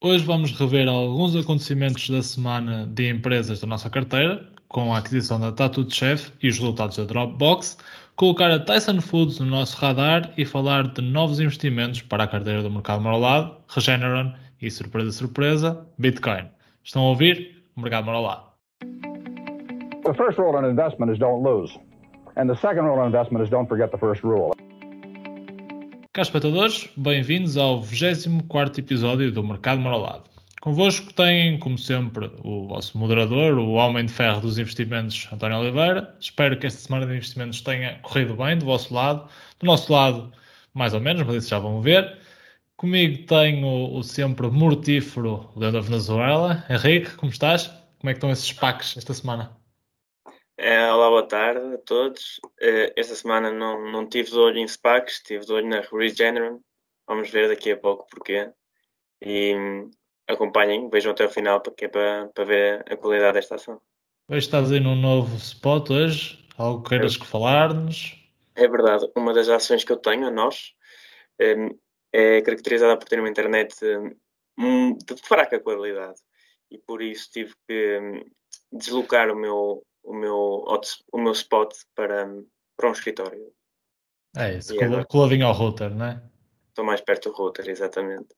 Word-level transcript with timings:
Hoje 0.00 0.24
vamos 0.24 0.52
rever 0.52 0.86
alguns 0.86 1.34
acontecimentos 1.34 2.08
da 2.08 2.22
semana 2.22 2.86
de 2.86 3.10
empresas 3.10 3.60
da 3.60 3.66
nossa 3.66 3.90
carteira, 3.90 4.46
com 4.68 4.94
a 4.94 4.98
aquisição 4.98 5.40
da 5.40 5.50
Tattoo 5.50 5.90
Chef 5.90 6.30
e 6.40 6.46
os 6.46 6.56
resultados 6.56 6.98
da 6.98 7.04
Dropbox, 7.04 7.76
colocar 8.14 8.48
a 8.48 8.60
Tyson 8.60 9.00
Foods 9.00 9.40
no 9.40 9.46
nosso 9.46 9.76
radar 9.76 10.32
e 10.36 10.44
falar 10.44 10.86
de 10.86 11.02
novos 11.02 11.40
investimentos 11.40 12.00
para 12.00 12.22
a 12.22 12.28
carteira 12.28 12.62
do 12.62 12.70
mercado 12.70 13.02
marolado, 13.02 13.56
Regeneron 13.66 14.34
e, 14.62 14.70
surpresa, 14.70 15.10
surpresa, 15.10 15.84
Bitcoin. 15.98 16.48
Estão 16.84 17.02
a 17.02 17.08
ouvir? 17.08 17.60
Mercado 17.76 18.06
marolado. 18.06 18.42
The 20.04 20.14
first 20.14 20.38
rule 20.38 20.56
in 20.60 20.70
investment 20.70 21.10
is 21.10 21.18
don't 21.18 21.42
lose. 21.42 21.76
And 22.36 22.46
the 22.46 22.54
second 22.60 22.84
rule 22.84 23.00
in 23.00 23.06
investment 23.06 23.42
is 23.42 23.50
don't 23.50 23.68
forget 23.68 23.90
the 23.90 23.98
first 23.98 24.22
rule. 24.22 24.52
Caros 26.18 26.30
espectadores, 26.30 26.88
bem-vindos 26.96 27.56
ao 27.56 27.80
24 27.80 28.80
episódio 28.80 29.30
do 29.30 29.44
Mercado 29.44 29.80
Marolado. 29.80 30.24
Convosco 30.60 31.14
tem, 31.14 31.56
como 31.60 31.78
sempre, 31.78 32.28
o 32.42 32.66
vosso 32.66 32.98
moderador, 32.98 33.56
o 33.56 33.74
homem 33.74 34.04
de 34.04 34.12
ferro 34.12 34.40
dos 34.40 34.58
investimentos, 34.58 35.28
António 35.32 35.58
Oliveira. 35.58 36.12
Espero 36.18 36.58
que 36.58 36.66
esta 36.66 36.80
semana 36.80 37.06
de 37.06 37.14
investimentos 37.14 37.60
tenha 37.60 38.00
corrido 38.00 38.34
bem 38.34 38.58
do 38.58 38.64
vosso 38.64 38.92
lado. 38.92 39.28
Do 39.60 39.66
nosso 39.66 39.92
lado, 39.92 40.32
mais 40.74 40.92
ou 40.92 40.98
menos, 40.98 41.22
mas 41.22 41.36
isso 41.36 41.50
já 41.50 41.60
vão 41.60 41.80
ver. 41.80 42.18
Comigo 42.76 43.24
tenho 43.24 43.94
o 43.94 44.02
sempre 44.02 44.48
mortífero 44.48 45.48
Leandro 45.54 45.82
Venezuela. 45.84 46.64
Henrique, 46.68 47.12
como 47.12 47.30
estás? 47.30 47.68
Como 48.00 48.10
é 48.10 48.12
que 48.12 48.16
estão 48.16 48.32
esses 48.32 48.52
packs 48.52 48.96
esta 48.96 49.14
semana? 49.14 49.52
É, 50.60 50.92
olá, 50.92 51.08
boa 51.08 51.22
tarde 51.22 51.74
a 51.76 51.78
todos. 51.78 52.40
Uh, 52.60 52.90
esta 52.96 53.14
semana 53.14 53.48
não, 53.52 53.92
não 53.92 54.08
tive 54.08 54.28
de 54.28 54.36
olho 54.36 54.58
em 54.58 54.66
SPACs, 54.66 55.22
tive 55.22 55.46
de 55.46 55.52
olho 55.52 55.68
na 55.68 55.82
Regeneron. 55.82 56.58
Vamos 57.06 57.30
ver 57.30 57.46
daqui 57.46 57.70
a 57.70 57.76
pouco 57.76 58.08
porquê. 58.10 58.50
E 59.22 59.54
um, 59.54 59.88
acompanhem, 60.26 60.90
vejam 60.90 61.12
até 61.12 61.24
o 61.24 61.30
final 61.30 61.60
porque 61.60 61.84
é 61.84 61.88
para, 61.88 62.28
para 62.34 62.44
ver 62.44 62.84
a 62.92 62.96
qualidade 62.96 63.34
desta 63.34 63.54
ação. 63.54 63.80
Hoje 64.28 64.46
estás 64.46 64.72
aí 64.72 64.80
num 64.80 64.96
novo 64.96 65.36
spot 65.36 65.90
hoje? 65.90 66.44
Algo 66.58 66.82
que 66.82 66.88
queiras 66.88 67.14
é. 67.14 67.24
falar-nos? 67.24 68.16
É 68.56 68.66
verdade. 68.66 69.08
Uma 69.16 69.32
das 69.32 69.48
ações 69.48 69.84
que 69.84 69.92
eu 69.92 69.96
tenho, 69.96 70.26
a 70.26 70.30
nós, 70.32 70.72
um, 71.40 71.78
é 72.12 72.42
caracterizada 72.42 72.98
por 72.98 73.08
ter 73.08 73.20
uma 73.20 73.30
internet 73.30 73.76
um, 74.58 74.92
de 74.92 75.22
fraca 75.22 75.60
qualidade. 75.60 76.18
E 76.68 76.78
por 76.78 77.00
isso 77.00 77.30
tive 77.30 77.54
que 77.68 78.00
hum, 78.00 78.24
deslocar 78.72 79.30
o 79.30 79.36
meu 79.36 79.84
o 80.08 80.14
meu, 80.14 80.64
o 81.12 81.18
meu 81.18 81.32
spot 81.32 81.74
para, 81.94 82.26
para 82.76 82.88
um 82.88 82.92
escritório. 82.92 83.52
É 84.36 84.56
isso, 84.56 84.74
coladinho 85.08 85.46
ao 85.46 85.52
router, 85.52 85.94
não 85.94 86.06
é? 86.06 86.22
Estou 86.68 86.84
mais 86.84 87.00
perto 87.00 87.30
do 87.30 87.34
router, 87.34 87.68
exatamente. 87.68 88.28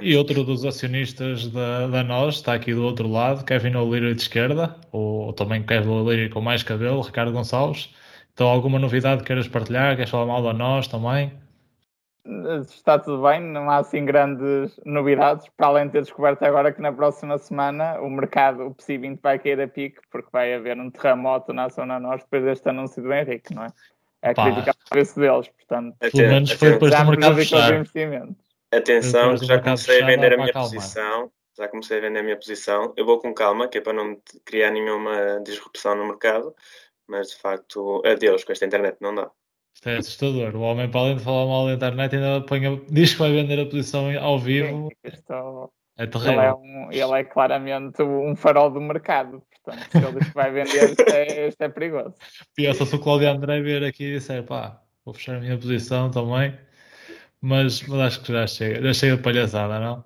E 0.00 0.16
outro 0.16 0.42
dos 0.42 0.64
acionistas 0.64 1.46
da, 1.48 1.86
da 1.86 2.02
nós 2.02 2.36
está 2.36 2.54
aqui 2.54 2.74
do 2.74 2.84
outro 2.84 3.08
lado, 3.08 3.44
Kevin 3.44 3.76
O'Leary 3.76 4.14
de 4.14 4.22
esquerda, 4.22 4.76
ou, 4.90 5.26
ou 5.26 5.32
também 5.32 5.64
Kevin 5.64 5.90
O'Leary 5.90 6.30
com 6.30 6.40
mais 6.40 6.62
cabelo, 6.62 7.00
Ricardo 7.02 7.32
Gonçalves. 7.32 7.94
Então, 8.32 8.48
alguma 8.48 8.78
novidade 8.78 9.20
que 9.20 9.28
queiras 9.28 9.46
partilhar? 9.46 9.94
Queres 9.94 10.10
falar 10.10 10.26
mal 10.26 10.42
da 10.42 10.52
nós 10.52 10.88
também? 10.88 11.32
Está 12.68 12.98
tudo 12.98 13.22
bem, 13.22 13.40
não 13.40 13.68
há 13.68 13.78
assim 13.78 14.04
grandes 14.04 14.80
novidades, 14.84 15.46
para 15.56 15.66
além 15.66 15.86
de 15.86 15.92
ter 15.92 16.02
descoberto 16.02 16.42
agora 16.42 16.72
que 16.72 16.80
na 16.80 16.92
próxima 16.92 17.36
semana 17.38 18.00
o 18.00 18.08
mercado, 18.08 18.66
o 18.66 18.74
PSI 18.74 18.98
20 18.98 19.20
vai 19.20 19.38
cair 19.38 19.60
a 19.60 19.68
pique, 19.68 20.00
porque 20.10 20.28
vai 20.32 20.54
haver 20.54 20.78
um 20.78 20.90
terremoto 20.90 21.52
na 21.52 21.68
zona 21.68 22.00
norte 22.00 22.24
depois 22.24 22.44
deste 22.44 22.68
anúncio 22.68 23.02
do 23.02 23.12
Henrique, 23.12 23.54
não 23.54 23.64
é? 23.64 23.68
É 24.22 24.30
a 24.30 24.34
crítica 24.34 24.70
ao 24.70 24.88
preço 24.88 25.20
deles, 25.20 25.48
portanto. 25.48 25.96
Pelo 25.98 26.28
menos 26.28 26.50
foi 26.52 26.70
depois 26.72 26.94
do 26.94 27.04
mercado 27.04 27.36
fechar. 27.36 27.84
Atenção, 28.72 29.36
já 29.36 29.60
comecei 29.60 30.02
a 30.02 30.06
vender 30.06 30.32
a 30.32 30.36
minha 30.36 30.52
posição, 30.52 31.30
já 31.56 31.68
comecei 31.68 31.98
a 31.98 32.00
vender 32.00 32.20
a 32.20 32.22
minha 32.22 32.36
posição. 32.36 32.94
Eu 32.96 33.04
vou 33.04 33.20
com 33.20 33.34
calma, 33.34 33.68
que 33.68 33.78
é 33.78 33.80
para 33.82 33.92
não 33.92 34.18
criar 34.44 34.70
nenhuma 34.70 35.40
disrupção 35.44 35.94
no 35.94 36.06
mercado, 36.06 36.54
mas 37.06 37.28
de 37.28 37.36
facto, 37.36 38.02
adeus, 38.04 38.44
com 38.44 38.52
esta 38.52 38.64
internet 38.64 38.96
não 38.98 39.14
dá. 39.14 39.30
Isto 39.74 39.88
é 39.88 39.96
assustador. 39.96 40.54
O 40.54 40.60
homem, 40.60 40.88
para 40.88 41.00
além 41.00 41.16
de 41.16 41.22
falar 41.22 41.46
mal 41.46 41.66
da 41.66 41.74
internet, 41.74 42.14
ainda 42.14 42.40
põe 42.46 42.64
a... 42.66 42.78
diz 42.88 43.12
que 43.12 43.18
vai 43.18 43.32
vender 43.32 43.60
a 43.60 43.66
posição 43.66 44.06
ao 44.18 44.38
vivo. 44.38 44.90
Isto... 45.02 45.72
É 45.96 46.06
terrível. 46.06 46.32
Ele 46.32 46.42
é, 46.42 46.54
um, 46.54 46.92
ele 46.92 47.20
é 47.20 47.24
claramente 47.24 48.02
um 48.02 48.34
farol 48.34 48.70
do 48.70 48.80
mercado. 48.80 49.42
Portanto, 49.64 49.90
se 49.90 49.98
ele 49.98 50.18
diz 50.18 50.28
que 50.28 50.34
vai 50.34 50.50
vender, 50.50 50.90
isto 50.90 51.08
é, 51.08 51.48
isto 51.48 51.62
é 51.62 51.68
perigoso. 51.68 52.14
Pior 52.54 52.74
se 52.74 52.82
o 52.82 52.98
Cláudio 52.98 53.30
André 53.30 53.60
vir 53.62 53.84
aqui 53.84 54.04
e 54.04 54.18
disser, 54.18 54.42
pá, 54.44 54.80
vou 55.04 55.14
fechar 55.14 55.36
a 55.36 55.40
minha 55.40 55.56
posição 55.56 56.10
também. 56.10 56.56
Mas, 57.40 57.82
mas 57.82 58.00
acho 58.00 58.22
que 58.22 58.32
já 58.32 58.46
chega, 58.46 58.82
já 58.82 58.94
chega 58.94 59.16
de 59.16 59.22
palhaçada, 59.22 59.78
não? 59.78 60.04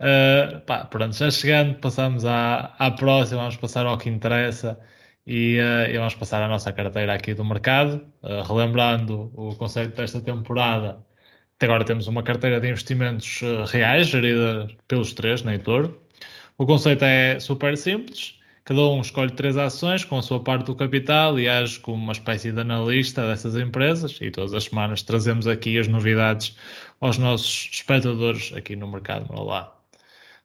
Uh, 0.00 0.60
pá, 0.60 0.84
pronto, 0.84 1.14
já 1.14 1.30
chegando, 1.30 1.74
passamos 1.80 2.24
à, 2.24 2.74
à 2.78 2.90
próxima, 2.90 3.40
vamos 3.40 3.56
passar 3.56 3.84
ao 3.84 3.98
que 3.98 4.08
interessa 4.08 4.78
e, 5.28 5.58
uh, 5.60 5.90
e, 5.90 5.98
vamos 5.98 6.14
passar 6.14 6.42
a 6.42 6.48
nossa 6.48 6.72
carteira 6.72 7.12
aqui 7.12 7.34
do 7.34 7.44
mercado, 7.44 8.02
uh, 8.22 8.42
relembrando 8.42 9.30
o 9.34 9.54
conceito 9.56 9.94
desta 9.94 10.22
temporada. 10.22 11.04
Até 11.56 11.66
agora 11.66 11.84
temos 11.84 12.06
uma 12.06 12.22
carteira 12.22 12.58
de 12.58 12.70
investimentos 12.70 13.42
uh, 13.42 13.64
reais, 13.66 14.06
gerida 14.08 14.68
pelos 14.88 15.12
três 15.12 15.42
na 15.42 15.52
Heitor. 15.52 15.94
O 16.56 16.64
conceito 16.64 17.04
é 17.04 17.38
super 17.40 17.76
simples. 17.76 18.38
Cada 18.64 18.80
um 18.80 19.02
escolhe 19.02 19.30
três 19.32 19.56
ações 19.58 20.02
com 20.04 20.18
a 20.18 20.22
sua 20.22 20.42
parte 20.42 20.66
do 20.66 20.74
capital 20.74 21.38
e 21.38 21.48
age 21.48 21.78
como 21.80 22.02
uma 22.02 22.12
espécie 22.12 22.50
de 22.50 22.60
analista 22.60 23.26
dessas 23.26 23.54
empresas. 23.56 24.18
E 24.22 24.30
todas 24.30 24.54
as 24.54 24.64
semanas 24.64 25.02
trazemos 25.02 25.46
aqui 25.46 25.78
as 25.78 25.88
novidades 25.88 26.56
aos 27.00 27.18
nossos 27.18 27.68
espectadores 27.72 28.52
aqui 28.54 28.76
no 28.76 28.90
mercado 28.90 29.30
lado. 29.42 29.77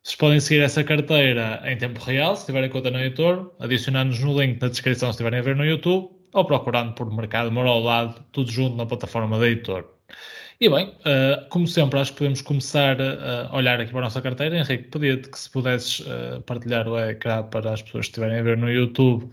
Vocês 0.03 0.17
podem 0.17 0.39
seguir 0.41 0.61
essa 0.61 0.83
carteira 0.83 1.61
em 1.65 1.77
tempo 1.77 1.97
real, 2.01 2.35
se 2.35 2.45
tiverem 2.45 2.69
conta 2.69 2.91
no 2.91 2.99
YouTube, 2.99 3.49
adicionando-nos 3.59 4.19
no 4.19 4.37
link 4.41 4.61
na 4.61 4.67
descrição 4.67 5.07
se 5.07 5.13
estiverem 5.13 5.39
a 5.39 5.41
ver 5.41 5.55
no 5.55 5.65
YouTube, 5.65 6.09
ou 6.33 6.43
procurando 6.43 6.93
por 6.93 7.09
Mercado 7.09 7.49
Moro 7.49 7.69
ao 7.69 7.79
lado, 7.79 8.21
tudo 8.33 8.51
junto 8.51 8.75
na 8.75 8.85
plataforma 8.85 9.39
da 9.39 9.47
editor. 9.47 9.85
E 10.59 10.69
bem, 10.69 10.89
uh, 10.89 11.47
como 11.49 11.65
sempre, 11.67 11.99
acho 11.99 12.11
que 12.11 12.17
podemos 12.17 12.41
começar 12.41 12.97
a 13.01 13.55
olhar 13.55 13.79
aqui 13.79 13.91
para 13.91 14.01
a 14.01 14.03
nossa 14.03 14.21
carteira. 14.21 14.57
Henrique, 14.57 14.89
pedia-te 14.89 15.29
que 15.29 15.39
se 15.39 15.49
pudesses 15.49 16.01
uh, 16.01 16.41
partilhar 16.45 16.85
o 16.87 16.99
ecrã 16.99 17.43
para 17.43 17.71
as 17.71 17.81
pessoas 17.81 18.07
que 18.07 18.11
estiverem 18.11 18.39
a 18.39 18.43
ver 18.43 18.57
no 18.57 18.69
YouTube 18.69 19.23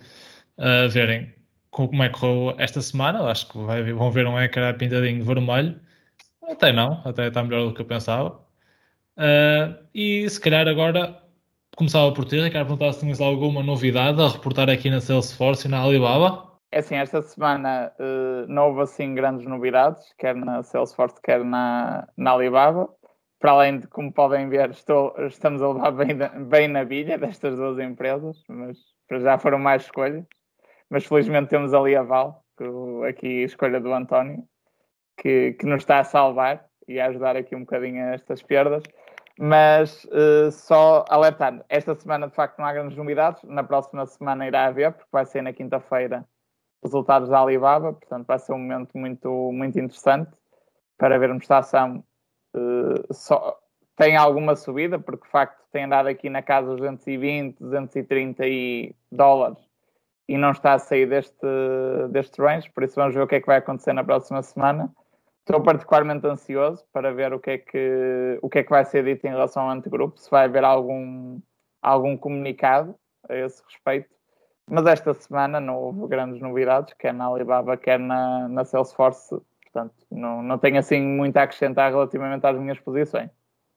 uh, 0.59 0.89
verem 0.89 1.35
como 1.71 2.03
é 2.03 2.09
que 2.09 2.19
correu 2.19 2.55
esta 2.59 2.81
semana. 2.81 3.23
Acho 3.25 3.49
que 3.49 3.59
vai, 3.59 3.93
vão 3.93 4.11
ver 4.13 4.27
um 4.27 4.41
ecrã 4.41 4.73
pintadinho 4.75 5.25
vermelho. 5.25 5.81
Até 6.49 6.73
não, 6.73 7.03
até 7.05 7.29
está 7.29 7.43
melhor 7.43 7.67
do 7.67 7.75
que 7.75 7.81
eu 7.83 7.87
pensava. 7.87 8.50
Uh, 9.21 9.77
e 9.95 10.27
se 10.31 10.41
calhar 10.41 10.67
agora 10.67 11.21
começava 11.77 12.11
por 12.15 12.25
ti, 12.25 12.41
Ricardo, 12.41 12.69
perguntar 12.69 12.95
se 12.95 13.01
tinhas 13.01 13.21
alguma 13.21 13.63
novidade 13.63 14.19
a 14.19 14.29
reportar 14.29 14.71
aqui 14.71 14.89
na 14.89 14.99
Salesforce 14.99 15.69
e 15.69 15.71
na 15.71 15.83
Alibaba. 15.83 16.51
É 16.73 16.79
assim, 16.79 16.95
esta 16.95 17.21
semana 17.21 17.93
uh, 17.99 18.47
não 18.49 18.69
houve 18.69 18.81
assim 18.81 19.15
grandes 19.15 19.47
novidades, 19.47 20.03
quer 20.19 20.35
na 20.35 20.63
Salesforce, 20.63 21.21
quer 21.23 21.45
na, 21.45 22.09
na 22.17 22.33
Alibaba. 22.33 22.89
Para 23.39 23.53
além 23.53 23.81
de, 23.81 23.89
como 23.89 24.11
podem 24.11 24.49
ver, 24.49 24.71
estou, 24.71 25.15
estamos 25.27 25.61
a 25.61 25.69
levar 25.69 25.91
bem, 25.91 26.17
bem 26.47 26.69
na 26.69 26.85
bilha 26.85 27.19
destas 27.19 27.57
duas 27.57 27.79
empresas, 27.79 28.43
mas 28.49 28.79
já 29.23 29.37
foram 29.37 29.59
mais 29.59 29.83
escolhas. 29.83 30.25
Mas 30.89 31.05
felizmente 31.05 31.51
temos 31.51 31.75
ali 31.75 31.95
a 31.95 32.03
Val, 32.03 32.43
que, 32.57 32.65
aqui 33.07 33.43
a 33.43 33.47
escolha 33.47 33.81
do 33.81 33.93
António, 33.93 34.45
que, 35.17 35.53
que 35.55 35.67
nos 35.67 35.83
está 35.83 35.99
a 35.99 36.05
salvar 36.05 36.65
e 36.87 37.01
a 37.01 37.07
ajudar 37.07 37.37
aqui 37.37 37.55
um 37.55 37.61
bocadinho 37.61 38.03
a 38.03 38.15
estas 38.15 38.43
perdas. 38.43 38.83
Mas 39.39 40.05
uh, 40.05 40.51
só 40.51 41.05
alertar, 41.09 41.65
esta 41.69 41.95
semana 41.95 42.29
de 42.29 42.35
facto 42.35 42.59
não 42.59 42.67
há 42.67 42.73
grandes 42.73 42.97
novidades, 42.97 43.43
na 43.45 43.65
próxima 43.65 44.05
semana 44.07 44.47
irá 44.47 44.67
haver, 44.67 44.93
porque 44.93 45.09
vai 45.11 45.25
ser 45.25 45.43
na 45.43 45.53
quinta-feira 45.53 46.27
resultados 46.83 47.29
da 47.29 47.41
Alibaba, 47.41 47.93
portanto 47.93 48.27
vai 48.27 48.39
ser 48.39 48.53
um 48.53 48.59
momento 48.59 48.97
muito, 48.97 49.53
muito 49.53 49.79
interessante 49.79 50.31
para 50.99 51.19
vermos 51.19 51.47
se 51.47 51.53
a 51.53 51.59
ação 51.59 52.05
uh, 52.55 53.15
só, 53.15 53.59
tem 53.97 54.17
alguma 54.17 54.57
subida, 54.57 54.99
porque 54.99 55.25
de 55.25 55.31
facto 55.31 55.61
tem 55.73 55.85
andado 55.85 56.09
aqui 56.09 56.29
na 56.29 56.43
casa 56.43 56.69
dos 56.69 56.81
220, 56.81 57.59
230 57.59 58.47
e 58.47 58.95
dólares 59.11 59.59
e 60.29 60.39
não 60.39 60.53
está 60.53 60.75
a 60.75 60.79
sair 60.79 61.07
deste, 61.07 61.47
deste 62.11 62.41
range, 62.41 62.71
por 62.71 62.85
isso 62.85 62.95
vamos 62.95 63.15
ver 63.15 63.23
o 63.23 63.27
que 63.27 63.35
é 63.35 63.41
que 63.41 63.47
vai 63.47 63.57
acontecer 63.57 63.93
na 63.93 64.05
próxima 64.05 64.43
semana. 64.43 64.91
Estou 65.51 65.65
particularmente 65.65 66.27
ansioso 66.27 66.85
para 66.93 67.13
ver 67.13 67.33
o 67.33 67.41
que 67.41 67.51
é 67.51 67.59
que, 67.59 68.39
o 68.41 68.49
que, 68.49 68.61
é 68.61 68.63
que 68.63 68.71
vai 68.71 68.85
ser 68.85 69.05
dito 69.05 69.27
em 69.27 69.31
relação 69.31 69.65
ao 69.65 69.71
antegrupo, 69.71 70.19
se 70.19 70.31
vai 70.31 70.45
haver 70.45 70.65
algum, 70.65 71.41
algum 71.83 72.17
comunicado 72.17 72.95
a 73.29 73.37
esse 73.37 73.63
respeito. 73.65 74.09
Mas 74.71 74.87
esta 74.87 75.13
semana 75.15 75.59
não 75.59 75.77
houve 75.77 76.07
grandes 76.07 76.41
novidades, 76.41 76.95
quer 76.99 77.13
na 77.13 77.27
Alibaba, 77.27 77.77
quer 77.77 77.99
na, 77.99 78.49
na 78.49 78.65
Salesforce. 78.65 79.37
Portanto, 79.63 79.95
não, 80.11 80.43
não 80.43 80.59
tenho 80.59 80.79
assim 80.79 81.01
muito 81.01 81.37
a 81.37 81.43
acrescentar 81.43 81.91
relativamente 81.91 82.47
às 82.47 82.57
minhas 82.57 82.79
posições. 82.79 83.31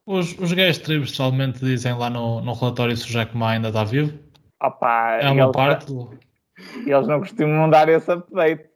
Os, 0.06 0.38
os 0.38 0.52
gajos 0.54 0.80
trimestralmente 0.80 1.60
dizem 1.60 1.98
lá 1.98 2.10
no, 2.10 2.42
no 2.42 2.54
relatório 2.54 2.96
se 2.96 3.06
o 3.06 3.12
Jack 3.12 3.36
Ma 3.36 3.52
ainda 3.52 3.70
está 3.70 3.84
vivo? 3.84 4.18
Opa, 4.62 5.18
é 5.22 5.30
uma 5.30 5.52
parte 5.52 5.88
do... 5.88 6.12
Eles 6.86 7.08
não 7.08 7.20
costumam 7.20 7.70
dar 7.70 7.90
esse 7.90 8.12
update. 8.12 8.70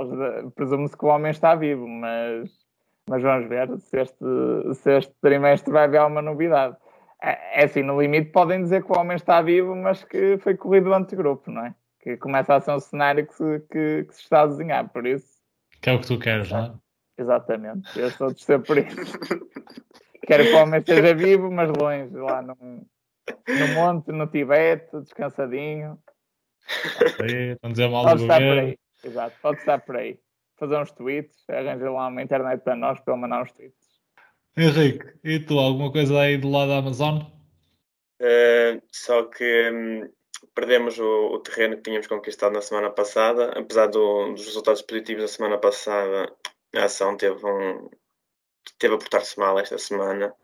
Eles 0.00 0.52
presume-se 0.54 0.96
que 0.96 1.04
o 1.04 1.08
homem 1.08 1.30
está 1.30 1.54
vivo, 1.54 1.86
mas, 1.86 2.50
mas 3.08 3.22
vamos 3.22 3.48
ver 3.48 3.68
se 3.78 4.00
este, 4.00 4.74
se 4.74 4.96
este 4.98 5.14
trimestre 5.20 5.72
vai 5.72 5.84
haver 5.84 5.98
alguma 5.98 6.22
novidade. 6.22 6.76
é, 7.22 7.62
é 7.62 7.64
assim, 7.64 7.82
no 7.82 8.00
limite 8.00 8.30
podem 8.30 8.62
dizer 8.62 8.84
que 8.84 8.92
o 8.92 8.98
homem 8.98 9.16
está 9.16 9.42
vivo, 9.42 9.74
mas 9.76 10.02
que 10.04 10.38
foi 10.38 10.56
corrido 10.56 10.92
antigrupo, 10.94 11.50
não 11.50 11.66
é? 11.66 11.74
Que 12.00 12.16
começa 12.16 12.54
a 12.54 12.60
ser 12.60 12.72
um 12.72 12.80
cenário 12.80 13.26
que 13.26 13.34
se, 13.34 13.60
que, 13.70 14.04
que 14.04 14.14
se 14.14 14.22
está 14.22 14.42
a 14.42 14.46
desenhar, 14.46 14.88
por 14.88 15.06
isso. 15.06 15.40
Que 15.82 15.90
é 15.90 15.92
o 15.92 16.00
que 16.00 16.06
tu 16.06 16.18
queres, 16.18 16.50
não 16.50 16.58
é? 16.58 16.72
Exatamente, 17.18 17.98
eu 17.98 18.10
sou 18.12 18.32
de 18.32 18.42
ser 18.42 18.62
por 18.62 18.78
isso. 18.78 18.96
Quero 20.26 20.44
que 20.44 20.52
o 20.52 20.56
homem 20.58 20.80
esteja 20.80 21.14
vivo, 21.14 21.50
mas 21.50 21.70
longe, 21.70 22.14
lá 22.16 22.40
no, 22.40 22.56
no 22.56 23.68
monte, 23.74 24.12
no 24.12 24.26
Tibete, 24.26 25.00
descansadinho. 25.00 25.98
não 27.62 27.70
dizer 27.70 27.88
mal 27.88 28.04
do 28.16 28.22
governo. 28.22 28.74
Exato, 29.04 29.36
pode 29.40 29.58
estar 29.58 29.80
por 29.80 29.96
aí. 29.96 30.18
Fazer 30.56 30.76
uns 30.76 30.92
tweets, 30.92 31.44
arranjar 31.48 31.90
lá 31.90 32.08
uma 32.08 32.22
internet 32.22 32.60
para 32.62 32.76
nós 32.76 33.00
para 33.00 33.14
ele 33.14 33.22
mandar 33.22 33.42
uns 33.42 33.52
tweets. 33.52 33.88
Henrique, 34.56 35.06
e 35.24 35.38
tu, 35.38 35.58
alguma 35.58 35.90
coisa 35.90 36.20
aí 36.20 36.36
do 36.36 36.50
lado 36.50 36.68
da 36.68 36.78
Amazon? 36.78 37.22
Uh, 38.20 38.82
só 38.92 39.24
que 39.24 39.70
um, 39.70 40.10
perdemos 40.54 40.98
o, 40.98 41.34
o, 41.34 41.38
terreno 41.38 41.76
que 41.76 41.82
tínhamos 41.84 42.06
conquistado 42.06 42.52
na 42.52 42.60
semana 42.60 42.90
passada. 42.90 43.52
Apesar 43.58 43.86
do, 43.86 44.32
dos 44.32 44.44
resultados 44.44 44.82
positivos 44.82 45.22
da 45.22 45.28
semana 45.28 45.56
passada, 45.56 46.30
a 46.74 46.84
ação 46.84 47.16
teve, 47.16 47.44
um, 47.46 47.88
teve 48.78 48.94
a 48.94 48.98
portar-se 48.98 49.38
mal 49.38 49.58
esta 49.58 49.78
semana. 49.78 50.34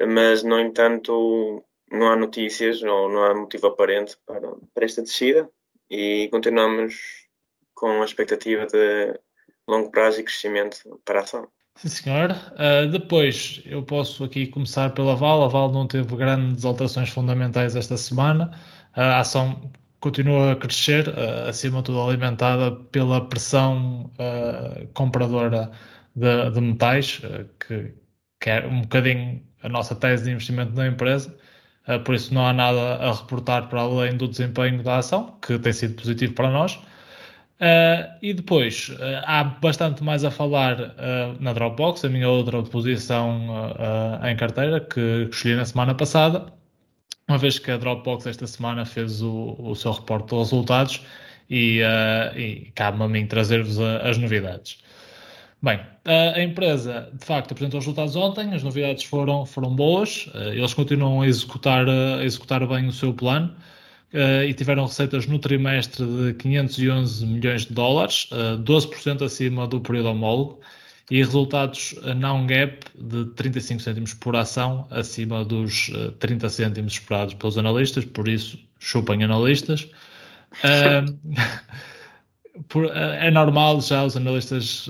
Mas, 0.00 0.42
no 0.42 0.58
entanto, 0.58 1.64
não 1.90 2.08
há 2.08 2.16
notícias 2.16 2.82
ou 2.82 3.08
não 3.08 3.22
há 3.22 3.34
motivo 3.34 3.68
aparente 3.68 4.16
para, 4.26 4.52
para 4.74 4.84
esta 4.84 5.02
descida 5.02 5.48
e 5.88 6.28
continuamos 6.30 7.25
com 7.76 8.02
a 8.02 8.04
expectativa 8.04 8.66
de 8.66 9.20
longo 9.68 9.90
prazo 9.92 10.20
e 10.20 10.24
crescimento 10.24 10.78
para 11.04 11.20
a 11.20 11.22
ação. 11.22 11.48
Sim, 11.76 11.88
senhor. 11.88 12.30
Uh, 12.30 12.90
depois, 12.90 13.62
eu 13.66 13.82
posso 13.82 14.24
aqui 14.24 14.46
começar 14.46 14.90
pela 14.94 15.14
Val. 15.14 15.44
A 15.44 15.48
Val 15.48 15.70
não 15.70 15.86
teve 15.86 16.16
grandes 16.16 16.64
alterações 16.64 17.10
fundamentais 17.10 17.76
esta 17.76 17.96
semana. 17.98 18.50
Uh, 18.96 19.00
a 19.00 19.20
ação 19.20 19.70
continua 20.00 20.52
a 20.52 20.56
crescer, 20.56 21.06
uh, 21.08 21.48
acima 21.48 21.78
de 21.78 21.84
tudo 21.84 22.00
alimentada 22.00 22.72
pela 22.90 23.28
pressão 23.28 24.10
compradora 24.94 25.70
de, 26.14 26.50
de 26.50 26.60
metais, 26.60 27.20
que, 27.60 27.94
que 28.40 28.50
é 28.50 28.66
um 28.66 28.80
bocadinho 28.82 29.42
a 29.62 29.68
nossa 29.68 29.94
tese 29.94 30.24
de 30.24 30.30
investimento 30.30 30.72
na 30.72 30.86
empresa. 30.86 31.36
por 32.04 32.14
isso, 32.14 32.32
não 32.32 32.46
há 32.46 32.52
nada 32.52 32.96
a 32.96 33.12
reportar 33.12 33.68
para 33.68 33.80
além 33.82 34.16
do 34.16 34.28
desempenho 34.28 34.82
da 34.82 34.98
ação, 34.98 35.38
que 35.42 35.58
tem 35.58 35.72
sido 35.72 35.94
positivo 35.94 36.32
para 36.34 36.50
nós. 36.50 36.78
Uh, 37.58 38.12
e 38.20 38.34
depois 38.34 38.90
uh, 38.90 39.22
há 39.24 39.42
bastante 39.42 40.04
mais 40.04 40.24
a 40.24 40.30
falar 40.30 40.78
uh, 40.78 41.36
na 41.40 41.54
Dropbox, 41.54 42.04
a 42.04 42.08
minha 42.10 42.28
outra 42.28 42.62
posição 42.62 43.48
em 44.28 44.36
carteira 44.36 44.78
que 44.80 45.26
escolhi 45.30 45.56
na 45.56 45.64
semana 45.64 45.94
passada, 45.94 46.52
uma 47.26 47.38
vez 47.38 47.58
que 47.58 47.70
a 47.70 47.78
Dropbox 47.78 48.26
esta 48.26 48.46
semana 48.46 48.84
fez 48.84 49.22
o, 49.22 49.56
o 49.58 49.74
seu 49.74 49.92
reporte 49.92 50.28
de 50.28 50.36
resultados 50.36 51.02
e, 51.48 51.80
e 52.36 52.70
cabe-me 52.74 53.04
a 53.04 53.08
mim 53.08 53.26
trazer-vos 53.26 53.80
as 53.80 54.18
novidades. 54.18 54.78
Bem, 55.62 55.80
a 56.04 56.40
empresa 56.40 57.10
de 57.12 57.24
facto 57.24 57.52
apresentou 57.52 57.78
os 57.78 57.86
resultados 57.86 58.14
ontem, 58.14 58.54
as 58.54 58.62
novidades 58.62 59.04
foram, 59.04 59.44
foram 59.44 59.74
boas, 59.74 60.30
eles 60.34 60.74
continuam 60.74 61.22
a 61.22 61.26
executar, 61.26 61.88
a 61.88 62.22
executar 62.24 62.64
bem 62.66 62.86
o 62.86 62.92
seu 62.92 63.12
plano. 63.12 63.56
Uh, 64.14 64.44
e 64.48 64.54
tiveram 64.54 64.86
receitas 64.86 65.26
no 65.26 65.38
trimestre 65.38 66.06
de 66.06 66.34
511 66.34 67.26
milhões 67.26 67.66
de 67.66 67.74
dólares, 67.74 68.28
uh, 68.30 68.54
eh, 68.54 68.56
12% 68.58 69.22
acima 69.22 69.66
do 69.66 69.80
período 69.80 70.10
homólogo, 70.10 70.60
e 71.10 71.18
resultados 71.18 71.94
não 72.16 72.46
gap 72.46 72.84
de 72.96 73.24
35 73.34 73.82
cêntimos 73.82 74.14
por 74.14 74.36
ação, 74.36 74.86
acima 74.90 75.44
dos 75.44 75.88
uh, 75.88 76.08
eh, 76.08 76.12
30 76.20 76.48
cêntimos 76.48 76.92
esperados 76.94 77.34
pelos 77.34 77.58
analistas, 77.58 78.04
por 78.04 78.28
isso 78.28 78.58
chupem 78.78 79.24
analistas. 79.24 79.88
é 82.94 83.30
normal 83.30 83.80
já 83.80 84.04
os 84.04 84.16
analistas 84.16 84.88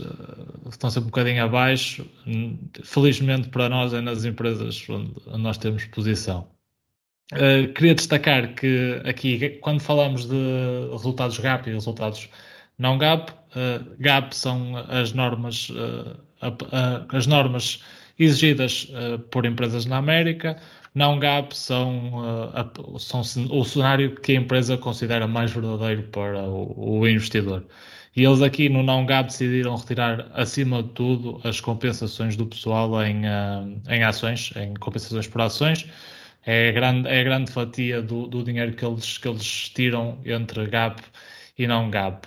estão 0.71 0.91
sempre 0.91 1.07
um 1.07 1.11
bocadinho 1.11 1.43
abaixo. 1.43 2.07
Felizmente 2.85 3.49
para 3.49 3.69
nós 3.69 3.95
é 3.95 4.01
nas 4.01 4.25
empresas 4.25 4.87
onde 4.89 5.43
nós 5.43 5.59
temos 5.59 5.85
posição. 5.87 6.56
Uh, 7.33 7.73
queria 7.73 7.95
destacar 7.95 8.55
que 8.55 9.03
aqui, 9.05 9.59
quando 9.61 9.81
falamos 9.81 10.27
de 10.27 10.89
resultados 10.93 11.37
GAP 11.41 11.69
e 11.69 11.73
resultados 11.73 12.29
não 12.79 12.97
GAP, 12.99 13.31
uh, 13.31 13.97
GAP 13.99 14.33
são 14.33 14.77
as 14.89 15.13
normas, 15.13 15.71
uh, 15.71 16.17
as 17.09 17.27
normas 17.27 17.83
exigidas 18.17 18.89
por 19.31 19.45
empresas 19.45 19.87
na 19.87 19.99
América, 19.99 20.57
não 20.95 21.19
GAP 21.19 21.53
são, 21.55 22.23
são 22.99 23.21
o 23.51 23.65
cenário 23.65 24.15
que 24.15 24.33
a 24.33 24.37
empresa 24.37 24.79
considera 24.79 25.27
mais 25.27 25.51
verdadeiro 25.53 26.05
para 26.05 26.43
o, 26.45 27.01
o 27.01 27.09
investidor. 27.09 27.67
E 28.15 28.25
eles 28.25 28.41
aqui 28.41 28.71
no 28.71 28.83
não 28.83 29.05
GAP 29.05 29.27
decidiram 29.27 29.77
retirar, 29.77 30.31
acima 30.33 30.83
de 30.83 30.89
tudo, 30.91 31.41
as 31.45 31.61
compensações 31.61 32.37
do 32.37 32.47
pessoal 32.47 33.03
em, 33.05 33.23
em 33.91 34.03
ações, 34.03 34.53
em 34.57 34.73
compensações 34.75 35.27
por 35.27 35.43
ações, 35.43 35.87
é 36.47 36.69
a 36.69 36.73
grande, 36.73 37.09
é 37.09 37.21
a 37.21 37.25
grande 37.25 37.51
fatia 37.51 38.01
do, 38.01 38.29
do 38.29 38.43
dinheiro 38.45 38.73
que 38.75 38.85
eles, 38.85 39.19
que 39.19 39.29
eles 39.29 39.69
tiram 39.71 40.19
entre 40.25 40.67
GAP 40.67 41.03
e 41.59 41.67
não 41.67 41.91
GAP. 41.91 42.27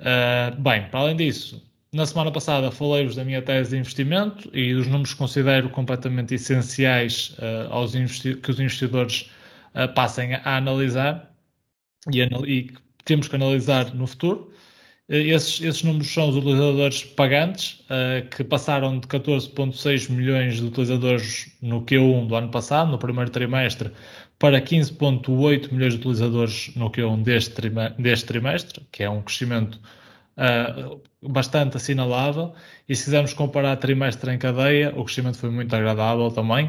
Uh, 0.00 0.60
bem, 0.60 0.88
para 0.90 1.00
além 1.00 1.16
disso, 1.16 1.62
na 1.92 2.04
semana 2.04 2.30
passada 2.32 2.70
falei-vos 2.70 3.14
da 3.16 3.24
minha 3.24 3.40
tese 3.40 3.70
de 3.70 3.76
investimento 3.78 4.50
e 4.52 4.74
dos 4.74 4.86
números 4.88 5.12
que 5.12 5.18
considero 5.18 5.70
completamente 5.70 6.34
essenciais 6.34 7.36
uh, 7.38 7.72
aos 7.72 7.92
que 7.92 8.50
os 8.50 8.60
investidores 8.60 9.30
uh, 9.74 9.92
passem 9.94 10.34
a 10.34 10.56
analisar 10.56 11.32
e, 12.12 12.22
e 12.46 12.74
temos 13.04 13.28
que 13.28 13.36
analisar 13.36 13.94
no 13.94 14.06
futuro. 14.06 14.52
Esses, 15.08 15.60
esses, 15.60 15.82
números 15.84 16.12
são 16.12 16.28
os 16.28 16.36
utilizadores 16.36 17.04
pagantes, 17.04 17.80
uh, 17.84 18.28
que 18.28 18.42
passaram 18.42 18.98
de 18.98 19.06
14,6 19.06 20.10
milhões 20.10 20.56
de 20.56 20.64
utilizadores 20.64 21.56
no 21.62 21.82
Q1 21.82 22.26
do 22.26 22.34
ano 22.34 22.50
passado, 22.50 22.90
no 22.90 22.98
primeiro 22.98 23.30
trimestre, 23.30 23.92
para 24.36 24.60
15,8 24.60 25.72
milhões 25.72 25.92
de 25.94 26.00
utilizadores 26.00 26.72
no 26.74 26.90
Q1 26.90 27.22
deste, 27.22 27.70
deste 27.96 28.26
trimestre, 28.26 28.84
que 28.90 29.04
é 29.04 29.08
um 29.08 29.22
crescimento 29.22 29.80
uh, 30.36 31.00
bastante 31.22 31.76
assinalável. 31.76 32.52
E 32.88 32.96
se 32.96 33.04
quisermos 33.04 33.32
comparar 33.32 33.76
trimestre 33.76 34.32
em 34.32 34.38
cadeia, 34.38 34.92
o 34.96 35.04
crescimento 35.04 35.38
foi 35.38 35.50
muito 35.50 35.74
agradável 35.74 36.32
também. 36.32 36.68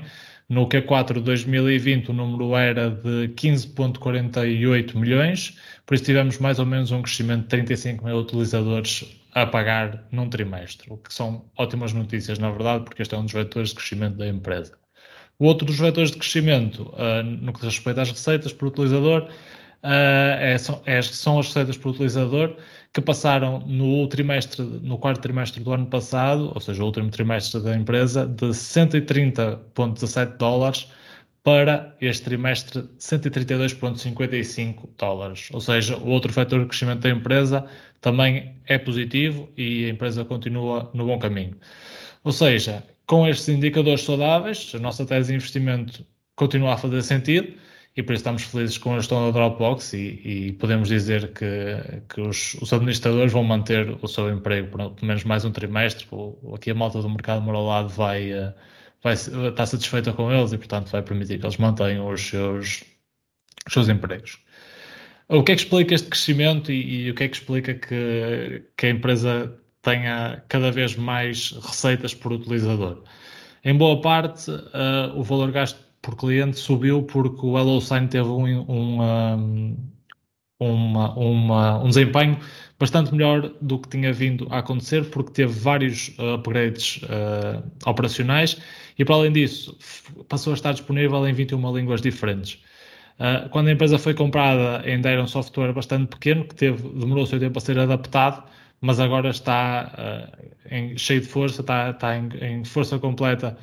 No 0.50 0.68
Q4 0.70 1.16
de 1.16 1.22
2020 1.22 2.12
o 2.12 2.14
número 2.14 2.56
era 2.56 2.90
de 2.90 3.28
15,48 3.36 4.96
milhões, 4.96 5.58
por 5.86 5.96
isso 5.96 6.06
tivemos 6.06 6.40
mais 6.40 6.58
ou 6.58 6.66
menos 6.66 6.90
um 6.92 7.02
crescimento 7.02 7.42
de 7.42 7.48
35 7.50 8.06
mil 8.06 8.18
utilizadores 8.18 9.06
a 9.34 9.46
pagar 9.46 10.08
num 10.10 10.30
trimestre, 10.30 10.92
o 10.92 10.98
que 10.98 11.14
são 11.14 11.46
ótimas 11.58 11.92
notícias, 11.92 12.40
na 12.40 12.50
verdade, 12.50 12.86
porque 12.86 13.02
este 13.02 13.14
é 13.14 13.18
um 13.18 13.24
dos 13.24 13.34
vetores 13.34 13.70
de 13.70 13.76
crescimento 13.76 14.18
da 14.18 14.28
empresa. 14.28 14.78
O 15.38 15.46
outro 15.46 15.66
dos 15.66 15.78
vetores 15.78 16.12
de 16.12 16.18
crescimento, 16.18 16.94
uh, 16.94 17.22
no 17.24 17.52
que 17.52 17.60
diz 17.60 17.76
respeito 17.76 18.00
às 18.00 18.10
receitas 18.10 18.54
por 18.54 18.70
utilizador, 18.70 19.24
uh, 19.24 20.40
é, 20.40 20.58
são, 20.58 20.82
é, 20.86 21.02
são, 21.02 21.40
as 21.40 21.48
receitas 21.48 21.78
por 21.78 21.90
utilizador 21.90 22.56
que 22.98 23.02
passaram 23.02 23.60
no 23.60 24.08
trimestre, 24.08 24.64
no 24.64 24.98
quarto 24.98 25.22
trimestre 25.22 25.64
do 25.64 25.72
ano 25.72 25.86
passado, 25.86 26.52
ou 26.56 26.60
seja, 26.60 26.82
o 26.82 26.88
último 26.88 27.12
trimestre 27.12 27.62
da 27.62 27.76
empresa, 27.76 28.26
de 28.26 28.48
130,17 28.48 30.38
dólares 30.38 30.92
para 31.44 31.96
este 32.02 32.24
trimestre 32.24 32.82
132,55 32.98 34.90
dólares. 34.98 35.48
Ou 35.54 35.62
seja, 35.62 35.96
o 35.96 36.08
outro 36.08 36.34
fator 36.34 36.62
de 36.62 36.66
crescimento 36.66 37.02
da 37.02 37.12
empresa 37.12 37.68
também 38.02 38.56
é 38.66 38.80
positivo 38.80 39.48
e 39.56 39.86
a 39.86 39.90
empresa 39.90 40.26
continua 40.26 40.90
no 40.96 41.06
bom 41.06 41.20
caminho. 41.20 41.56
Ou 42.24 42.32
seja, 42.32 42.84
com 43.06 43.28
estes 43.28 43.48
indicadores 43.50 44.02
saudáveis, 44.02 44.72
a 44.74 44.80
nossa 44.80 45.06
tese 45.06 45.28
de 45.28 45.36
investimento 45.36 46.04
continua 46.36 46.74
a 46.74 46.78
fazer 46.78 47.04
sentido 47.04 47.54
e 47.98 48.04
por 48.04 48.14
isso 48.14 48.22
estamos 48.22 48.44
felizes 48.44 48.78
com 48.78 48.94
a 48.94 49.00
gestão 49.00 49.26
da 49.26 49.32
Dropbox 49.32 49.94
e, 49.94 50.22
e 50.24 50.52
podemos 50.54 50.88
dizer 50.88 51.34
que, 51.34 52.04
que 52.08 52.22
os, 52.22 52.54
os, 52.62 52.72
administradores 52.72 53.34
vão 53.34 53.44
manter 53.44 53.98
o 54.00 54.08
seu 54.08 54.30
emprego 54.30 54.68
por 54.68 54.92
pelo 54.92 55.08
menos 55.08 55.24
mais 55.24 55.44
um 55.44 55.52
trimestre. 55.52 56.06
Aqui 56.54 56.70
a 56.70 56.76
malta 56.76 57.02
do 57.02 57.10
mercado 57.10 57.42
moralado 57.42 57.90
vai, 57.90 58.32
eh, 58.32 58.54
vai 59.02 59.14
estar 59.16 59.66
satisfeita 59.66 60.14
com 60.14 60.32
eles 60.32 60.54
e, 60.54 60.60
portanto, 60.60 60.92
vai 60.92 61.02
permitir 61.02 61.40
que 61.40 61.46
eles 61.48 61.58
mantenham 61.58 62.08
os 62.08 62.22
seus, 62.22 62.84
os 63.66 63.74
seus 63.74 63.90
empregos. 63.90 64.38
O 65.28 65.44
que 65.44 65.54
é 65.54 65.56
que 65.56 65.62
explica 65.62 65.96
este 65.96 66.08
crescimento 66.08 66.72
e, 66.72 67.08
e 67.08 67.10
o 67.10 67.16
que 67.16 67.24
é 67.24 67.28
que 67.28 67.36
explica 67.36 67.74
que, 67.74 68.64
que 68.78 68.86
a 68.86 68.90
empresa 68.92 69.60
tenha 69.82 70.44
cada 70.48 70.72
vez 70.72 70.96
mais 70.96 71.52
receitas 71.52 72.14
por 72.14 72.32
utilizador? 72.32 73.04
Em 73.66 73.76
boa 73.76 74.00
parte, 74.02 74.52
uh, 74.52 75.18
o 75.18 75.24
valor 75.24 75.52
gasto 75.52 75.87
por 76.08 76.16
cliente 76.16 76.58
subiu 76.58 77.04
porque 77.04 77.46
o 77.46 77.58
HelloSign 77.58 78.08
teve 78.08 78.30
um, 78.30 78.62
um, 78.72 79.02
um, 79.02 79.78
uma, 80.58 81.14
uma, 81.14 81.84
um 81.84 81.90
desempenho 81.90 82.40
bastante 82.80 83.12
melhor 83.12 83.52
do 83.60 83.78
que 83.78 83.90
tinha 83.90 84.14
vindo 84.14 84.48
a 84.50 84.60
acontecer, 84.60 85.10
porque 85.10 85.34
teve 85.34 85.52
vários 85.52 86.16
uh, 86.18 86.36
upgrades 86.36 87.02
uh, 87.04 87.62
operacionais 87.86 88.58
e, 88.98 89.04
para 89.04 89.16
além 89.16 89.34
disso, 89.34 89.78
passou 90.30 90.54
a 90.54 90.56
estar 90.56 90.72
disponível 90.72 91.28
em 91.28 91.34
21 91.34 91.76
línguas 91.76 92.02
diferentes. 92.02 92.54
Uh, 93.20 93.50
quando 93.50 93.68
a 93.68 93.74
empresa 93.74 94.00
foi 94.00 94.14
comprada, 94.14 94.88
ainda 94.88 95.10
era 95.10 95.22
um 95.22 95.28
software 95.28 95.74
bastante 95.74 96.08
pequeno, 96.08 96.46
que 96.46 96.56
teve, 96.56 96.88
demorou 96.88 97.26
o 97.26 97.28
seu 97.28 97.38
tempo 97.38 97.58
a 97.58 97.62
ser 97.62 97.78
adaptado, 97.80 98.46
mas 98.80 99.02
agora 99.02 99.30
está 99.30 100.32
em, 100.72 100.98
cheio 100.98 101.20
de 101.20 101.28
força, 101.28 101.60
está, 101.60 101.90
está 101.90 102.16
em, 102.16 102.30
em 102.42 102.64
força 102.64 102.98
completa 102.98 103.58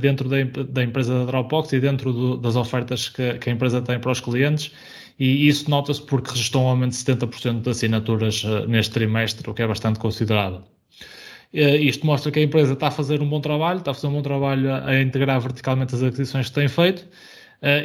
dentro 0.00 0.28
da, 0.28 0.36
da, 0.42 0.82
empresa 0.82 1.20
da 1.20 1.24
Dropbox 1.24 1.72
e 1.72 1.80
dentro 1.80 2.12
do, 2.12 2.36
das 2.36 2.56
ofertas 2.56 3.08
que, 3.08 3.34
que, 3.34 3.48
a 3.48 3.52
empresa 3.52 3.80
tem 3.80 3.98
para 3.98 4.12
os 4.12 4.20
clientes 4.20 4.72
e 5.20 5.48
isso 5.48 5.70
nota-se 5.70 6.00
porque 6.00 6.30
registrou 6.30 6.64
um 6.64 6.68
aumento 6.68 6.92
de 6.92 6.96
70% 6.96 7.60
de 7.60 7.70
assinaturas 7.70 8.42
uh, 8.42 8.66
neste 8.66 8.92
trimestre, 8.92 9.48
o 9.50 9.52
que 9.52 9.60
é 9.60 9.66
bastante 9.66 9.98
considerável. 9.98 10.62
Uh, 11.52 11.76
isto 11.76 12.06
mostra 12.06 12.32
que 12.32 12.38
a 12.38 12.42
empresa 12.42 12.72
está 12.72 12.88
a 12.88 12.90
fazer 12.90 13.20
um 13.20 13.28
bom 13.28 13.38
trabalho, 13.38 13.80
está 13.80 13.90
a 13.90 13.94
fazer 13.94 14.06
um 14.06 14.12
bom 14.12 14.22
trabalho 14.22 14.72
a, 14.72 14.98
integrar 14.98 15.38
verticalmente 15.38 15.94
as 15.94 16.02
aquisições 16.02 16.48
que 16.48 16.54
tem 16.54 16.68
feito 16.68 17.06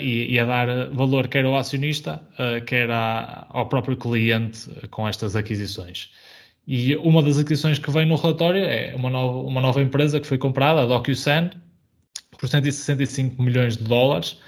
e, 0.01 0.39
a 0.39 0.45
dar 0.45 0.89
valor 0.91 1.27
quer 1.27 1.43
ao 1.43 1.57
acionista, 1.57 2.21
quer 2.65 2.89
ao 2.89 3.67
próprio 3.67 3.97
cliente 3.97 4.69
com 4.89 5.05
estas 5.05 5.35
aquisições. 5.35 6.11
E 6.65 6.95
uma 6.95 7.21
das 7.21 7.37
aquisições 7.37 7.77
que 7.77 7.91
vem 7.91 8.05
no 8.05 8.15
relatório 8.15 8.63
é 8.63 8.95
uma 8.95 9.09
nova, 9.09 9.39
uma 9.39 9.59
nova 9.59 9.81
empresa 9.81 10.17
que 10.21 10.25
foi 10.25 10.37
comprada, 10.37 10.83
a 10.83 10.85
DocuSign, 10.85 11.51
por 12.45 12.49
165 12.49 13.41
milhões 13.41 13.75
de 13.77 13.83
dólares. 13.83 14.39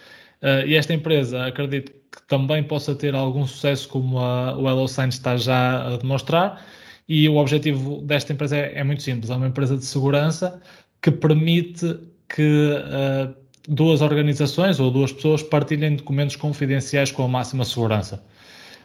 e 0.65 0.75
esta 0.75 0.93
empresa, 0.93 1.47
acredito 1.47 1.91
que 1.91 2.27
também 2.27 2.63
possa 2.63 2.95
ter 2.95 3.15
algum 3.15 3.45
sucesso, 3.45 3.89
como 3.89 4.19
a, 4.19 4.55
o 4.57 4.69
HelloSign 4.69 5.09
está 5.09 5.35
já 5.35 5.93
a 5.93 5.97
demonstrar. 5.97 6.63
E 7.09 7.27
o 7.27 7.37
objetivo 7.37 8.01
desta 8.01 8.33
empresa 8.33 8.57
é, 8.57 8.79
é 8.79 8.83
muito 8.83 9.01
simples: 9.01 9.31
é 9.31 9.35
uma 9.35 9.47
empresa 9.47 9.77
de 9.77 9.85
segurança 9.85 10.61
que 11.01 11.09
permite 11.09 11.99
que 12.29 12.71
uh, 12.71 13.33
duas 13.67 14.01
organizações 14.01 14.79
ou 14.79 14.91
duas 14.91 15.11
pessoas 15.11 15.41
partilhem 15.41 15.95
documentos 15.95 16.35
confidenciais 16.35 17.11
com 17.11 17.23
a 17.23 17.27
máxima 17.27 17.65
segurança. 17.65 18.23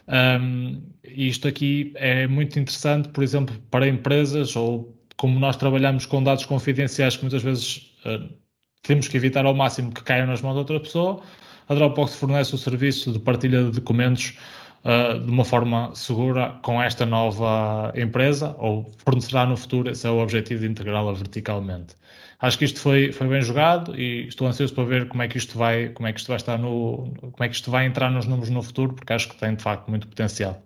Um, 0.07 0.81
isto 1.03 1.47
aqui 1.47 1.93
é 1.95 2.27
muito 2.27 2.59
interessante, 2.59 3.09
por 3.09 3.23
exemplo, 3.23 3.55
para 3.69 3.87
empresas 3.87 4.55
ou 4.55 4.97
como 5.17 5.39
nós 5.39 5.55
trabalhamos 5.55 6.05
com 6.05 6.23
dados 6.23 6.45
confidenciais 6.45 7.15
que 7.15 7.23
muitas 7.23 7.43
vezes 7.43 7.93
uh, 8.05 8.42
temos 8.83 9.07
que 9.07 9.17
evitar 9.17 9.45
ao 9.45 9.53
máximo 9.53 9.91
que 9.91 10.03
caiam 10.03 10.27
nas 10.27 10.41
mãos 10.41 10.53
de 10.53 10.59
outra 10.59 10.79
pessoa, 10.79 11.21
a 11.67 11.73
Dropbox 11.73 12.15
fornece 12.15 12.53
o 12.53 12.57
serviço 12.57 13.11
de 13.11 13.19
partilha 13.19 13.63
de 13.63 13.71
documentos 13.71 14.37
uh, 14.83 15.17
de 15.19 15.31
uma 15.31 15.45
forma 15.45 15.95
segura 15.95 16.59
com 16.61 16.81
esta 16.81 17.05
nova 17.05 17.93
empresa, 17.95 18.53
ou 18.59 18.91
fornecerá 18.97 19.45
no 19.45 19.55
futuro, 19.55 19.89
esse 19.89 20.05
é 20.05 20.09
o 20.09 20.17
objetivo 20.19 20.61
de 20.61 20.67
integrá-la 20.67 21.13
verticalmente. 21.13 21.95
Acho 22.41 22.57
que 22.57 22.65
isto 22.65 22.81
foi, 22.81 23.13
foi 23.13 23.27
bem 23.29 23.41
jogado 23.41 23.97
e 23.97 24.27
estou 24.27 24.45
ansioso 24.45 24.73
para 24.73 24.83
ver 24.83 25.07
como 25.07 25.23
é 25.23 25.29
que 25.29 25.37
isto 25.37 25.57
vai, 25.57 25.87
como 25.89 26.07
é 26.07 26.11
que 26.11 26.19
isto 26.19 26.27
vai 26.27 26.35
estar 26.35 26.57
no, 26.57 27.09
como 27.21 27.35
é 27.39 27.47
que 27.47 27.55
isto 27.55 27.71
vai 27.71 27.85
entrar 27.85 28.11
nos 28.11 28.25
números 28.25 28.49
no 28.49 28.61
futuro, 28.61 28.93
porque 28.93 29.13
acho 29.13 29.29
que 29.29 29.37
tem 29.37 29.55
de 29.55 29.63
facto 29.63 29.87
muito 29.87 30.07
potencial. 30.09 30.61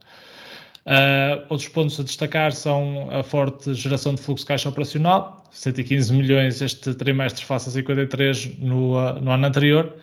Uh, 0.87 1.43
outros 1.49 1.67
pontos 1.67 1.99
a 1.99 2.03
destacar 2.03 2.53
são 2.53 3.09
a 3.11 3.21
forte 3.21 3.73
geração 3.73 4.15
de 4.15 4.21
fluxo 4.21 4.45
de 4.45 4.47
caixa 4.47 4.69
operacional, 4.69 5.43
115 5.51 6.13
milhões 6.13 6.61
este 6.61 6.93
trimestre 6.93 7.43
face 7.43 7.67
a 7.67 7.71
53 7.73 8.57
no, 8.59 8.93
uh, 8.93 9.19
no 9.19 9.31
ano 9.31 9.45
anterior, 9.45 9.93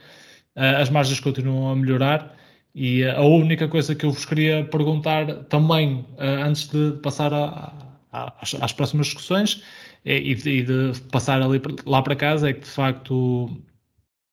uh, 0.55 0.61
as 0.83 0.91
margens 0.91 1.21
continuam 1.21 1.71
a 1.71 1.77
melhorar. 1.77 2.37
E 2.75 3.03
a 3.03 3.23
única 3.23 3.67
coisa 3.67 3.95
que 3.95 4.05
eu 4.05 4.11
vos 4.11 4.27
queria 4.27 4.65
perguntar 4.65 5.45
também, 5.45 6.05
antes 6.19 6.69
de 6.69 6.99
passar 7.03 7.33
a, 7.33 7.73
a, 8.13 8.35
às, 8.43 8.55
às, 8.61 8.73
próximas 8.73 9.07
discussões 9.07 9.63
é, 10.05 10.19
e, 10.19 10.35
de, 10.35 10.51
e, 10.51 10.63
de, 10.65 11.01
passar 11.13 11.41
ali, 11.41 11.63
lá 11.87 12.03
para 12.03 12.17
casa, 12.17 12.51
é 12.51 12.53
que 12.53 12.63
de 12.63 12.67
facto 12.67 13.49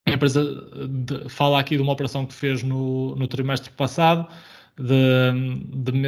a 0.08 0.12
empresa 0.12 0.44
de, 0.90 1.30
fala 1.30 1.60
aqui 1.60 1.76
de 1.76 1.84
uma 1.84 1.94
operação 1.94 2.26
que 2.26 2.34
fez 2.34 2.64
no, 2.64 3.16
no 3.16 3.28
trimestre 3.28 3.70
passado 3.74 4.28
de, 4.78 5.94
de, 5.94 6.02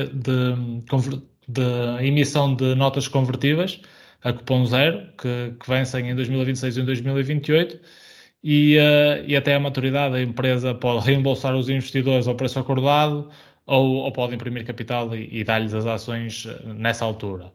de, 1.48 2.06
emissão 2.06 2.56
de 2.56 2.76
notas 2.76 3.08
convertíveis 3.08 3.82
a 4.24 4.32
cupom 4.34 4.66
zero, 4.66 5.08
que, 5.18 5.54
que 5.60 5.70
vencem 5.70 6.10
em 6.10 6.16
2026 6.16 6.78
e 6.78 6.82
em 6.82 6.86
2028, 6.86 7.80
e, 8.44 8.78
uh, 8.78 9.24
e 9.26 9.36
até 9.36 9.56
a 9.56 9.60
maturidade 9.60 10.16
a 10.16 10.22
empresa 10.22 10.74
pode 10.76 11.06
reembolsar 11.06 11.56
os 11.56 11.70
investidores 11.70 12.28
ao 12.28 12.36
preço 12.36 12.60
acordado 12.60 13.30
ou, 13.66 13.96
ou 13.98 14.12
pode 14.12 14.36
imprimir 14.36 14.66
capital 14.66 15.16
e, 15.16 15.30
e 15.32 15.44
dar-lhes 15.44 15.74
as 15.74 15.86
ações 15.86 16.46
eh, 16.46 16.74
nessa 16.74 17.06
altura. 17.06 17.46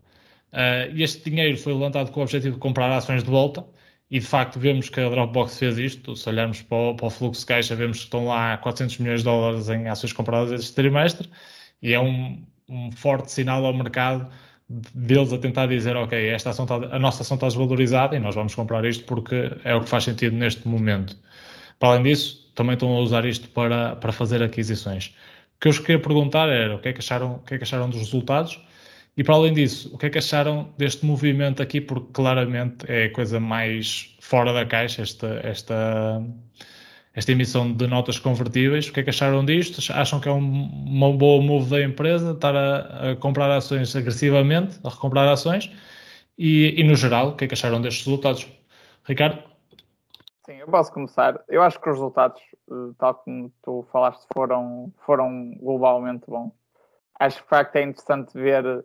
Uh, 0.52 0.96
este 0.96 1.28
dinheiro 1.28 1.58
foi 1.58 1.74
levantado 1.74 2.10
com 2.10 2.20
o 2.20 2.22
objetivo 2.22 2.54
de 2.54 2.60
comprar 2.60 2.90
ações 2.90 3.22
de 3.22 3.30
volta, 3.30 3.64
e 4.10 4.18
de 4.18 4.26
facto 4.26 4.58
vemos 4.58 4.88
que 4.88 5.00
a 5.00 5.08
Dropbox 5.08 5.58
fez 5.58 5.78
isto. 5.78 6.16
Se 6.16 6.28
olharmos 6.28 6.62
para 6.62 6.76
o, 6.76 6.94
para 6.94 7.06
o, 7.06 7.10
fluxo 7.10 7.40
de 7.40 7.46
caixa, 7.46 7.74
vemos 7.76 7.98
que 7.98 8.04
estão 8.04 8.26
lá 8.26 8.56
400 8.58 8.98
milhões 8.98 9.20
de 9.20 9.24
dólares 9.24 9.68
em 9.68 9.88
ações 9.88 10.12
compradas 10.12 10.52
este 10.52 10.74
trimestre 10.74 11.28
e 11.82 11.92
é 11.92 12.00
um, 12.00 12.42
um 12.68 12.90
forte 12.92 13.30
sinal 13.30 13.64
ao 13.64 13.74
mercado 13.74 14.28
deles 14.94 15.32
a 15.32 15.38
tentar 15.38 15.66
dizer, 15.66 15.96
ok, 15.96 16.28
esta 16.28 16.50
ação 16.50 16.64
está, 16.64 16.74
a 16.76 16.98
nossa 16.98 17.22
ação 17.22 17.36
está 17.36 17.46
desvalorizada 17.46 18.16
e 18.16 18.18
nós 18.18 18.34
vamos 18.34 18.54
comprar 18.54 18.84
isto 18.84 19.04
porque 19.04 19.50
é 19.64 19.74
o 19.74 19.80
que 19.80 19.88
faz 19.88 20.04
sentido 20.04 20.36
neste 20.36 20.66
momento. 20.68 21.16
Para 21.78 21.90
além 21.90 22.02
disso, 22.04 22.50
também 22.54 22.74
estão 22.74 22.94
a 22.94 23.00
usar 23.00 23.24
isto 23.24 23.48
para, 23.50 23.96
para 23.96 24.12
fazer 24.12 24.42
aquisições. 24.42 25.14
O 25.56 25.60
que 25.60 25.68
eu 25.68 25.72
vos 25.72 25.80
queria 25.80 26.00
perguntar 26.00 26.48
era 26.48 26.74
o 26.76 26.78
que 26.78 26.88
é 26.88 26.92
que 26.92 26.98
acharam, 26.98 27.36
o 27.36 27.38
que 27.40 27.54
é 27.54 27.58
que 27.58 27.64
acharam 27.64 27.88
dos 27.88 27.98
resultados 28.00 28.60
e 29.18 29.24
para 29.24 29.34
além 29.34 29.52
disso, 29.52 29.92
o 29.92 29.98
que 29.98 30.06
é 30.06 30.10
que 30.10 30.18
acharam 30.18 30.72
deste 30.78 31.04
movimento 31.04 31.60
aqui? 31.60 31.80
Porque 31.80 32.06
claramente 32.12 32.88
é 32.88 33.06
a 33.06 33.12
coisa 33.12 33.40
mais 33.40 34.16
fora 34.20 34.52
da 34.52 34.64
caixa, 34.64 35.02
esta, 35.02 35.40
esta, 35.42 36.22
esta 37.12 37.32
emissão 37.32 37.72
de 37.72 37.88
notas 37.88 38.20
convertíveis. 38.20 38.86
O 38.86 38.92
que 38.92 39.00
é 39.00 39.02
que 39.02 39.10
acharam 39.10 39.44
disto? 39.44 39.80
Acham 39.92 40.20
que 40.20 40.28
é 40.28 40.32
um, 40.32 40.70
uma 40.86 41.12
boa 41.12 41.42
move 41.42 41.68
da 41.68 41.82
empresa 41.82 42.30
estar 42.30 42.54
a, 42.54 43.10
a, 43.10 43.16
comprar 43.16 43.50
ações 43.50 43.96
agressivamente, 43.96 44.78
a 44.84 44.88
recomprar 44.88 45.26
ações? 45.26 45.68
E, 46.38 46.80
e, 46.80 46.84
no 46.84 46.94
geral, 46.94 47.30
o 47.30 47.36
que 47.36 47.46
é 47.46 47.48
que 47.48 47.54
acharam 47.54 47.82
destes 47.82 48.06
resultados? 48.06 48.46
Ricardo? 49.02 49.42
Sim, 50.46 50.58
eu 50.58 50.68
posso 50.68 50.92
começar. 50.92 51.42
Eu 51.48 51.60
acho 51.64 51.80
que 51.80 51.88
os 51.88 51.96
resultados, 51.96 52.40
eh, 52.70 52.94
tal 52.96 53.16
como 53.16 53.52
tu 53.64 53.84
falaste, 53.90 54.24
foram, 54.32 54.92
foram 55.04 55.56
globalmente 55.60 56.22
bons. 56.28 56.52
Acho 57.18 57.38
que 57.38 57.42
de 57.42 57.48
facto 57.48 57.74
é 57.74 57.82
interessante 57.82 58.32
ver 58.34 58.84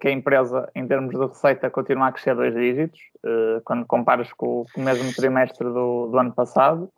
que 0.00 0.08
a 0.08 0.10
empresa, 0.10 0.68
em 0.74 0.86
termos 0.86 1.14
de 1.14 1.24
receita, 1.24 1.70
continua 1.70 2.08
a 2.08 2.12
crescer 2.12 2.34
dois 2.34 2.52
dígitos, 2.52 3.00
uh, 3.24 3.60
quando 3.64 3.86
comparas 3.86 4.32
com, 4.32 4.66
o 4.76 4.80
mesmo 4.80 5.12
trimestre 5.14 5.64
do, 5.64 6.08
do, 6.08 6.18
ano 6.18 6.32
passado, 6.32 6.90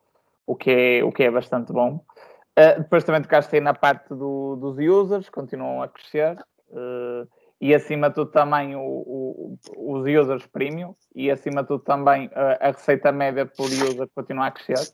o 0.46 0.56
que 0.56 0.70
é, 0.70 1.04
o 1.04 1.12
que 1.12 1.24
é 1.24 1.30
bastante 1.30 1.72
bom. 1.72 2.02
Uh, 2.58 2.80
depois 2.80 3.04
também 3.04 3.20
tocaste 3.20 3.54
aí 3.54 3.60
na 3.60 3.74
parte 3.74 4.08
do, 4.08 4.56
dos 4.56 4.78
users, 4.78 5.28
continuam 5.28 5.82
a 5.82 5.88
crescer, 5.88 6.38
e 7.60 7.72
acima 7.74 8.08
de 8.08 8.16
tudo 8.16 8.30
também 8.32 8.74
o, 8.74 8.80
o, 8.80 9.58
os 9.76 10.00
users 10.02 10.46
premium, 10.46 10.94
e 11.14 11.30
acima 11.30 11.62
de 11.62 11.68
tudo 11.68 11.84
também 11.84 12.28
a 12.34 12.66
receita 12.66 13.12
média 13.12 13.46
por 13.46 13.66
user 13.66 14.08
continua 14.14 14.46
a 14.46 14.50
crescer. 14.50 14.92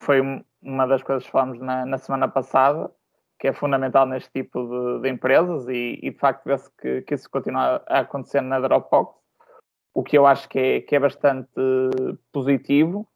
Foi 0.00 0.20
uma 0.62 0.86
das 0.86 1.02
coisas 1.02 1.24
que 1.24 1.30
falámos 1.30 1.60
na, 1.60 1.84
na 1.84 1.98
semana 1.98 2.26
passada, 2.28 2.90
que 3.38 3.48
é 3.48 3.52
fundamental 3.52 4.04
neste 4.06 4.30
tipo 4.32 4.66
de, 4.66 5.02
de 5.02 5.08
empresas 5.08 5.68
e, 5.68 5.98
e, 6.02 6.10
de 6.10 6.18
facto 6.18 6.44
vê-se 6.44 6.70
que, 6.76 7.02
que, 7.02 7.14
isso 7.14 7.30
continua 7.30 7.82
a 7.86 8.00
acontecer 8.00 8.40
na 8.40 8.58
Dropbox, 8.58 9.14
o 9.94 10.02
que 10.02 10.18
eu 10.18 10.26
acho 10.26 10.48
que 10.48 10.58
é, 10.58 10.80
que 10.80 10.96
é 10.96 11.00
bastante 11.00 11.48
positivo, 12.32 13.06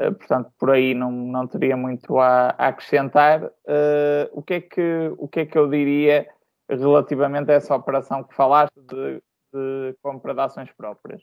uh, 0.00 0.12
portanto 0.14 0.50
por 0.58 0.70
aí 0.70 0.94
não, 0.94 1.10
não 1.10 1.46
teria 1.46 1.76
muito 1.76 2.18
a, 2.18 2.54
a 2.58 2.68
acrescentar. 2.68 3.44
Uh, 3.44 4.28
o, 4.32 4.42
que 4.42 4.54
é 4.54 4.60
que, 4.60 5.12
o 5.16 5.28
que 5.28 5.40
é 5.40 5.46
que 5.46 5.56
eu 5.56 5.68
diria 5.68 6.28
relativamente 6.68 7.50
a 7.50 7.54
essa 7.54 7.74
operação 7.74 8.24
que 8.24 8.34
falaste 8.34 8.74
de, 8.80 9.22
de 9.52 9.96
compra 10.02 10.34
de 10.34 10.40
ações 10.40 10.72
próprias? 10.72 11.22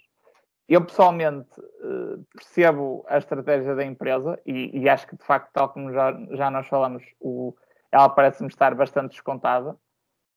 Eu 0.68 0.84
pessoalmente 0.84 1.60
uh, 1.60 2.26
percebo 2.34 3.06
a 3.08 3.18
estratégia 3.18 3.76
da 3.76 3.86
empresa 3.86 4.40
e, 4.46 4.80
e, 4.80 4.90
acho 4.90 5.06
que 5.06 5.16
de 5.16 5.24
facto, 5.24 5.52
tal 5.54 5.70
como 5.70 5.94
já, 5.94 6.18
já 6.32 6.50
nós 6.50 6.68
falamos, 6.68 7.04
o, 7.20 7.54
ela 7.96 8.10
parece-me 8.10 8.50
estar 8.50 8.76
bastante 8.76 9.12
descontada 9.12 9.74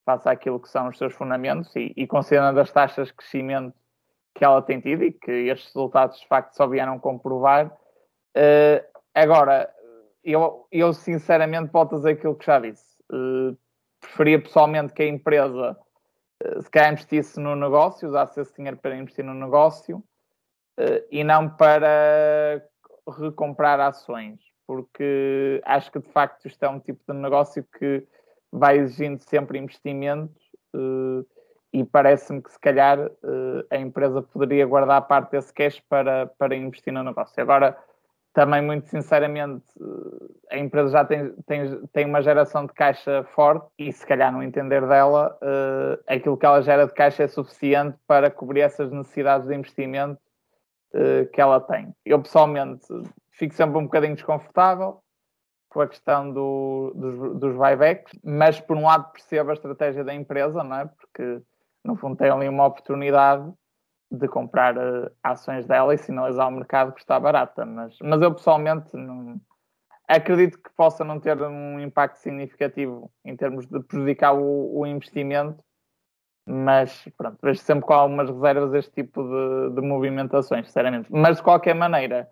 face 0.04 0.28
àquilo 0.28 0.60
que 0.60 0.68
são 0.68 0.88
os 0.88 0.96
seus 0.96 1.12
fundamentos 1.12 1.74
e, 1.74 1.92
e 1.96 2.06
considerando 2.06 2.60
as 2.60 2.70
taxas 2.70 3.08
de 3.08 3.14
crescimento 3.14 3.74
que 4.32 4.44
ela 4.44 4.62
tem 4.62 4.80
tido 4.80 5.02
e 5.02 5.12
que 5.12 5.32
estes 5.32 5.74
resultados 5.74 6.20
de 6.20 6.28
facto 6.28 6.54
só 6.54 6.68
vieram 6.68 7.00
comprovar. 7.00 7.66
Uh, 8.36 8.80
agora, 9.12 9.68
eu, 10.22 10.68
eu 10.70 10.92
sinceramente 10.94 11.72
volto 11.72 11.96
a 11.96 11.98
dizer 11.98 12.10
aquilo 12.10 12.36
que 12.36 12.46
já 12.46 12.60
disse. 12.60 12.96
Uh, 13.12 13.58
preferia 14.00 14.40
pessoalmente 14.40 14.92
que 14.92 15.02
a 15.02 15.08
empresa 15.08 15.76
uh, 16.44 16.62
se 16.62 16.70
calhar 16.70 16.92
investisse 16.92 17.40
no 17.40 17.56
negócio, 17.56 18.08
usasse 18.08 18.40
esse 18.40 18.54
dinheiro 18.54 18.76
para 18.76 18.96
investir 18.96 19.24
no 19.24 19.34
negócio 19.34 20.02
e 21.10 21.24
não 21.24 21.50
para 21.56 22.64
recomprar 23.18 23.80
ações 23.80 24.38
porque 24.68 25.62
acho 25.64 25.90
que 25.90 25.98
de 25.98 26.08
facto 26.10 26.46
isto 26.46 26.62
é 26.62 26.68
um 26.68 26.78
tipo 26.78 27.00
de 27.10 27.18
negócio 27.18 27.64
que 27.78 28.06
vai 28.52 28.76
exigindo 28.76 29.18
sempre 29.20 29.58
investimentos 29.58 30.36
uh, 30.76 31.26
e 31.72 31.82
parece-me 31.84 32.42
que 32.42 32.52
se 32.52 32.60
calhar 32.60 33.00
uh, 33.00 33.64
a 33.70 33.78
empresa 33.78 34.20
poderia 34.20 34.66
guardar 34.66 35.00
parte 35.08 35.30
desse 35.30 35.54
cash 35.54 35.80
para, 35.88 36.26
para 36.38 36.54
investir 36.54 36.92
no 36.92 37.02
negócio. 37.02 37.42
Agora, 37.42 37.78
também 38.34 38.60
muito 38.60 38.86
sinceramente, 38.88 39.64
a 40.50 40.58
empresa 40.58 40.90
já 40.90 41.04
tem, 41.04 41.32
tem, 41.46 41.86
tem 41.86 42.04
uma 42.04 42.20
geração 42.20 42.66
de 42.66 42.72
caixa 42.74 43.24
forte 43.34 43.66
e 43.78 43.90
se 43.90 44.06
calhar 44.06 44.30
no 44.30 44.42
entender 44.42 44.86
dela, 44.86 45.36
uh, 45.42 46.02
aquilo 46.06 46.36
que 46.36 46.44
ela 46.44 46.60
gera 46.60 46.86
de 46.86 46.92
caixa 46.92 47.22
é 47.22 47.28
suficiente 47.28 47.96
para 48.06 48.30
cobrir 48.30 48.60
essas 48.60 48.92
necessidades 48.92 49.48
de 49.48 49.54
investimento 49.54 50.20
uh, 50.94 51.26
que 51.32 51.40
ela 51.40 51.58
tem. 51.58 51.94
Eu 52.04 52.20
pessoalmente 52.20 52.86
fico 53.38 53.54
sempre 53.54 53.78
um 53.78 53.84
bocadinho 53.84 54.14
desconfortável 54.14 55.00
com 55.70 55.80
a 55.80 55.88
questão 55.88 56.32
do, 56.32 56.92
dos, 56.94 57.40
dos 57.40 57.56
buybacks, 57.56 58.18
mas 58.24 58.58
por 58.60 58.76
um 58.76 58.84
lado 58.84 59.12
percebo 59.12 59.50
a 59.50 59.54
estratégia 59.54 60.02
da 60.02 60.14
empresa, 60.14 60.64
não 60.64 60.76
é? 60.76 60.86
Porque 60.86 61.42
no 61.84 61.94
fundo 61.96 62.16
tem 62.16 62.30
ali 62.30 62.48
uma 62.48 62.66
oportunidade 62.66 63.50
de 64.10 64.26
comprar 64.26 64.76
uh, 64.76 65.10
ações 65.22 65.66
dela 65.66 65.94
e 65.94 65.98
sinalizar 65.98 66.46
ao 66.46 66.52
mercado 66.52 66.92
que 66.92 67.00
está 67.00 67.20
barata. 67.20 67.66
Mas, 67.66 67.96
mas 68.02 68.20
eu 68.22 68.34
pessoalmente 68.34 68.96
não, 68.96 69.38
acredito 70.08 70.58
que 70.58 70.70
possa 70.74 71.04
não 71.04 71.20
ter 71.20 71.40
um 71.42 71.78
impacto 71.78 72.16
significativo 72.16 73.12
em 73.24 73.36
termos 73.36 73.66
de 73.66 73.80
prejudicar 73.80 74.32
o, 74.32 74.78
o 74.78 74.86
investimento, 74.86 75.62
mas 76.46 77.06
pronto, 77.16 77.36
vejo 77.42 77.60
sempre 77.60 77.84
com 77.84 77.92
algumas 77.92 78.30
reservas 78.30 78.72
este 78.72 79.02
tipo 79.02 79.22
de, 79.22 79.74
de 79.74 79.86
movimentações, 79.86 80.66
sinceramente. 80.66 81.08
Mas 81.10 81.36
de 81.36 81.42
qualquer 81.42 81.74
maneira, 81.74 82.26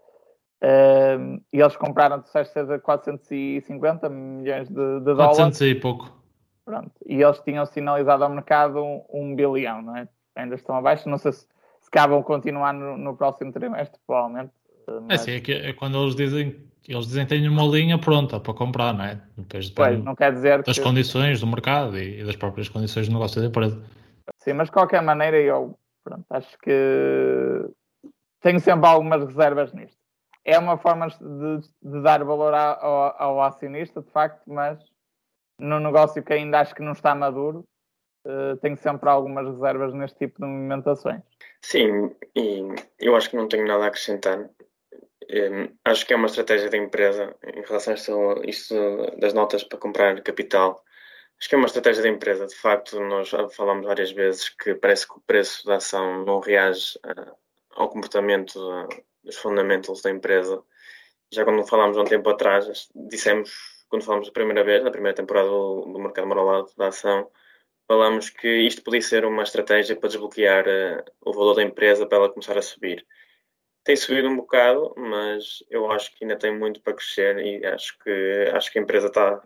uh, 0.62 1.42
eles 1.52 1.76
compraram, 1.76 2.20
de 2.20 2.28
certeza, 2.28 2.78
450 2.78 4.08
milhões 4.08 4.68
de, 4.68 4.74
de 4.74 5.04
dólares. 5.04 5.36
400 5.36 5.60
e 5.62 5.74
pouco. 5.74 6.16
Pronto, 6.64 6.92
e 7.06 7.22
eles 7.22 7.38
tinham 7.40 7.64
sinalizado 7.66 8.24
ao 8.24 8.30
mercado 8.30 8.82
um, 8.82 9.04
um 9.12 9.36
bilhão, 9.36 9.82
não 9.82 9.96
é? 9.96 10.08
Ainda 10.34 10.56
estão 10.56 10.76
abaixo, 10.76 11.08
não 11.08 11.16
sei 11.16 11.32
se 11.32 11.46
se 11.86 11.90
cabam 11.90 12.20
continuar 12.20 12.74
no, 12.74 12.96
no 12.98 13.16
próximo 13.16 13.52
trimestre, 13.52 13.98
provavelmente. 14.04 14.50
Eh, 14.88 15.00
mas... 15.06 15.20
É 15.20 15.24
sim, 15.24 15.30
é, 15.36 15.40
que, 15.40 15.52
é 15.52 15.72
quando 15.72 16.02
eles 16.02 16.16
dizem 16.16 16.66
eles 16.88 17.06
dizem 17.06 17.24
que 17.24 17.30
têm 17.30 17.48
uma 17.48 17.64
linha 17.64 17.98
pronta 17.98 18.38
para 18.38 18.54
comprar, 18.54 18.94
não 18.94 19.04
é? 19.04 19.20
Depois 19.36 19.70
pois, 19.70 20.04
não 20.04 20.14
quer 20.14 20.32
dizer 20.32 20.62
das 20.62 20.78
que... 20.78 20.84
condições 20.84 21.40
do 21.40 21.46
mercado 21.46 21.98
e, 21.98 22.22
das 22.24 22.36
próprias 22.36 22.68
condições 22.68 23.06
de 23.06 23.12
negócio 23.12 23.40
da 23.40 23.48
empresa. 23.48 23.82
Sim, 24.38 24.52
mas 24.52 24.68
de 24.68 24.72
qualquer 24.72 25.02
maneira 25.02 25.36
eu 25.36 25.76
pronto, 26.04 26.24
acho 26.30 26.56
que 26.58 27.68
tenho 28.40 28.60
sempre 28.60 28.86
algumas 28.88 29.24
reservas 29.24 29.72
nisto. 29.72 29.98
É 30.48 30.56
uma 30.56 30.78
forma 30.78 31.08
de, 31.08 31.68
de 31.82 32.02
dar 32.02 32.22
valor 32.22 32.54
ao, 32.54 33.20
ao, 33.20 33.42
acionista, 33.42 34.00
de 34.00 34.08
facto, 34.12 34.44
mas 34.46 34.78
no 35.58 35.80
negócio 35.80 36.22
que 36.22 36.32
ainda 36.32 36.60
acho 36.60 36.72
que 36.72 36.84
não 36.84 36.92
está 36.92 37.16
maduro, 37.16 37.66
uh, 38.24 38.56
tenho 38.58 38.76
sempre 38.76 39.08
algumas 39.08 39.44
reservas 39.44 39.92
neste 39.92 40.18
tipo 40.18 40.40
de 40.40 40.46
movimentações. 40.46 41.20
Sim, 41.62 42.14
e 42.36 42.62
eu 43.00 43.16
acho 43.16 43.28
que 43.28 43.36
não 43.36 43.48
tenho 43.48 43.66
nada 43.66 43.84
a 43.84 43.86
acrescentar. 43.88 44.38
Um, 44.38 45.76
acho 45.84 46.06
que 46.06 46.12
é 46.12 46.16
uma 46.16 46.26
estratégia 46.26 46.70
da 46.70 46.76
empresa 46.76 47.34
em 47.42 47.62
relação 47.62 47.94
a 48.30 48.46
isto, 48.46 48.72
das 49.18 49.32
notas 49.32 49.64
para 49.64 49.78
comprar 49.78 50.22
capital. 50.22 50.80
Acho 51.40 51.48
que 51.48 51.56
é 51.56 51.58
uma 51.58 51.66
estratégia 51.66 52.04
da 52.04 52.08
empresa. 52.08 52.46
De 52.46 52.54
facto, 52.54 53.00
nós 53.00 53.32
falamos 53.50 53.84
várias 53.84 54.12
vezes 54.12 54.48
que 54.48 54.76
parece 54.76 55.08
que 55.08 55.18
o 55.18 55.22
preço 55.26 55.66
da 55.66 55.76
ação 55.76 56.24
não 56.24 56.38
reage 56.38 56.96
uh, 57.04 57.34
ao 57.74 57.88
comportamento 57.88 58.60
dos 59.26 59.36
fundamentos 59.36 60.00
da 60.00 60.10
empresa. 60.10 60.62
Já 61.32 61.44
quando 61.44 61.66
falámos 61.66 61.98
há 61.98 62.02
um 62.02 62.04
tempo 62.04 62.30
atrás, 62.30 62.88
dissemos, 62.94 63.50
quando 63.88 64.04
falámos 64.04 64.28
da 64.28 64.32
primeira 64.32 64.64
vez, 64.64 64.82
na 64.82 64.90
primeira 64.90 65.16
temporada 65.16 65.48
do, 65.48 65.82
do 65.92 65.98
mercado 65.98 66.28
moralado 66.28 66.70
da 66.76 66.88
ação, 66.88 67.30
falamos 67.88 68.30
que 68.30 68.48
isto 68.48 68.82
podia 68.82 69.02
ser 69.02 69.24
uma 69.24 69.42
estratégia 69.42 69.96
para 69.96 70.08
desbloquear 70.08 70.64
uh, 70.66 71.04
o 71.20 71.32
valor 71.32 71.54
da 71.54 71.62
empresa 71.62 72.06
para 72.06 72.18
ela 72.18 72.30
começar 72.32 72.56
a 72.56 72.62
subir. 72.62 73.04
Tem 73.84 73.96
subido 73.96 74.28
um 74.28 74.36
bocado, 74.36 74.94
mas 74.96 75.64
eu 75.70 75.90
acho 75.90 76.12
que 76.16 76.24
ainda 76.24 76.36
tem 76.36 76.56
muito 76.56 76.80
para 76.80 76.94
crescer 76.94 77.38
e 77.38 77.64
acho 77.66 77.98
que, 77.98 78.50
acho 78.52 78.72
que 78.72 78.78
a 78.78 78.82
empresa 78.82 79.08
está, 79.08 79.42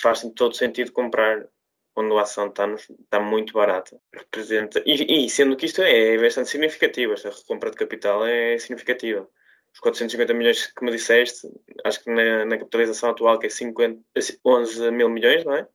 faz 0.00 0.22
todo 0.34 0.56
sentido 0.56 0.92
comprar 0.92 1.48
quando 1.96 2.18
a 2.18 2.22
ação 2.22 2.48
está, 2.48 2.70
está 2.74 3.18
muito 3.18 3.54
barata. 3.54 3.98
Representa, 4.14 4.82
e, 4.84 5.24
e, 5.24 5.30
sendo 5.30 5.56
que 5.56 5.64
isto 5.64 5.80
é 5.80 6.18
bastante 6.18 6.50
significativo, 6.50 7.14
esta 7.14 7.30
recompra 7.30 7.70
de 7.70 7.78
capital 7.78 8.26
é 8.26 8.58
significativa. 8.58 9.26
Os 9.72 9.80
450 9.80 10.34
milhões 10.34 10.66
que 10.66 10.84
me 10.84 10.90
disseste, 10.90 11.48
acho 11.86 12.04
que 12.04 12.10
na, 12.10 12.44
na 12.44 12.58
capitalização 12.58 13.08
atual 13.08 13.38
que 13.38 13.46
é 13.46 13.48
50, 13.48 13.98
11 14.44 14.90
mil 14.90 15.08
milhões, 15.08 15.42
não 15.46 15.54
é? 15.54 15.66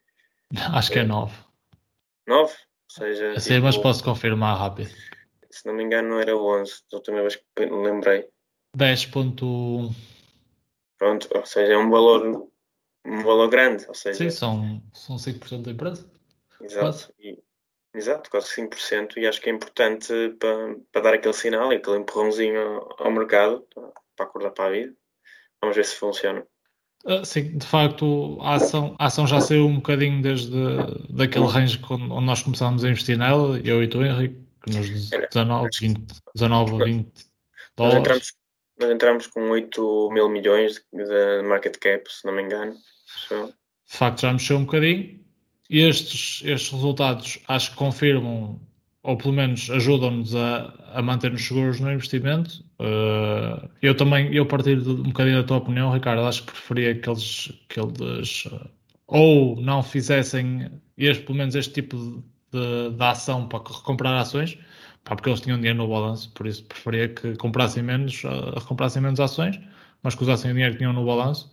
Acho 0.78 0.92
que 0.92 1.00
é 1.00 1.04
9. 1.04 1.34
9? 2.28 2.52
Ou 2.52 2.56
seja, 2.88 3.40
Sei, 3.40 3.56
tipo, 3.56 3.66
mas 3.66 3.78
posso 3.78 4.04
confirmar 4.04 4.60
rápido. 4.60 4.92
Se 5.50 5.66
não 5.66 5.74
me 5.74 5.84
engano, 5.84 6.20
era 6.20 6.38
11. 6.38 6.84
Da 6.92 6.98
última 6.98 7.22
vez 7.22 7.36
que 7.36 7.66
lembrei. 7.66 8.28
10.1. 8.78 9.92
Pronto, 11.00 11.28
ou 11.34 11.46
seja, 11.48 11.74
é 11.74 11.78
um 11.78 11.90
valor, 11.90 12.51
um 13.06 13.24
valor 13.24 13.50
grande. 13.50 13.86
Ou 13.88 13.94
seja, 13.94 14.18
Sim, 14.18 14.30
são, 14.30 14.84
são 14.94 15.16
5% 15.16 15.64
da 15.64 15.72
empresa. 15.72 16.10
Exato. 16.62 17.14
E, 17.20 17.38
exato, 17.94 18.30
quase 18.30 18.48
5%. 18.48 19.18
E 19.18 19.28
acho 19.28 19.42
que 19.42 19.50
é 19.50 19.54
importante 19.54 20.14
para, 20.40 20.76
para 20.92 21.02
dar 21.02 21.14
aquele 21.16 21.34
sinal 21.34 21.72
e 21.72 21.78
aquele 21.78 21.98
empurrãozinho 21.98 22.60
ao, 22.60 23.06
ao 23.06 23.12
mercado 23.12 23.66
para 24.16 24.26
acordar 24.26 24.52
para 24.52 24.66
a 24.66 24.72
vida. 24.72 24.94
Vamos 25.62 25.76
ver 25.76 25.86
se 25.86 25.96
funciona. 25.96 26.46
Uh, 27.04 27.26
sim, 27.26 27.58
de 27.58 27.66
facto, 27.66 28.38
a 28.42 28.56
ação, 28.56 28.96
a 29.00 29.08
ação 29.08 29.26
já 29.26 29.42
saiu 29.42 29.66
um 29.66 29.78
bocadinho 29.78 30.22
desde 30.22 30.52
daquele 31.10 31.48
range 31.48 31.80
onde 31.90 32.26
nós 32.26 32.44
começámos 32.44 32.84
a 32.84 32.90
investir 32.90 33.18
nela, 33.18 33.60
eu 33.64 33.84
e 33.84 33.88
tu, 33.88 34.04
Henrique, 34.04 34.40
que 34.64 34.78
nos 34.78 35.10
19, 35.10 35.70
20, 35.80 36.00
19 36.36 36.84
20 36.84 37.12
dólares. 37.76 37.78
Nós 37.78 37.94
entramos, 37.96 38.34
entramos 38.90 39.28
com 39.28 39.50
8 39.50 40.10
mil 40.12 40.30
milhões 40.30 40.84
de 40.94 41.42
market 41.44 41.78
cap, 41.78 42.04
se 42.12 42.26
não 42.26 42.34
me 42.34 42.44
engano. 42.44 42.74
De 43.30 43.98
facto, 43.98 44.22
já 44.22 44.34
mexeu 44.34 44.58
um 44.58 44.66
bocadinho. 44.66 45.20
Estes, 45.70 46.42
estes 46.46 46.72
resultados 46.72 47.40
acho 47.48 47.72
que 47.72 47.78
confirmam 47.78 48.60
ou 49.04 49.18
pelo 49.18 49.34
menos 49.34 49.70
ajudam-nos 49.70 50.36
a, 50.36 50.74
a 50.94 51.02
manter-nos 51.02 51.46
seguros 51.46 51.80
no 51.80 51.92
investimento. 51.92 52.64
Uh, 52.80 53.68
eu 53.82 53.96
também, 53.96 54.34
eu 54.34 54.46
partilho 54.46 54.92
um 54.92 55.04
bocadinho 55.04 55.42
da 55.42 55.44
tua 55.48 55.58
opinião, 55.58 55.92
Ricardo, 55.92 56.22
acho 56.22 56.44
que 56.44 56.52
preferia 56.52 56.96
que 56.96 57.10
eles, 57.10 57.52
que 57.68 57.80
eles 57.80 58.46
uh, 58.46 58.70
ou 59.08 59.60
não 59.60 59.82
fizessem 59.82 60.70
este, 60.98 61.24
pelo 61.24 61.38
menos 61.38 61.56
este 61.56 61.74
tipo 61.74 62.24
de, 62.52 62.92
de 62.92 63.04
ação 63.04 63.48
para 63.48 63.60
recomprar 63.60 64.22
ações, 64.22 64.58
pá, 65.04 65.16
porque 65.16 65.30
eles 65.30 65.42
tinham 65.42 65.58
dinheiro 65.58 65.78
no 65.78 65.88
balanço, 65.88 66.32
por 66.34 66.48
isso 66.48 66.64
preferia 66.66 67.10
que 67.10 67.36
comprassem 67.38 67.84
menos, 67.84 68.24
uh, 68.24 68.62
comprassem 68.68 69.02
menos 69.02 69.20
ações, 69.20 69.60
mas 70.04 70.16
que 70.16 70.24
usassem 70.24 70.52
o 70.52 70.54
dinheiro 70.54 70.74
que 70.74 70.80
tinham 70.80 70.94
no 70.94 71.06
balanço, 71.06 71.52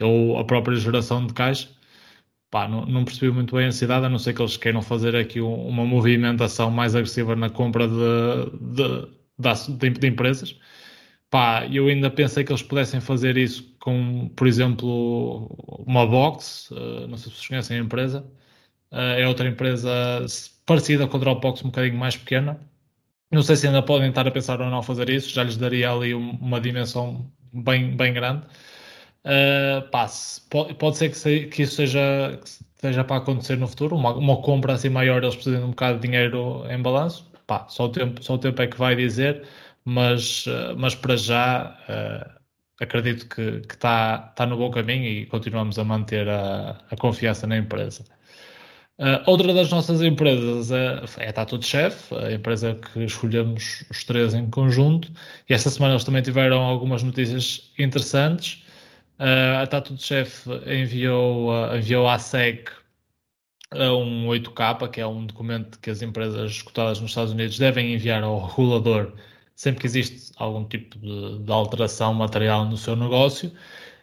ou 0.00 0.38
a 0.38 0.44
própria 0.44 0.76
geração 0.76 1.26
de 1.26 1.34
caixa 1.34 1.68
pá, 2.50 2.68
não, 2.68 2.86
não, 2.86 3.04
percebi 3.04 3.30
muito 3.32 3.54
bem 3.56 3.66
a 3.66 3.68
ansiedade, 3.68 4.06
a 4.06 4.08
não 4.08 4.18
ser 4.18 4.34
que 4.34 4.42
eles 4.42 4.56
queiram 4.56 4.82
fazer 4.82 5.14
aqui 5.16 5.40
uma 5.40 5.84
movimentação 5.84 6.70
mais 6.70 6.94
agressiva 6.94 7.36
na 7.36 7.50
compra 7.50 7.86
de, 7.88 7.94
de, 9.38 9.78
de, 9.78 9.90
de 9.90 10.06
empresas. 10.06 10.58
Pá, 11.30 11.66
eu 11.66 11.88
ainda 11.88 12.10
pensei 12.10 12.44
que 12.44 12.52
eles 12.52 12.62
pudessem 12.62 13.00
fazer 13.00 13.36
isso 13.36 13.76
com, 13.80 14.28
por 14.36 14.46
exemplo, 14.46 15.46
uma 15.86 16.06
box, 16.06 16.70
uh, 16.70 17.06
não 17.08 17.16
sei 17.18 17.30
se 17.30 17.36
vocês 17.38 17.48
conhecem 17.48 17.78
a 17.78 17.80
empresa, 17.82 18.20
uh, 18.92 18.96
é 18.96 19.28
outra 19.28 19.48
empresa 19.48 19.90
parecida 20.66 21.06
com 21.08 21.16
a 21.18 21.20
Dropbox, 21.20 21.62
um 21.62 21.66
bocadinho 21.68 21.98
mais 21.98 22.16
pequena. 22.16 22.60
Não 23.30 23.42
sei 23.42 23.56
se 23.56 23.66
ainda 23.66 23.82
podem 23.82 24.08
estar 24.08 24.26
a 24.26 24.30
pensar 24.30 24.60
ou 24.60 24.70
não 24.70 24.82
fazer 24.82 25.08
isso, 25.10 25.28
já 25.30 25.42
lhes 25.44 25.56
daria 25.56 25.90
ali 25.90 26.14
uma 26.14 26.60
dimensão 26.60 27.30
bem, 27.52 27.94
bem 27.96 28.12
grande. 28.14 28.46
Uh, 29.24 29.88
passe. 29.90 30.40
Pode, 30.48 30.74
pode 30.74 30.96
ser 30.96 31.10
que, 31.10 31.16
se, 31.18 31.46
que 31.48 31.62
isso 31.62 31.76
seja, 31.76 32.38
que 32.42 32.50
seja 32.80 33.04
para 33.04 33.16
acontecer 33.18 33.56
no 33.58 33.68
futuro, 33.68 33.96
uma, 33.96 34.14
uma, 34.14 34.40
compra 34.42 34.74
assim 34.74 34.88
maior, 34.88 35.22
eles 35.22 35.34
precisam 35.34 35.60
de 35.60 35.66
um 35.66 35.70
bocado 35.70 35.98
de 36.00 36.06
dinheiro 36.08 36.64
em 36.70 36.80
balanço. 36.80 37.30
Pá, 37.46 37.66
só, 37.68 37.86
o 37.86 37.88
tempo, 37.90 38.22
só 38.22 38.34
o 38.34 38.38
tempo 38.38 38.62
é 38.62 38.66
que 38.66 38.78
vai 38.78 38.96
dizer, 38.96 39.46
mas, 39.84 40.46
uh, 40.46 40.74
mas 40.78 40.94
para 40.94 41.16
já 41.16 41.76
uh, 41.88 42.40
acredito 42.80 43.28
que 43.28 43.62
está 43.72 44.18
tá 44.18 44.46
no 44.46 44.56
bom 44.56 44.70
caminho 44.70 45.04
e 45.06 45.26
continuamos 45.26 45.78
a 45.78 45.84
manter 45.84 46.28
a, 46.28 46.78
a 46.90 46.96
confiança 46.96 47.46
na 47.46 47.56
empresa. 47.58 48.04
Uh, 48.98 49.22
outra 49.26 49.54
das 49.54 49.70
nossas 49.70 50.02
empresas 50.02 50.72
é, 50.72 51.24
é 51.24 51.28
a 51.28 51.32
Tattoo 51.32 51.62
Chef, 51.62 52.12
a 52.12 52.32
empresa 52.32 52.74
que 52.74 53.04
escolhemos 53.04 53.84
os 53.88 54.02
três 54.02 54.34
em 54.34 54.50
conjunto, 54.50 55.12
e 55.48 55.54
esta 55.54 55.70
semana 55.70 55.94
eles 55.94 56.04
também 56.04 56.20
tiveram 56.20 56.60
algumas 56.60 57.02
notícias 57.04 57.70
interessantes. 57.78 58.64
Uh, 59.20 59.62
a 59.62 59.66
Tattoo 59.68 59.96
Chef 59.98 60.46
enviou, 60.66 61.50
uh, 61.50 61.76
enviou 61.76 62.08
à 62.08 62.18
SEC 62.18 62.70
um 63.72 64.26
8K, 64.28 64.90
que 64.90 65.00
é 65.00 65.06
um 65.06 65.26
documento 65.26 65.78
que 65.78 65.90
as 65.90 66.02
empresas 66.02 66.62
cotadas 66.62 67.00
nos 67.00 67.10
Estados 67.10 67.32
Unidos 67.32 67.58
devem 67.58 67.94
enviar 67.94 68.22
ao 68.22 68.46
regulador 68.46 69.12
sempre 69.58 69.80
que 69.80 69.86
existe 69.88 70.32
algum 70.36 70.64
tipo 70.64 70.96
de, 70.98 71.40
de 71.40 71.52
alteração 71.52 72.14
material 72.14 72.64
no 72.64 72.76
seu 72.76 72.94
negócio. 72.94 73.52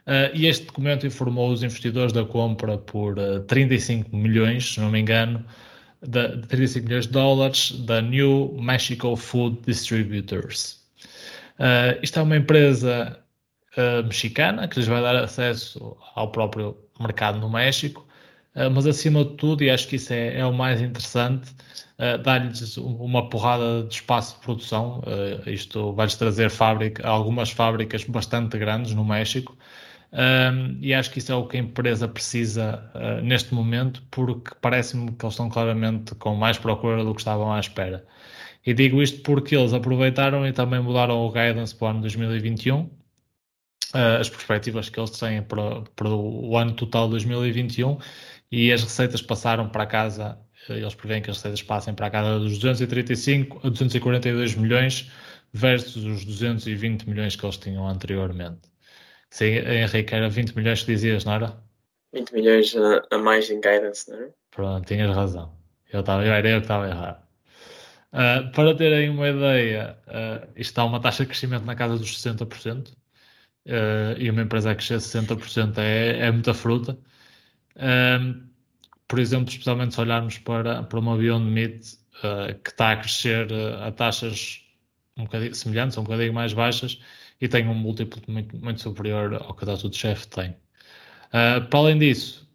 Uh, 0.08 0.30
e 0.34 0.46
este 0.46 0.66
documento 0.66 1.08
informou 1.08 1.52
os 1.52 1.64
investidores 1.64 2.14
da 2.14 2.24
compra 2.24 2.78
por 2.78 3.18
uh, 3.18 3.42
35 3.42 4.16
milhões, 4.16 4.74
se 4.74 4.80
não 4.80 4.92
me 4.92 5.00
engano, 5.00 5.44
de, 6.02 6.38
de 6.38 6.48
35 6.48 6.86
milhões 6.86 7.06
de 7.08 7.12
dólares 7.12 7.72
da 7.86 8.02
New 8.02 8.56
Mexico 8.60 9.16
Food 9.16 9.62
Distributors. 9.66 10.80
Uh, 11.60 11.98
isto 12.04 12.20
é 12.20 12.22
uma 12.22 12.38
empresa 12.38 13.20
mexicana 14.06 14.70
que 14.70 14.80
lhes 14.80 14.88
vai 14.88 15.02
dar 15.02 15.18
acesso 15.18 15.98
ao 16.16 16.32
próprio 16.32 16.78
mercado 16.98 17.40
no 17.40 17.50
México, 17.50 18.08
mas 18.74 18.88
acima 18.88 19.26
de 19.26 19.32
tudo, 19.32 19.66
e 19.66 19.70
acho 19.70 19.90
que 19.90 19.98
isso 19.98 20.14
é, 20.14 20.40
é 20.40 20.46
o 20.46 20.54
mais 20.54 20.80
interessante, 20.80 21.54
uh, 22.00 22.18
dar-lhes 22.18 22.78
uma 22.78 23.30
porrada 23.30 23.84
de 23.84 23.96
espaço 23.96 24.36
de 24.36 24.42
produção. 24.42 25.00
Uh, 25.00 25.50
isto 25.50 25.94
vai-lhes 25.94 26.16
trazer 26.16 26.50
fábrica, 26.50 27.08
algumas 27.08 27.52
fábricas 27.52 28.04
bastante 28.04 28.58
grandes 28.58 28.94
no 28.94 29.04
México. 29.04 29.58
Um, 30.16 30.78
e 30.82 30.94
acho 30.94 31.12
que 31.12 31.20
isso 31.20 31.32
é 31.32 31.36
o 31.36 31.46
que 31.46 31.58
a 31.58 31.60
empresa 31.60 32.08
precisa 32.08 32.90
uh, 32.96 33.22
neste 33.22 33.54
momento, 33.54 34.02
porque 34.10 34.56
parece-me 34.62 35.12
que 35.12 35.26
eles 35.26 35.34
estão 35.34 35.50
claramente 35.50 36.16
com 36.16 36.36
mais 36.36 36.58
procura 36.58 37.04
do 37.04 37.14
que 37.14 37.20
estavam 37.20 37.52
à 37.52 37.60
espera. 37.60 38.06
E 38.66 38.74
digo 38.74 39.02
isto 39.02 39.22
porque 39.24 39.56
eles 39.56 39.74
aproveitaram 39.74 40.48
e 40.48 40.54
também 40.54 40.80
mudaram 40.80 41.18
o 41.18 41.32
guidance 41.32 41.76
para 41.76 41.88
o 41.88 41.90
ano 41.92 42.02
2021, 42.02 42.84
uh, 42.84 42.92
as 44.20 44.30
perspectivas 44.30 44.90
que 44.90 45.00
eles 45.00 45.12
têm 45.12 45.42
para, 45.44 45.82
para 45.96 46.10
o 46.10 46.58
ano 46.58 46.74
total 46.74 47.10
2021 47.10 47.98
e 48.52 48.72
as 48.72 48.84
receitas 48.84 49.22
passaram 49.22 49.68
para 49.70 49.86
casa 49.86 50.40
eles 50.70 50.96
prevêem 50.96 51.22
que 51.22 51.30
as 51.30 51.38
receitas 51.38 51.62
passem 51.62 51.94
para 51.94 52.08
a 52.08 52.10
casa 52.10 52.40
dos 52.40 52.58
235 52.58 53.68
a 53.68 53.70
242 53.70 54.56
milhões 54.56 55.12
versus 55.54 56.04
os 56.04 56.26
220 56.26 57.08
milhões 57.08 57.36
que 57.36 57.46
eles 57.46 57.58
tinham 57.58 57.88
anteriormente. 57.88 58.75
Sim, 59.30 59.46
Henrique, 59.46 60.14
era 60.14 60.30
20 60.30 60.56
milhões 60.56 60.82
que 60.82 60.94
dizias, 60.94 61.26
não 61.26 61.34
era? 61.34 61.58
20 62.14 62.32
milhões 62.34 62.76
a, 63.12 63.18
mais 63.18 63.50
em 63.50 63.60
guidance, 63.60 64.10
não 64.10 64.22
é? 64.22 64.30
Pronto, 64.52 64.88
tinhas 64.88 65.14
razão. 65.14 65.54
Eu, 65.92 66.00
estava, 66.00 66.26
eu 66.26 66.32
era 66.32 66.50
eu 66.50 66.60
que 66.60 66.64
estava 66.64 66.88
errado. 66.88 67.26
Uh, 68.14 68.50
para 68.54 68.76
terem 68.76 69.10
uma 69.10 69.28
ideia, 69.28 69.98
uh, 70.08 70.48
isto 70.56 70.72
está 70.72 70.86
uma 70.86 71.02
taxa 71.02 71.24
de 71.24 71.30
crescimento 71.30 71.66
na 71.66 71.76
casa 71.76 71.98
dos 71.98 72.18
60%, 72.18 72.92
uh, 72.92 72.94
e 74.18 74.30
uma 74.30 74.42
empresa 74.42 74.72
a 74.72 74.76
crescer 74.76 75.00
60% 75.00 75.78
é, 75.80 76.20
é 76.20 76.32
muita 76.32 76.54
fruta. 76.54 76.98
Uh, 77.76 78.42
por 79.08 79.20
exemplo, 79.20 79.50
especialmente 79.50 79.94
se 79.94 80.02
olharmos 80.02 80.38
para, 80.38 80.84
para 80.84 81.00
uma 81.00 81.18
Beyond 81.18 81.46
Meat 81.52 82.06
que 82.64 82.70
está 82.70 82.94
a 82.94 82.98
crescer 82.98 83.50
a 83.84 83.92
taxas 83.92 84.62
um 85.18 85.26
bocadinho 85.26 85.54
semelhantes, 85.54 85.98
um 85.98 86.04
bocadinho 86.04 86.34
mais 86.34 86.54
baixas 86.54 87.00
e 87.40 87.48
tem 87.48 87.68
um 87.68 87.74
múltiplo 87.74 88.22
muito, 88.28 88.58
muito 88.58 88.82
superior 88.82 89.36
ao 89.36 89.54
que 89.54 89.66
Data 89.66 89.88
do 89.88 89.96
Chef 89.96 90.28
tem. 90.28 90.52
Uh, 91.30 91.66
para 91.70 91.80
além 91.80 92.00
disso, 92.00 92.46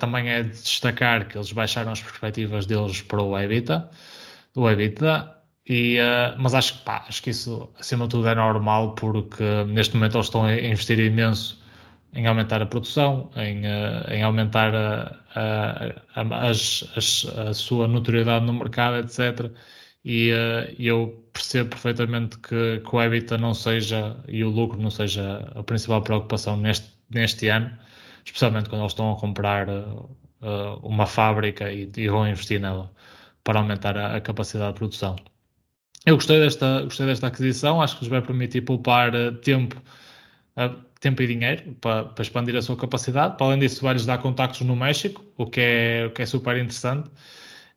também 0.00 0.28
é 0.28 0.42
de 0.42 0.50
destacar 0.50 1.28
que 1.28 1.38
eles 1.38 1.52
baixaram 1.52 1.92
as 1.92 2.02
perspectivas 2.02 2.66
deles 2.66 3.02
para 3.02 3.22
o 3.22 3.38
EBITDA, 3.38 3.88
o 4.56 4.68
EBITDA 4.68 5.32
e, 5.64 5.96
mas 6.38 6.54
acho 6.54 6.78
que, 6.78 6.84
pá, 6.84 7.04
acho 7.06 7.22
que 7.22 7.30
isso 7.30 7.68
acima 7.78 8.06
de 8.06 8.10
tudo 8.10 8.26
é 8.26 8.34
normal 8.34 8.96
porque 8.96 9.44
neste 9.68 9.94
momento 9.94 10.16
eles 10.16 10.26
estão 10.26 10.44
a 10.44 10.56
investir 10.56 10.98
imenso 10.98 11.60
em 12.12 12.26
aumentar 12.26 12.60
a 12.60 12.66
produção, 12.66 13.30
em, 13.36 13.60
uh, 13.60 14.10
em 14.10 14.22
aumentar 14.22 14.74
a, 14.74 15.16
a, 15.34 16.22
a, 16.22 16.50
a, 16.50 17.54
sua 17.54 17.86
notoriedade 17.86 18.44
no 18.44 18.52
mercado, 18.52 18.96
etc. 18.96 19.50
E 20.04 20.32
uh, 20.32 20.74
eu 20.78 21.28
percebo 21.32 21.70
perfeitamente 21.70 22.38
que, 22.38 22.80
que, 22.80 22.96
o 22.96 23.02
EBITDA 23.02 23.36
não 23.38 23.52
seja 23.54 24.16
e 24.28 24.42
o 24.42 24.48
lucro 24.48 24.80
não 24.80 24.90
seja 24.90 25.50
a 25.54 25.62
principal 25.62 26.02
preocupação 26.02 26.56
neste, 26.56 26.88
neste 27.10 27.48
ano, 27.48 27.76
especialmente 28.24 28.68
quando 28.68 28.82
eles 28.82 28.92
estão 28.92 29.12
a 29.12 29.16
comprar 29.16 29.68
uh, 29.68 30.16
uma 30.82 31.06
fábrica 31.06 31.70
e, 31.72 31.90
e, 31.96 32.08
vão 32.08 32.26
investir 32.26 32.60
nela 32.60 32.90
para 33.44 33.60
aumentar 33.60 33.96
a, 33.98 34.20
capacidade 34.20 34.72
de 34.72 34.78
produção. 34.78 35.16
Eu 36.06 36.16
gostei 36.16 36.40
desta, 36.40 36.82
gostei 36.82 37.06
desta 37.06 37.26
aquisição, 37.26 37.82
acho 37.82 37.96
que 37.96 38.04
lhes 38.04 38.10
vai 38.10 38.22
permitir 38.22 38.62
poupar 38.62 39.12
tempo 39.42 39.80
tempo 41.00 41.22
e 41.22 41.26
dinheiro 41.26 41.74
para, 41.80 42.04
para, 42.04 42.22
expandir 42.22 42.54
a 42.56 42.62
sua 42.62 42.76
capacidade. 42.76 43.36
Para 43.36 43.46
além 43.46 43.58
disso, 43.58 43.82
vai-lhes 43.82 44.06
dar 44.06 44.18
contactos 44.18 44.60
no 44.60 44.76
México, 44.76 45.24
o 45.36 45.46
que 45.46 45.60
é, 45.60 46.06
o 46.06 46.10
que 46.10 46.22
é 46.22 46.26
super 46.26 46.56
interessante. 46.56 47.10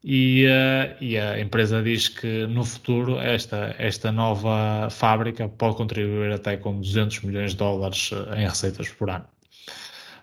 E, 0.04 0.46
uh, 0.46 1.02
e, 1.02 1.18
a 1.18 1.40
empresa 1.40 1.82
diz 1.82 2.10
que 2.10 2.46
no 2.48 2.66
futuro 2.66 3.18
esta, 3.20 3.74
esta 3.78 4.12
nova 4.12 4.90
fábrica 4.90 5.48
pode 5.48 5.78
contribuir 5.78 6.34
até 6.34 6.58
com 6.58 6.78
200 6.82 7.22
milhões 7.22 7.52
de 7.52 7.58
dólares 7.58 8.12
eh, 8.12 8.42
em 8.42 8.48
receitas 8.48 8.90
por 8.90 9.10
ano. 9.10 9.26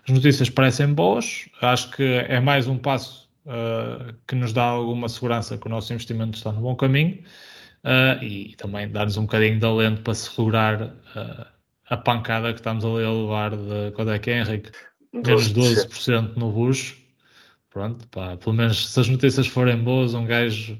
As 0.07 0.13
notícias 0.13 0.51
parecem 0.51 0.93
boas, 0.93 1.49
acho 1.61 1.89
que 1.91 2.03
é 2.03 2.39
mais 2.39 2.67
um 2.67 2.77
passo 2.77 3.27
uh, 3.45 4.13
que 4.27 4.35
nos 4.35 4.53
dá 4.53 4.65
alguma 4.65 5.09
segurança 5.09 5.57
que 5.57 5.65
o 5.65 5.69
nosso 5.69 5.91
investimento 5.93 6.37
está 6.37 6.51
no 6.51 6.61
bom 6.61 6.75
caminho 6.75 7.17
uh, 7.83 8.23
e 8.23 8.55
também 8.57 8.87
dar-nos 8.87 9.17
um 9.17 9.23
bocadinho 9.23 9.59
de 9.59 9.65
alento 9.65 10.03
para 10.03 10.13
segurar 10.13 10.93
a 11.89 11.97
pancada 11.97 12.53
que 12.53 12.59
estamos 12.59 12.85
ali 12.85 13.03
a 13.03 13.11
levar 13.11 13.51
de 13.55 13.91
quando 13.95 14.11
é 14.11 14.19
que 14.19 14.29
é, 14.29 14.41
Henrique? 14.41 14.71
Menos 15.11 15.51
12% 15.51 16.37
no 16.37 16.51
bucho. 16.51 17.00
Pronto, 17.71 18.07
pá, 18.09 18.37
pelo 18.37 18.53
menos 18.53 18.93
se 18.93 18.99
as 18.99 19.07
notícias 19.07 19.47
forem 19.47 19.81
boas, 19.81 20.13
um 20.13 20.25
gajo 20.25 20.79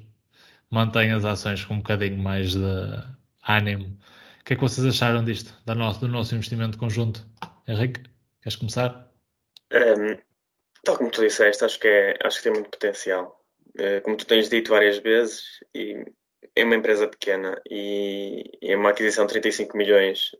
mantém 0.69 1.11
as 1.11 1.25
ações 1.25 1.65
com 1.65 1.75
um 1.75 1.77
bocadinho 1.77 2.17
mais 2.17 2.53
de 2.53 2.59
ânimo. 3.47 3.97
O 4.41 4.43
que 4.43 4.53
é 4.53 4.55
que 4.55 4.61
vocês 4.61 4.85
acharam 4.85 5.23
disto, 5.23 5.57
do 5.65 5.73
nosso, 5.73 6.01
do 6.01 6.07
nosso 6.07 6.35
investimento 6.35 6.77
conjunto? 6.77 7.25
Henrique, 7.67 8.03
queres 8.41 8.57
começar? 8.57 9.09
Um, 9.71 10.17
tal 10.83 10.97
como 10.97 11.09
tu 11.09 11.21
disseste, 11.21 11.63
acho 11.63 11.79
que, 11.79 11.87
é, 11.87 12.19
acho 12.23 12.37
que 12.37 12.43
tem 12.43 12.53
muito 12.53 12.69
potencial. 12.69 13.41
Eh, 13.77 14.01
como 14.01 14.17
tu 14.17 14.25
tens 14.25 14.49
dito 14.49 14.71
várias 14.71 14.97
vezes, 14.97 15.59
e 15.73 16.03
é 16.55 16.63
uma 16.63 16.75
empresa 16.75 17.07
pequena 17.07 17.61
e 17.69 18.43
é 18.61 18.75
uma 18.75 18.89
aquisição 18.89 19.25
de 19.25 19.33
35 19.33 19.77
milhões 19.77 20.31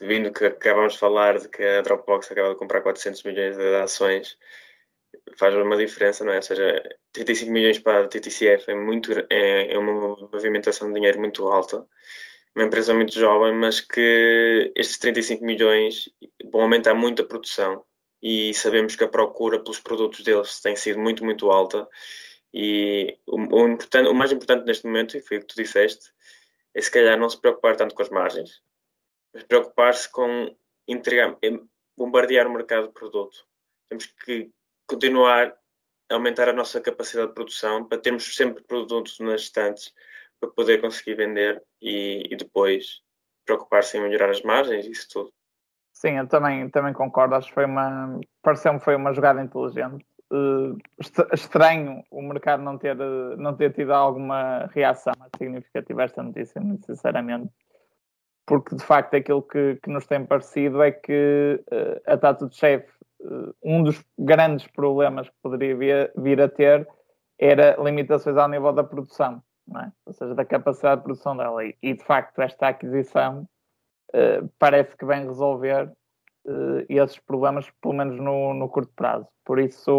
vindo 0.00 0.32
que 0.32 0.44
acabamos 0.46 0.94
de 0.94 0.98
falar 0.98 1.38
de 1.38 1.48
que 1.48 1.62
a 1.62 1.82
Dropbox 1.82 2.30
acaba 2.30 2.50
de 2.50 2.56
comprar 2.56 2.82
400 2.82 3.22
milhões 3.24 3.56
de 3.56 3.76
ações, 3.76 4.36
faz 5.36 5.54
uma 5.54 5.76
diferença, 5.76 6.24
não 6.24 6.32
é? 6.32 6.36
Ou 6.36 6.42
seja, 6.42 6.82
35 7.12 7.50
milhões 7.52 7.78
para 7.78 8.04
a 8.04 8.08
TTCF 8.08 8.70
é, 8.70 8.74
muito, 8.74 9.12
é, 9.30 9.72
é 9.72 9.78
uma 9.78 10.16
movimentação 10.32 10.88
de 10.88 10.94
dinheiro 10.94 11.18
muito 11.18 11.46
alta. 11.48 11.86
Uma 12.54 12.64
empresa 12.64 12.94
muito 12.94 13.12
jovem, 13.12 13.54
mas 13.54 13.80
que 13.80 14.72
estes 14.74 14.98
35 14.98 15.44
milhões 15.44 16.08
vão 16.50 16.62
aumentar 16.62 16.94
muito 16.94 17.22
a 17.22 17.26
produção 17.26 17.84
e 18.22 18.54
sabemos 18.54 18.96
que 18.96 19.04
a 19.04 19.08
procura 19.08 19.58
pelos 19.62 19.78
produtos 19.78 20.24
deles 20.24 20.60
tem 20.60 20.74
sido 20.74 20.98
muito, 20.98 21.24
muito 21.24 21.50
alta. 21.50 21.86
E 22.52 23.18
o, 23.26 23.36
o, 23.36 23.68
importante, 23.68 24.08
o 24.08 24.14
mais 24.14 24.32
importante 24.32 24.64
neste 24.64 24.86
momento, 24.86 25.16
e 25.16 25.20
foi 25.20 25.36
o 25.36 25.40
que 25.40 25.46
tu 25.46 25.56
disseste, 25.56 26.10
é 26.74 26.80
se 26.80 26.90
calhar 26.90 27.18
não 27.18 27.28
se 27.28 27.40
preocupar 27.40 27.76
tanto 27.76 27.94
com 27.94 28.02
as 28.02 28.08
margens, 28.08 28.62
mas 29.32 29.42
preocupar-se 29.44 30.10
com 30.10 30.56
entregar, 30.88 31.36
bombardear 31.96 32.46
o 32.46 32.52
mercado 32.52 32.88
de 32.88 32.92
produto. 32.94 33.46
Temos 33.88 34.06
que 34.06 34.50
continuar 34.86 35.54
a 36.10 36.14
aumentar 36.14 36.48
a 36.48 36.52
nossa 36.52 36.80
capacidade 36.80 37.28
de 37.28 37.34
produção 37.34 37.84
para 37.84 37.98
termos 37.98 38.34
sempre 38.36 38.62
produtos 38.62 39.18
nas 39.20 39.42
estantes 39.42 39.92
para 40.40 40.50
poder 40.50 40.80
conseguir 40.80 41.14
vender 41.14 41.62
e, 41.80 42.28
e 42.30 42.36
depois 42.36 43.02
preocupar-se 43.44 43.96
em 43.96 44.02
melhorar 44.02 44.30
as 44.30 44.42
margens 44.42 44.86
isso 44.86 45.08
tudo. 45.10 45.32
Sim, 45.92 46.18
eu 46.18 46.28
também, 46.28 46.68
também 46.68 46.92
concordo. 46.92 47.34
Acho 47.34 47.48
que 47.48 47.54
foi 47.54 47.64
uma. 47.64 48.20
Pareceu-me 48.42 48.80
foi 48.80 48.94
uma 48.94 49.14
jogada 49.14 49.42
inteligente. 49.42 50.04
Uh, 50.30 50.76
estranho 51.32 52.02
o 52.10 52.20
mercado 52.20 52.62
não 52.62 52.76
ter, 52.76 52.96
não 53.38 53.56
ter 53.56 53.72
tido 53.72 53.92
alguma 53.92 54.66
reação 54.74 55.14
significativa 55.38 56.02
a 56.02 56.04
esta 56.04 56.22
notícia, 56.22 56.60
sinceramente 56.84 57.50
porque 58.46 58.76
de 58.76 58.84
facto 58.84 59.14
aquilo 59.14 59.42
que, 59.42 59.76
que 59.82 59.90
nos 59.90 60.06
tem 60.06 60.24
parecido 60.24 60.80
é 60.80 60.92
que 60.92 61.60
uh, 61.72 62.00
a 62.06 62.16
Tattoo 62.16 62.48
Chef, 62.52 62.84
uh, 62.84 62.95
um 63.62 63.82
dos 63.82 64.04
grandes 64.18 64.66
problemas 64.66 65.28
que 65.28 65.34
poderia 65.42 66.10
vir, 66.16 66.40
a 66.40 66.48
ter 66.48 66.88
era 67.38 67.76
limitações 67.82 68.36
ao 68.36 68.48
nível 68.48 68.72
da 68.72 68.84
produção, 68.84 69.42
é? 69.76 69.90
ou 70.04 70.12
seja, 70.12 70.34
da 70.34 70.44
capacidade 70.44 71.00
de 71.00 71.04
produção 71.04 71.36
dela. 71.36 71.64
E, 71.64 71.94
de 71.94 72.04
facto, 72.04 72.40
esta 72.40 72.68
aquisição 72.68 73.48
uh, 74.14 74.48
parece 74.58 74.96
que 74.96 75.04
vem 75.04 75.26
resolver 75.26 75.92
esses 76.88 77.18
problemas, 77.18 77.68
pelo 77.82 77.94
menos 77.94 78.20
no, 78.20 78.54
no 78.54 78.68
curto 78.68 78.92
prazo. 78.94 79.26
Por 79.44 79.58
isso, 79.58 79.90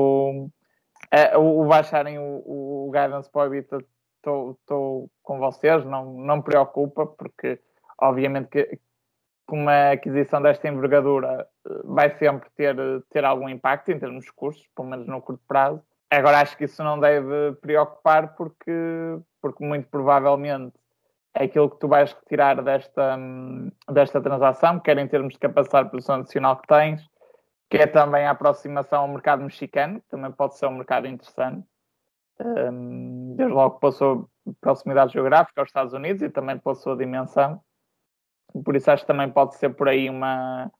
o, 1.35 1.61
o 1.61 1.67
baixarem 1.67 2.17
o, 2.17 2.41
o 2.45 2.89
guidance 2.89 3.29
para 3.29 3.41
o 3.41 3.53
EBITDA, 3.53 3.83
estou 4.23 5.11
com 5.21 5.39
vocês, 5.39 5.83
não, 5.83 6.13
não 6.13 6.37
me 6.37 6.43
preocupa, 6.43 7.05
porque 7.05 7.59
Obviamente 7.99 8.49
que, 8.49 8.79
uma 9.55 9.91
aquisição 9.91 10.41
desta 10.41 10.67
envergadura 10.67 11.47
eh, 11.65 11.81
vai 11.85 12.09
sempre 12.17 12.49
ter, 12.55 12.75
ter 13.09 13.23
algum 13.23 13.47
impacto 13.47 13.91
em 13.91 13.99
termos 13.99 14.25
de 14.25 14.33
custos, 14.33 14.67
pelo 14.75 14.89
menos 14.89 15.07
no 15.07 15.21
curto 15.21 15.43
prazo. 15.47 15.81
Agora 16.09 16.39
acho 16.39 16.57
que 16.57 16.65
isso 16.65 16.83
não 16.83 16.99
deve 16.99 17.53
preocupar 17.61 18.35
porque, 18.35 18.71
porque 19.41 19.65
muito 19.65 19.87
provavelmente 19.89 20.73
é 21.33 21.43
aquilo 21.43 21.69
que 21.69 21.79
tu 21.79 21.87
vais 21.87 22.11
retirar 22.13 22.61
desta, 22.63 23.17
desta 23.89 24.21
transação, 24.21 24.79
quer 24.79 24.97
em 24.97 25.07
termos 25.07 25.33
de 25.33 25.39
capacidade 25.39 25.85
de 25.85 25.91
produção 25.91 26.15
adicional 26.15 26.57
que 26.57 26.67
tens, 26.67 27.07
quer 27.69 27.87
também 27.87 28.25
a 28.25 28.31
aproximação 28.31 29.01
ao 29.01 29.07
mercado 29.07 29.43
mexicano, 29.43 30.01
que 30.01 30.07
também 30.07 30.31
pode 30.31 30.57
ser 30.57 30.65
um 30.67 30.77
mercado 30.77 31.07
interessante. 31.07 31.63
Um, 32.39 33.35
desde 33.35 33.53
logo 33.53 33.79
pela 33.79 33.91
sua 33.91 34.25
proximidade 34.61 35.13
geográfica 35.13 35.59
aos 35.59 35.69
Estados 35.69 35.93
Unidos 35.93 36.21
e 36.21 36.29
também 36.29 36.57
pela 36.57 36.75
sua 36.75 36.95
dimensão. 36.95 37.61
Por 38.63 38.75
isso 38.75 38.89
acho 38.89 39.03
que 39.03 39.07
também 39.07 39.29
pode 39.29 39.55
ser 39.55 39.69
por 39.69 39.87
aí 39.87 40.09
uma, 40.09 40.71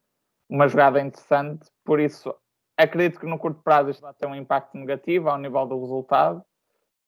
uma 0.49 0.67
jogada 0.67 1.01
interessante. 1.01 1.69
Por 1.83 1.99
isso 1.99 2.33
acredito 2.77 3.19
que 3.19 3.25
no 3.25 3.39
curto 3.39 3.61
prazo 3.63 3.89
isto 3.89 4.01
vai 4.01 4.13
ter 4.13 4.27
um 4.27 4.35
impacto 4.35 4.77
negativo 4.77 5.29
ao 5.29 5.37
nível 5.37 5.65
do 5.65 5.79
resultado. 5.79 6.43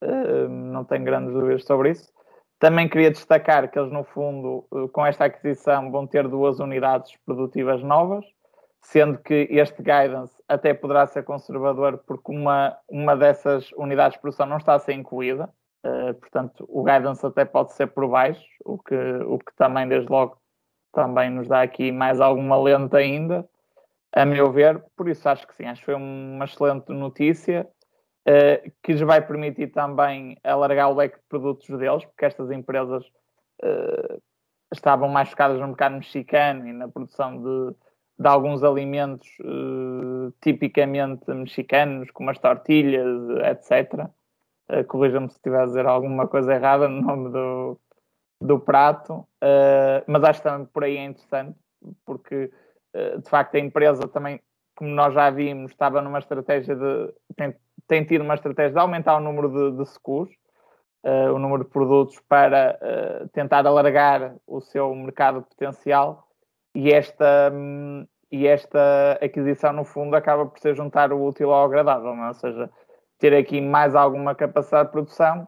Uh, 0.03 0.47
não 0.49 0.83
tenho 0.83 1.03
grandes 1.03 1.33
dúvidas 1.33 1.65
sobre 1.65 1.91
isso. 1.91 2.11
Também 2.57 2.89
queria 2.89 3.11
destacar 3.11 3.69
que 3.69 3.79
eles, 3.79 3.91
no 3.91 4.03
fundo, 4.03 4.65
uh, 4.71 4.89
com 4.89 5.05
esta 5.05 5.25
aquisição, 5.25 5.91
vão 5.91 6.07
ter 6.07 6.27
duas 6.27 6.59
unidades 6.59 7.15
produtivas 7.25 7.81
novas, 7.83 8.25
sendo 8.81 9.17
que 9.17 9.47
este 9.51 9.81
guidance 9.81 10.33
até 10.47 10.73
poderá 10.73 11.05
ser 11.07 11.23
conservador, 11.23 11.99
porque 12.07 12.31
uma, 12.31 12.77
uma 12.89 13.15
dessas 13.15 13.71
unidades 13.73 14.15
de 14.15 14.21
produção 14.21 14.45
não 14.45 14.57
está 14.57 14.73
a 14.73 14.79
ser 14.79 14.93
incluída. 14.93 15.49
Uh, 15.85 16.13
portanto, 16.15 16.65
o 16.67 16.83
guidance 16.83 17.25
até 17.25 17.45
pode 17.45 17.73
ser 17.73 17.87
por 17.87 18.07
baixo, 18.07 18.43
o 18.65 18.77
que, 18.77 18.95
o 18.95 19.37
que 19.37 19.55
também, 19.55 19.87
desde 19.87 20.09
logo, 20.09 20.37
também 20.91 21.29
nos 21.29 21.47
dá 21.47 21.61
aqui 21.61 21.91
mais 21.91 22.19
alguma 22.19 22.57
lente 22.61 22.95
ainda 22.95 23.47
a 24.11 24.25
meu 24.25 24.51
ver. 24.51 24.83
Por 24.95 25.09
isso 25.09 25.27
acho 25.29 25.47
que 25.47 25.55
sim, 25.55 25.65
acho 25.65 25.81
que 25.81 25.85
foi 25.85 25.95
uma 25.95 26.45
excelente 26.45 26.91
notícia 26.91 27.67
uh, 28.27 28.71
que 28.83 28.93
lhes 28.93 29.01
vai 29.01 29.25
permitir 29.25 29.67
também 29.71 30.37
alargar 30.43 30.89
o 30.89 30.95
leque 30.95 31.17
de 31.17 31.23
produtos 31.29 31.67
deles, 31.67 32.05
porque 32.05 32.25
estas 32.25 32.51
empresas 32.51 33.05
uh, 33.63 34.21
estavam 34.73 35.09
mais 35.09 35.29
focadas 35.29 35.59
no 35.59 35.67
mercado 35.67 35.95
mexicano 35.95 36.67
e 36.67 36.73
na 36.73 36.87
produção 36.87 37.41
de, 37.41 37.75
de 38.19 38.27
alguns 38.27 38.63
alimentos 38.63 39.27
uh, 39.41 40.33
tipicamente 40.41 41.29
mexicanos, 41.31 42.11
como 42.11 42.29
as 42.29 42.39
tortilhas, 42.39 43.29
etc. 43.45 44.09
Uh, 44.69 44.83
Corrija-me 44.85 45.29
se 45.29 45.35
estiver 45.35 45.61
a 45.61 45.65
dizer 45.65 45.85
alguma 45.85 46.27
coisa 46.27 46.53
errada 46.53 46.87
no 46.87 47.01
nome 47.01 47.31
do, 47.31 47.79
do 48.41 48.59
prato, 48.59 49.15
uh, 49.15 50.03
mas 50.07 50.23
acho 50.23 50.41
também 50.41 50.65
por 50.65 50.83
aí 50.83 50.97
é 50.97 51.03
interessante, 51.03 51.57
porque 52.05 52.51
eh, 52.93 53.17
de 53.17 53.29
facto 53.29 53.55
a 53.55 53.59
empresa 53.59 54.07
também, 54.07 54.41
como 54.75 54.89
nós 54.91 55.13
já 55.13 55.29
vimos, 55.29 55.71
estava 55.71 56.01
numa 56.01 56.19
estratégia 56.19 56.75
de. 56.75 57.13
tem, 57.35 57.55
tem 57.87 58.03
tido 58.05 58.23
uma 58.23 58.35
estratégia 58.35 58.73
de 58.73 58.79
aumentar 58.79 59.17
o 59.17 59.19
número 59.19 59.49
de, 59.49 59.77
de 59.77 59.83
uh, 59.83 61.33
o 61.33 61.39
número 61.39 61.63
de 61.63 61.69
produtos 61.69 62.19
para 62.27 62.77
uh, 62.81 63.29
tentar 63.29 63.65
alargar 63.65 64.35
o 64.47 64.61
seu 64.61 64.93
mercado 64.95 65.41
potencial 65.43 66.27
e 66.75 66.91
esta. 66.91 67.51
Um, 67.53 68.05
e 68.31 68.45
esta 68.45 69.13
aquisição, 69.23 69.73
no 69.73 69.83
fundo, 69.83 70.15
acaba 70.15 70.45
por 70.45 70.59
ser 70.59 70.75
juntar 70.75 71.11
o 71.11 71.25
útil 71.25 71.51
ao 71.51 71.65
agradável, 71.65 72.15
não? 72.15 72.25
É? 72.25 72.27
ou 72.27 72.33
seja, 72.35 72.69
ter 73.17 73.33
aqui 73.33 73.59
mais 73.59 73.95
alguma 73.95 74.35
capacidade 74.35 74.85
de 74.85 74.91
produção 74.91 75.47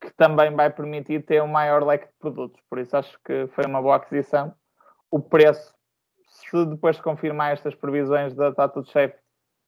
que 0.00 0.10
também 0.16 0.54
vai 0.54 0.70
permitir 0.70 1.24
ter 1.24 1.42
um 1.42 1.48
maior 1.48 1.84
leque 1.84 2.06
de 2.06 2.12
produtos. 2.18 2.60
Por 2.68 2.78
isso 2.78 2.96
acho 2.96 3.18
que 3.24 3.46
foi 3.48 3.64
uma 3.66 3.82
boa 3.82 3.96
aquisição. 3.96 4.54
O 5.10 5.20
preço 5.20 5.74
se 6.28 6.64
depois 6.66 6.96
de 6.96 7.02
confirmar 7.02 7.52
estas 7.52 7.74
previsões 7.74 8.34
da 8.34 8.52
Tattoo 8.52 8.84
Shape, 8.84 9.14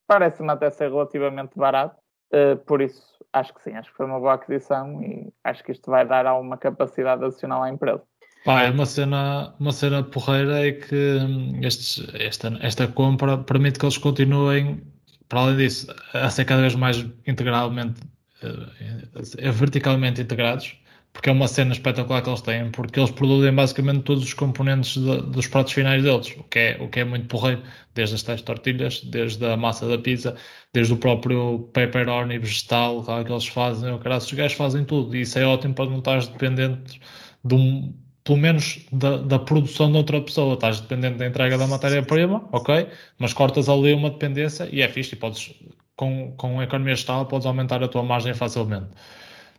parece-me 0.07 0.51
até 0.51 0.69
ser 0.69 0.89
relativamente 0.89 1.51
barato. 1.55 1.95
Uh, 2.33 2.57
por 2.65 2.81
isso, 2.81 3.01
acho 3.33 3.53
que 3.53 3.61
sim, 3.61 3.71
acho 3.73 3.91
que 3.91 3.97
foi 3.97 4.05
uma 4.05 4.19
boa 4.19 4.35
aquisição 4.35 5.03
e 5.03 5.33
acho 5.43 5.63
que 5.63 5.71
isto 5.71 5.91
vai 5.91 6.07
dar 6.07 6.25
alguma 6.25 6.57
capacidade 6.57 7.23
adicional 7.23 7.63
à 7.63 7.69
empresa. 7.69 8.03
Pá, 8.45 8.63
é 8.63 8.71
uma 8.71 8.85
cena, 8.85 9.53
uma 9.59 9.71
cena 9.71 10.01
porreira 10.03 10.65
é 10.67 10.71
que 10.71 10.95
hum, 10.95 11.59
estes, 11.61 12.07
esta, 12.15 12.57
esta 12.61 12.87
compra 12.87 13.37
permite 13.37 13.77
que 13.77 13.85
eles 13.85 13.97
continuem, 13.97 14.81
para 15.27 15.41
além 15.41 15.57
disso, 15.57 15.87
a 16.13 16.29
ser 16.29 16.45
cada 16.45 16.61
vez 16.61 16.73
mais 16.73 16.97
integralmente, 17.27 18.01
uh, 18.43 19.51
verticalmente 19.51 20.21
integrados 20.21 20.75
porque 21.13 21.29
é 21.29 21.33
uma 21.33 21.47
cena 21.47 21.73
espetacular 21.73 22.21
que 22.21 22.29
eles 22.29 22.41
têm, 22.41 22.71
porque 22.71 22.99
eles 22.99 23.11
produzem 23.11 23.53
basicamente 23.53 24.03
todos 24.03 24.23
os 24.23 24.33
componentes 24.33 24.97
de, 24.97 25.21
dos 25.23 25.47
pratos 25.47 25.73
finais 25.73 26.03
deles, 26.03 26.33
o 26.37 26.43
que, 26.43 26.59
é, 26.59 26.77
o 26.79 26.87
que 26.87 27.01
é 27.01 27.03
muito 27.03 27.27
porreiro, 27.27 27.61
desde 27.93 28.15
as 28.15 28.23
tais 28.23 28.41
tortilhas, 28.41 29.01
desde 29.01 29.45
a 29.45 29.57
massa 29.57 29.87
da 29.87 29.97
pizza, 29.97 30.35
desde 30.73 30.93
o 30.93 30.97
próprio 30.97 31.69
pepperoni 31.73 32.39
vegetal 32.39 33.03
que 33.25 33.31
eles 33.31 33.47
fazem, 33.47 33.91
o 33.93 33.99
cara, 33.99 34.17
os 34.17 34.31
gajos 34.31 34.57
fazem 34.57 34.85
tudo, 34.85 35.15
e 35.15 35.21
isso 35.21 35.37
é 35.37 35.45
ótimo 35.45 35.73
para 35.73 35.89
não 35.89 35.99
estar 35.99 36.19
dependente 36.25 37.01
de 37.43 37.55
um, 37.55 37.93
pelo 38.23 38.37
menos 38.37 38.85
da, 38.91 39.17
da, 39.17 39.39
produção 39.39 39.91
de 39.91 39.97
outra 39.97 40.21
pessoa, 40.21 40.53
estás 40.53 40.79
dependente 40.79 41.17
da 41.17 41.27
entrega 41.27 41.57
da 41.57 41.67
matéria-prima, 41.67 42.47
ok, 42.53 42.87
mas 43.19 43.33
cortas 43.33 43.67
ali 43.67 43.93
uma 43.93 44.11
dependência 44.11 44.69
e 44.71 44.81
é 44.81 44.87
fixe, 44.87 45.15
e 45.15 45.17
podes, 45.17 45.53
com, 46.01 46.33
com 46.35 46.59
a 46.59 46.63
economia 46.63 46.93
estável, 46.95 47.27
podes 47.27 47.45
aumentar 47.45 47.83
a 47.83 47.87
tua 47.87 48.01
margem 48.01 48.33
facilmente. 48.33 48.87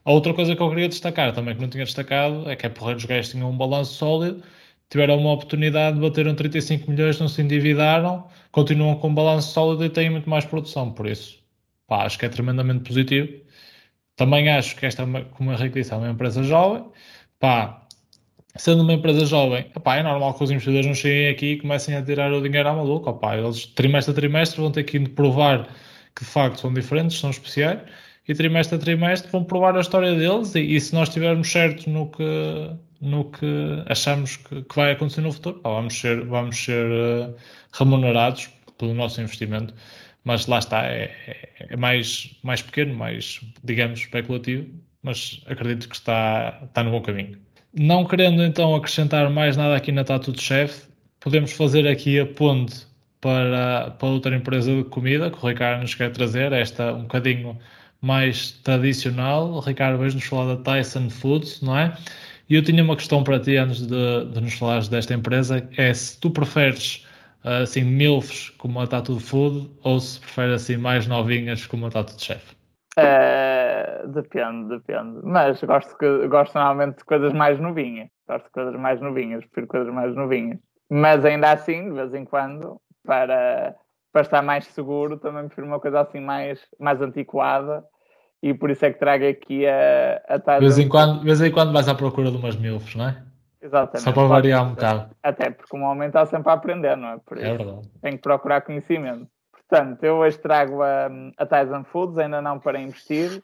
A 0.04 0.10
outra 0.10 0.34
coisa 0.34 0.56
que 0.56 0.60
eu 0.60 0.68
queria 0.70 0.88
destacar 0.88 1.32
também, 1.32 1.54
que 1.54 1.62
não 1.62 1.68
tinha 1.68 1.84
destacado, 1.84 2.50
é 2.50 2.56
que 2.56 2.66
é 2.66 2.68
porreiro 2.68 2.98
os 2.98 3.04
gajos 3.04 3.30
tinham 3.30 3.48
um 3.48 3.56
balanço 3.56 3.94
sólido, 3.94 4.42
tiveram 4.90 5.18
uma 5.18 5.32
oportunidade, 5.32 6.00
bateram 6.00 6.34
35 6.34 6.90
milhões, 6.90 7.20
não 7.20 7.28
se 7.28 7.40
endividaram, 7.42 8.26
continuam 8.50 8.96
com 8.96 9.08
um 9.08 9.14
balanço 9.14 9.52
sólido 9.52 9.84
e 9.84 9.90
têm 9.90 10.10
muito 10.10 10.28
mais 10.28 10.44
produção, 10.44 10.90
por 10.92 11.06
isso, 11.06 11.38
pá, 11.86 12.04
acho 12.04 12.18
que 12.18 12.26
é 12.26 12.28
tremendamente 12.28 12.82
positivo. 12.88 13.40
Também 14.16 14.50
acho 14.50 14.76
que 14.76 14.84
esta, 14.86 15.04
como 15.36 15.50
a 15.50 15.54
Henrique 15.54 15.80
disse, 15.80 15.92
é 15.92 15.96
uma 15.96 16.10
empresa 16.10 16.42
jovem, 16.42 16.84
pá, 17.38 17.86
sendo 18.56 18.82
uma 18.82 18.92
empresa 18.94 19.24
jovem, 19.26 19.66
epá, 19.76 19.96
é 19.96 20.02
normal 20.02 20.34
que 20.34 20.44
os 20.44 20.50
investidores 20.50 20.86
não 20.86 20.94
cheguem 20.94 21.28
aqui 21.28 21.52
e 21.52 21.58
comecem 21.60 21.94
a 21.96 22.02
tirar 22.02 22.32
o 22.32 22.42
dinheiro 22.42 22.68
à 22.68 22.74
maluca, 22.74 23.10
epá, 23.10 23.36
eles 23.38 23.66
trimestre 23.66 24.12
a 24.12 24.14
trimestre 24.14 24.60
vão 24.60 24.72
ter 24.72 24.82
que 24.84 24.98
provar 25.08 25.68
que 26.14 26.24
de 26.24 26.30
facto 26.30 26.60
são 26.60 26.72
diferentes, 26.72 27.18
são 27.18 27.30
especiais, 27.30 27.80
e 28.28 28.34
trimestre 28.34 28.76
a 28.76 28.78
trimestre 28.78 29.30
vão 29.30 29.44
provar 29.44 29.76
a 29.76 29.80
história 29.80 30.14
deles 30.14 30.54
e, 30.54 30.60
e 30.60 30.80
se 30.80 30.94
nós 30.94 31.08
estivermos 31.08 31.50
certos 31.50 31.86
no 31.86 32.08
que, 32.10 32.70
no 33.00 33.24
que 33.30 33.82
achamos 33.86 34.36
que, 34.36 34.62
que 34.62 34.76
vai 34.76 34.92
acontecer 34.92 35.22
no 35.22 35.32
futuro, 35.32 35.60
vamos 35.64 35.98
ser, 35.98 36.24
vamos 36.26 36.56
ser 36.56 36.86
uh, 36.86 37.34
remunerados 37.72 38.48
pelo 38.78 38.94
nosso 38.94 39.20
investimento, 39.20 39.74
mas 40.24 40.46
lá 40.46 40.58
está, 40.58 40.86
é, 40.86 41.10
é, 41.26 41.66
é, 41.70 41.76
mais, 41.76 42.36
mais 42.42 42.62
pequeno, 42.62 42.94
mais, 42.94 43.40
digamos, 43.64 44.00
especulativo, 44.00 44.68
mas 45.02 45.42
acredito 45.46 45.88
que 45.88 45.96
está, 45.96 46.60
está 46.64 46.84
no 46.84 46.92
bom 46.92 47.00
caminho. 47.00 47.38
Não 47.74 48.04
querendo 48.04 48.44
então 48.44 48.74
acrescentar 48.74 49.28
mais 49.30 49.56
nada 49.56 49.74
aqui 49.74 49.90
na 49.90 50.04
Tatu 50.04 50.30
de 50.30 50.40
Chef, 50.42 50.84
podemos 51.18 51.52
fazer 51.52 51.88
aqui 51.88 52.20
a 52.20 52.26
ponte 52.26 52.86
para, 53.22 53.92
para 53.92 54.08
outra 54.08 54.34
empresa 54.34 54.74
de 54.74 54.84
comida 54.84 55.30
que 55.30 55.38
o 55.42 55.48
Ricardo 55.48 55.80
nos 55.80 55.94
quer 55.94 56.10
trazer, 56.12 56.52
esta 56.52 56.92
um 56.92 57.02
bocadinho 57.02 57.56
mais 58.02 58.50
tradicional. 58.50 59.48
O 59.48 59.60
Ricardo, 59.60 59.96
vais-nos 59.98 60.24
falar 60.24 60.56
da 60.56 60.62
Tyson 60.62 61.08
Foods, 61.08 61.62
não 61.62 61.78
é? 61.78 61.96
E 62.50 62.56
eu 62.56 62.62
tinha 62.62 62.82
uma 62.82 62.96
questão 62.96 63.22
para 63.22 63.38
ti 63.38 63.56
antes 63.56 63.86
de, 63.86 64.24
de 64.26 64.40
nos 64.40 64.54
falares 64.54 64.88
desta 64.88 65.14
empresa, 65.14 65.66
é 65.78 65.94
se 65.94 66.20
tu 66.20 66.30
preferes 66.30 67.06
assim 67.44 67.82
milfs 67.82 68.50
como 68.50 68.80
a 68.80 68.86
Tattoo 68.86 69.18
Food 69.18 69.70
ou 69.82 69.98
se 70.00 70.20
preferes 70.20 70.62
assim 70.62 70.76
mais 70.76 71.06
novinhas 71.06 71.64
como 71.66 71.86
a 71.86 71.90
Tattoo 71.90 72.18
Chef? 72.18 72.54
Uh, 72.98 74.08
depende, 74.08 74.68
depende. 74.68 75.20
Mas 75.22 75.62
gosto, 75.62 75.96
que, 75.96 76.28
gosto 76.28 76.54
normalmente 76.54 76.98
de 76.98 77.04
coisas 77.04 77.32
mais 77.32 77.58
novinhas. 77.58 78.08
Gosto 78.28 78.46
de 78.46 78.50
coisas 78.50 78.74
mais 78.74 79.00
novinhas, 79.00 79.44
prefiro 79.46 79.66
coisas 79.68 79.94
mais 79.94 80.14
novinhas. 80.14 80.58
Mas 80.90 81.24
ainda 81.24 81.52
assim, 81.52 81.88
de 81.88 81.94
vez 81.94 82.12
em 82.12 82.24
quando, 82.24 82.80
para, 83.04 83.74
para 84.12 84.22
estar 84.22 84.42
mais 84.42 84.66
seguro, 84.66 85.18
também 85.18 85.46
prefiro 85.46 85.66
uma 85.66 85.80
coisa 85.80 86.00
assim 86.00 86.20
mais, 86.20 86.60
mais 86.78 87.00
antiquada 87.00 87.84
e 88.42 88.52
por 88.52 88.70
isso 88.70 88.84
é 88.84 88.92
que 88.92 88.98
trago 88.98 89.26
aqui 89.26 89.66
a, 89.66 90.20
a 90.28 90.38
taxa. 90.38 90.60
De 90.60 90.66
vez 90.66 90.78
em 90.78 90.88
quando, 90.88 91.20
de 91.20 91.24
vez 91.24 91.40
em 91.40 91.50
quando 91.50 91.72
vais 91.72 91.88
à 91.88 91.94
procura 91.94 92.30
de 92.30 92.36
umas 92.36 92.56
milfs, 92.56 92.94
não 92.96 93.08
é? 93.08 93.22
Exatamente. 93.62 94.02
Só 94.02 94.12
para 94.12 94.26
variar 94.26 94.66
um 94.66 94.70
bocado. 94.70 95.14
Até 95.22 95.50
porque 95.50 95.76
um 95.76 95.84
homem 95.84 96.08
está 96.08 96.26
sempre 96.26 96.50
a 96.50 96.54
aprender, 96.54 96.96
não 96.96 97.08
é? 97.10 97.18
Por 97.24 97.38
é 97.38 97.42
isso 97.42 97.50
é 97.50 97.56
verdade. 97.56 97.90
Tem 98.02 98.12
que 98.12 98.22
procurar 98.22 98.62
conhecimento. 98.62 99.28
Portanto, 99.52 100.02
eu 100.02 100.16
hoje 100.16 100.36
trago 100.38 100.82
a, 100.82 101.08
a 101.38 101.46
Tyson 101.46 101.84
Foods, 101.84 102.18
ainda 102.18 102.42
não 102.42 102.58
para 102.58 102.80
investir. 102.80 103.38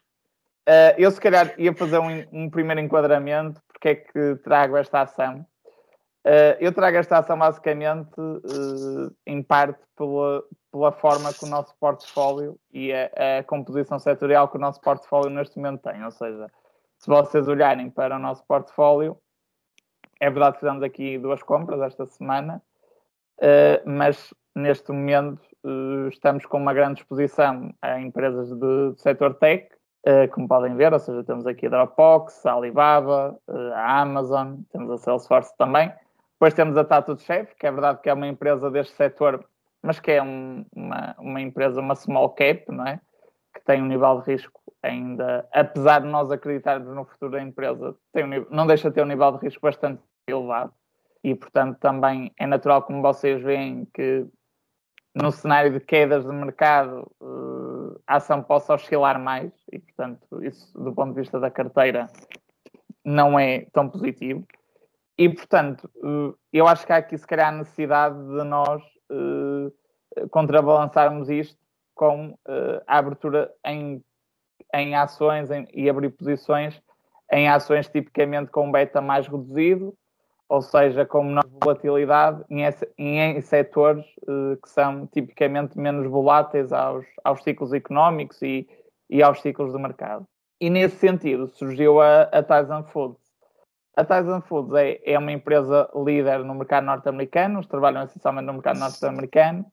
Uh, 0.67 0.93
eu 0.97 1.09
se 1.09 1.21
calhar 1.21 1.53
ia 1.57 1.73
fazer 1.73 1.97
um, 1.99 2.25
um, 2.33 2.49
primeiro 2.49 2.81
enquadramento, 2.81 3.61
porque 3.71 3.87
é 3.87 3.95
que 3.95 4.35
trago 4.43 4.75
esta 4.75 5.01
ação. 5.01 5.45
Uh, 6.25 6.59
eu 6.59 6.73
trago 6.73 6.97
esta 6.97 7.17
ação 7.17 7.39
basicamente, 7.39 8.19
uh, 8.19 9.15
em 9.25 9.41
parte, 9.41 9.79
pela, 9.95 10.43
pela 10.71 10.91
forma 10.91 11.33
que 11.33 11.45
o 11.45 11.47
nosso 11.47 11.73
portfólio 11.79 12.59
e 12.73 12.91
a, 12.91 13.39
a, 13.39 13.43
composição 13.43 13.97
setorial 13.97 14.49
que 14.49 14.57
o 14.57 14.59
nosso 14.59 14.81
portfólio 14.81 15.29
neste 15.29 15.57
momento 15.57 15.81
tem. 15.81 16.03
Ou 16.03 16.11
seja, 16.11 16.51
se 16.97 17.07
vocês 17.07 17.47
olharem 17.47 17.89
para 17.89 18.17
o 18.17 18.19
nosso 18.19 18.43
portfólio, 18.45 19.17
é 20.19 20.29
verdade 20.29 20.55
que 20.55 20.59
fizemos 20.59 20.83
aqui 20.83 21.17
duas 21.17 21.41
compras 21.41 21.81
esta 21.81 22.05
semana, 22.05 22.61
uh, 23.37 23.89
mas 23.89 24.33
neste 24.55 24.91
momento 24.91 25.41
estamos 26.09 26.45
com 26.45 26.57
uma 26.57 26.73
grande 26.73 27.01
exposição 27.01 27.73
a 27.81 27.99
empresas 27.99 28.49
de 28.49 28.93
setor 28.97 29.35
tech 29.35 29.69
como 30.31 30.47
podem 30.47 30.75
ver, 30.75 30.91
ou 30.93 30.99
seja, 30.99 31.23
temos 31.23 31.45
aqui 31.45 31.67
a 31.67 31.69
Dropbox, 31.69 32.45
a 32.45 32.53
Alibaba, 32.53 33.37
a 33.73 34.01
Amazon, 34.01 34.55
temos 34.71 34.89
a 34.91 34.97
Salesforce 34.97 35.55
também. 35.57 35.91
Depois 36.39 36.53
temos 36.53 36.77
a 36.77 36.85
Tattoo 36.85 37.17
Chef, 37.17 37.53
que 37.55 37.67
é 37.67 37.71
verdade 37.71 37.99
que 38.01 38.09
é 38.09 38.13
uma 38.13 38.25
empresa 38.25 38.71
deste 38.71 38.95
setor, 38.95 39.43
mas 39.83 39.99
que 39.99 40.11
é 40.11 40.23
um, 40.23 40.65
uma, 40.73 41.13
uma 41.19 41.41
empresa, 41.41 41.81
uma 41.81 41.95
small 41.95 42.29
cap, 42.29 42.63
não 42.71 42.87
é? 42.87 43.01
Que 43.53 43.59
tem 43.65 43.81
um 43.81 43.87
nível 43.87 44.21
de 44.21 44.31
risco 44.31 44.61
ainda, 44.81 45.45
apesar 45.51 45.99
de 45.99 46.07
nós 46.07 46.31
acreditarmos 46.31 46.95
no 46.95 47.03
futuro 47.03 47.33
da 47.33 47.41
empresa, 47.41 47.93
tem 48.13 48.23
um, 48.23 48.45
não 48.49 48.65
deixa 48.65 48.87
de 48.87 48.95
ter 48.95 49.03
um 49.03 49.07
nível 49.07 49.33
de 49.33 49.39
risco 49.39 49.61
bastante 49.61 50.01
elevado. 50.25 50.73
E, 51.21 51.35
portanto, 51.35 51.77
também 51.79 52.31
é 52.37 52.47
natural, 52.47 52.83
como 52.83 53.01
vocês 53.01 53.41
veem, 53.41 53.85
que 53.93 54.25
no 55.13 55.33
cenário 55.33 55.73
de 55.73 55.81
quedas 55.81 56.23
de 56.23 56.31
mercado 56.31 57.11
uh, 57.19 57.99
a 58.07 58.15
ação 58.15 58.41
possa 58.41 58.75
oscilar 58.75 59.19
mais 59.19 59.51
e, 59.73 59.79
portanto, 59.79 60.41
isso 60.41 60.71
do 60.81 60.93
ponto 60.93 61.13
de 61.13 61.19
vista 61.19 61.37
da 61.37 61.51
carteira 61.51 62.07
não 63.03 63.37
é 63.37 63.65
tão 63.73 63.89
positivo. 63.89 64.45
E, 65.19 65.27
portanto, 65.27 65.91
uh, 65.97 66.33
eu 66.53 66.65
acho 66.65 66.85
que 66.85 66.93
há 66.93 66.95
aqui, 66.95 67.17
se 67.17 67.27
calhar, 67.27 67.49
a 67.49 67.57
necessidade 67.57 68.15
de 68.15 68.43
nós 68.45 68.81
uh, 69.11 70.29
contrabalançarmos 70.29 71.29
isto 71.29 71.59
com 71.93 72.33
a 72.87 72.97
abertura 72.97 73.53
em, 73.65 74.01
em 74.73 74.95
ações 74.95 75.51
em, 75.51 75.67
e 75.73 75.89
abrir 75.89 76.09
posições 76.11 76.81
em 77.29 77.49
ações 77.49 77.89
tipicamente 77.89 78.49
com 78.49 78.71
beta 78.71 79.01
mais 79.01 79.27
reduzido 79.27 79.93
ou 80.47 80.61
seja, 80.61 81.05
com 81.05 81.25
menor 81.25 81.43
volatilidade 81.61 82.43
em, 82.49 82.63
em, 82.97 83.41
setores 83.41 84.05
que 84.63 84.69
são 84.69 85.05
tipicamente 85.07 85.77
menos 85.77 86.09
voláteis 86.09 86.71
aos, 86.71 87.05
aos 87.23 87.43
ciclos 87.43 87.73
económicos 87.73 88.41
e, 88.41 88.67
e 89.09 89.21
aos 89.21 89.41
ciclos 89.41 89.73
do 89.73 89.79
mercado. 89.79 90.25
E 90.59 90.69
nesse 90.69 90.95
sentido 90.95 91.47
surgiu 91.49 92.01
a, 92.01 92.23
a 92.23 92.41
Tyson 92.41 92.83
Foods. 92.85 93.18
A 93.99 94.05
Tyson 94.05 94.39
Foods 94.39 94.73
é, 94.75 95.01
é 95.03 95.19
uma 95.19 95.33
empresa 95.33 95.89
líder 95.93 96.45
no 96.45 96.55
mercado 96.55 96.85
norte-americano, 96.85 97.67
trabalham 97.67 98.03
essencialmente 98.03 98.47
no 98.47 98.53
mercado 98.53 98.79
norte-americano, 98.79 99.65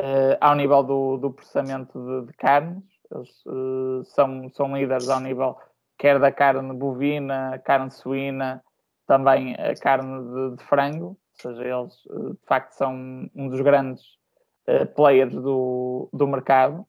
uh, 0.00 0.36
ao 0.40 0.56
nível 0.56 0.82
do, 0.82 1.16
do 1.18 1.32
processamento 1.32 1.96
de, 1.96 2.26
de 2.26 2.32
carnes, 2.32 2.82
eles 3.14 3.30
uh, 3.46 4.04
são, 4.04 4.50
são 4.50 4.76
líderes 4.76 5.08
ao 5.08 5.20
nível 5.20 5.56
quer 5.96 6.18
da 6.18 6.32
carne 6.32 6.72
bovina, 6.74 7.56
carne 7.64 7.92
suína, 7.92 8.64
também 9.06 9.54
a 9.54 9.72
carne 9.80 10.50
de, 10.50 10.56
de 10.56 10.64
frango, 10.64 11.06
ou 11.06 11.16
seja, 11.40 11.62
eles 11.64 11.94
eh, 12.10 12.32
de 12.32 12.46
facto 12.46 12.72
são 12.72 13.30
um 13.32 13.48
dos 13.48 13.60
grandes 13.60 14.02
uh, 14.66 14.86
players 14.96 15.32
do, 15.32 16.08
do 16.12 16.26
mercado. 16.26 16.84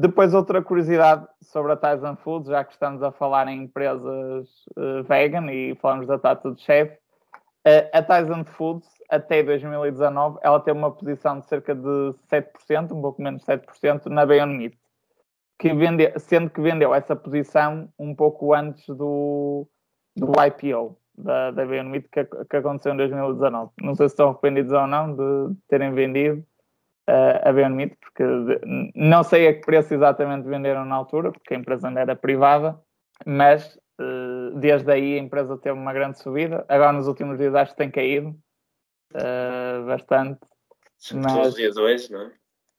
Depois, 0.00 0.32
outra 0.32 0.62
curiosidade 0.62 1.26
sobre 1.42 1.72
a 1.72 1.76
Tyson 1.76 2.14
Foods, 2.14 2.48
já 2.48 2.62
que 2.62 2.72
estamos 2.72 3.02
a 3.02 3.10
falar 3.10 3.48
em 3.48 3.64
empresas 3.64 4.48
uh, 4.76 5.02
vegan 5.02 5.50
e 5.50 5.74
falamos 5.74 6.06
da 6.06 6.16
Tattoo 6.16 6.54
de 6.54 6.62
Chef, 6.62 6.92
uh, 6.92 7.90
a 7.92 8.00
Tyson 8.00 8.44
Foods, 8.44 8.88
até 9.10 9.42
2019, 9.42 10.38
ela 10.40 10.60
tem 10.60 10.72
uma 10.72 10.92
posição 10.92 11.40
de 11.40 11.48
cerca 11.48 11.74
de 11.74 12.14
7%, 12.30 12.92
um 12.92 13.02
pouco 13.02 13.20
menos 13.20 13.42
de 13.42 13.48
7%, 13.48 14.06
na 14.06 14.24
Beyond 14.24 14.56
Meat, 14.56 14.78
que 15.58 15.74
vende, 15.74 16.16
sendo 16.20 16.48
que 16.48 16.60
vendeu 16.60 16.94
essa 16.94 17.16
posição 17.16 17.88
um 17.98 18.14
pouco 18.14 18.54
antes 18.54 18.86
do, 18.86 19.66
do 20.16 20.30
IPO 20.46 20.96
da, 21.16 21.50
da 21.50 21.66
Beyond 21.66 22.02
que, 22.02 22.24
que 22.24 22.56
aconteceu 22.56 22.94
em 22.94 22.98
2019. 22.98 23.72
Não 23.82 23.96
sei 23.96 24.08
se 24.08 24.12
estão 24.12 24.28
arrependidos 24.28 24.70
ou 24.70 24.86
não 24.86 25.16
de 25.16 25.56
terem 25.66 25.92
vendido 25.92 26.46
uh, 27.08 27.48
a 27.48 27.52
Beyond 27.52 27.96
porque 28.00 28.24
não 28.94 29.24
sei 29.24 29.48
a 29.48 29.54
que 29.54 29.60
preço 29.60 29.94
exatamente 29.94 30.46
venderam 30.46 30.84
na 30.84 30.94
altura, 30.94 31.32
porque 31.32 31.54
a 31.54 31.56
empresa 31.56 31.88
ainda 31.88 32.00
era 32.00 32.14
privada, 32.14 32.78
mas 33.26 33.76
uh, 34.00 34.58
desde 34.58 34.92
aí 34.92 35.18
a 35.18 35.22
empresa 35.22 35.56
teve 35.56 35.78
uma 35.78 35.92
grande 35.92 36.18
subida. 36.18 36.64
Agora 36.68 36.92
nos 36.92 37.08
últimos 37.08 37.38
dias 37.38 37.54
acho 37.54 37.72
que 37.72 37.78
tem 37.78 37.90
caído 37.90 38.28
uh, 39.14 39.86
bastante. 39.86 40.40
Mas... 41.14 41.54
dia 41.54 41.72
2, 41.72 42.10
não 42.10 42.22
é? 42.22 42.32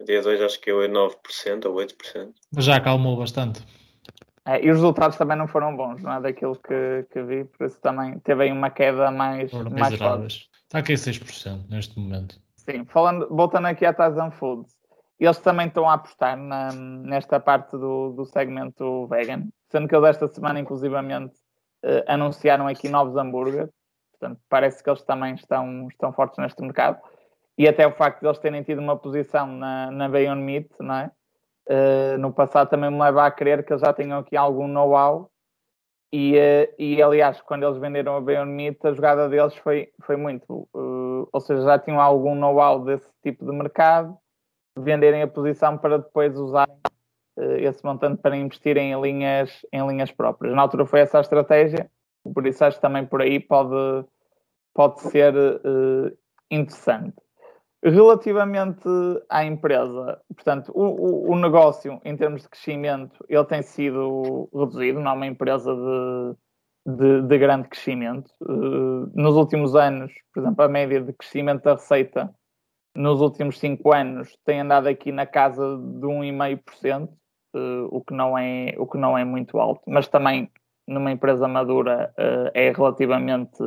Dia 0.05 0.21
2 0.21 0.41
acho 0.41 0.61
que 0.61 0.69
é 0.69 0.73
9% 0.73 1.65
ou 1.65 1.75
8%. 1.75 2.33
Mas 2.53 2.65
já 2.65 2.77
acalmou 2.77 3.17
bastante. 3.17 3.65
É, 4.45 4.65
e 4.65 4.69
os 4.71 4.77
resultados 4.77 5.17
também 5.17 5.37
não 5.37 5.47
foram 5.47 5.75
bons, 5.75 6.01
não 6.01 6.13
é 6.13 6.21
daquilo 6.21 6.55
que, 6.55 7.05
que 7.11 7.21
vi, 7.21 7.43
por 7.43 7.67
isso 7.67 7.79
também 7.81 8.17
teve 8.19 8.43
aí 8.43 8.51
uma 8.51 8.69
queda 8.69 9.11
mais, 9.11 9.51
Foram 9.51 9.69
mais 9.71 9.95
forte. 9.95 10.49
Está 10.63 10.79
aqui 10.79 10.93
6% 10.93 11.69
neste 11.69 11.99
momento. 11.99 12.39
Sim, 12.59 12.85
falando, 12.85 13.27
voltando 13.29 13.67
aqui 13.67 13.85
à 13.85 13.93
Tyson 13.93 14.31
Foods, 14.31 14.75
eles 15.19 15.39
também 15.39 15.67
estão 15.67 15.89
a 15.89 15.93
apostar 15.93 16.37
na, 16.37 16.71
nesta 16.71 17.39
parte 17.39 17.71
do, 17.71 18.11
do 18.11 18.25
segmento 18.25 19.07
vegan, 19.07 19.47
sendo 19.69 19.87
que 19.87 19.95
eles 19.95 20.09
esta 20.09 20.27
semana, 20.27 20.59
inclusivamente, 20.59 21.35
eh, 21.83 22.05
anunciaram 22.07 22.67
aqui 22.67 22.87
novos 22.87 23.15
hambúrgueres, 23.17 23.69
portanto, 24.11 24.39
parece 24.49 24.83
que 24.83 24.89
eles 24.89 25.03
também 25.03 25.35
estão, 25.35 25.87
estão 25.89 26.13
fortes 26.13 26.37
neste 26.37 26.61
mercado. 26.61 26.99
E 27.57 27.67
até 27.67 27.85
o 27.85 27.91
facto 27.91 28.21
de 28.21 28.27
eles 28.27 28.39
terem 28.39 28.63
tido 28.63 28.79
uma 28.79 28.97
posição 28.97 29.47
na, 29.47 29.91
na 29.91 30.07
Beyond 30.07 30.41
Meat, 30.41 30.69
não 30.79 30.95
é? 30.95 31.11
uh, 31.69 32.17
no 32.17 32.33
passado 32.33 32.69
também 32.69 32.89
me 32.89 32.99
leva 32.99 33.25
a 33.25 33.31
crer 33.31 33.63
que 33.63 33.71
eles 33.71 33.81
já 33.81 33.93
tenham 33.93 34.19
aqui 34.19 34.35
algum 34.35 34.67
know-how 34.67 35.29
e, 36.11 36.35
uh, 36.37 36.73
e 36.77 37.01
aliás, 37.01 37.41
quando 37.41 37.65
eles 37.65 37.77
venderam 37.77 38.15
a 38.15 38.21
Beyond 38.21 38.51
Meat, 38.51 38.77
a 38.83 38.93
jogada 38.93 39.29
deles 39.29 39.55
foi, 39.57 39.91
foi 40.01 40.15
muito, 40.15 40.67
uh, 40.73 41.27
ou 41.31 41.39
seja, 41.39 41.61
já 41.61 41.79
tinham 41.79 41.99
algum 41.99 42.35
know-how 42.35 42.83
desse 42.83 43.09
tipo 43.21 43.45
de 43.45 43.51
mercado, 43.51 44.17
venderem 44.77 45.21
a 45.21 45.27
posição 45.27 45.77
para 45.77 45.97
depois 45.97 46.37
usarem 46.37 46.77
esse 47.59 47.83
montante 47.85 48.21
para 48.21 48.35
investirem 48.35 48.91
em 48.91 49.01
linhas, 49.01 49.65
em 49.71 49.87
linhas 49.87 50.11
próprias. 50.11 50.53
Na 50.53 50.63
altura 50.63 50.85
foi 50.85 50.99
essa 50.99 51.19
a 51.19 51.21
estratégia, 51.21 51.89
por 52.33 52.45
isso 52.45 52.65
acho 52.65 52.77
que 52.77 52.81
também 52.81 53.05
por 53.05 53.21
aí 53.21 53.39
pode, 53.39 54.05
pode 54.73 54.99
ser 55.03 55.33
interessante. 56.51 57.15
Relativamente 57.81 58.89
à 59.29 59.45
empresa, 59.45 60.21
portanto, 60.35 60.69
o, 60.75 60.83
o, 60.83 61.31
o, 61.31 61.35
negócio 61.37 62.01
em 62.03 62.17
termos 62.17 62.41
de 62.41 62.49
crescimento, 62.49 63.23
ele 63.29 63.45
tem 63.45 63.61
sido 63.61 64.49
reduzido, 64.53 64.99
não 64.99 65.11
é 65.11 65.13
uma 65.13 65.27
empresa 65.27 65.73
de, 65.73 66.97
de, 66.97 67.21
de 67.21 67.37
grande 67.37 67.69
crescimento. 67.69 68.29
Uh, 68.41 69.09
nos 69.15 69.35
últimos 69.35 69.75
anos, 69.75 70.11
por 70.33 70.41
exemplo, 70.43 70.65
a 70.65 70.67
média 70.67 71.01
de 71.01 71.13
crescimento 71.13 71.63
da 71.63 71.75
receita 71.75 72.29
nos 72.95 73.21
últimos 73.21 73.57
cinco 73.57 73.93
anos 73.93 74.37
tem 74.43 74.59
andado 74.59 74.87
aqui 74.87 75.09
na 75.11 75.25
casa 75.25 75.77
de 75.77 76.05
1,5%, 76.05 77.07
uh, 77.55 77.87
o, 77.91 78.03
que 78.03 78.13
não 78.13 78.37
é, 78.37 78.75
o 78.77 78.85
que 78.85 78.97
não 78.97 79.17
é 79.17 79.23
muito 79.23 79.57
alto, 79.57 79.83
mas 79.87 80.09
também 80.09 80.51
numa 80.85 81.11
empresa 81.11 81.47
madura 81.47 82.13
uh, 82.17 82.51
é 82.53 82.71
relativamente 82.71 83.57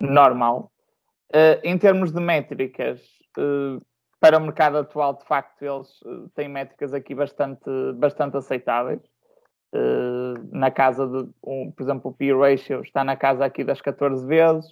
normal. 0.00 0.71
Uh, 1.32 1.56
em 1.64 1.78
termos 1.78 2.12
de 2.12 2.20
métricas, 2.20 3.00
uh, 3.38 3.82
para 4.20 4.36
o 4.36 4.40
mercado 4.40 4.76
atual, 4.76 5.14
de 5.14 5.24
facto, 5.24 5.62
eles 5.62 5.88
uh, 6.02 6.28
têm 6.34 6.46
métricas 6.46 6.92
aqui 6.92 7.14
bastante, 7.14 7.70
bastante 7.94 8.36
aceitáveis. 8.36 9.00
na 10.52 10.70
casa 10.70 11.06
de, 11.06 11.30
um, 11.42 11.72
por 11.72 11.82
exemplo, 11.82 12.10
o 12.10 12.14
P 12.14 12.34
ratio 12.34 12.82
está 12.82 13.02
na 13.02 13.16
casa 13.16 13.46
aqui 13.46 13.64
das 13.64 13.80
14 13.80 14.26
vezes. 14.26 14.66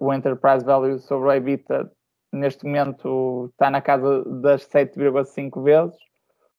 o 0.00 0.12
Enterprise 0.12 0.64
Value 0.64 0.98
sobre 0.98 1.28
o 1.28 1.32
EBITDA, 1.32 1.88
neste 2.32 2.64
momento, 2.64 3.48
está 3.52 3.70
na 3.70 3.80
casa 3.80 4.24
das 4.24 4.66
7,5 4.68 5.62
vezes, 5.62 5.96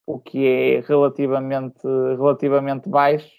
o 0.08 0.18
que 0.18 0.48
é 0.48 0.80
relativamente, 0.80 1.86
relativamente 2.18 2.88
baixo. 2.88 3.30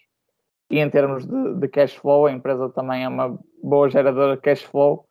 E 0.68 0.78
em 0.78 0.90
termos 0.90 1.24
de, 1.24 1.54
de 1.54 1.68
cash 1.68 1.94
flow, 1.94 2.26
a 2.26 2.32
empresa 2.32 2.68
também 2.68 3.04
é 3.04 3.08
uma 3.08 3.38
boa 3.62 3.88
geradora 3.88 4.36
de 4.36 4.42
cash 4.42 4.62
flow 4.62 5.05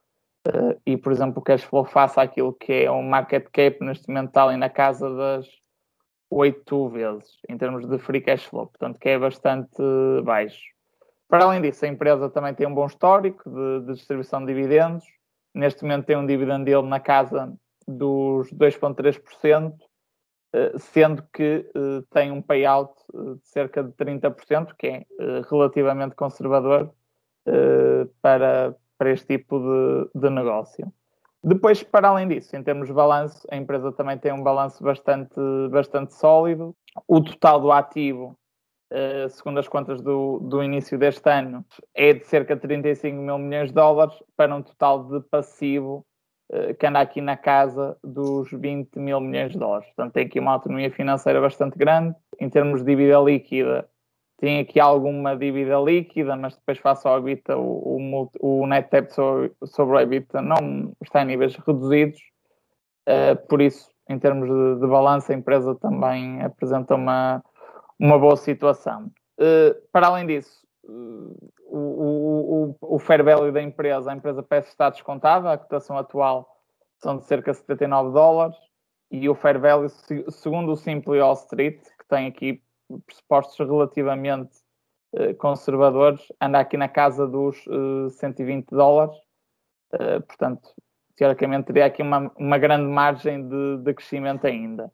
Uh, 0.47 0.79
e, 0.85 0.95
por 0.95 1.11
exemplo, 1.11 1.39
o 1.39 1.41
cash 1.41 1.63
flow 1.63 1.83
faça 1.85 2.21
aquilo 2.21 2.53
que 2.53 2.71
é 2.71 2.91
um 2.91 3.01
market 3.01 3.47
cap 3.51 3.83
neste 3.83 4.07
momento 4.07 4.27
está 4.27 4.43
ali 4.43 4.57
na 4.57 4.69
casa 4.69 5.09
das 5.09 5.47
8 6.29 6.89
vezes, 6.89 7.39
em 7.49 7.57
termos 7.57 7.87
de 7.87 7.97
free 7.97 8.21
cash 8.21 8.45
flow, 8.45 8.67
portanto, 8.67 8.99
que 8.99 9.09
é 9.09 9.17
bastante 9.17 9.81
baixo. 10.23 10.61
Para 11.27 11.45
além 11.45 11.61
disso, 11.61 11.83
a 11.83 11.87
empresa 11.87 12.29
também 12.29 12.53
tem 12.53 12.67
um 12.67 12.75
bom 12.75 12.85
histórico 12.85 13.49
de, 13.49 13.87
de 13.87 13.93
distribuição 13.93 14.39
de 14.45 14.53
dividendos. 14.53 15.03
Neste 15.53 15.81
momento 15.81 16.05
tem 16.05 16.15
um 16.15 16.27
dividend 16.27 16.69
yield 16.69 16.87
na 16.87 16.99
casa 16.99 17.51
dos 17.87 18.51
2,3%, 18.53 19.73
uh, 19.73 20.77
sendo 20.77 21.23
que 21.33 21.67
uh, 21.75 22.03
tem 22.11 22.31
um 22.31 22.41
payout 22.41 22.93
de 23.11 23.47
cerca 23.47 23.83
de 23.83 23.91
30%, 23.93 24.75
que 24.77 24.87
é 24.87 25.05
relativamente 25.49 26.13
conservador 26.15 26.93
para, 28.21 28.75
para 28.97 29.11
este 29.11 29.37
tipo 29.37 29.59
de, 29.59 30.19
de 30.19 30.29
negócio. 30.29 30.91
Depois, 31.47 31.83
para 31.83 32.09
além 32.09 32.27
disso, 32.27 32.55
em 32.55 32.63
termos 32.63 32.87
de 32.87 32.93
balanço, 32.93 33.47
a 33.51 33.55
empresa 33.55 33.91
também 33.91 34.17
tem 34.17 34.33
um 34.33 34.41
balanço 34.41 34.83
bastante, 34.83 35.39
bastante 35.69 36.15
sólido. 36.15 36.75
O 37.07 37.21
total 37.21 37.61
do 37.61 37.71
ativo, 37.71 38.35
uh, 38.91 39.29
segundo 39.29 39.59
as 39.59 39.67
contas 39.67 40.01
do, 40.01 40.39
do 40.39 40.63
início 40.63 40.97
deste 40.97 41.29
ano, 41.29 41.63
é 41.93 42.13
de 42.13 42.25
cerca 42.25 42.55
de 42.55 42.61
35 42.61 43.15
mil 43.15 43.37
milhões 43.37 43.69
de 43.69 43.75
dólares, 43.75 44.15
para 44.35 44.55
um 44.55 44.63
total 44.63 45.03
de 45.03 45.19
passivo 45.29 46.03
uh, 46.51 46.73
que 46.73 46.87
anda 46.87 46.99
aqui 46.99 47.21
na 47.21 47.37
casa 47.37 47.95
dos 48.03 48.49
20 48.51 48.97
mil 48.97 49.19
milhões 49.19 49.51
de 49.51 49.59
dólares. 49.59 49.85
Portanto, 49.89 50.13
tem 50.13 50.25
aqui 50.25 50.39
uma 50.39 50.53
autonomia 50.53 50.89
financeira 50.89 51.39
bastante 51.39 51.77
grande. 51.77 52.15
Em 52.39 52.49
termos 52.49 52.79
de 52.79 52.87
dívida 52.87 53.19
líquida, 53.19 53.87
tem 54.37 54.59
aqui 54.59 54.79
alguma 54.79 55.35
dívida 55.35 55.79
líquida, 55.79 56.35
mas 56.35 56.55
depois 56.55 56.77
face 56.79 57.07
ao 57.07 57.17
EBITDA, 57.19 57.57
o, 57.57 58.29
o, 58.41 58.61
o 58.61 58.67
net 58.67 58.89
debt 58.91 59.13
sobre, 59.13 59.95
o 59.95 59.99
EBITDA 59.99 60.41
não 60.41 60.93
está 61.01 61.21
em 61.21 61.25
níveis 61.25 61.55
reduzidos, 61.55 62.19
uh, 63.07 63.47
por 63.47 63.61
isso, 63.61 63.89
em 64.09 64.19
termos 64.19 64.49
de, 64.49 64.81
de 64.81 64.87
balanço, 64.87 65.31
a 65.31 65.35
empresa 65.35 65.73
também 65.75 66.41
apresenta 66.41 66.95
uma, 66.95 67.43
uma 67.99 68.19
boa 68.19 68.35
situação. 68.35 69.09
Uh, 69.39 69.75
para 69.91 70.07
além 70.07 70.27
disso, 70.27 70.65
uh, 70.83 71.51
o, 71.67 72.75
o, 72.81 72.95
o 72.95 72.99
fair 72.99 73.23
value 73.23 73.51
da 73.51 73.61
empresa, 73.61 74.11
a 74.11 74.15
empresa 74.15 74.43
parece 74.43 74.69
estar 74.69 74.89
descontada, 74.89 75.51
a 75.51 75.57
cotação 75.57 75.97
atual 75.97 76.47
são 76.97 77.17
de 77.17 77.25
cerca 77.25 77.51
de 77.51 77.57
79 77.57 78.13
dólares, 78.13 78.57
e 79.11 79.29
o 79.29 79.35
fair 79.35 79.59
value, 79.59 79.89
segundo 80.29 80.73
o 80.73 80.75
Simply 80.75 81.19
All 81.19 81.33
Street, 81.33 81.79
que 81.81 82.07
tem 82.09 82.27
aqui 82.27 82.61
pressupostos 83.05 83.57
relativamente 83.57 84.57
uh, 85.13 85.35
conservadores, 85.35 86.21
anda 86.39 86.59
aqui 86.59 86.77
na 86.77 86.87
casa 86.89 87.27
dos 87.27 87.63
120 88.17 88.67
dólares, 88.69 89.15
portanto, 90.27 90.73
teoricamente 91.15 91.67
teria 91.67 91.85
aqui 91.85 92.01
uma, 92.01 92.31
uma 92.37 92.57
grande 92.57 92.87
margem 92.87 93.47
de, 93.47 93.77
de 93.77 93.93
crescimento 93.93 94.45
ainda. 94.45 94.91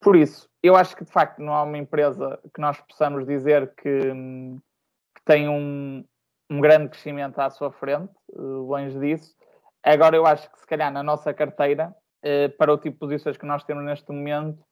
Por 0.00 0.14
isso, 0.14 0.48
eu 0.62 0.76
acho 0.76 0.96
que 0.96 1.04
de 1.04 1.10
facto 1.10 1.40
não 1.40 1.54
há 1.54 1.62
uma 1.62 1.78
empresa 1.78 2.38
que 2.54 2.60
nós 2.60 2.80
possamos 2.82 3.26
dizer 3.26 3.74
que, 3.74 4.00
que 4.00 5.24
tem 5.24 5.48
um, 5.48 6.04
um 6.50 6.60
grande 6.60 6.90
crescimento 6.90 7.38
à 7.38 7.50
sua 7.50 7.72
frente, 7.72 8.12
eh, 8.32 8.40
longe 8.40 8.98
disso. 8.98 9.34
Agora, 9.82 10.16
eu 10.16 10.26
acho 10.26 10.50
que 10.50 10.60
se 10.60 10.66
calhar 10.66 10.92
na 10.92 11.02
nossa 11.02 11.32
carteira, 11.32 11.94
eh, 12.22 12.48
para 12.48 12.72
o 12.72 12.78
tipo 12.78 12.94
de 12.94 12.98
posições 13.00 13.36
que 13.36 13.46
nós 13.46 13.64
temos 13.64 13.84
neste 13.84 14.10
momento, 14.12 14.62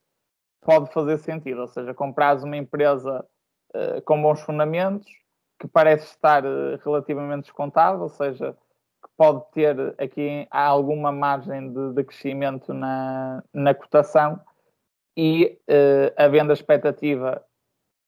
pode 0.64 0.92
fazer 0.92 1.18
sentido. 1.18 1.60
Ou 1.60 1.68
seja, 1.68 1.94
comprar 1.94 2.36
uma 2.42 2.56
empresa 2.56 3.24
eh, 3.74 4.00
com 4.02 4.20
bons 4.20 4.40
fundamentos, 4.40 5.06
que 5.58 5.68
parece 5.68 6.06
estar 6.06 6.42
relativamente 6.84 7.44
descontada, 7.44 8.02
ou 8.02 8.08
seja, 8.08 8.52
que 9.02 9.10
pode 9.16 9.44
ter 9.52 9.94
aqui 9.98 10.46
alguma 10.50 11.12
margem 11.12 11.72
de, 11.72 11.92
de 11.92 12.04
crescimento 12.04 12.72
na, 12.72 13.42
na 13.52 13.74
cotação 13.74 14.40
e 15.16 15.58
uh, 15.68 16.12
havendo 16.16 16.50
a 16.50 16.54
expectativa 16.54 17.42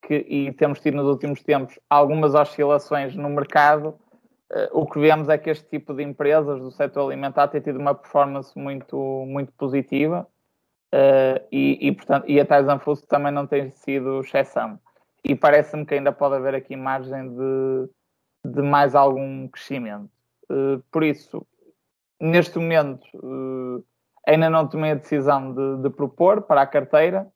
que, 0.02 0.14
e 0.14 0.52
temos 0.52 0.80
tido 0.80 0.96
nos 0.96 1.07
últimos 1.07 1.42
tempos 1.42 1.78
algumas 1.88 2.34
oscilações 2.34 3.14
no 3.14 3.28
mercado, 3.30 3.98
uh, 4.52 4.68
o 4.72 4.86
que 4.86 4.98
vemos 4.98 5.28
é 5.28 5.38
que 5.38 5.50
este 5.50 5.68
tipo 5.68 5.94
de 5.94 6.02
empresas 6.02 6.61
do 6.61 6.70
setor 6.70 7.07
alimentar 7.07 7.48
tem 7.48 7.61
tido 7.61 7.78
uma 7.78 7.94
performance 7.94 8.57
muito, 8.59 8.96
muito 9.26 9.52
positiva 9.52 10.26
uh, 10.95 11.47
e, 11.51 11.89
e, 11.89 11.93
portanto, 11.93 12.24
e 12.28 12.41
a 12.41 12.45
Tyson 12.45 12.78
Foods 12.78 13.07
também 13.07 13.32
não 13.32 13.47
tem 13.47 13.70
sido 13.70 14.20
exceção. 14.20 14.78
E 15.24 15.34
parece-me 15.34 15.84
que 15.84 15.95
ainda 15.95 16.12
pode 16.12 16.37
haver 16.37 16.55
aqui 16.55 16.76
margem 16.76 17.28
de, 17.28 17.89
de 18.45 18.62
mais 18.62 18.95
algum 18.95 19.49
crescimento. 19.49 20.11
por 20.93 21.03
isso, 21.03 21.45
neste 22.20 22.59
momento, 22.59 23.07
Ainda 24.26 24.51
não 24.51 24.66
tomei 24.66 24.91
a 24.91 24.97
decisão 24.97 25.55
de, 25.55 25.82
de 25.82 25.91
propor 25.91 26.43
para 26.43 26.61
a 26.61 26.66
carteira, 26.66 27.28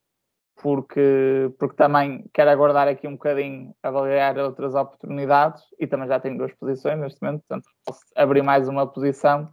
porque, 0.57 1.53
porque 1.57 1.77
também 1.77 2.29
quero 2.35 2.51
aguardar 2.51 2.89
aqui 2.89 3.07
um 3.07 3.13
bocadinho, 3.13 3.73
avaliar 3.81 4.37
outras 4.39 4.75
oportunidades 4.75 5.63
e 5.79 5.87
também 5.87 6.09
já 6.09 6.19
tenho 6.19 6.37
duas 6.37 6.53
posições 6.55 6.99
neste 6.99 7.23
momento, 7.23 7.45
portanto 7.47 7.71
posso 7.87 8.01
abrir 8.17 8.43
mais 8.43 8.69
uma 8.69 8.87
posição. 8.89 9.49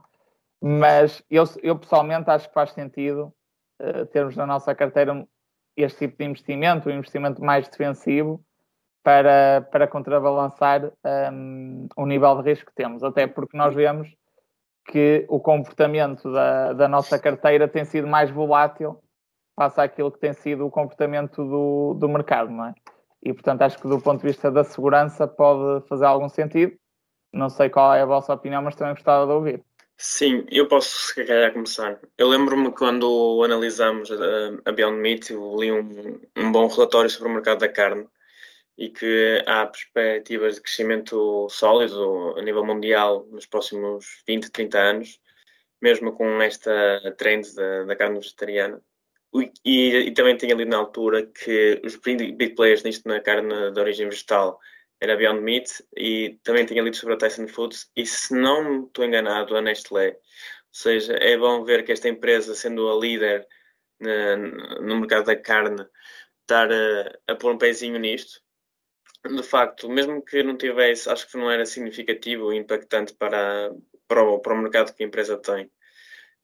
Mas 0.59 1.23
eu, 1.29 1.43
eu 1.61 1.77
pessoalmente 1.77 2.27
acho 2.31 2.47
que 2.47 2.53
faz 2.55 2.71
sentido 2.71 3.31
uh, 3.81 4.05
termos 4.07 4.35
na 4.35 4.45
nossa 4.45 4.73
carteira 4.75 5.27
este 5.75 6.07
tipo 6.07 6.17
de 6.17 6.25
investimento, 6.25 6.89
um 6.89 6.93
investimento 6.93 7.43
mais 7.43 7.67
defensivo, 7.67 8.43
para, 9.07 9.61
para 9.71 9.87
contrabalançar 9.87 10.83
um, 10.85 10.89
ehm, 11.05 11.87
o 11.95 12.05
nível 12.05 12.41
de 12.41 12.49
risco 12.49 12.65
que 12.65 12.75
temos. 12.75 13.01
Até 13.03 13.25
porque 13.25 13.55
nós 13.55 13.73
vemos 13.73 14.13
que 14.87 15.25
o 15.29 15.39
comportamento 15.39 16.29
da, 16.29 16.73
da 16.73 16.87
nossa 16.89 17.17
carteira 17.17 17.69
tem 17.69 17.85
sido 17.85 18.05
mais 18.05 18.29
volátil 18.29 19.01
face 19.55 19.79
àquilo 19.79 20.11
que 20.11 20.19
tem 20.19 20.33
sido 20.33 20.65
o 20.65 20.69
comportamento 20.69 21.43
do, 21.43 21.93
do 21.93 22.09
mercado, 22.09 22.51
não 22.51 22.65
é? 22.65 22.75
E, 23.23 23.33
portanto, 23.33 23.61
acho 23.61 23.79
que 23.79 23.87
do 23.87 23.99
ponto 24.01 24.19
de 24.19 24.27
vista 24.27 24.51
da 24.51 24.65
segurança 24.65 25.25
pode 25.25 25.87
fazer 25.87 26.05
algum 26.05 26.27
sentido. 26.27 26.77
Não 27.33 27.49
sei 27.49 27.69
qual 27.69 27.93
é 27.93 28.01
a 28.01 28.05
vossa 28.05 28.33
opinião, 28.33 28.61
mas 28.61 28.75
também 28.75 28.93
gostava 28.93 29.25
de 29.25 29.31
ouvir. 29.31 29.63
Sim, 29.99 30.45
eu 30.51 30.67
posso, 30.67 31.07
se 31.07 31.25
calhar, 31.25 31.51
começar. 31.51 31.99
Eu 32.17 32.27
lembro-me 32.29 32.71
quando 32.71 33.41
analisámos 33.43 34.11
a, 34.11 34.15
a 34.65 34.71
Beyond 34.71 34.99
Meat, 34.99 35.31
eu 35.31 35.55
li 35.59 35.71
um, 35.71 36.21
um 36.37 36.51
bom 36.51 36.67
relatório 36.67 37.09
sobre 37.09 37.29
o 37.29 37.33
mercado 37.33 37.59
da 37.59 37.69
carne 37.69 38.07
e 38.77 38.89
que 38.89 39.43
há 39.47 39.65
perspectivas 39.65 40.55
de 40.55 40.61
crescimento 40.61 41.49
sólido 41.49 42.35
a 42.37 42.41
nível 42.43 42.63
mundial 42.63 43.25
nos 43.31 43.47
próximos 43.47 44.21
20, 44.27 44.51
30 44.51 44.79
anos, 44.79 45.19
mesmo 45.81 46.13
com 46.13 46.41
esta 46.43 46.71
trend 47.17 47.55
da, 47.55 47.83
da 47.85 47.95
carne 47.95 48.19
vegetariana. 48.19 48.79
E, 49.65 50.07
e, 50.07 50.11
também 50.11 50.37
tinha 50.37 50.55
lido 50.55 50.69
na 50.69 50.77
altura 50.77 51.25
que 51.25 51.81
os 51.83 51.95
big 51.97 52.55
players 52.55 52.83
nisto 52.83 53.07
na 53.07 53.19
carne 53.19 53.71
de 53.71 53.79
origem 53.79 54.07
vegetal 54.07 54.59
era 54.99 55.17
Beyond 55.17 55.41
Meat 55.41 55.83
e 55.95 56.39
também 56.43 56.65
tinha 56.65 56.81
lido 56.81 56.95
sobre 56.95 57.15
a 57.15 57.17
Tyson 57.17 57.47
Foods 57.47 57.91
e 57.95 58.05
se 58.05 58.33
não 58.33 58.85
estou 58.85 59.05
enganado 59.05 59.55
a 59.55 59.61
Nestlé. 59.61 60.09
Ou 60.09 60.17
seja, 60.71 61.13
é 61.13 61.37
bom 61.37 61.63
ver 61.63 61.83
que 61.83 61.91
esta 61.91 62.09
empresa, 62.09 62.55
sendo 62.55 62.89
a 62.89 62.99
líder 62.99 63.47
na, 63.99 64.37
no 64.37 64.99
mercado 64.99 65.25
da 65.25 65.35
carne, 65.35 65.85
estar 66.41 66.71
a, 66.71 67.19
a 67.27 67.35
pôr 67.35 67.53
um 67.53 67.57
pezinho 67.57 67.99
nisto 67.99 68.41
de 69.35 69.43
facto, 69.43 69.89
mesmo 69.89 70.21
que 70.21 70.43
não 70.43 70.57
tivesse, 70.57 71.09
acho 71.09 71.29
que 71.29 71.37
não 71.37 71.49
era 71.51 71.65
significativo 71.65 72.53
e 72.53 72.57
impactante 72.57 73.13
para, 73.13 73.71
para, 74.07 74.23
o, 74.23 74.39
para 74.39 74.53
o 74.53 74.57
mercado 74.57 74.93
que 74.93 75.03
a 75.03 75.07
empresa 75.07 75.37
tem. 75.37 75.69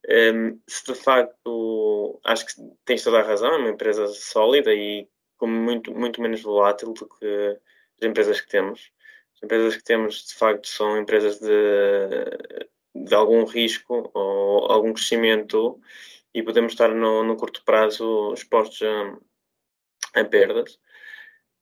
Um, 0.06 0.60
se 0.68 0.84
de 0.92 0.94
facto, 0.94 2.20
acho 2.24 2.46
que 2.46 2.52
tens 2.84 3.02
toda 3.02 3.20
a 3.20 3.22
razão, 3.22 3.54
é 3.54 3.56
uma 3.56 3.70
empresa 3.70 4.06
sólida 4.08 4.72
e 4.74 5.08
como 5.36 5.54
muito, 5.54 5.94
muito 5.94 6.20
menos 6.20 6.42
volátil 6.42 6.92
do 6.92 7.08
que 7.08 7.58
as 8.00 8.08
empresas 8.08 8.40
que 8.40 8.48
temos. 8.48 8.90
As 9.36 9.42
empresas 9.42 9.76
que 9.76 9.84
temos, 9.84 10.26
de 10.26 10.34
facto, 10.34 10.68
são 10.68 10.98
empresas 10.98 11.38
de, 11.40 13.06
de 13.06 13.14
algum 13.14 13.44
risco 13.44 14.10
ou 14.14 14.70
algum 14.70 14.92
crescimento 14.92 15.80
e 16.32 16.42
podemos 16.42 16.72
estar 16.72 16.88
no, 16.94 17.22
no 17.24 17.36
curto 17.36 17.62
prazo 17.64 18.32
expostos 18.34 18.82
a, 18.82 20.20
a 20.20 20.24
perdas 20.24 20.78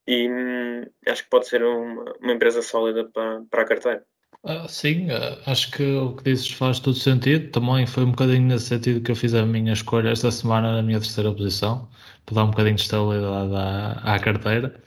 e 0.06 0.28
hum, 0.28 0.84
acho 1.06 1.24
que 1.24 1.30
pode 1.30 1.46
ser 1.46 1.62
uma, 1.62 2.14
uma 2.20 2.32
empresa 2.32 2.62
sólida 2.62 3.04
para, 3.12 3.42
para 3.50 3.62
a 3.62 3.66
carteira. 3.66 4.04
Uh, 4.42 4.68
sim, 4.68 5.08
uh, 5.10 5.38
acho 5.46 5.70
que 5.70 5.84
o 5.84 6.16
que 6.16 6.24
dizes 6.24 6.50
faz 6.50 6.80
todo 6.80 6.96
sentido. 6.96 7.50
Também 7.52 7.86
foi 7.86 8.04
um 8.04 8.10
bocadinho 8.10 8.48
nesse 8.48 8.66
sentido 8.66 9.00
que 9.00 9.12
eu 9.12 9.16
fiz 9.16 9.34
a 9.34 9.46
minha 9.46 9.72
escolha 9.72 10.10
esta 10.10 10.30
semana 10.32 10.74
na 10.74 10.82
minha 10.82 10.98
terceira 10.98 11.32
posição, 11.32 11.88
para 12.26 12.34
dar 12.34 12.44
um 12.44 12.50
bocadinho 12.50 12.74
de 12.74 12.82
estabilidade 12.82 13.54
à, 13.54 14.14
à 14.14 14.18
carteira. 14.18 14.82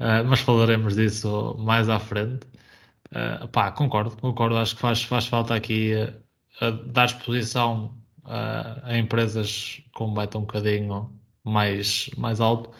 Uh, 0.00 0.24
mas 0.26 0.40
falaremos 0.40 0.96
disso 0.96 1.56
mais 1.58 1.88
à 1.88 1.98
frente. 1.98 2.46
Uh, 3.12 3.48
pá, 3.48 3.70
concordo, 3.72 4.16
concordo. 4.16 4.56
Acho 4.56 4.74
que 4.74 4.80
faz, 4.80 5.02
faz 5.02 5.26
falta 5.26 5.54
aqui 5.54 5.92
dar 6.92 7.06
exposição 7.06 7.96
a 8.24 8.96
empresas 8.96 9.82
com 9.92 10.08
um 10.08 10.14
beta 10.14 10.38
um 10.38 10.42
bocadinho 10.42 11.10
mais, 11.44 12.10
mais 12.16 12.40
alto 12.40 12.70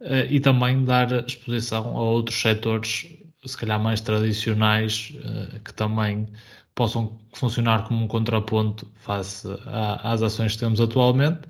uh, 0.00 0.26
e 0.30 0.40
também 0.40 0.84
dar 0.84 1.10
exposição 1.26 1.96
a 1.96 2.02
outros 2.02 2.40
setores, 2.40 3.06
se 3.44 3.56
calhar 3.56 3.80
mais 3.80 4.00
tradicionais, 4.00 5.12
uh, 5.16 5.60
que 5.60 5.72
também 5.74 6.28
possam 6.74 7.18
funcionar 7.34 7.86
como 7.88 8.04
um 8.04 8.08
contraponto 8.08 8.90
face 8.96 9.48
a, 9.66 10.12
às 10.12 10.22
ações 10.22 10.54
que 10.54 10.60
temos 10.60 10.80
atualmente, 10.80 11.48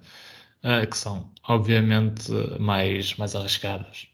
uh, 0.65 0.87
que 0.89 0.97
são, 0.97 1.31
obviamente, 1.49 2.31
mais, 2.61 3.17
mais 3.17 3.35
arriscadas. 3.35 4.09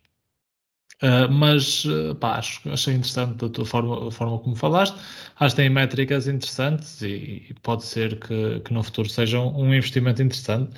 Uh, 1.03 1.33
mas 1.33 1.85
pá, 2.21 2.37
acho, 2.37 2.69
achei 2.71 2.93
interessante 2.95 3.61
a 3.61 3.65
forma, 3.65 4.09
a 4.09 4.11
forma 4.11 4.39
como 4.39 4.55
falaste. 4.55 4.97
Acho 5.39 5.57
que 5.57 5.63
tem 5.63 5.71
métricas 5.71 6.29
interessantes 6.29 7.01
e, 7.03 7.47
e 7.49 7.55
pode 7.63 7.85
ser 7.85 8.19
que, 8.21 8.61
que, 8.61 8.73
no 8.73 8.83
futuro 8.83 9.09
seja 9.09 9.41
um 9.41 9.75
investimento 9.75 10.23
interessante. 10.23 10.73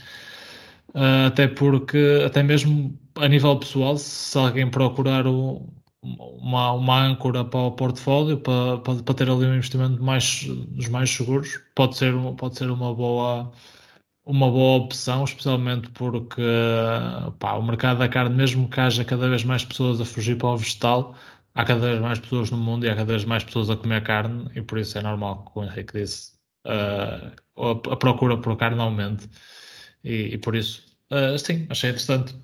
Uh, 0.94 1.26
até 1.26 1.48
porque, 1.48 2.22
até 2.26 2.42
mesmo 2.42 2.96
a 3.16 3.28
nível 3.28 3.58
pessoal, 3.58 3.96
se 3.96 4.38
alguém 4.38 4.70
procurar 4.70 5.26
o, 5.26 5.68
uma, 6.02 6.72
uma 6.72 7.02
âncora 7.04 7.44
para 7.44 7.60
o 7.60 7.72
portfólio, 7.72 8.38
para, 8.38 8.78
para, 8.78 9.02
para 9.02 9.14
ter 9.14 9.30
ali 9.30 9.46
um 9.46 9.54
investimento 9.54 10.02
mais, 10.02 10.44
dos 10.44 10.88
mais 10.88 11.10
seguros, 11.10 11.60
pode 11.74 11.96
ser, 11.96 12.12
pode 12.36 12.56
ser 12.58 12.70
uma 12.70 12.94
boa 12.94 13.52
uma 14.25 14.51
boa 14.51 14.85
opção, 14.85 15.25
especialmente 15.25 15.91
porque 15.91 16.43
pá, 17.39 17.55
o 17.55 17.62
mercado 17.62 17.99
da 17.99 18.09
carne, 18.09 18.35
mesmo 18.35 18.68
que 18.68 18.81
haja 18.81 19.05
cada 19.05 19.29
vez 19.29 19.45
mais 19.45 19.64
pessoas 19.64 20.01
a 20.01 20.05
fugir 20.05 20.37
para 20.39 20.49
o 20.49 20.57
vegetal, 20.57 21.14
há 21.55 21.64
cada 21.64 21.81
vez 21.81 22.01
mais 22.01 22.18
pessoas 22.18 22.51
no 22.51 22.57
mundo 22.57 22.87
e 22.87 22.91
há 22.91 22.95
cada 22.95 23.12
vez 23.12 23.25
mais 23.25 23.45
pessoas 23.45 23.70
a 23.70 23.77
comer 23.77 24.03
carne, 24.03 24.51
e 24.55 24.62
por 24.62 24.79
isso 24.79 24.97
é 24.99 25.03
normal 25.03 25.45
que 25.45 25.59
o 25.59 25.64
Henrique 25.64 25.99
disse 25.99 26.33
uh, 26.66 27.91
a, 27.91 27.97
procura 27.97 28.37
por 28.39 28.57
carne 28.57 28.81
aumente. 28.81 29.29
E, 30.05 30.35
e 30.35 30.39
por 30.39 30.55
isso, 30.57 30.85
uh, 31.11 31.39
sim, 31.39 31.66
achei 31.70 31.91
interessante. 31.91 32.35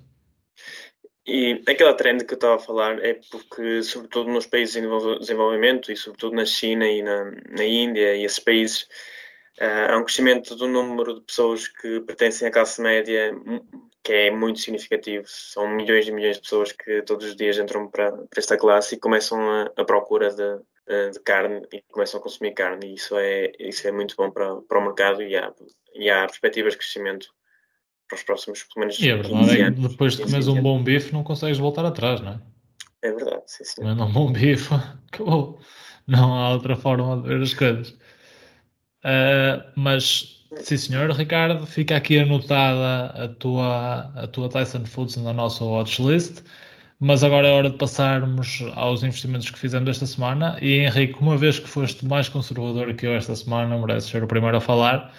E 1.25 1.61
aquela 1.67 1.93
trend 1.93 2.25
que 2.25 2.33
eu 2.33 2.35
estava 2.35 2.55
a 2.55 2.59
falar 2.59 2.99
é 3.05 3.19
porque, 3.29 3.83
sobretudo 3.83 4.31
nos 4.31 4.47
países 4.47 4.75
em 4.75 5.19
desenvolvimento 5.19 5.91
e 5.91 5.95
sobretudo 5.95 6.35
na 6.35 6.45
China 6.45 6.87
e 6.87 7.03
na, 7.03 7.31
na 7.51 7.63
Índia 7.63 8.15
e 8.15 8.23
esses 8.23 8.39
países, 8.39 8.87
há 9.65 9.97
um 9.97 10.03
crescimento 10.03 10.55
do 10.55 10.67
número 10.67 11.15
de 11.15 11.21
pessoas 11.21 11.67
que 11.67 11.99
pertencem 12.01 12.47
à 12.47 12.51
classe 12.51 12.81
média 12.81 13.33
que 14.03 14.13
é 14.13 14.31
muito 14.31 14.59
significativo. 14.59 15.25
São 15.27 15.67
milhões 15.67 16.07
e 16.07 16.11
milhões 16.11 16.37
de 16.37 16.41
pessoas 16.41 16.71
que 16.71 17.01
todos 17.03 17.27
os 17.27 17.35
dias 17.35 17.57
entram 17.57 17.87
para, 17.87 18.11
para 18.11 18.39
esta 18.39 18.57
classe 18.57 18.95
e 18.95 18.99
começam 18.99 19.39
a, 19.39 19.71
a 19.75 19.85
procura 19.85 20.29
de, 20.33 21.11
de, 21.11 21.19
carne 21.19 21.61
e 21.71 21.83
começam 21.91 22.19
a 22.19 22.23
consumir 22.23 22.53
carne. 22.53 22.87
E 22.87 22.93
isso 22.95 23.15
é, 23.17 23.51
isso 23.59 23.87
é 23.87 23.91
muito 23.91 24.15
bom 24.15 24.31
para, 24.31 24.55
para 24.61 24.79
o 24.79 24.85
mercado 24.85 25.21
e 25.21 25.35
há, 25.35 25.53
e 25.93 26.09
há 26.09 26.25
perspectivas 26.25 26.73
de 26.73 26.79
crescimento 26.79 27.27
para 28.07 28.15
os 28.15 28.23
próximos, 28.23 28.63
pelo 28.63 28.85
menos. 28.85 28.99
E 28.99 29.11
a 29.11 29.17
verdade 29.17 29.61
é 29.61 29.71
que 29.71 29.87
depois 29.87 30.15
de 30.15 30.23
comeres 30.23 30.47
um 30.47 30.61
bom 30.61 30.83
bife, 30.83 31.13
não 31.13 31.23
consegues 31.23 31.59
voltar 31.59 31.85
atrás, 31.85 32.21
não 32.21 32.31
é? 32.31 32.41
É 33.01 33.11
verdade, 33.11 33.43
sim, 33.45 33.63
sim. 33.63 33.81
Comendo 33.81 34.03
um 34.03 34.11
bom 34.11 34.31
bife, 34.31 34.73
acabou. 35.13 35.59
Não 36.07 36.33
há 36.33 36.51
outra 36.51 36.75
forma 36.75 37.21
de 37.21 37.27
ver 37.27 37.41
as 37.41 37.53
coisas. 37.53 37.95
Uh, 39.03 39.63
mas, 39.75 40.45
sim 40.57 40.77
senhor, 40.77 41.11
Ricardo, 41.11 41.65
fica 41.65 41.95
aqui 41.97 42.19
anotada 42.19 43.23
a 43.23 43.27
tua, 43.29 44.11
a 44.15 44.27
tua 44.27 44.49
Tyson 44.49 44.85
Foods 44.85 45.17
na 45.17 45.33
nossa 45.33 45.63
watchlist. 45.63 46.43
Mas 47.01 47.23
agora 47.23 47.47
é 47.47 47.51
hora 47.51 47.69
de 47.69 47.77
passarmos 47.77 48.61
aos 48.75 49.03
investimentos 49.03 49.49
que 49.49 49.57
fizemos 49.57 49.89
esta 49.89 50.05
semana. 50.05 50.57
E 50.61 50.79
Henrique, 50.79 51.17
uma 51.21 51.37
vez 51.37 51.57
que 51.59 51.67
foste 51.69 52.05
mais 52.05 52.27
conservador 52.27 52.93
que 52.93 53.07
eu 53.07 53.13
esta 53.13 53.35
semana, 53.35 53.77
mereces 53.77 54.09
ser 54.09 54.23
o 54.23 54.27
primeiro 54.27 54.57
a 54.57 54.61
falar 54.61 55.13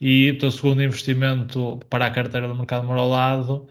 e 0.00 0.30
o 0.30 0.38
teu 0.38 0.50
segundo 0.50 0.82
investimento 0.82 1.80
para 1.90 2.06
a 2.06 2.10
carteira 2.10 2.48
do 2.48 2.54
mercado 2.54 2.86
moralado 2.86 3.66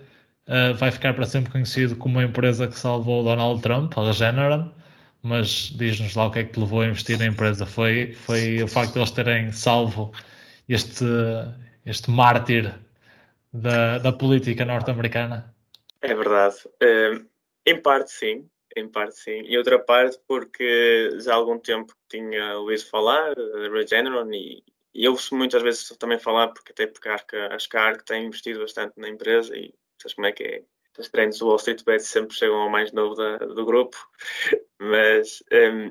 uh, 0.48 0.74
vai 0.76 0.92
ficar 0.92 1.14
para 1.14 1.26
sempre 1.26 1.52
conhecido 1.52 1.96
como 1.96 2.20
a 2.20 2.24
empresa 2.24 2.68
que 2.68 2.78
salvou 2.78 3.24
Donald 3.24 3.62
Trump, 3.62 3.98
a 3.98 4.06
Regeneron, 4.08 4.72
mas 5.24 5.72
diz-nos 5.76 6.16
lá 6.16 6.28
o 6.28 6.32
que 6.32 6.40
é 6.40 6.44
que 6.44 6.52
te 6.52 6.60
levou 6.60 6.82
a 6.82 6.88
investir 6.88 7.18
na 7.18 7.26
empresa. 7.26 7.66
Foi, 7.66 8.12
foi 8.14 8.62
o 8.62 8.68
facto 8.68 8.94
de 8.94 9.00
eles 9.00 9.12
terem 9.12 9.52
salvo 9.54 10.12
este, 10.68 11.06
este 11.86 12.12
mártir 12.12 12.74
da, 13.54 14.00
da 14.00 14.12
política 14.12 14.66
norte-americana? 14.66 15.56
É 16.02 16.14
verdade. 16.14 16.58
Uh, 16.82 17.26
em 17.66 17.82
parte, 17.82 18.12
sim. 18.12 18.50
Em 18.76 18.90
parte, 18.90 19.16
sim. 19.16 19.42
E 19.46 19.58
outra 19.58 19.80
parte, 19.80 20.20
porque 20.28 21.18
já 21.22 21.32
há 21.32 21.36
algum 21.36 21.58
tempo 21.58 21.94
tinha 22.10 22.58
ouvido 22.58 22.86
falar 22.86 23.34
da 23.34 23.70
Regeneron 23.70 24.30
e, 24.34 24.62
e 24.94 25.08
ouço 25.08 25.36
muitas 25.38 25.62
vezes 25.62 25.88
também 25.98 26.20
falar, 26.20 26.50
porque 26.50 26.74
até 26.74 26.86
porque 26.86 27.08
acho 27.08 27.26
que, 27.26 27.38
acho 27.38 27.70
que 27.70 27.78
a 27.78 27.82
ARC 27.82 28.04
tem 28.04 28.26
investido 28.26 28.60
bastante 28.60 29.00
na 29.00 29.08
empresa 29.08 29.56
e 29.56 29.74
sabes 30.02 30.16
como 30.16 30.28
é 30.28 30.34
que 30.34 30.44
é. 30.44 30.64
Os 30.98 31.10
treinos 31.10 31.40
do 31.40 31.48
Wall 31.48 31.56
Street 31.58 31.84
Bet 31.84 32.04
sempre 32.04 32.36
chegam 32.36 32.58
ao 32.58 32.70
mais 32.70 32.92
novo 32.92 33.16
da, 33.16 33.38
do 33.38 33.66
grupo, 33.66 33.98
mas 34.80 35.44
um, 35.52 35.90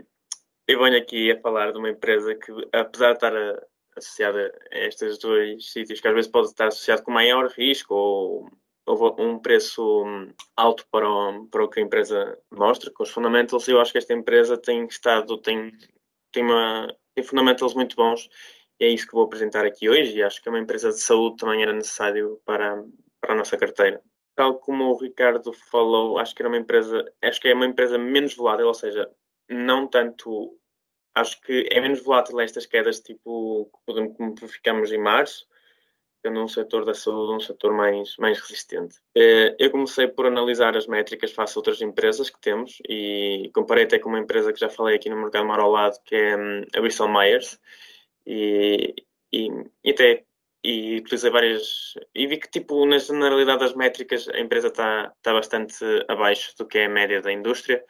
eu 0.69 0.79
venho 0.81 0.97
aqui 0.97 1.33
a 1.33 1.41
falar 1.41 1.73
de 1.73 1.79
uma 1.79 1.91
empresa 1.91 2.35
que, 2.35 2.53
apesar 2.73 3.09
de 3.09 3.15
estar 3.15 3.37
a, 3.37 3.63
associada 3.97 4.53
a 4.73 4.79
estes 4.79 5.19
dois 5.19 5.73
sítios, 5.73 6.01
que 6.01 6.09
às 6.09 6.15
vezes 6.15 6.31
pode 6.31 6.49
estar 6.49 6.69
associado 6.69 7.03
com 7.03 7.11
maior 7.11 7.51
risco 7.51 7.95
ou, 7.95 8.49
ou 8.87 9.21
um 9.21 9.39
preço 9.39 10.05
hum, 10.05 10.33
alto 10.57 10.87
para 10.91 11.09
o, 11.09 11.47
para 11.49 11.65
o 11.65 11.69
que 11.69 11.81
a 11.81 11.83
empresa 11.83 12.39
mostra, 12.51 12.91
com 12.93 13.03
os 13.03 13.11
fundamentals, 13.11 13.67
eu 13.67 13.81
acho 13.81 13.93
que 13.93 13.99
esta 13.99 14.15
empresa 14.15 14.57
tem 14.57 14.85
estado, 14.87 15.37
tem, 15.39 15.73
tem, 16.31 16.45
uma, 16.45 16.95
tem 17.15 17.25
fundamentals 17.25 17.75
muito 17.75 17.97
bons 17.97 18.29
é 18.85 18.89
isso 18.89 19.07
que 19.07 19.15
vou 19.15 19.25
apresentar 19.25 19.65
aqui 19.65 19.89
hoje 19.89 20.17
e 20.17 20.23
acho 20.23 20.43
que 20.43 20.49
uma 20.49 20.59
empresa 20.59 20.91
de 20.91 21.01
saúde 21.01 21.37
também 21.37 21.63
era 21.63 21.73
necessário 21.73 22.41
para, 22.45 22.83
para 23.21 23.33
a 23.33 23.37
nossa 23.37 23.57
carteira. 23.57 24.03
Tal 24.35 24.59
como 24.59 24.85
o 24.85 24.99
Ricardo 24.99 25.53
falou, 25.53 26.19
acho 26.19 26.35
que 26.35 26.43
era 26.43 26.49
uma 26.49 26.59
empresa, 26.59 27.05
acho 27.23 27.41
que 27.41 27.49
é 27.49 27.55
uma 27.55 27.67
empresa 27.67 27.99
menos 27.99 28.35
volátil, 28.35 28.67
ou 28.67 28.75
seja, 28.75 29.11
não 29.49 29.87
tanto, 29.87 30.59
acho 31.15 31.41
que 31.43 31.69
é 31.71 31.81
menos 31.81 32.03
volátil 32.03 32.41
estas 32.41 32.67
quedas 32.67 33.01
tipo 33.01 33.71
como 33.85 34.37
ficamos 34.49 34.91
em 34.91 34.99
março, 34.99 35.47
sendo 36.25 36.41
um 36.41 36.49
setor 36.49 36.85
da 36.85 36.95
saúde 36.95 37.35
um 37.35 37.41
setor 37.41 37.73
mais, 37.73 38.17
mais 38.17 38.39
resistente. 38.41 38.97
Eh, 39.15 39.57
eu 39.59 39.71
comecei 39.71 40.07
por 40.07 40.27
analisar 40.27 40.77
as 40.77 40.87
métricas 40.87 41.33
face 41.33 41.57
a 41.57 41.59
outras 41.59 41.83
empresas 41.83 42.31
que 42.31 42.41
temos 42.41 42.79
e 42.89 43.51
comparei 43.53 43.85
até 43.85 43.99
com 43.99 44.09
uma 44.09 44.21
empresa 44.21 44.53
que 44.53 44.61
já 44.61 44.69
falei 44.69 44.97
aqui 44.97 45.11
no 45.11 45.17
mercado 45.17 45.47
mar 45.47 45.59
ao 45.59 45.71
lado, 45.71 45.99
que 46.05 46.15
é 46.15 46.37
hum, 46.37 46.63
a 46.75 46.81
Bristol 46.81 47.09
Myers, 47.09 47.59
e, 48.27 48.95
e, 49.33 49.49
e 49.85 49.91
até 49.91 50.25
e 50.65 50.99
utilizei 50.99 51.31
várias 51.31 51.95
e 52.15 52.27
vi 52.27 52.37
que 52.39 52.49
tipo 52.49 52.87
na 52.87 52.99
generalidade 52.99 53.61
das 53.61 53.75
métricas 53.75 54.29
a 54.29 54.39
empresa 54.39 54.69
está 54.69 55.13
tá 55.21 55.33
bastante 55.33 55.85
abaixo 56.09 56.57
do 56.57 56.67
que 56.67 56.79
é 56.79 56.87
a 56.87 56.89
média 56.89 57.21
da 57.21 57.33
indústria. 57.33 57.85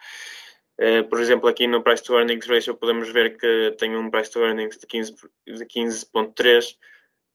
Uh, 0.80 1.06
por 1.08 1.20
exemplo 1.20 1.48
aqui 1.48 1.66
no 1.66 1.82
price 1.82 2.02
to 2.02 2.14
earnings 2.16 2.46
ratio 2.46 2.74
podemos 2.74 3.10
ver 3.10 3.36
que 3.36 3.76
tem 3.78 3.94
um 3.94 4.10
price 4.10 4.30
to 4.30 4.40
earnings 4.40 4.78
de 4.78 4.86
15 4.86 5.14
de 5.46 5.66
15.3 5.66 6.76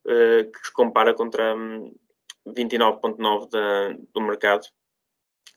uh, 0.07 0.51
que 0.51 0.65
se 0.65 0.73
compara 0.73 1.13
contra 1.13 1.53
29.9 2.47 3.49
um, 3.53 4.07
do 4.11 4.21
mercado 4.21 4.67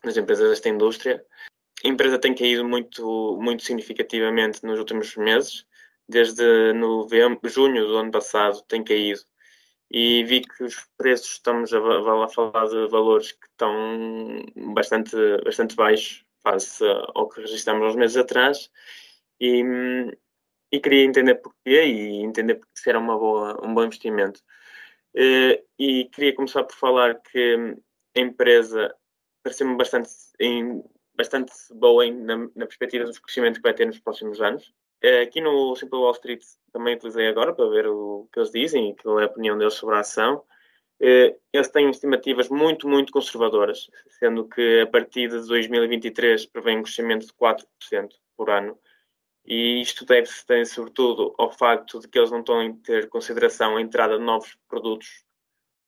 das 0.03 0.15
empresas 0.17 0.49
desta 0.49 0.69
indústria. 0.69 1.23
A 1.83 1.87
empresa 1.87 2.19
tem 2.19 2.35
caído 2.35 2.63
muito 2.63 3.37
muito 3.41 3.63
significativamente 3.63 4.63
nos 4.63 4.77
últimos 4.77 5.15
meses. 5.15 5.65
Desde 6.07 6.73
novembro, 6.73 7.49
junho 7.49 7.87
do 7.87 7.97
ano 7.97 8.11
passado 8.11 8.61
tem 8.67 8.83
caído 8.83 9.21
e 9.91 10.23
vi 10.23 10.41
que 10.41 10.63
os 10.63 10.87
preços 10.97 11.33
estamos 11.33 11.73
a, 11.73 11.77
a 11.77 12.27
falar 12.29 12.67
de 12.67 12.87
valores 12.87 13.33
que 13.33 13.45
estão 13.47 14.45
bastante, 14.73 15.15
bastante 15.43 15.75
baixos 15.75 16.25
face 16.41 16.83
ao 17.13 17.27
que 17.29 17.41
registramos 17.41 17.89
uns 17.89 17.95
meses 17.95 18.17
atrás 18.17 18.71
e, 19.39 19.63
e 20.71 20.79
queria 20.79 21.03
entender 21.03 21.35
porquê 21.35 21.85
e 21.85 22.23
entender 22.23 22.61
se 22.73 22.89
era 22.89 22.99
uma 22.99 23.17
boa, 23.17 23.59
um 23.65 23.73
bom 23.73 23.83
investimento. 23.83 24.41
E, 25.13 25.63
e 25.77 26.05
queria 26.05 26.35
começar 26.35 26.63
por 26.63 26.75
falar 26.75 27.21
que 27.21 27.75
a 28.15 28.19
empresa 28.19 28.95
pareceu-me 29.43 29.75
bastante, 29.75 30.09
bastante 31.15 31.53
boa 31.73 32.09
na, 32.09 32.37
na 32.55 32.65
perspectiva 32.65 33.05
do 33.05 33.21
crescimento 33.21 33.57
que 33.57 33.63
vai 33.63 33.73
ter 33.73 33.85
nos 33.85 33.99
próximos 33.99 34.41
anos. 34.41 34.73
Eh, 35.01 35.21
aqui 35.23 35.41
no 35.41 35.75
Simple 35.75 35.97
Wall 35.99 36.11
Street 36.11 36.43
também 36.71 36.95
utilizei 36.95 37.27
agora 37.27 37.53
para 37.53 37.67
ver 37.69 37.87
o 37.87 38.29
que 38.31 38.39
eles 38.39 38.51
dizem 38.51 38.91
e 38.91 38.95
qual 38.95 39.19
é 39.19 39.23
a 39.23 39.27
opinião 39.27 39.57
deles 39.57 39.73
sobre 39.73 39.95
a 39.95 39.99
ação. 39.99 40.43
Eh, 40.99 41.35
eles 41.51 41.69
têm 41.69 41.89
estimativas 41.89 42.49
muito, 42.49 42.87
muito 42.87 43.11
conservadoras, 43.11 43.89
sendo 44.19 44.47
que 44.47 44.81
a 44.81 44.87
partir 44.87 45.29
de 45.29 45.47
2023 45.47 46.45
prevêem 46.45 46.79
um 46.79 46.83
crescimento 46.83 47.25
de 47.25 47.33
4% 47.33 48.09
por 48.37 48.49
ano. 48.51 48.77
E 49.45 49.81
isto 49.81 50.05
deve-se, 50.05 50.65
sobretudo, 50.65 51.33
ao 51.37 51.51
facto 51.51 51.99
de 51.99 52.07
que 52.07 52.19
eles 52.19 52.31
não 52.31 52.41
estão 52.41 52.59
a 52.61 52.73
ter 52.83 53.09
consideração 53.09 53.77
a 53.77 53.81
entrada 53.81 54.17
de 54.19 54.23
novos 54.23 54.55
produtos 54.69 55.25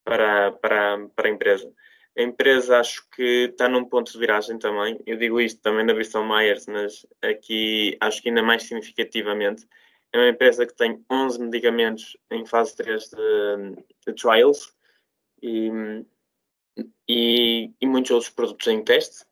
para, 0.04 0.52
para, 0.52 1.08
para 1.14 1.28
a 1.28 1.30
empresa. 1.30 1.72
A 2.16 2.22
empresa 2.22 2.78
acho 2.78 3.08
que 3.10 3.48
está 3.50 3.68
num 3.68 3.84
ponto 3.84 4.12
de 4.12 4.18
viragem 4.18 4.56
também. 4.58 5.00
Eu 5.04 5.16
digo 5.16 5.40
isto 5.40 5.60
também 5.60 5.84
da 5.84 5.92
Bristol 5.94 6.24
Myers, 6.24 6.66
mas 6.66 7.04
aqui 7.20 7.96
acho 8.00 8.22
que 8.22 8.28
ainda 8.28 8.42
mais 8.42 8.62
significativamente. 8.62 9.66
É 10.12 10.18
uma 10.18 10.28
empresa 10.28 10.64
que 10.64 10.76
tem 10.76 11.04
11 11.10 11.40
medicamentos 11.40 12.16
em 12.30 12.46
fase 12.46 12.76
3 12.76 13.10
de, 13.10 14.06
de 14.06 14.14
trials 14.14 14.72
e, 15.42 15.70
e, 17.08 17.72
e, 17.80 17.86
muitos 17.86 18.12
outros 18.12 18.30
produtos 18.30 18.68
em 18.68 18.84
teste. 18.84 19.24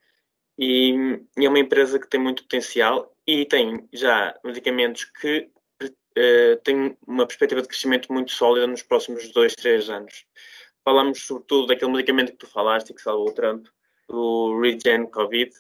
E, 0.58 1.20
e, 1.38 1.46
é 1.46 1.48
uma 1.48 1.60
empresa 1.60 2.00
que 2.00 2.08
tem 2.08 2.20
muito 2.20 2.42
potencial 2.42 3.16
e 3.24 3.46
tem 3.46 3.88
já 3.92 4.36
medicamentos 4.44 5.04
que 5.04 5.48
uh, 5.84 6.56
têm 6.64 6.96
uma 7.06 7.26
perspectiva 7.28 7.62
de 7.62 7.68
crescimento 7.68 8.12
muito 8.12 8.32
sólida 8.32 8.66
nos 8.66 8.82
próximos 8.82 9.30
2, 9.30 9.54
3 9.54 9.88
anos 9.88 10.26
falamos 10.84 11.24
sobretudo 11.24 11.68
daquele 11.68 11.92
medicamento 11.92 12.32
que 12.32 12.38
tu 12.38 12.46
falaste 12.46 12.92
que 12.92 13.02
salvou 13.02 13.28
o 13.28 13.34
Trump, 13.34 13.66
o 14.08 14.60
Regen 14.60 15.06
Covid, 15.06 15.50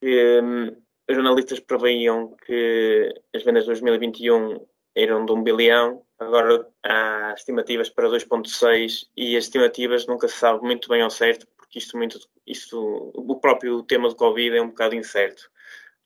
que 0.00 0.40
hum, 0.42 0.76
os 1.08 1.14
jornalistas 1.14 1.60
preveiam 1.60 2.36
que 2.44 3.12
as 3.34 3.42
vendas 3.42 3.64
de 3.64 3.68
2021 3.68 4.66
eram 4.94 5.24
de 5.24 5.32
1 5.32 5.42
bilhão, 5.42 6.02
agora 6.18 6.68
há 6.84 7.32
estimativas 7.36 7.88
para 7.88 8.08
2,6 8.08 9.08
e 9.16 9.36
as 9.36 9.44
estimativas 9.44 10.06
nunca 10.06 10.28
se 10.28 10.36
sabe 10.36 10.60
muito 10.62 10.88
bem 10.88 11.02
ao 11.02 11.10
certo, 11.10 11.46
porque 11.56 11.78
isto, 11.78 11.96
muito, 11.96 12.18
isto, 12.46 13.12
o 13.14 13.40
próprio 13.40 13.82
tema 13.82 14.08
do 14.08 14.16
Covid 14.16 14.56
é 14.56 14.62
um 14.62 14.68
bocado 14.68 14.94
incerto. 14.94 15.50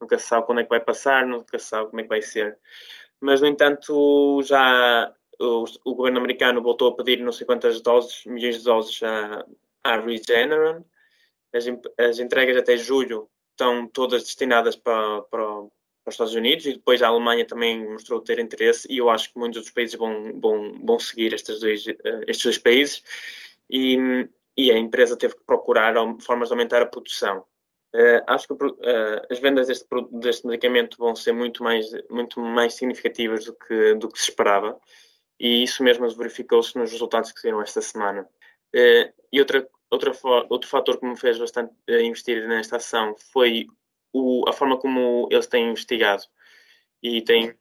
Nunca 0.00 0.18
se 0.18 0.26
sabe 0.26 0.46
quando 0.46 0.60
é 0.60 0.64
que 0.64 0.68
vai 0.68 0.80
passar, 0.80 1.26
nunca 1.26 1.58
se 1.58 1.66
sabe 1.66 1.88
como 1.88 2.00
é 2.00 2.02
que 2.02 2.08
vai 2.08 2.22
ser. 2.22 2.58
Mas, 3.20 3.40
no 3.40 3.46
entanto, 3.46 4.42
já 4.42 5.14
o, 5.42 5.64
o, 5.84 5.94
governo 5.94 6.18
americano 6.18 6.62
voltou 6.62 6.88
a 6.88 6.96
pedir 6.96 7.20
não 7.20 7.32
sei 7.32 7.46
quantas 7.46 7.80
doses, 7.80 8.24
milhões 8.26 8.58
de 8.58 8.64
doses 8.64 9.02
à, 9.02 9.44
à 9.82 10.00
Regeneron. 10.00 10.84
As, 11.52 11.66
as 11.98 12.18
entregas 12.18 12.56
até 12.56 12.76
julho 12.76 13.28
estão 13.50 13.86
todas 13.88 14.22
destinadas 14.22 14.76
para, 14.76 15.22
para, 15.22 15.44
para, 15.44 15.64
os 16.06 16.14
Estados 16.14 16.34
Unidos 16.34 16.66
e 16.66 16.72
depois 16.74 17.02
a 17.02 17.08
Alemanha 17.08 17.46
também 17.46 17.86
mostrou 17.86 18.20
ter 18.20 18.38
interesse 18.38 18.86
e 18.90 18.98
eu 18.98 19.10
acho 19.10 19.32
que 19.32 19.38
muitos 19.38 19.58
outros 19.58 19.74
países 19.74 19.94
vão, 19.96 20.40
vão, 20.40 20.80
vão 20.84 20.98
seguir 20.98 21.34
estes 21.34 21.60
dois, 21.60 21.86
eh, 21.86 22.24
estes 22.26 22.44
dois 22.44 22.58
países 22.58 23.02
e, 23.68 24.28
e 24.56 24.70
a 24.72 24.78
empresa 24.78 25.16
teve 25.16 25.36
que 25.36 25.44
procurar 25.44 25.94
formas 26.20 26.48
de 26.48 26.54
aumentar 26.54 26.80
a 26.80 26.86
produção. 26.86 27.44
Uh, 27.94 28.24
acho 28.26 28.48
que 28.48 28.54
uh, 28.54 29.26
as 29.30 29.38
vendas 29.38 29.66
deste, 29.66 29.86
deste 30.12 30.46
medicamento 30.46 30.96
vão 30.96 31.14
ser 31.14 31.32
muito 31.32 31.62
mais, 31.62 31.90
muito 32.08 32.40
mais 32.40 32.72
significativas 32.72 33.44
do 33.44 33.52
que, 33.52 33.94
do 33.96 34.08
que 34.08 34.18
se 34.18 34.30
esperava 34.30 34.80
e 35.42 35.62
isso 35.62 35.82
mesmo 35.82 36.08
verificou-se 36.10 36.76
nos 36.78 36.92
resultados 36.92 37.32
que 37.32 37.40
saíram 37.40 37.60
esta 37.60 37.82
semana. 37.82 38.22
Uh, 38.74 39.12
e 39.32 39.40
outra, 39.40 39.68
outra, 39.90 40.12
outro 40.48 40.68
fator 40.68 40.98
que 40.98 41.06
me 41.06 41.18
fez 41.18 41.38
bastante 41.38 41.74
investir 41.88 42.46
nesta 42.48 42.76
ação 42.76 43.14
foi 43.32 43.66
o, 44.12 44.48
a 44.48 44.52
forma 44.52 44.78
como 44.78 45.28
eles 45.30 45.46
têm 45.46 45.70
investigado 45.70 46.22
e 47.02 47.20
têm 47.22 47.54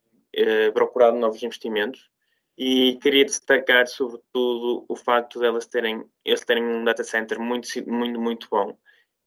procurado 0.73 1.17
novos 1.17 1.43
investimentos 1.43 2.09
e 2.57 2.97
queria 3.01 3.25
destacar 3.25 3.87
sobretudo 3.87 4.85
o 4.87 4.95
facto 4.95 5.39
de 5.39 5.45
elas 5.45 5.65
terem, 5.65 6.05
eles 6.23 6.45
terem 6.45 6.63
um 6.63 6.85
data 6.85 7.03
center 7.03 7.37
muito, 7.39 7.67
muito, 7.89 8.21
muito 8.21 8.47
bom 8.49 8.77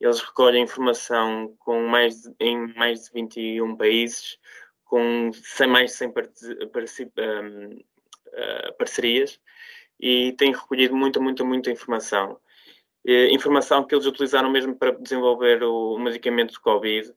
eles 0.00 0.20
recolhem 0.20 0.64
informação 0.64 1.54
com 1.58 1.86
mais 1.86 2.22
de, 2.22 2.34
em 2.40 2.74
mais 2.74 3.04
de 3.04 3.12
21 3.12 3.76
países, 3.76 4.38
com 4.84 5.30
100, 5.32 5.66
mais 5.66 5.90
de 5.92 5.96
100 5.96 6.08
um, 6.08 6.12
uh, 6.12 7.84
parcerias 8.78 9.40
e 10.00 10.32
têm 10.32 10.52
recolhido 10.52 10.94
muita, 10.94 11.20
muita, 11.20 11.44
muita 11.44 11.70
informação. 11.70 12.38
E, 13.04 13.28
informação 13.32 13.84
que 13.84 13.94
eles 13.94 14.06
utilizaram 14.06 14.50
mesmo 14.50 14.74
para 14.74 14.92
desenvolver 14.92 15.62
o 15.62 15.98
medicamento 15.98 16.52
de 16.52 16.60
Covid. 16.60 17.12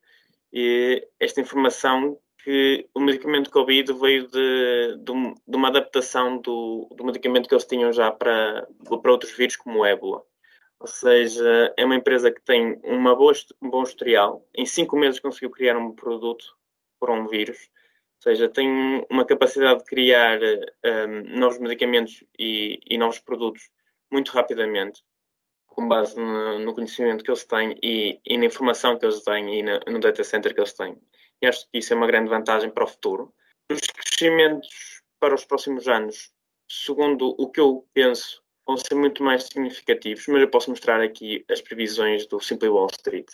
E 0.54 1.08
esta 1.20 1.42
informação 1.42 2.18
que 2.48 2.88
o 2.94 3.02
medicamento 3.02 3.50
Covid 3.52 3.92
veio 3.94 4.28
de, 4.28 4.98
de, 5.00 5.34
de 5.48 5.58
uma 5.58 5.68
adaptação 5.68 6.38
do, 6.38 6.88
do, 6.96 7.04
medicamento 7.04 7.48
que 7.50 7.54
eles 7.54 7.66
tinham 7.66 7.92
já 7.92 8.10
para, 8.10 8.66
para 9.02 9.12
outros 9.12 9.36
vírus, 9.36 9.58
como 9.58 9.80
o 9.80 9.86
ébola. 9.86 10.24
Ou 10.80 10.88
seja, 10.88 11.74
é 11.76 11.84
uma 11.84 11.96
empresa 11.96 12.32
que 12.32 12.42
tem 12.42 12.80
uma 12.84 13.16
boa, 13.16 13.34
um 13.62 13.70
bom 13.70 13.84
historial. 13.84 14.46
Em 14.56 14.66
cinco 14.66 14.96
meses 14.96 15.20
conseguiu 15.20 15.50
criar 15.50 15.78
um 15.78 15.92
produto 15.92 16.46
para 17.00 17.12
um 17.12 17.28
vírus. 17.28 17.70
Ou 18.18 18.24
seja, 18.24 18.50
tem 18.50 19.06
uma 19.10 19.26
capacidade 19.26 19.80
de 19.80 19.86
criar 19.86 20.40
um, 20.42 21.40
novos 21.40 21.60
medicamentos 21.60 22.24
e, 22.38 22.80
e, 22.90 22.98
novos 22.98 23.20
produtos 23.20 23.70
muito 24.12 24.32
rapidamente, 24.32 25.04
com 25.68 25.88
base 25.88 26.18
no, 26.18 26.58
no 26.60 26.74
conhecimento 26.74 27.24
que 27.24 27.30
eles 27.30 27.46
têm 27.46 27.78
e, 27.84 28.20
e, 28.26 28.38
na 28.38 28.46
informação 28.46 28.98
que 28.98 29.06
eles 29.06 29.24
têm 29.24 29.60
e 29.60 29.64
na, 29.64 29.80
no 29.88 30.00
data 30.00 30.24
center 30.24 30.54
que 30.54 30.60
eles 30.60 30.74
têm. 30.74 30.98
E 31.42 31.46
acho 31.46 31.70
que 31.70 31.78
isso 31.78 31.94
é 31.94 31.96
uma 31.96 32.08
grande 32.08 32.30
vantagem 32.30 32.72
para 32.72 32.86
o 32.86 32.88
futuro. 32.88 33.32
Os 33.72 33.80
crescimentos 33.82 35.04
para 35.20 35.36
os 35.36 35.46
próximos 35.46 35.88
anos, 35.88 36.32
segundo 36.68 37.36
o 37.38 37.50
que 37.50 37.60
eu 37.60 37.88
penso, 37.94 38.42
vão 38.66 38.78
ser 38.78 38.96
muito 38.96 39.24
mais 39.24 39.44
significativos, 39.44 40.26
mas 40.28 40.42
eu 40.42 40.50
posso 40.50 40.72
mostrar 40.72 41.02
aqui 41.02 41.46
as 41.50 41.62
previsões 41.62 42.26
do 42.26 42.40
Simple 42.40 42.70
Wall 42.70 42.90
Street. 42.92 43.28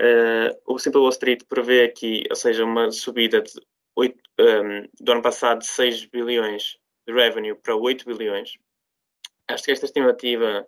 Uh, 0.00 0.56
o 0.66 0.78
Simple 0.78 1.00
Wall 1.00 1.10
Street 1.10 1.42
prevê 1.46 1.84
aqui, 1.84 2.24
ou 2.30 2.36
seja, 2.36 2.64
uma 2.64 2.90
subida 2.90 3.42
de 3.42 3.52
8, 3.96 4.16
um, 4.38 4.44
ehm, 4.44 4.88
do 5.00 5.12
ano 5.12 5.22
passado 5.22 5.60
de 5.60 5.66
6 5.66 6.06
bilhões 6.06 6.78
de 7.06 7.12
revenue 7.12 7.54
para 7.54 7.76
8 7.76 8.04
bilhões. 8.04 8.58
Acho 9.48 9.64
que 9.64 9.72
esta 9.72 9.86
estimativa 9.86 10.66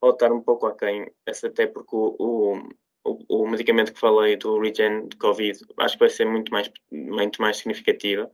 pode 0.00 0.16
estar 0.16 0.32
um 0.32 0.40
pouco 0.40 0.66
aquém, 0.66 1.10
até 1.26 1.66
porque 1.66 1.94
o, 1.94 2.16
o, 2.18 2.68
o, 3.04 3.42
o 3.42 3.48
medicamento 3.48 3.92
que 3.92 4.00
falei 4.00 4.36
do 4.36 4.58
Regen 4.60 5.08
de 5.08 5.16
Covid 5.16 5.58
acho 5.78 5.94
que 5.94 6.00
vai 6.00 6.10
ser 6.10 6.26
muito 6.26 6.50
mais, 6.52 6.70
muito 6.90 7.40
mais 7.40 7.58
significativa. 7.58 8.30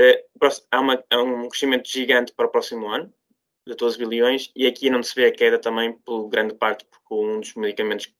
Uh, 0.00 0.46
há, 0.70 0.80
uma, 0.80 1.04
há 1.10 1.22
um 1.22 1.48
crescimento 1.48 1.88
gigante 1.88 2.32
para 2.32 2.46
o 2.46 2.50
próximo 2.50 2.88
ano, 2.88 3.12
de 3.66 3.74
12 3.74 3.98
bilhões, 3.98 4.52
e 4.54 4.66
aqui 4.66 4.90
não 4.90 5.02
se 5.02 5.14
vê 5.14 5.26
a 5.26 5.32
queda 5.32 5.58
também, 5.58 5.92
por 5.98 6.28
grande 6.28 6.54
parte, 6.54 6.84
porque 6.84 7.14
um 7.14 7.40
dos 7.40 7.54
medicamentos 7.54 8.12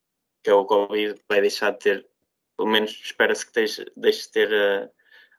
que 0.42 0.50
é 0.50 0.54
o 0.54 0.64
Covid 0.64 1.20
vai 1.28 1.40
deixar 1.40 1.72
de 1.72 1.78
ter, 1.78 2.06
pelo 2.56 2.68
menos 2.68 2.90
espera-se 2.90 3.46
que 3.46 3.52
deixe, 3.52 3.84
deixe 3.96 4.22
de 4.22 4.30
ter 4.30 4.48
uh, 4.48 4.90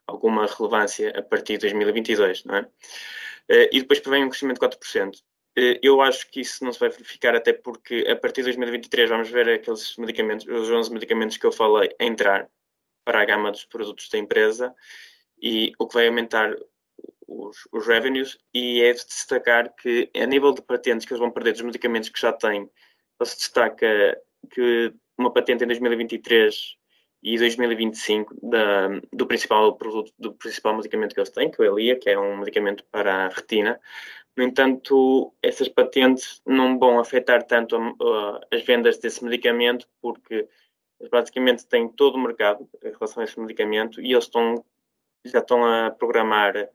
alguma 0.08 0.46
relevância 0.46 1.10
a 1.16 1.22
partir 1.22 1.54
de 1.54 1.68
2022, 1.68 2.44
não 2.44 2.56
é? 2.56 2.62
Uh, 2.62 3.68
e 3.72 3.80
depois 3.80 4.00
vem 4.00 4.24
um 4.24 4.28
crescimento 4.28 4.58
de 4.58 4.66
4%. 4.66 5.14
Uh, 5.14 5.20
eh, 5.56 5.80
eu 5.82 6.00
acho 6.00 6.30
que 6.30 6.40
isso 6.40 6.64
não 6.64 6.72
se 6.72 6.80
vai 6.80 6.88
verificar, 6.88 7.34
até 7.34 7.52
porque 7.52 8.06
a 8.08 8.16
partir 8.16 8.40
de 8.40 8.46
2023 8.46 9.10
vamos 9.10 9.28
ver 9.30 9.48
aqueles 9.48 9.96
medicamentos, 9.96 10.46
os 10.46 10.70
11 10.70 10.92
medicamentos 10.92 11.36
que 11.36 11.46
eu 11.46 11.52
falei, 11.52 11.90
entrar 12.00 12.48
para 13.04 13.22
a 13.22 13.24
gama 13.24 13.50
dos 13.50 13.64
produtos 13.64 14.08
da 14.08 14.18
empresa, 14.18 14.74
e 15.40 15.72
o 15.78 15.86
que 15.86 15.94
vai 15.94 16.08
aumentar 16.08 16.54
os, 17.26 17.68
os 17.72 17.86
revenues 17.86 18.38
e 18.52 18.82
é 18.82 18.92
de 18.92 19.04
destacar 19.06 19.74
que 19.74 20.10
a 20.14 20.26
nível 20.26 20.52
de 20.52 20.62
patentes 20.62 21.06
que 21.06 21.12
eles 21.12 21.20
vão 21.20 21.30
perder 21.30 21.52
dos 21.52 21.62
medicamentos 21.62 22.08
que 22.08 22.20
já 22.20 22.32
têm, 22.32 22.68
se 23.24 23.36
destaca 23.36 24.20
que 24.50 24.92
uma 25.16 25.32
patente 25.32 25.64
em 25.64 25.66
2023 25.66 26.77
e 27.22 27.36
2025 27.36 28.36
da, 28.42 28.88
do 29.12 29.26
principal 29.26 29.76
produto, 29.76 30.12
do 30.18 30.32
principal 30.32 30.76
medicamento 30.76 31.14
que 31.14 31.20
eles 31.20 31.30
têm, 31.30 31.50
que 31.50 31.62
é 31.62 31.70
o 31.70 31.78
Elia, 31.78 31.98
que 31.98 32.10
é 32.10 32.18
um 32.18 32.38
medicamento 32.38 32.84
para 32.90 33.26
a 33.26 33.28
retina. 33.28 33.80
No 34.36 34.44
entanto, 34.44 35.32
essas 35.42 35.68
patentes 35.68 36.40
não 36.46 36.78
vão 36.78 37.00
afetar 37.00 37.42
tanto 37.44 37.76
a, 37.76 38.40
as 38.52 38.62
vendas 38.62 38.98
desse 38.98 39.24
medicamento, 39.24 39.88
porque 40.00 40.46
eles 41.00 41.10
basicamente 41.10 41.66
têm 41.66 41.88
todo 41.88 42.14
o 42.14 42.20
mercado 42.20 42.68
em 42.82 42.92
relação 42.92 43.20
a 43.20 43.24
esse 43.24 43.38
medicamento 43.38 44.00
e 44.00 44.12
eles 44.12 44.24
estão, 44.24 44.64
já 45.24 45.40
estão 45.40 45.64
a 45.64 45.90
programar 45.90 46.68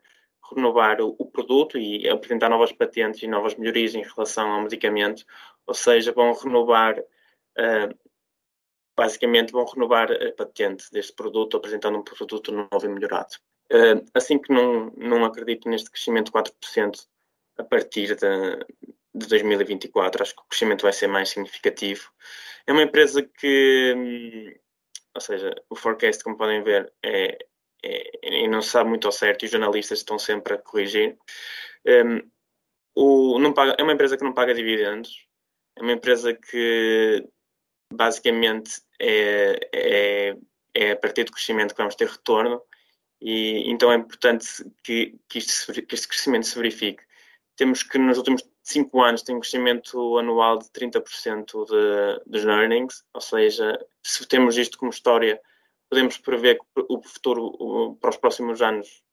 renovar 0.53 1.01
o, 1.01 1.15
o, 1.17 1.25
produto 1.25 1.77
e 1.77 2.07
apresentar 2.07 2.49
novas 2.49 2.71
patentes 2.71 3.23
e 3.23 3.27
novas 3.27 3.55
melhorias 3.55 3.95
em 3.95 4.03
relação 4.03 4.51
ao 4.51 4.61
medicamento, 4.61 5.25
ou 5.65 5.73
seja, 5.73 6.11
vão 6.11 6.33
renovar, 6.33 6.99
uh, 6.99 7.97
basicamente 8.95 9.51
vão 9.51 9.65
renovar 9.65 10.11
a 10.11 10.31
patente 10.31 10.91
deste 10.91 11.13
produto, 11.13 11.57
apresentando 11.57 11.97
um 11.97 12.03
produto 12.03 12.51
novo 12.51 12.85
e 12.85 12.89
melhorado. 12.89 13.35
Uh, 13.71 14.05
assim 14.13 14.37
que 14.39 14.53
não, 14.53 14.91
não 14.97 15.25
acredito 15.25 15.69
neste 15.69 15.89
crescimento 15.89 16.27
de 16.27 16.31
4% 16.31 17.07
a 17.57 17.63
partir 17.63 18.15
de, 18.15 18.65
de 19.15 19.27
2024, 19.27 20.21
acho 20.21 20.35
que 20.35 20.41
o 20.41 20.45
crescimento 20.45 20.83
vai 20.83 20.93
ser 20.93 21.07
mais 21.07 21.29
significativo. 21.29 22.11
É 22.67 22.71
uma 22.71 22.83
empresa 22.83 23.23
que, 23.23 23.93
hum, 23.95 24.53
ou 25.15 25.21
seja, 25.21 25.53
o 25.69 25.75
forecast, 25.75 26.23
como 26.23 26.37
podem 26.37 26.63
ver, 26.63 26.91
é, 27.03 27.37
e 28.23 28.47
não 28.47 28.61
se 28.61 28.69
sabe 28.69 28.89
muito 28.89 29.07
ao 29.07 29.11
certo 29.11 29.43
e 29.43 29.45
os 29.45 29.51
jornalistas 29.51 29.99
estão 29.99 30.17
sempre 30.17 30.53
a 30.53 30.57
corrigir. 30.57 31.17
Um, 31.85 32.29
o, 32.95 33.39
não 33.39 33.53
paga, 33.53 33.75
é 33.77 33.83
uma 33.83 33.93
empresa 33.93 34.17
que 34.17 34.23
não 34.23 34.33
paga 34.33 34.53
dividendos, 34.53 35.27
é 35.75 35.81
uma 35.81 35.91
empresa 35.91 36.33
que 36.33 37.27
basicamente 37.93 38.81
é, 38.99 39.69
é, 39.73 40.37
é 40.73 40.91
a 40.91 40.95
partir 40.95 41.23
do 41.23 41.31
crescimento 41.31 41.73
que 41.73 41.77
vamos 41.77 41.95
ter 41.95 42.07
retorno 42.07 42.61
e 43.21 43.71
então 43.71 43.91
é 43.91 43.95
importante 43.95 44.45
que, 44.83 45.15
que, 45.29 45.39
isto, 45.39 45.71
que 45.71 45.95
este 45.95 46.07
crescimento 46.07 46.47
se 46.47 46.57
verifique. 46.57 47.03
Temos 47.55 47.83
que 47.83 47.97
nos 47.97 48.17
últimos 48.17 48.43
cinco 48.63 49.01
anos 49.01 49.23
tem 49.23 49.35
um 49.35 49.39
crescimento 49.39 50.17
anual 50.17 50.57
de 50.57 50.65
30% 50.65 51.65
de, 51.65 52.23
dos 52.25 52.45
earnings, 52.45 53.03
ou 53.13 53.21
seja, 53.21 53.79
se 54.01 54.27
temos 54.27 54.57
isto 54.57 54.77
como 54.77 54.91
história 54.91 55.39
podemos 55.89 56.17
prever 56.17 56.57
que 56.57 56.85
o 56.89 57.01
futuro 57.03 57.95
para 58.01 58.09
os 58.09 58.17
próximos 58.17 58.63
anos, 58.63 59.03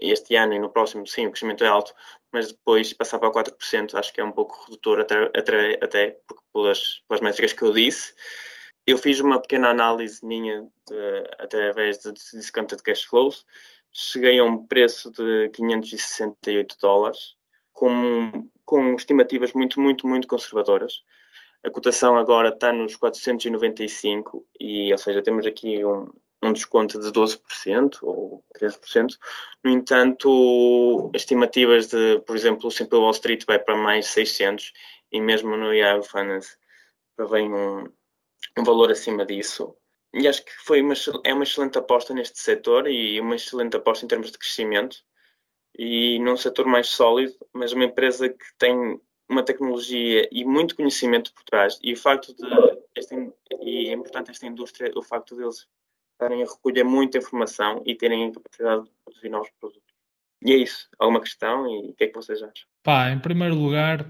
este 0.00 0.36
ano 0.36 0.54
e 0.54 0.58
no 0.58 0.70
próximo, 0.70 1.06
sim, 1.06 1.26
o 1.26 1.30
crescimento 1.30 1.64
é 1.64 1.68
alto, 1.68 1.94
mas 2.32 2.48
depois 2.52 2.92
passar 2.92 3.18
para 3.18 3.30
4% 3.30 3.94
acho 3.94 4.12
que 4.12 4.20
é 4.20 4.24
um 4.24 4.32
pouco 4.32 4.64
redutor, 4.66 5.00
até, 5.00 5.30
até, 5.36 5.78
até 5.82 6.18
pelas, 6.52 7.02
pelas 7.08 7.20
métricas 7.22 7.52
que 7.52 7.62
eu 7.62 7.72
disse. 7.72 8.14
Eu 8.86 8.98
fiz 8.98 9.20
uma 9.20 9.40
pequena 9.40 9.68
análise 9.70 10.24
minha 10.24 10.62
de, 10.88 11.30
através 11.38 11.98
de 11.98 12.12
discounted 12.12 12.82
cash 12.82 13.04
flows, 13.04 13.44
cheguei 13.92 14.38
a 14.38 14.44
um 14.44 14.66
preço 14.66 15.10
de 15.10 15.50
568 15.50 16.76
dólares, 16.80 17.36
com, 17.72 18.48
com 18.64 18.94
estimativas 18.94 19.52
muito, 19.52 19.80
muito, 19.80 20.06
muito 20.06 20.28
conservadoras. 20.28 21.02
A 21.62 21.70
cotação 21.70 22.16
agora 22.16 22.48
está 22.48 22.72
nos 22.72 22.96
495 22.96 24.46
e, 24.58 24.90
ou 24.92 24.98
seja, 24.98 25.22
temos 25.22 25.46
aqui 25.46 25.84
um, 25.84 26.10
um 26.42 26.52
desconto 26.52 26.98
de 26.98 27.10
12% 27.12 27.98
ou 28.02 28.44
13%. 28.58 29.18
No 29.62 29.70
entanto, 29.70 31.10
estimativas 31.14 31.88
de, 31.88 32.20
por 32.20 32.34
exemplo, 32.36 32.68
o 32.68 32.70
Simple 32.70 32.98
Wall 32.98 33.10
Street 33.10 33.44
vai 33.46 33.58
para 33.58 33.76
mais 33.76 34.06
600 34.06 34.72
e 35.12 35.20
mesmo 35.20 35.56
no 35.56 35.74
Yahoo 35.74 36.02
Finance 36.02 36.56
vem 37.30 37.52
um, 37.52 37.84
um 38.58 38.64
valor 38.64 38.90
acima 38.90 39.26
disso. 39.26 39.76
E 40.14 40.26
acho 40.26 40.44
que 40.44 40.52
foi 40.64 40.82
uma, 40.82 40.94
é 41.24 41.34
uma 41.34 41.44
excelente 41.44 41.78
aposta 41.78 42.14
neste 42.14 42.38
setor 42.38 42.88
e 42.88 43.20
uma 43.20 43.36
excelente 43.36 43.76
aposta 43.76 44.04
em 44.04 44.08
termos 44.08 44.30
de 44.30 44.38
crescimento 44.38 44.98
e 45.78 46.18
num 46.18 46.36
setor 46.36 46.66
mais 46.66 46.88
sólido, 46.88 47.34
mas 47.52 47.72
uma 47.72 47.84
empresa 47.84 48.28
que 48.28 48.44
tem 48.58 49.00
uma 49.28 49.44
tecnologia 49.44 50.28
e 50.32 50.44
muito 50.44 50.74
conhecimento 50.74 51.32
por 51.32 51.44
trás. 51.44 51.78
E 51.82 51.92
o 51.92 51.96
facto 51.96 52.34
de, 52.34 52.44
esta, 52.96 53.14
e 53.60 53.88
é 53.88 53.92
importante 53.92 54.30
esta 54.32 54.46
indústria, 54.46 54.90
o 54.96 55.02
facto 55.02 55.36
deles 55.36 55.68
estarem 56.20 56.42
a 56.42 56.46
recolher 56.46 56.84
muita 56.84 57.18
informação 57.18 57.82
e 57.86 57.94
terem 57.94 58.28
a 58.28 58.32
capacidade 58.32 58.84
de 58.84 58.90
produzir 59.04 59.28
novos 59.30 59.50
produtos. 59.58 59.94
E 60.44 60.52
é 60.52 60.56
isso. 60.56 60.88
Alguma 60.98 61.20
questão 61.20 61.66
e 61.66 61.90
o 61.90 61.94
que 61.94 62.04
é 62.04 62.06
que 62.08 62.14
vocês 62.14 62.42
acham? 62.42 62.66
Pá, 62.82 63.10
em 63.10 63.18
primeiro 63.18 63.54
lugar, 63.54 64.06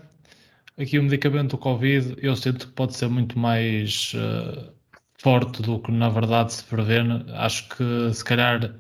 aqui 0.79 0.99
o 0.99 1.03
medicamento 1.03 1.53
do 1.53 1.59
Covid 1.59 2.17
eu 2.19 2.35
sinto 2.37 2.67
que 2.67 2.73
pode 2.73 2.97
ser 2.97 3.09
muito 3.09 3.39
mais 3.39 4.13
uh, 4.15 4.73
forte 5.19 5.63
do 5.63 5.81
que 5.81 5.93
na 5.93 6.09
verdade 6.09 6.53
se 6.53 6.65
prevê. 6.65 6.99
Acho 7.35 7.69
que 7.69 8.13
se 8.13 8.25
calhar 8.25 8.75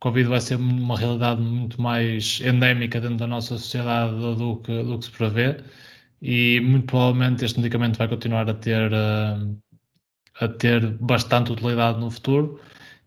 Covid 0.00 0.28
vai 0.28 0.40
ser 0.40 0.56
uma 0.56 0.96
realidade 0.96 1.40
muito 1.40 1.80
mais 1.80 2.40
endémica 2.40 3.00
dentro 3.00 3.16
da 3.18 3.26
nossa 3.26 3.58
sociedade 3.58 4.14
do 4.14 4.56
que, 4.60 4.82
do 4.82 4.98
que 4.98 5.04
se 5.04 5.10
prevê 5.10 5.56
e 6.20 6.60
muito 6.60 6.86
provavelmente 6.86 7.44
este 7.44 7.58
medicamento 7.58 7.96
vai 7.96 8.08
continuar 8.08 8.48
a 8.48 8.54
ter, 8.54 8.92
uh, 8.92 9.58
a 10.40 10.48
ter 10.48 10.86
bastante 11.00 11.52
utilidade 11.52 11.98
no 11.98 12.10
futuro 12.10 12.60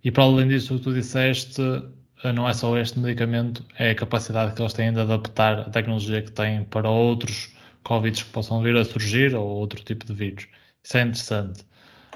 e 0.03 0.11
para 0.11 0.23
além 0.23 0.47
disso 0.47 0.75
o 0.75 0.77
que 0.77 0.83
tu 0.83 0.93
disseste 0.93 1.61
uh, 1.61 2.33
não 2.33 2.47
é 2.47 2.53
só 2.53 2.77
este 2.77 2.99
medicamento, 2.99 3.65
é 3.77 3.91
a 3.91 3.95
capacidade 3.95 4.53
que 4.53 4.61
eles 4.61 4.73
têm 4.73 4.93
de 4.93 4.99
adaptar 4.99 5.59
a 5.59 5.69
tecnologia 5.69 6.21
que 6.21 6.31
têm 6.31 6.63
para 6.65 6.89
outros 6.89 7.55
Covid 7.83 8.23
que 8.23 8.29
possam 8.31 8.61
vir 8.61 8.75
a 8.77 8.85
surgir 8.85 9.33
ou 9.35 9.47
outro 9.47 9.83
tipo 9.83 10.05
de 10.05 10.13
vírus. 10.13 10.47
Isso 10.83 10.97
é 10.97 11.01
interessante. 11.01 11.61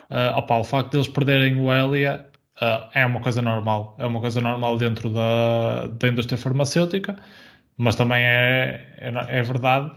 Uh, 0.09 0.37
opa, 0.37 0.57
o 0.57 0.63
facto 0.63 0.91
de 0.91 0.97
eles 0.97 1.07
perderem 1.07 1.59
o 1.59 1.73
Elia 1.73 2.25
uh, 2.61 2.87
é 2.93 3.05
uma 3.05 3.19
coisa 3.21 3.41
normal, 3.41 3.95
é 3.99 4.05
uma 4.05 4.19
coisa 4.21 4.39
normal 4.41 4.77
dentro 4.77 5.09
da, 5.09 5.87
da 5.87 6.07
indústria 6.07 6.37
farmacêutica, 6.37 7.17
mas 7.77 7.95
também 7.95 8.23
é, 8.23 8.95
é, 8.99 9.39
é, 9.39 9.41
verdade 9.43 9.91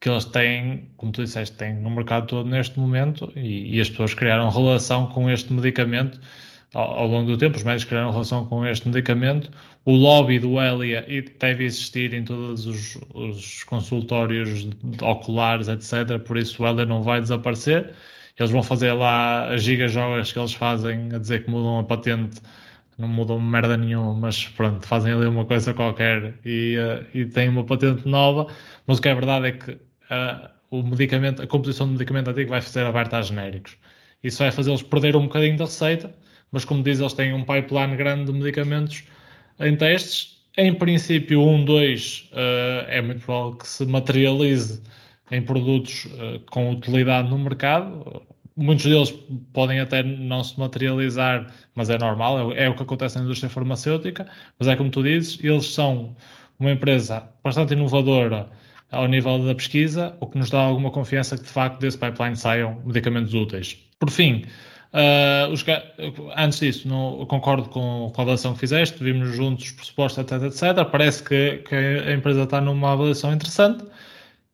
que 0.00 0.08
eles 0.08 0.24
têm, 0.24 0.88
como 0.96 1.12
tu 1.12 1.22
disseste, 1.22 1.56
têm 1.56 1.74
no 1.74 1.90
mercado 1.90 2.26
todo 2.26 2.48
neste 2.48 2.78
momento 2.78 3.32
e, 3.36 3.76
e 3.76 3.80
as 3.80 3.90
pessoas 3.90 4.14
criaram 4.14 4.48
relação 4.48 5.06
com 5.08 5.30
este 5.30 5.52
medicamento 5.52 6.20
ao, 6.74 7.00
ao, 7.00 7.06
longo 7.06 7.30
do 7.30 7.36
tempo, 7.36 7.56
os 7.56 7.64
médicos 7.64 7.84
criaram 7.84 8.10
relação 8.10 8.46
com 8.46 8.64
este 8.66 8.88
medicamento. 8.88 9.50
O 9.84 9.92
lobby 9.92 10.38
do 10.38 10.60
Elia 10.60 11.04
deve 11.38 11.64
existir 11.64 12.14
em 12.14 12.24
todos 12.24 12.66
os, 12.66 12.98
os 13.14 13.64
consultórios 13.64 14.68
oculares, 15.02 15.68
etc. 15.68 16.18
Por 16.24 16.38
isso 16.38 16.62
o 16.62 16.66
Elia 16.66 16.86
não 16.86 17.02
vai 17.02 17.20
desaparecer 17.20 17.92
eles 18.40 18.50
vão 18.50 18.62
fazer 18.62 18.92
lá 18.94 19.52
as 19.52 19.62
gigajogas 19.62 20.32
que 20.32 20.38
eles 20.38 20.54
fazem 20.54 21.14
a 21.14 21.18
dizer 21.18 21.44
que 21.44 21.50
mudam 21.50 21.78
a 21.78 21.84
patente, 21.84 22.40
não 22.96 23.06
mudam 23.06 23.38
merda 23.38 23.76
nenhuma, 23.76 24.14
mas 24.14 24.48
pronto, 24.48 24.86
fazem 24.86 25.12
ali 25.12 25.26
uma 25.26 25.44
coisa 25.44 25.74
qualquer 25.74 26.34
e, 26.44 26.76
uh, 26.78 27.06
e 27.14 27.26
têm 27.26 27.50
uma 27.50 27.64
patente 27.64 28.08
nova. 28.08 28.46
Mas 28.86 28.98
o 28.98 29.02
que 29.02 29.08
é 29.10 29.14
verdade 29.14 29.48
é 29.48 29.52
que 29.52 29.78
uh, 30.10 30.50
o 30.70 30.82
medicamento, 30.82 31.42
a 31.42 31.46
composição 31.46 31.86
do 31.86 31.92
medicamento 31.92 32.28
antigo 32.28 32.50
vai 32.50 32.62
ser 32.62 32.86
aberta 32.86 33.18
a 33.18 33.22
genéricos. 33.22 33.76
Isso 34.22 34.38
vai 34.38 34.52
fazê-los 34.52 34.82
perder 34.82 35.16
um 35.16 35.22
bocadinho 35.22 35.56
da 35.56 35.64
receita, 35.64 36.14
mas 36.52 36.64
como 36.64 36.82
diz, 36.82 37.00
eles 37.00 37.12
têm 37.12 37.32
um 37.32 37.44
pipeline 37.44 37.96
grande 37.96 38.32
de 38.32 38.38
medicamentos 38.38 39.04
em 39.58 39.76
testes. 39.76 40.38
Em 40.56 40.74
princípio, 40.74 41.42
um, 41.42 41.64
dois, 41.64 42.28
uh, 42.32 42.84
é 42.88 43.00
muito 43.00 43.24
provável 43.24 43.56
que 43.56 43.66
se 43.66 43.86
materialize 43.86 44.82
em 45.30 45.40
produtos 45.40 46.06
uh, 46.06 46.40
com 46.50 46.72
utilidade 46.72 47.30
no 47.30 47.38
mercado. 47.38 48.22
Muitos 48.56 48.84
deles 48.84 49.14
podem 49.52 49.80
até 49.80 50.02
não 50.02 50.42
se 50.44 50.58
materializar, 50.58 51.46
mas 51.74 51.88
é 51.88 51.96
normal, 51.96 52.52
é, 52.52 52.64
é, 52.64 52.68
o 52.68 52.74
que 52.74 52.82
acontece 52.82 53.16
na 53.16 53.24
indústria 53.24 53.48
farmacêutica. 53.48 54.28
Mas 54.58 54.68
é 54.68 54.76
como 54.76 54.90
tu 54.90 55.02
dizes, 55.02 55.38
eles 55.42 55.66
são 55.66 56.16
uma 56.58 56.72
empresa 56.72 57.26
bastante 57.42 57.72
inovadora 57.72 58.50
ao 58.90 59.06
nível 59.06 59.38
da 59.44 59.54
pesquisa, 59.54 60.14
o 60.20 60.26
que 60.26 60.38
nos 60.38 60.50
dá 60.50 60.60
alguma 60.60 60.90
confiança 60.90 61.36
que 61.36 61.44
de 61.44 61.48
facto 61.50 61.80
desse 61.80 61.98
pipeline 61.98 62.36
saiam 62.36 62.80
medicamentos 62.84 63.32
úteis. 63.34 63.78
Por 63.98 64.10
fim, 64.10 64.44
uh, 64.92 65.52
os, 65.52 65.64
antes 66.36 66.60
disso, 66.60 66.88
concordo 67.28 67.68
com, 67.68 68.12
a 68.16 68.20
avaliação 68.20 68.54
que 68.54 68.60
fizeste, 68.60 69.02
vimos 69.02 69.34
juntos 69.34 69.66
os 69.66 69.72
pressupostos, 69.72 70.18
etc, 70.18 70.42
etc. 70.44 70.90
Parece 70.90 71.22
que, 71.22 71.58
que 71.58 71.74
a 71.74 72.12
empresa 72.12 72.42
está 72.42 72.60
numa 72.60 72.92
avaliação 72.92 73.32
interessante. 73.32 73.84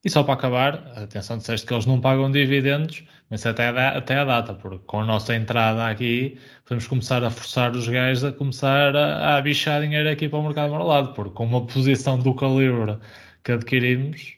E 0.05 0.11
só 0.11 0.22
para 0.22 0.34
acabar, 0.34 0.74
atenção, 0.95 1.37
disseste 1.37 1.66
que 1.66 1.74
eles 1.74 1.84
não 1.84 2.01
pagam 2.01 2.30
dividendos, 2.30 3.03
mas 3.28 3.45
até 3.45 3.68
a, 3.70 3.89
até 3.99 4.18
a 4.18 4.24
data, 4.24 4.55
porque 4.55 4.78
com 4.87 5.01
a 5.01 5.05
nossa 5.05 5.34
entrada 5.34 5.84
aqui, 5.89 6.39
podemos 6.64 6.87
começar 6.87 7.24
a 7.24 7.30
forçar 7.30 7.72
os 7.74 7.89
gajos 7.89 8.22
a 8.22 8.30
começar 8.30 8.95
a, 8.95 9.37
a 9.37 9.43
bichar 9.43 9.82
dinheiro 9.82 10.09
aqui 10.09 10.28
para 10.28 10.39
o 10.39 10.45
mercado 10.45 10.74
lado, 10.74 11.12
porque 11.12 11.34
com 11.34 11.45
uma 11.45 11.66
posição 11.66 12.20
do 12.20 12.32
calibre 12.34 12.99
que 13.47 13.53
adquirimos, 13.53 14.36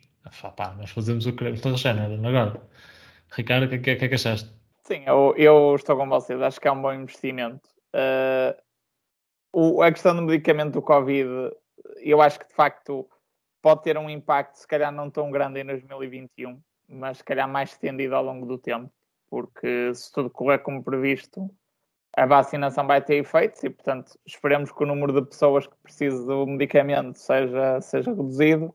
pá, 0.55 0.75
nós 0.77 0.91
fazemos 0.91 1.25
o 1.25 1.33
que 1.33 1.39
queremos 1.39 1.63
toda 1.63 1.79
género 1.79 2.15
agora. 2.27 2.61
Ricardo, 3.31 3.65
o 3.65 3.69
que, 3.71 3.79
que, 3.79 3.97
que 3.97 4.05
é 4.05 4.09
que 4.09 4.15
achaste? 4.15 4.53
Sim, 4.85 5.03
eu, 5.07 5.35
eu 5.39 5.75
estou 5.75 5.97
com 5.97 6.07
vocês, 6.07 6.39
acho 6.43 6.61
que 6.61 6.69
é 6.69 6.73
um 6.73 6.83
bom 6.83 6.93
investimento. 6.93 7.67
Uh, 7.95 8.55
o, 9.51 9.83
a 9.83 9.91
questão 9.91 10.15
do 10.15 10.21
medicamento 10.21 10.75
do 10.75 10.83
Covid, 10.83 11.27
eu 12.03 12.21
acho 12.21 12.39
que 12.39 12.49
de 12.49 12.55
facto 12.55 13.09
pode 13.63 13.83
ter 13.83 13.97
um 13.97 14.11
impacto, 14.11 14.57
se 14.57 14.67
calhar 14.67 14.93
não 14.93 15.11
tão 15.11 15.31
grande 15.31 15.59
em 15.59 15.65
2021, 15.65 16.61
mas 16.87 17.17
se 17.19 17.25
calhar 17.25 17.49
mais 17.49 17.71
estendido 17.71 18.15
ao 18.15 18.23
longo 18.23 18.45
do 18.45 18.59
tempo, 18.59 18.93
porque 19.31 19.95
se 19.95 20.13
tudo 20.13 20.29
correr 20.29 20.59
como 20.59 20.85
previsto, 20.85 21.51
a 22.15 22.27
vacinação 22.27 22.87
vai 22.87 23.01
ter 23.01 23.17
efeitos 23.17 23.65
e, 23.65 23.71
portanto, 23.71 24.19
esperemos 24.27 24.71
que 24.71 24.83
o 24.83 24.87
número 24.87 25.15
de 25.15 25.27
pessoas 25.27 25.67
que 25.67 25.77
precisam 25.83 26.27
do 26.27 26.47
medicamento 26.47 27.17
seja, 27.17 27.81
seja 27.81 28.11
reduzido, 28.11 28.75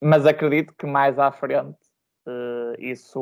mas 0.00 0.26
acredito 0.26 0.74
que 0.74 0.86
mais 0.86 1.18
à 1.18 1.30
frente 1.32 1.78
uh, 2.26 2.74
isso, 2.78 3.20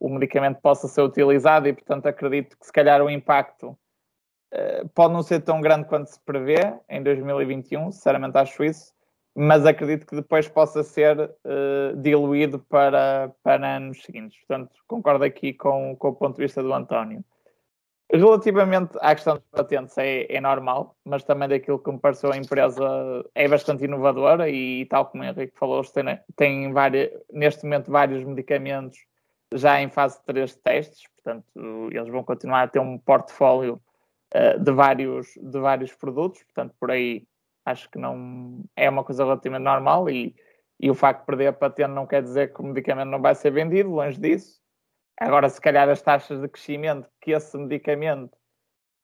o 0.00 0.08
medicamento 0.08 0.60
possa 0.60 0.88
ser 0.88 1.02
utilizado 1.02 1.68
e, 1.68 1.72
portanto, 1.72 2.06
acredito 2.06 2.58
que 2.58 2.66
se 2.66 2.72
calhar 2.72 3.02
o 3.02 3.10
impacto 3.10 3.70
uh, 4.52 4.88
pode 4.94 5.12
não 5.12 5.22
ser 5.22 5.40
tão 5.40 5.60
grande 5.60 5.86
quanto 5.86 6.08
se 6.08 6.20
prevê 6.20 6.78
em 6.88 7.02
2021, 7.02 7.92
sinceramente 7.92 8.36
acho 8.38 8.64
isso, 8.64 8.92
mas 9.34 9.64
acredito 9.64 10.06
que 10.06 10.16
depois 10.16 10.48
possa 10.48 10.82
ser 10.82 11.18
uh, 11.18 11.96
diluído 11.96 12.58
para, 12.58 13.32
para 13.42 13.76
anos 13.76 14.02
seguintes. 14.02 14.38
Portanto, 14.40 14.72
concordo 14.88 15.24
aqui 15.24 15.52
com, 15.52 15.94
com 15.96 16.08
o 16.08 16.14
ponto 16.14 16.36
de 16.36 16.42
vista 16.42 16.62
do 16.62 16.72
António. 16.72 17.24
Relativamente 18.12 18.98
à 19.00 19.14
questão 19.14 19.34
dos 19.34 19.44
patentes, 19.52 19.96
é, 19.96 20.26
é, 20.28 20.40
normal, 20.40 20.96
mas 21.04 21.22
também 21.22 21.48
daquilo 21.48 21.78
que 21.78 21.92
me 21.92 21.98
pareceu 21.98 22.32
a 22.32 22.36
empresa 22.36 22.84
é 23.34 23.46
bastante 23.46 23.84
inovadora 23.84 24.50
e, 24.50 24.84
tal 24.86 25.06
como 25.06 25.22
o 25.22 25.26
Henrique 25.26 25.56
falou, 25.56 25.82
tem, 25.84 26.18
tem 26.34 26.72
várias, 26.72 27.10
neste 27.32 27.62
momento 27.62 27.90
vários 27.90 28.24
medicamentos 28.24 28.98
já 29.54 29.80
em 29.80 29.88
fase 29.88 30.20
3 30.26 30.50
de 30.50 30.58
testes, 30.58 31.02
portanto, 31.14 31.46
eles 31.92 32.08
vão 32.08 32.24
continuar 32.24 32.62
a 32.62 32.68
ter 32.68 32.80
um 32.80 32.98
portfólio 32.98 33.80
uh, 34.34 34.58
de, 34.58 34.72
vários, 34.72 35.28
de 35.40 35.58
vários 35.60 35.92
produtos, 35.92 36.42
portanto, 36.42 36.74
por 36.80 36.90
aí 36.90 37.26
acho 37.64 37.88
que 37.90 37.98
não 37.98 38.64
é 38.76 38.88
uma 38.90 39.04
coisa 39.04 39.24
relativamente 39.24 39.62
normal 39.62 40.08
e, 40.08 40.34
e 40.80 40.90
o 40.90 40.94
facto 40.94 41.20
de 41.20 41.26
perder 41.26 41.46
a 41.48 41.52
patente 41.52 41.90
não 41.90 42.06
quer 42.06 42.22
dizer 42.22 42.52
que 42.52 42.60
o 42.60 42.64
medicamento 42.64 43.08
não 43.08 43.20
vai 43.20 43.34
ser 43.34 43.50
vendido, 43.50 43.90
longe 43.90 44.20
disso. 44.20 44.59
Agora, 45.20 45.50
se 45.50 45.60
calhar 45.60 45.86
as 45.90 46.00
taxas 46.00 46.40
de 46.40 46.48
crescimento 46.48 47.06
que 47.20 47.32
esse 47.32 47.56
medicamento 47.58 48.34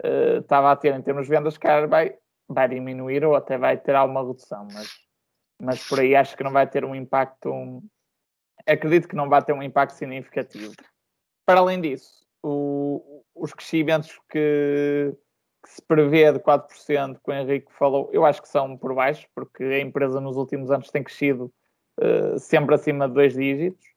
uh, 0.03 0.39
estava 0.41 0.73
a 0.73 0.77
ter 0.77 0.95
em 0.95 1.03
termos 1.03 1.27
de 1.27 1.31
vendas, 1.31 1.59
calhar 1.59 1.87
vai, 1.87 2.17
vai 2.49 2.69
diminuir 2.69 3.23
ou 3.23 3.37
até 3.37 3.59
vai 3.59 3.77
ter 3.77 3.95
alguma 3.95 4.23
redução, 4.23 4.67
mas, 4.73 4.89
mas 5.61 5.87
por 5.87 6.01
aí 6.01 6.17
acho 6.17 6.35
que 6.35 6.43
não 6.43 6.53
vai 6.53 6.67
ter 6.67 6.87
um 6.87 6.95
impacto, 6.95 7.51
um, 7.51 7.87
acredito 8.67 9.09
que 9.09 9.15
não 9.15 9.29
vai 9.29 9.45
ter 9.45 9.53
um 9.53 9.63
impacto 9.63 9.93
significativo. 9.93 10.73
Para 11.45 11.61
além 11.61 11.83
disso, 11.83 12.27
o, 12.43 13.23
os 13.35 13.53
crescimentos 13.53 14.19
que, 14.31 15.15
que 15.63 15.71
se 15.71 15.83
prevê 15.83 16.33
de 16.33 16.39
4%, 16.39 17.21
que 17.23 17.31
o 17.31 17.35
Henrique 17.35 17.71
falou, 17.75 18.09
eu 18.11 18.25
acho 18.25 18.41
que 18.41 18.49
são 18.49 18.75
por 18.79 18.95
baixo, 18.95 19.29
porque 19.35 19.63
a 19.63 19.81
empresa 19.81 20.19
nos 20.19 20.37
últimos 20.37 20.71
anos 20.71 20.91
tem 20.91 21.05
crescido 21.05 21.53
uh, 22.01 22.39
sempre 22.39 22.75
acima 22.75 23.07
de 23.07 23.13
dois 23.13 23.35
dígitos. 23.35 23.96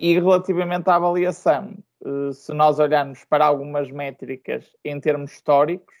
E 0.00 0.14
relativamente 0.14 0.88
à 0.88 0.94
avaliação, 0.94 1.76
uh, 2.02 2.32
se 2.32 2.52
nós 2.52 2.78
olharmos 2.78 3.24
para 3.24 3.46
algumas 3.46 3.90
métricas 3.90 4.70
em 4.84 5.00
termos 5.00 5.32
históricos, 5.32 5.94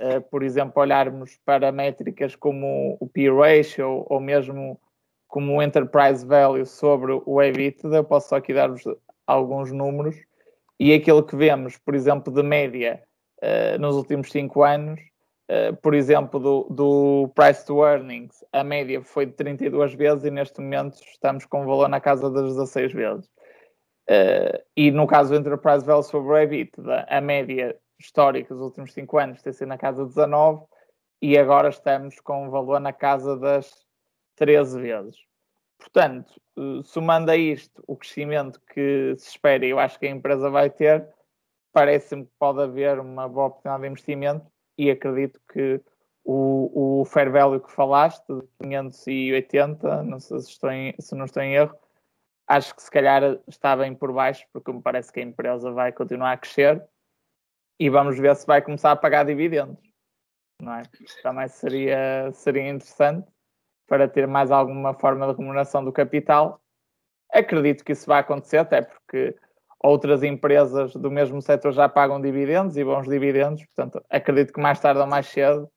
uh, 0.00 0.20
por 0.30 0.42
exemplo, 0.42 0.80
olharmos 0.80 1.38
para 1.44 1.72
métricas 1.72 2.36
como 2.36 2.96
o 3.00 3.08
P-Ratio 3.08 4.06
ou 4.08 4.20
mesmo 4.20 4.80
como 5.26 5.56
o 5.56 5.62
Enterprise 5.62 6.24
Value 6.24 6.66
sobre 6.66 7.20
o 7.24 7.42
EBITDA, 7.42 7.96
eu 7.96 8.04
posso 8.04 8.28
só 8.28 8.36
aqui 8.36 8.52
dar-vos 8.52 8.84
alguns 9.26 9.72
números, 9.72 10.14
e 10.78 10.92
aquilo 10.92 11.22
que 11.22 11.34
vemos, 11.34 11.78
por 11.78 11.94
exemplo, 11.94 12.32
de 12.32 12.42
média 12.42 13.02
uh, 13.38 13.80
nos 13.80 13.96
últimos 13.96 14.30
cinco 14.30 14.62
anos, 14.62 15.00
uh, 15.52 15.76
por 15.76 15.94
exemplo, 15.94 16.40
do, 16.40 16.66
do, 16.70 17.28
price 17.34 17.64
to 17.66 17.84
earnings, 17.84 18.44
a 18.52 18.64
média 18.64 19.02
foi 19.02 19.26
de 19.26 19.32
32 19.32 19.94
vezes 19.94 20.24
e 20.24 20.30
neste 20.30 20.60
momento 20.60 20.94
estamos 20.94 21.44
com 21.44 21.62
um 21.62 21.66
valor 21.66 21.88
na 21.88 22.00
casa 22.00 22.30
das 22.30 22.54
16 22.54 22.92
vezes. 22.92 23.26
Uh, 24.08 24.58
e 24.76 24.90
no 24.90 25.06
caso 25.06 25.30
do 25.30 25.36
Enterprise 25.36 25.84
Value 25.84 26.02
sobre 26.02 26.42
EBITDA, 26.42 27.06
a 27.08 27.20
média 27.20 27.76
histórica 28.00 28.54
dos 28.54 28.64
últimos 28.64 28.92
5 28.92 29.18
anos 29.18 29.42
tem 29.42 29.52
sido 29.52 29.68
na 29.68 29.78
casa 29.78 30.02
de 30.02 30.08
19 30.08 30.64
e 31.20 31.38
agora 31.38 31.68
estamos 31.68 32.18
com 32.20 32.46
um 32.46 32.50
valor 32.50 32.80
na 32.80 32.92
casa 32.92 33.36
das 33.36 33.86
13 34.36 34.80
vezes. 34.80 35.16
Portanto, 35.78 36.32
somando 36.84 37.30
a 37.30 37.36
isto 37.36 37.82
o 37.86 37.96
crescimento 37.96 38.60
que 38.72 39.14
se 39.16 39.30
espera, 39.30 39.64
eu 39.64 39.78
acho 39.78 39.98
que 39.98 40.06
a 40.06 40.10
empresa 40.10 40.50
vai 40.50 40.70
ter, 40.70 41.08
parece-me 41.72 42.24
que 42.24 42.32
pode 42.38 42.60
haver 42.60 42.98
uma 42.98 43.28
boa 43.28 43.46
oportunidade 43.46 43.82
de 43.82 43.88
investimento 43.88 44.51
e 44.76 44.90
acredito 44.90 45.40
que 45.52 45.80
o, 46.24 47.00
o 47.00 47.04
fair 47.04 47.30
value 47.30 47.60
que 47.60 47.70
falaste, 47.70 48.26
de 48.28 48.46
580, 48.62 50.02
não 50.04 50.20
sei 50.20 50.40
se, 50.40 50.50
estou 50.50 50.70
em, 50.70 50.94
se 50.98 51.14
não 51.14 51.24
estou 51.24 51.42
em 51.42 51.54
erro, 51.54 51.76
acho 52.46 52.74
que 52.74 52.82
se 52.82 52.90
calhar 52.90 53.38
está 53.48 53.76
bem 53.76 53.94
por 53.94 54.12
baixo, 54.12 54.46
porque 54.52 54.72
me 54.72 54.82
parece 54.82 55.12
que 55.12 55.20
a 55.20 55.22
empresa 55.22 55.70
vai 55.72 55.92
continuar 55.92 56.32
a 56.32 56.36
crescer 56.36 56.82
e 57.78 57.88
vamos 57.90 58.18
ver 58.18 58.34
se 58.36 58.46
vai 58.46 58.62
começar 58.62 58.92
a 58.92 58.96
pagar 58.96 59.24
dividendos. 59.24 59.82
Não 60.60 60.74
é? 60.74 60.82
Também 61.22 61.48
seria, 61.48 62.30
seria 62.32 62.68
interessante 62.68 63.28
para 63.86 64.06
ter 64.08 64.26
mais 64.26 64.50
alguma 64.50 64.94
forma 64.94 65.26
de 65.26 65.36
remuneração 65.36 65.84
do 65.84 65.92
capital. 65.92 66.62
Acredito 67.32 67.84
que 67.84 67.92
isso 67.92 68.06
vai 68.06 68.20
acontecer, 68.20 68.58
até 68.58 68.82
porque 68.82 69.36
outras 69.82 70.22
empresas 70.22 70.94
do 70.94 71.10
mesmo 71.10 71.42
setor 71.42 71.72
já 71.72 71.88
pagam 71.88 72.20
dividendos 72.20 72.76
e 72.76 72.84
bons 72.84 73.08
dividendos, 73.08 73.64
portanto, 73.66 74.02
acredito 74.08 74.52
que 74.52 74.60
mais 74.60 74.78
tarde 74.78 75.00
ou 75.00 75.06
mais 75.06 75.26
cedo 75.26 75.68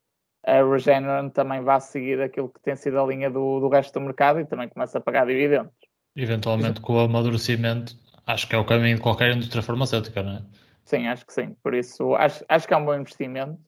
a 0.46 0.62
Regeneron 0.62 1.28
também 1.30 1.60
vai 1.60 1.80
seguir 1.80 2.22
aquilo 2.22 2.48
que 2.48 2.60
tem 2.60 2.76
sido 2.76 3.00
a 3.00 3.06
linha 3.06 3.28
do, 3.28 3.58
do 3.58 3.68
resto 3.68 3.98
do 3.98 4.04
mercado 4.04 4.38
e 4.38 4.46
também 4.46 4.68
começa 4.68 4.98
a 4.98 5.00
pagar 5.00 5.26
dividendos. 5.26 5.72
Eventualmente, 6.14 6.80
com 6.80 6.94
o 6.94 7.00
amadurecimento, 7.00 7.96
acho 8.26 8.48
que 8.48 8.54
é 8.54 8.58
o 8.58 8.64
caminho 8.64 8.96
de 8.96 9.02
qualquer 9.02 9.34
indústria 9.34 9.62
farmacêutica, 9.62 10.22
não 10.22 10.36
é? 10.36 10.42
Sim, 10.84 11.08
acho 11.08 11.26
que 11.26 11.32
sim. 11.32 11.56
Por 11.62 11.74
isso, 11.74 12.14
acho, 12.14 12.44
acho 12.48 12.68
que 12.68 12.72
é 12.72 12.76
um 12.76 12.84
bom 12.84 12.94
investimento 12.94 13.60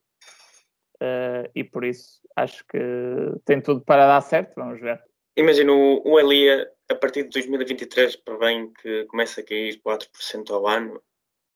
uh, 1.02 1.50
e 1.52 1.64
por 1.64 1.84
isso 1.84 2.20
acho 2.36 2.64
que 2.66 2.78
tem 3.44 3.60
tudo 3.60 3.80
para 3.80 4.06
dar 4.06 4.20
certo. 4.20 4.54
Vamos 4.54 4.80
ver. 4.80 5.02
Imagino 5.38 6.02
o 6.04 6.18
Elia, 6.18 6.68
a 6.88 6.96
partir 6.96 7.22
de 7.22 7.28
2023, 7.28 8.16
prevém 8.16 8.72
que 8.72 9.04
comece 9.04 9.40
a 9.40 9.44
cair 9.44 9.80
4% 9.86 10.50
ao 10.50 10.66
ano. 10.66 11.00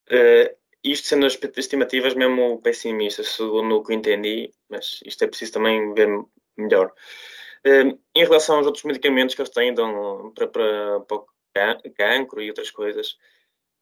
Uh, 0.09 0.57
isto 0.85 1.09
sendo 1.09 1.26
as 1.26 1.37
estimativas 1.57 2.14
mesmo 2.14 2.62
pessimistas, 2.62 3.30
segundo 3.30 3.74
o 3.74 3.83
que 3.83 3.93
entendi, 3.93 4.53
mas 4.68 5.01
isto 5.05 5.24
é 5.24 5.26
preciso 5.26 5.55
também 5.55 5.93
ver 5.95 6.09
melhor. 6.57 6.93
Uh, 7.66 7.99
em 8.14 8.22
relação 8.22 8.59
aos 8.59 8.66
outros 8.66 8.85
medicamentos 8.85 9.35
que 9.35 9.43
eles 9.43 9.51
têm 9.51 9.74
para, 9.74 10.47
para, 10.47 11.01
para 11.01 11.91
cancro 11.97 12.41
e 12.41 12.51
outras 12.51 12.70
coisas, 12.70 13.18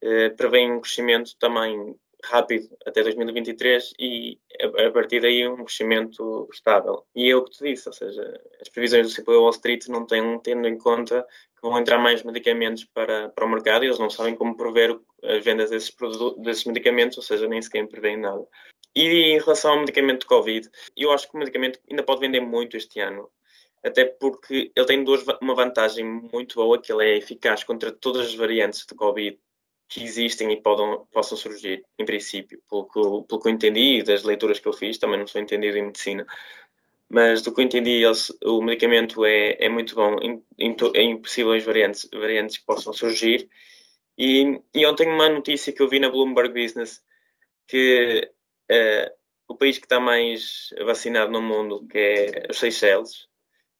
uh, 0.03 0.35
prevêem 0.35 0.73
um 0.73 0.81
crescimento 0.81 1.37
também 1.39 1.95
rápido 2.25 2.69
até 2.87 3.03
2023 3.03 3.93
e 3.99 4.39
a, 4.61 4.91
partir 4.91 5.21
daí 5.21 5.47
um 5.49 5.65
crescimento 5.65 6.49
estável. 6.53 7.05
E 7.15 7.31
é 7.31 7.37
o 7.37 7.45
que 7.45 7.57
tu 7.57 7.65
disse, 7.65 7.89
ou 7.89 7.93
seja, 7.93 8.41
as 8.61 8.69
previsões 8.69 9.09
do 9.09 9.23
CPO 9.23 9.41
Wall 9.41 9.51
Street 9.51 9.87
não 9.89 10.07
têm, 10.07 10.39
tendo 10.41 10.69
em 10.69 10.79
conta 10.79 11.27
que 11.55 11.63
vão 11.63 11.79
entrar 11.79 11.99
mais 11.99 12.23
medicamentos 12.23 12.85
para, 12.85 13.29
para 13.31 13.45
o 13.45 13.49
mercado 13.49 13.85
e 13.85 13.89
eles 13.89 13.99
não 13.99 14.11
sabem 14.11 14.35
como 14.35 14.57
prever 14.57 14.99
as 15.23 15.45
vendas 15.45 15.71
desses, 15.71 15.95
desses 16.39 16.65
medicamentos, 16.65 17.19
ou 17.19 17.23
seja, 17.23 17.47
nem 17.47 17.61
sequer 17.61 17.87
prevêem 17.87 18.17
nada. 18.17 18.47
E 18.95 19.03
em 19.03 19.39
relação 19.39 19.73
ao 19.73 19.81
medicamento 19.81 20.21
de 20.21 20.27
Covid, 20.27 20.69
eu 20.97 21.13
acho 21.13 21.29
que 21.29 21.37
o 21.37 21.39
medicamento 21.39 21.79
ainda 21.89 22.03
pode 22.03 22.21
vender 22.21 22.41
muito 22.41 22.77
este 22.77 22.99
ano, 23.01 23.31
até 23.85 24.05
porque 24.05 24.73
ele 24.75 24.87
tem 24.87 25.05
duas, 25.05 25.25
uma 25.41 25.55
vantagem 25.55 26.05
muito 26.05 26.57
boa, 26.57 26.81
que 26.81 26.93
ele 26.93 27.05
é 27.05 27.17
eficaz 27.19 27.63
contra 27.63 27.93
todas 27.93 28.27
as 28.27 28.35
variantes 28.35 28.85
de 28.87 28.95
Covid 28.95 29.39
que 29.91 30.05
existem 30.05 30.53
e 30.53 30.63
possam 30.63 31.37
surgir, 31.37 31.85
em 31.99 32.05
princípio, 32.05 32.63
pelo 32.71 32.85
que, 32.85 33.27
pelo 33.27 33.43
que 33.43 33.49
eu 33.49 33.53
entendi 33.53 33.99
e 33.99 34.03
das 34.05 34.23
leituras 34.23 34.61
que 34.61 34.69
eu 34.69 34.73
fiz, 34.73 34.99
também 34.99 35.19
não 35.19 35.27
sou 35.27 35.41
entendido 35.41 35.77
em 35.77 35.87
medicina, 35.87 36.25
mas 37.09 37.43
do 37.43 37.53
que 37.53 37.61
eu 37.61 37.65
entendi, 37.65 38.03
o 38.45 38.63
medicamento 38.63 39.25
é, 39.25 39.57
é 39.59 39.69
muito 39.69 39.97
bom 39.97 40.17
em, 40.21 40.41
em, 40.57 40.77
em 40.95 41.21
possíveis 41.21 41.65
variantes, 41.65 42.09
variantes 42.13 42.59
que 42.59 42.65
possam 42.65 42.93
surgir. 42.93 43.51
E, 44.17 44.63
e 44.73 44.87
ontem 44.87 45.09
uma 45.09 45.29
notícia 45.29 45.73
que 45.73 45.83
eu 45.83 45.89
vi 45.89 45.99
na 45.99 46.09
Bloomberg 46.09 46.55
Business 46.55 47.03
que 47.67 48.31
uh, 48.71 49.15
o 49.49 49.57
país 49.57 49.77
que 49.79 49.87
está 49.87 49.99
mais 49.99 50.71
vacinado 50.87 51.33
no 51.33 51.43
mundo, 51.43 51.85
que 51.89 51.99
é 51.99 52.47
os 52.49 52.61
Seychelles, 52.61 53.29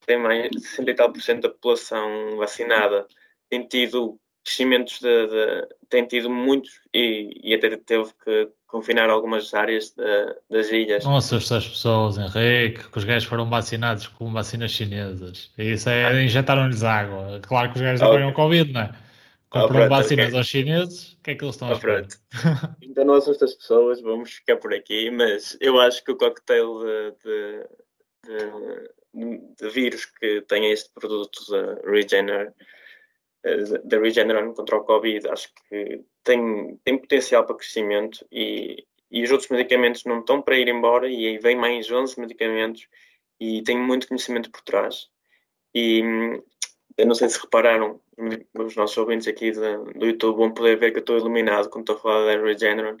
tem 0.05 0.17
mais 0.17 0.49
de 0.51 0.59
60 0.59 0.91
e 0.91 0.93
tal 0.93 1.13
por 1.13 1.21
cento 1.21 1.43
da 1.43 1.49
população 1.49 2.35
vacinada, 2.35 3.07
tem 3.49 3.65
tido 3.65 4.19
crescimentos 4.43 4.99
de, 4.99 5.27
de, 5.27 5.67
tem 5.89 6.05
tido 6.05 6.29
muitos 6.29 6.81
e, 6.93 7.39
e, 7.43 7.53
até 7.53 7.75
teve 7.77 8.09
que 8.23 8.49
confinar 8.67 9.09
algumas 9.09 9.53
áreas 9.53 9.91
de, 9.91 10.35
das 10.49 10.71
ilhas. 10.71 11.03
Não 11.03 11.17
assusta 11.17 11.57
as 11.57 11.67
pessoas, 11.67 12.17
Henrique, 12.17 12.89
que 12.89 12.97
os 12.97 13.03
gajos 13.03 13.27
foram 13.27 13.49
vacinados 13.49 14.07
com 14.07 14.31
vacinas 14.31 14.71
chinesas. 14.71 15.51
E 15.57 15.73
isso 15.73 15.89
é, 15.89 16.05
ah. 16.05 16.23
injetaram-lhes 16.23 16.83
água. 16.83 17.39
Claro 17.41 17.69
que 17.69 17.75
os 17.75 17.81
gajos 17.81 18.01
apanham 18.01 18.33
Covid, 18.33 18.71
não 18.71 18.81
é? 18.81 18.91
Compram 19.49 19.83
ah, 19.83 19.89
vacinas 19.89 20.27
okay. 20.27 20.37
aos 20.37 20.47
chineses, 20.47 21.11
o 21.11 21.23
que 21.23 21.31
é 21.31 21.35
que 21.35 21.43
eles 21.43 21.55
estão 21.55 21.71
a 21.71 21.75
fazer? 21.75 22.07
então 22.81 23.03
não 23.03 23.15
assusta 23.15 23.43
as 23.43 23.53
pessoas, 23.53 24.01
vamos 24.01 24.31
ficar 24.31 24.55
por 24.55 24.73
aqui, 24.73 25.11
mas 25.11 25.57
eu 25.59 25.77
acho 25.79 26.01
que 26.05 26.11
o 26.13 26.15
cocktail 26.15 26.79
de, 26.79 27.67
de, 29.13 29.55
de 29.59 29.69
vírus 29.69 30.05
que 30.05 30.41
tem 30.47 30.71
este 30.71 30.89
produto 30.93 31.41
da 31.51 31.91
Regener 31.91 32.53
da 33.83 33.99
Regeneron 33.99 34.53
contra 34.53 34.77
o 34.77 34.83
Covid, 34.83 35.27
acho 35.29 35.49
que 35.67 36.03
tem, 36.23 36.79
tem 36.83 36.97
potencial 36.97 37.43
para 37.45 37.55
crescimento 37.55 38.25
e, 38.31 38.85
e 39.09 39.23
os 39.23 39.31
outros 39.31 39.49
medicamentos 39.49 40.05
não 40.05 40.19
estão 40.19 40.41
para 40.41 40.57
ir 40.57 40.67
embora 40.67 41.07
e 41.09 41.27
aí 41.27 41.37
vem 41.39 41.55
mais 41.55 41.89
11 41.89 42.19
medicamentos 42.19 42.87
e 43.39 43.63
tem 43.63 43.77
muito 43.77 44.07
conhecimento 44.07 44.51
por 44.51 44.61
trás. 44.61 45.09
E 45.73 46.01
eu 46.97 47.07
não 47.07 47.15
sei 47.15 47.29
se 47.29 47.41
repararam, 47.41 47.99
os 48.53 48.75
nossos 48.75 48.97
ouvintes 48.97 49.27
aqui 49.27 49.51
do, 49.51 49.85
do 49.85 50.05
YouTube 50.05 50.37
vão 50.37 50.51
poder 50.51 50.77
ver 50.77 50.91
que 50.91 50.97
eu 50.97 51.01
estou 51.01 51.17
iluminado 51.17 51.69
quando 51.69 51.83
estou 51.83 51.95
a 51.95 51.99
falar 51.99 52.25
da 52.25 52.43
Regeneron, 52.43 52.97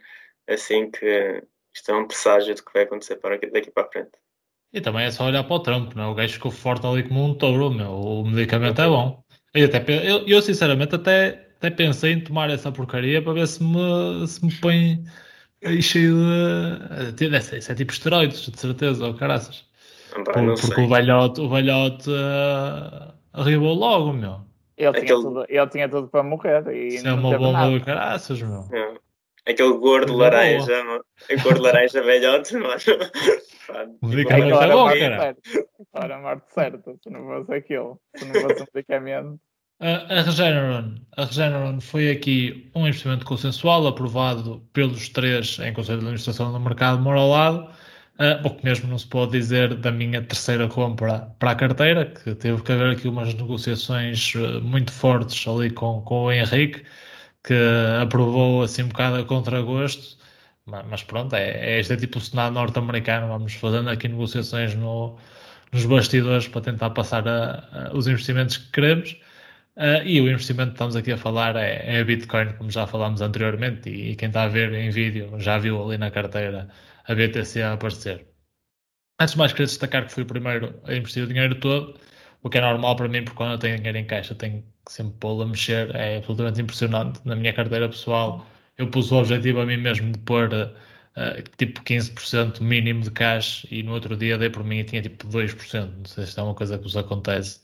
assim 0.47 0.89
que 0.89 1.43
isto 1.73 1.91
é 1.91 1.95
um 1.95 2.07
presságio 2.07 2.55
do 2.55 2.63
que 2.63 2.73
vai 2.73 2.83
acontecer 2.83 3.17
para 3.17 3.37
daqui 3.37 3.69
para 3.69 3.83
a 3.83 3.91
frente. 3.91 4.11
E 4.73 4.79
também 4.79 5.05
é 5.05 5.11
só 5.11 5.25
olhar 5.25 5.43
para 5.43 5.55
o 5.55 5.59
Trump, 5.59 5.93
não 5.95 6.03
é? 6.05 6.07
O 6.07 6.15
gajo 6.15 6.33
ficou 6.33 6.49
forte 6.49 6.85
ali 6.87 7.03
como 7.03 7.25
um 7.25 7.35
touro, 7.35 7.69
meu. 7.71 7.91
O 7.91 8.25
medicamento 8.25 8.81
é 8.81 8.87
bom. 8.87 9.21
Eu, 9.53 9.65
até, 9.65 10.09
eu, 10.09 10.27
eu, 10.27 10.41
sinceramente 10.41 10.95
até, 10.95 11.47
até 11.57 11.69
pensei 11.69 12.13
em 12.13 12.23
tomar 12.23 12.49
essa 12.49 12.71
porcaria 12.71 13.21
para 13.21 13.33
ver 13.33 13.47
se 13.47 13.63
me, 13.63 14.27
se 14.27 14.45
me 14.45 14.53
põe 14.55 15.03
aí 15.63 15.81
cheio 15.81 16.15
de. 17.15 17.37
Isso, 17.37 17.55
isso 17.55 17.71
é 17.71 17.75
tipo 17.75 17.91
esteroides, 17.91 18.49
de 18.49 18.59
certeza, 18.59 19.05
ou 19.05 19.13
caraças. 19.13 19.65
Por, 20.13 20.33
porque 20.33 20.57
sei. 20.57 20.83
o 20.83 20.87
velhote, 20.89 21.41
o 21.41 21.49
velhote 21.49 22.09
uh, 22.09 23.13
arribou 23.33 23.73
logo, 23.73 24.13
meu. 24.13 24.41
Ele, 24.77 24.87
Aquele... 24.87 25.05
tinha 25.05 25.21
tudo, 25.21 25.45
ele 25.47 25.67
tinha 25.67 25.89
tudo 25.89 26.07
para 26.07 26.23
morrer. 26.23 26.67
E 26.67 26.95
Isso 26.95 27.07
é 27.07 27.13
uma 27.13 27.37
bomba 27.37 27.69
de 27.69 27.79
caraças, 27.81 28.41
meu. 28.41 28.65
É. 28.73 28.93
Aquele 29.47 29.73
gordo 29.73 30.15
laranja, 30.15 30.83
mano. 30.83 31.03
Gordo 31.43 31.61
laranja 31.61 32.01
velhote, 32.01 32.55
mano. 32.55 32.77
O 34.01 34.07
medicamento 34.07 34.61
é 34.61 34.67
bom, 34.71 34.87
cara. 34.87 35.37
Ora, 35.93 36.19
morte 36.19 36.53
certa, 36.53 36.93
se 37.01 37.09
não 37.09 37.25
fosse 37.25 37.53
aquilo. 37.53 37.99
Se 38.15 38.25
não 38.25 38.41
fosse 38.41 38.61
um 38.61 38.67
medicamento. 38.73 39.39
A, 39.83 40.19
a, 40.19 40.21
Regeneron, 40.21 40.93
a 41.17 41.25
Regeneron 41.25 41.81
foi 41.81 42.11
aqui 42.11 42.69
um 42.75 42.87
investimento 42.87 43.25
consensual 43.25 43.87
aprovado 43.87 44.63
pelos 44.71 45.09
três 45.09 45.57
em 45.57 45.73
Conselho 45.73 45.97
de 45.97 46.05
Administração 46.05 46.53
do 46.53 46.59
Mercado 46.59 47.01
Moro 47.01 47.17
ao 47.17 47.29
lado, 47.31 47.63
uh, 48.19 48.45
o 48.45 48.55
que 48.55 48.63
mesmo 48.63 48.87
não 48.87 48.99
se 48.99 49.07
pode 49.07 49.31
dizer 49.31 49.73
da 49.73 49.91
minha 49.91 50.21
terceira 50.21 50.67
compra 50.67 51.33
para 51.39 51.49
a 51.49 51.55
carteira, 51.55 52.05
que 52.05 52.35
teve 52.35 52.61
que 52.61 52.71
haver 52.71 52.91
aqui 52.91 53.07
umas 53.07 53.33
negociações 53.33 54.35
uh, 54.35 54.61
muito 54.61 54.91
fortes 54.91 55.47
ali 55.47 55.71
com, 55.71 55.99
com 56.03 56.25
o 56.25 56.31
Henrique, 56.31 56.83
que 57.43 57.53
aprovou 58.01 58.63
assim 58.63 58.83
um 58.83 58.87
bocado 58.89 59.17
a 59.17 59.25
contragosto, 59.25 60.17
mas, 60.65 60.85
mas 60.87 61.03
pronto, 61.03 61.35
é, 61.35 61.75
é 61.75 61.79
este 61.79 61.93
é 61.93 61.97
tipo 61.97 62.17
o 62.19 62.21
Senado 62.21 62.53
norte-americano, 62.53 63.27
vamos 63.27 63.53
fazendo 63.55 63.89
aqui 63.89 64.07
negociações 64.07 64.75
no, 64.75 65.17
nos 65.71 65.85
bastidores 65.85 66.47
para 66.47 66.61
tentar 66.61 66.91
passar 66.91 67.27
a, 67.27 67.89
a, 67.89 67.93
os 67.97 68.07
investimentos 68.07 68.57
que 68.57 68.71
queremos. 68.71 69.17
Uh, 69.77 70.03
e 70.05 70.19
o 70.21 70.29
investimento 70.29 70.71
que 70.71 70.75
estamos 70.75 70.95
aqui 70.95 71.11
a 71.13 71.17
falar 71.17 71.55
é, 71.55 71.99
é 71.99 72.03
Bitcoin, 72.03 72.53
como 72.57 72.69
já 72.69 72.85
falámos 72.85 73.21
anteriormente, 73.21 73.89
e, 73.89 74.11
e, 74.11 74.15
quem 74.15 74.27
está 74.27 74.43
a 74.43 74.47
ver 74.49 74.73
em 74.73 74.89
vídeo 74.89 75.39
já 75.39 75.57
viu 75.57 75.81
ali 75.83 75.97
na 75.97 76.11
carteira 76.11 76.69
a 77.05 77.15
BTC 77.15 77.61
a 77.61 77.73
aparecer. 77.73 78.27
Antes 79.19 79.33
de 79.33 79.37
mais, 79.39 79.51
queria 79.53 79.67
destacar 79.67 80.05
que 80.05 80.11
fui 80.13 80.23
o 80.23 80.25
primeiro 80.25 80.79
a 80.83 80.93
investir 80.93 81.23
o 81.23 81.27
dinheiro 81.27 81.55
todo, 81.55 81.99
o 82.43 82.49
que 82.49 82.57
é 82.57 82.61
normal 82.61 82.95
para 82.95 83.07
mim, 83.07 83.23
porque 83.23 83.37
quando 83.37 83.53
eu 83.53 83.59
tenho 83.59 83.77
dinheiro 83.77 83.97
em 83.97 84.05
caixa 84.05 84.35
tenho 84.35 84.63
que 84.85 84.91
sempre 84.91 85.13
pô-lo 85.19 85.43
a 85.43 85.47
mexer, 85.47 85.95
é 85.95 86.17
absolutamente 86.17 86.61
impressionante. 86.61 87.19
Na 87.25 87.35
minha 87.35 87.53
carteira 87.53 87.87
pessoal, 87.89 88.45
eu 88.77 88.89
pus 88.89 89.11
o 89.11 89.17
objetivo 89.17 89.61
a 89.61 89.65
mim 89.65 89.77
mesmo 89.77 90.11
de 90.11 90.19
pôr 90.19 90.49
uh, 90.53 91.43
tipo 91.57 91.81
15% 91.83 92.61
mínimo 92.61 93.01
de 93.01 93.11
cash 93.11 93.65
e 93.69 93.83
no 93.83 93.93
outro 93.93 94.15
dia 94.17 94.37
dei 94.37 94.49
por 94.49 94.63
mim 94.63 94.79
e 94.79 94.83
tinha 94.83 95.01
tipo 95.01 95.27
2%. 95.27 95.97
Não 95.97 96.05
sei 96.05 96.25
se 96.25 96.39
é 96.39 96.43
uma 96.43 96.55
coisa 96.55 96.77
que 96.77 96.83
vos 96.83 96.97
acontece, 96.97 97.61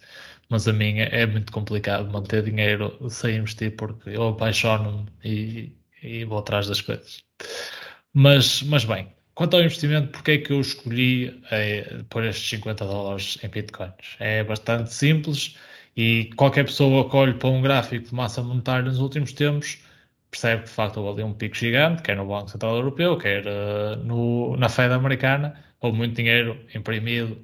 mas 0.50 0.68
a 0.68 0.74
mim 0.74 1.00
é, 1.00 1.22
é 1.22 1.26
muito 1.26 1.52
complicado 1.52 2.12
manter 2.12 2.44
dinheiro 2.44 2.98
sem 3.10 3.38
investir 3.38 3.76
porque 3.76 4.12
eu 4.12 4.30
apaixono-me 4.30 5.08
e, 5.24 5.76
e 6.04 6.26
vou 6.26 6.40
atrás 6.40 6.68
das 6.68 6.82
coisas. 6.82 7.24
Mas, 8.14 8.62
mas 8.64 8.84
bem, 8.86 9.16
Quanto 9.38 9.56
ao 9.56 9.62
investimento, 9.62 10.08
porque 10.12 10.32
é 10.32 10.38
que 10.40 10.52
eu 10.52 10.60
escolhi 10.60 11.40
é, 11.52 12.04
pôr 12.10 12.24
estes 12.26 12.50
50 12.50 12.84
dólares 12.86 13.38
em 13.44 13.48
bitcoins? 13.48 13.94
É 14.20 14.44
bastante 14.44 14.92
simples 14.92 15.56
e 15.96 16.32
qualquer 16.36 16.66
pessoa 16.66 17.08
que 17.08 17.16
olhe 17.16 17.36
para 17.36 17.50
um 17.50 17.62
gráfico 17.62 18.08
de 18.08 18.16
massa 18.16 18.42
monetária 18.42 18.84
nos 18.86 18.98
últimos 18.98 19.32
tempos 19.34 19.78
percebe 20.32 20.64
que 20.64 20.70
de 20.70 20.74
facto 20.74 20.98
houve 20.98 21.22
ali 21.22 21.32
um 21.32 21.36
pico 21.36 21.56
gigante, 21.56 22.02
quer 22.02 22.16
no 22.18 22.26
Banco 22.26 22.50
Central 22.50 22.78
Europeu, 22.78 23.16
quer 23.16 23.46
uh, 23.46 23.96
no, 24.04 24.58
na 24.58 24.70
Fed 24.70 24.92
americana, 24.92 25.54
houve 25.82 25.98
muito 25.98 26.16
dinheiro 26.16 26.60
imprimido 26.74 27.38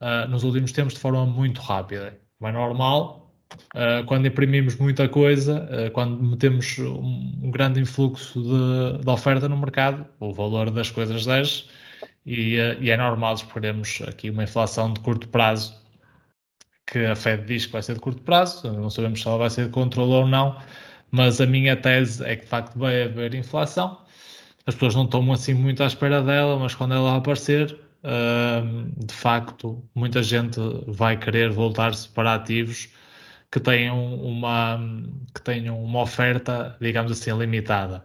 uh, 0.00 0.28
nos 0.28 0.42
últimos 0.42 0.72
tempos 0.72 0.94
de 0.94 1.00
forma 1.00 1.24
muito 1.24 1.60
rápida. 1.60 2.18
É 2.42 2.52
normal, 2.52 3.27
Uh, 3.74 4.04
quando 4.06 4.26
imprimimos 4.26 4.76
muita 4.76 5.08
coisa, 5.08 5.68
uh, 5.70 5.90
quando 5.92 6.22
metemos 6.22 6.78
um, 6.78 7.38
um 7.42 7.50
grande 7.50 7.80
influxo 7.80 8.42
de, 8.42 9.04
de, 9.04 9.10
oferta 9.10 9.48
no 9.48 9.56
mercado, 9.56 10.06
o 10.20 10.32
valor 10.32 10.70
das 10.70 10.90
coisas 10.90 11.24
desce 11.24 11.64
e, 12.26 12.58
uh, 12.58 12.76
e 12.80 12.90
é 12.90 12.96
normal 12.96 13.34
esperarmos 13.34 14.02
aqui 14.06 14.30
uma 14.30 14.44
inflação 14.44 14.92
de 14.92 15.00
curto 15.00 15.28
prazo 15.28 15.74
que 16.86 16.98
a 17.04 17.14
Fed 17.14 17.44
diz 17.44 17.66
que 17.66 17.72
vai 17.72 17.82
ser 17.82 17.94
de 17.94 18.00
curto 18.00 18.22
prazo, 18.22 18.72
não 18.72 18.88
sabemos 18.90 19.20
se 19.20 19.28
ela 19.28 19.38
vai 19.38 19.50
ser 19.50 19.66
de 19.66 19.70
controle 19.70 20.12
ou 20.12 20.26
não, 20.26 20.56
mas 21.10 21.40
a 21.40 21.46
minha 21.46 21.76
tese 21.76 22.24
é 22.24 22.36
que 22.36 22.44
de 22.44 22.48
facto 22.48 22.78
vai 22.78 23.02
haver 23.02 23.34
inflação. 23.34 23.98
As 24.66 24.74
pessoas 24.74 24.94
não 24.94 25.04
estão 25.04 25.32
assim 25.32 25.54
muito 25.54 25.82
à 25.82 25.86
espera 25.86 26.22
dela, 26.22 26.58
mas 26.58 26.74
quando 26.74 26.94
ela 26.94 27.16
aparecer, 27.16 27.78
de 29.04 29.14
facto, 29.14 29.82
muita 29.94 30.22
gente 30.22 30.58
vai 30.86 31.16
querer 31.18 31.50
voltar-se 31.50 32.08
para 32.08 32.34
ativos 32.34 32.88
que 33.50 33.60
tenham 33.60 34.14
uma, 34.22 34.78
que 35.34 35.42
tenham 35.42 35.82
uma 35.82 36.02
oferta, 36.02 36.76
digamos 36.80 37.12
assim, 37.12 37.36
limitada. 37.36 38.04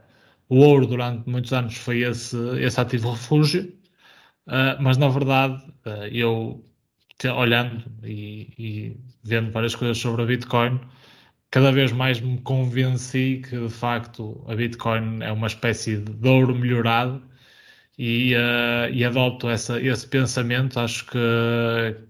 O 0.49 0.57
ouro, 0.57 0.87
durante 0.87 1.29
muitos 1.29 1.53
anos, 1.53 1.75
foi 1.77 2.01
esse, 2.03 2.37
esse 2.59 2.79
ativo 2.79 3.11
refúgio, 3.11 3.73
uh, 4.47 4.81
mas 4.81 4.97
na 4.97 5.09
verdade, 5.09 5.63
uh, 5.85 6.05
eu 6.11 6.63
olhando 7.35 7.83
e, 8.03 8.53
e, 8.57 8.97
vendo 9.23 9.51
várias 9.51 9.75
coisas 9.75 9.97
sobre 9.97 10.23
a 10.23 10.25
Bitcoin, 10.25 10.79
cada 11.51 11.71
vez 11.71 11.91
mais 11.91 12.19
me 12.19 12.37
convenci 12.41 13.41
que 13.47 13.57
de 13.57 13.69
facto 13.69 14.43
a 14.47 14.55
Bitcoin 14.55 15.21
é 15.21 15.31
uma 15.31 15.47
espécie 15.47 15.97
de 15.97 16.27
ouro 16.27 16.55
melhorado 16.55 17.21
e, 17.97 18.33
uh, 18.35 18.91
e 18.91 19.05
adopto 19.05 19.49
essa, 19.49 19.79
esse 19.81 20.07
pensamento. 20.07 20.79
Acho 20.79 21.05
que, 21.07 21.17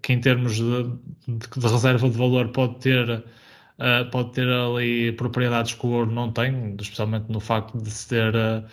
que 0.02 0.14
em 0.14 0.20
termos 0.22 0.56
de, 0.56 0.84
de, 1.28 1.68
reserva 1.68 2.10
de 2.10 2.18
valor 2.18 2.50
pode 2.50 2.80
ter, 2.80 3.10
uh, 3.10 4.10
pode 4.12 4.32
ter 4.34 4.48
ali 4.50 5.12
propriedades 5.14 5.74
que 5.74 5.86
o 5.86 5.90
ouro 5.90 6.12
não 6.12 6.32
tem, 6.32 6.76
especialmente 6.80 7.32
no 7.32 7.40
facto 7.40 7.78
de 7.78 7.92
ser 7.92 8.36
uh, 8.36 8.64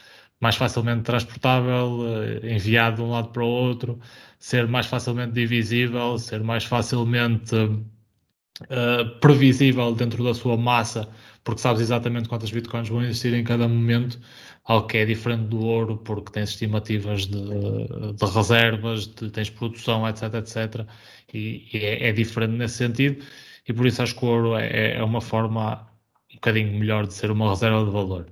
mais 0.40 0.56
facilmente 0.56 1.02
transportável, 1.02 2.00
enviado 2.42 2.96
de 2.96 3.02
um 3.02 3.10
lado 3.10 3.28
para 3.28 3.44
o 3.44 3.46
outro, 3.46 4.00
ser 4.38 4.66
mais 4.66 4.86
facilmente 4.86 5.32
divisível, 5.32 6.18
ser 6.18 6.42
mais 6.42 6.64
facilmente 6.64 7.54
previsível 9.20 9.94
dentro 9.94 10.24
da 10.24 10.32
sua 10.32 10.56
massa, 10.56 11.08
porque 11.44 11.60
sabes 11.60 11.82
exatamente 11.82 12.28
quantas 12.28 12.50
bitcoins 12.50 12.88
vão 12.88 13.02
existir 13.02 13.34
em 13.34 13.44
cada 13.44 13.68
momento 13.68 14.18
algo 14.64 14.86
que 14.86 14.98
é 14.98 15.04
diferente 15.04 15.44
do 15.48 15.64
ouro, 15.64 15.96
porque 15.98 16.32
tens 16.32 16.50
estimativas 16.50 17.26
de, 17.26 17.40
de 17.40 18.24
reservas, 18.34 19.06
de, 19.06 19.30
tens 19.30 19.50
produção, 19.50 20.08
etc, 20.08 20.34
etc, 20.34 20.86
e, 21.32 21.68
e 21.72 21.78
é, 21.78 22.08
é, 22.08 22.12
diferente 22.12 22.52
nesse 22.52 22.76
sentido, 22.76 23.24
e 23.68 23.72
por 23.72 23.86
isso 23.86 24.02
acho 24.02 24.14
que 24.16 24.24
o 24.24 24.28
ouro 24.28 24.56
é, 24.56 24.96
é 24.96 25.02
uma 25.02 25.20
forma 25.20 25.88
um 26.30 26.34
bocadinho 26.34 26.78
melhor 26.78 27.06
de 27.06 27.14
ser 27.14 27.30
uma 27.30 27.50
reserva 27.50 27.84
de 27.84 27.90
valor. 27.90 28.26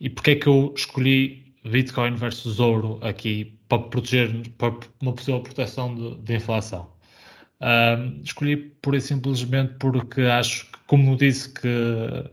E 0.00 0.10
porquê 0.10 0.32
é 0.32 0.36
que 0.36 0.46
eu 0.46 0.72
escolhi 0.76 1.54
Bitcoin 1.64 2.14
versus 2.16 2.60
ouro 2.60 2.98
aqui 3.02 3.58
para 3.68 3.82
proteger, 3.82 4.50
para 4.58 4.74
uma 5.00 5.12
possível 5.12 5.40
proteção 5.40 5.94
de, 5.94 6.16
de 6.16 6.36
inflação? 6.36 6.92
Um, 7.60 8.20
escolhi 8.22 8.56
por 8.56 8.94
e 8.94 9.00
simplesmente 9.00 9.74
porque 9.78 10.22
acho 10.22 10.66
que, 10.66 10.78
como 10.86 11.16
disse, 11.16 11.48
que, 11.54 12.30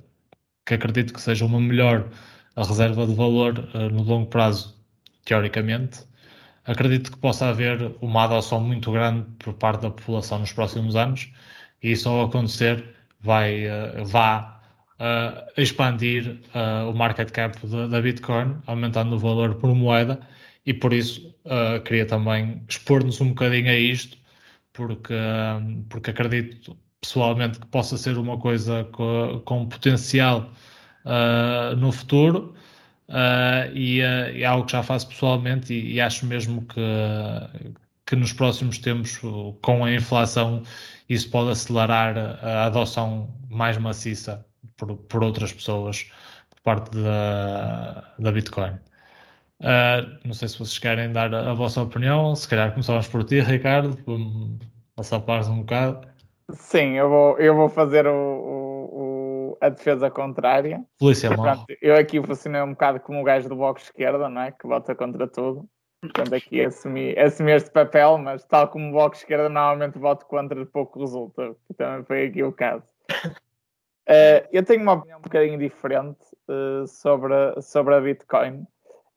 que 0.66 0.74
acredito 0.74 1.14
que 1.14 1.22
seja 1.22 1.46
uma 1.46 1.60
melhor 1.60 2.10
a 2.56 2.64
reserva 2.64 3.06
de 3.08 3.14
valor 3.14 3.58
uh, 3.74 3.90
no 3.90 4.04
longo 4.04 4.28
prazo, 4.28 4.76
teoricamente. 5.26 6.00
Acredito 6.66 7.12
que 7.12 7.18
possa 7.18 7.50
haver 7.50 7.96
uma 8.02 8.24
adoção 8.26 8.62
muito 8.62 8.92
grande 8.92 9.26
por 9.40 9.54
parte 9.54 9.82
da 9.82 9.90
população 9.90 10.40
nos 10.40 10.52
próximos 10.54 10.96
anos 10.96 11.32
e 11.82 11.92
isso 11.92 12.08
ao 12.10 12.26
acontecer 12.26 12.84
vai, 13.20 13.66
uh, 13.66 14.06
vá 14.06 14.62
uh, 15.00 15.62
expandir 15.62 16.40
o 16.88 16.94
market 16.94 17.32
cap 17.32 17.66
da, 17.68 17.88
da, 17.88 18.02
Bitcoin, 18.02 18.58
aumentando 18.68 19.16
o 19.16 19.20
valor 19.20 19.56
por 19.56 19.74
moeda 19.76 20.20
e 20.66 20.74
por 20.74 20.94
isso 20.94 21.36
queria 21.86 22.06
também 22.06 22.62
expor-nos 22.70 23.20
um 23.20 23.30
bocadinho 23.30 23.72
a 23.72 23.76
isto 23.76 24.16
porque, 24.74 25.16
porque 25.90 26.12
acredito 26.12 26.78
pessoalmente 27.02 27.60
que 27.60 27.66
possa 27.68 27.98
ser 27.98 28.18
uma 28.18 28.38
coisa 28.38 28.84
com, 28.92 29.42
com 29.44 29.68
potencial 29.68 30.52
uh, 31.06 31.76
no 31.76 31.92
futuro. 31.92 32.54
Uh, 33.10 33.68
e, 33.74 34.02
uh, 34.02 34.38
é 34.40 34.46
algo 34.46 34.66
que 34.66 34.72
já 34.72 34.82
faço 34.84 35.10
pessoalmente 35.10 35.74
e, 35.74 35.96
e, 35.96 36.02
acho 36.02 36.26
mesmo 36.26 36.66
que, 36.66 36.80
que 38.06 38.16
nos 38.16 38.32
próximos 38.32 38.78
tempos, 38.78 39.20
com 39.62 39.84
a 39.84 39.94
inflação, 39.94 40.64
isso 41.10 41.30
pode 41.30 41.52
acelerar 41.52 42.18
a 42.18 42.66
adoção 42.66 43.30
mais 43.50 43.78
maciça 43.78 44.46
por, 44.78 44.96
por 44.96 45.24
outras 45.24 45.52
pessoas 45.52 46.10
por 46.50 46.62
parte 46.64 46.98
da, 46.98 48.14
da 48.18 48.32
Bitcoin. 48.32 48.80
Uh, 49.62 50.18
não 50.26 50.34
sei 50.34 50.48
se 50.48 50.58
vocês 50.58 50.80
querem 50.80 51.12
dar 51.12 51.34
a, 51.36 51.52
a, 51.52 51.54
vossa 51.54 51.82
opinião, 51.82 52.36
se 52.36 52.48
calhar 52.48 52.72
começamos 52.72 53.08
por 53.08 53.24
ti, 53.24 53.40
Ricardo, 53.42 53.96
passar 54.96 55.20
para 55.20 55.46
um 55.48 55.60
bocado. 55.60 56.08
Sim, 56.52 56.94
eu 56.98 57.10
vou, 57.10 57.38
eu 57.38 57.56
vou 57.56 57.70
fazer 57.70 58.08
o, 58.08 58.61
a 59.62 59.70
defesa 59.70 60.10
contrária. 60.10 60.84
Polícia 61.00 61.30
Eu 61.82 61.96
aqui 61.96 62.22
funcionei 62.22 62.62
um 62.62 62.72
bocado 62.72 63.00
como 63.00 63.22
o 63.22 63.24
gajo 63.24 63.48
do 63.48 63.56
bloco 63.56 63.80
esquerda, 63.80 64.28
não 64.28 64.42
é? 64.42 64.52
Que 64.52 64.68
vota 64.68 64.96
contra 64.96 65.28
tudo. 65.28 65.70
Portanto, 66.02 66.34
aqui 66.34 66.66
assumi, 66.66 67.18
assumi 67.18 67.52
este 67.52 67.70
papel, 67.70 68.18
mas 68.18 68.44
tal 68.46 68.68
como 68.68 68.90
o 68.90 68.92
bloco 68.92 69.16
esquerda, 69.16 69.48
normalmente 69.48 70.00
voto 70.00 70.26
contra 70.26 70.66
pouco 70.66 71.00
resulta. 71.00 71.56
Também 71.78 72.04
foi 72.04 72.26
aqui 72.26 72.44
o 72.44 72.52
caso. 72.52 72.84
Uh, 74.10 74.42
eu 74.52 74.66
tenho 74.66 74.82
uma 74.82 74.94
opinião 74.94 75.20
um 75.20 75.22
bocadinho 75.22 75.60
diferente 75.60 76.26
uh, 76.50 76.88
sobre, 76.88 77.36
sobre 77.62 77.94
a 77.94 78.02
Bitcoin, 78.02 78.66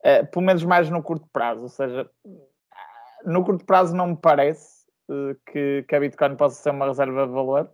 uh, 0.05 0.27
pelo 0.31 0.45
menos 0.45 0.63
mais 0.63 0.87
no 0.87 1.01
curto 1.01 1.27
prazo. 1.33 1.63
Ou 1.63 1.69
seja, 1.69 2.07
no 3.25 3.43
curto 3.43 3.65
prazo 3.65 3.95
não 3.95 4.09
me 4.09 4.17
parece 4.17 4.85
que, 5.47 5.85
que 5.87 5.95
a 5.95 5.99
Bitcoin 5.99 6.35
possa 6.35 6.61
ser 6.61 6.69
uma 6.69 6.85
reserva 6.85 7.25
de 7.25 7.33
valor 7.33 7.69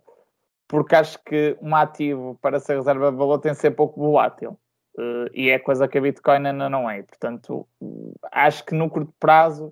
porque 0.72 0.96
acho 0.96 1.22
que 1.22 1.54
um 1.60 1.76
ativo 1.76 2.38
para 2.40 2.58
ser 2.58 2.76
reserva 2.76 3.12
de 3.12 3.18
valor 3.18 3.38
tem 3.38 3.52
de 3.52 3.58
ser 3.58 3.72
pouco 3.72 4.00
volátil. 4.00 4.58
Uh, 4.96 5.28
e 5.34 5.50
é 5.50 5.58
coisa 5.58 5.86
que 5.86 5.98
a 5.98 6.00
Bitcoin 6.00 6.46
ainda 6.46 6.70
não 6.70 6.88
é. 6.88 7.02
Portanto, 7.02 7.68
acho 8.32 8.64
que 8.64 8.74
no 8.74 8.88
curto 8.88 9.12
prazo 9.20 9.66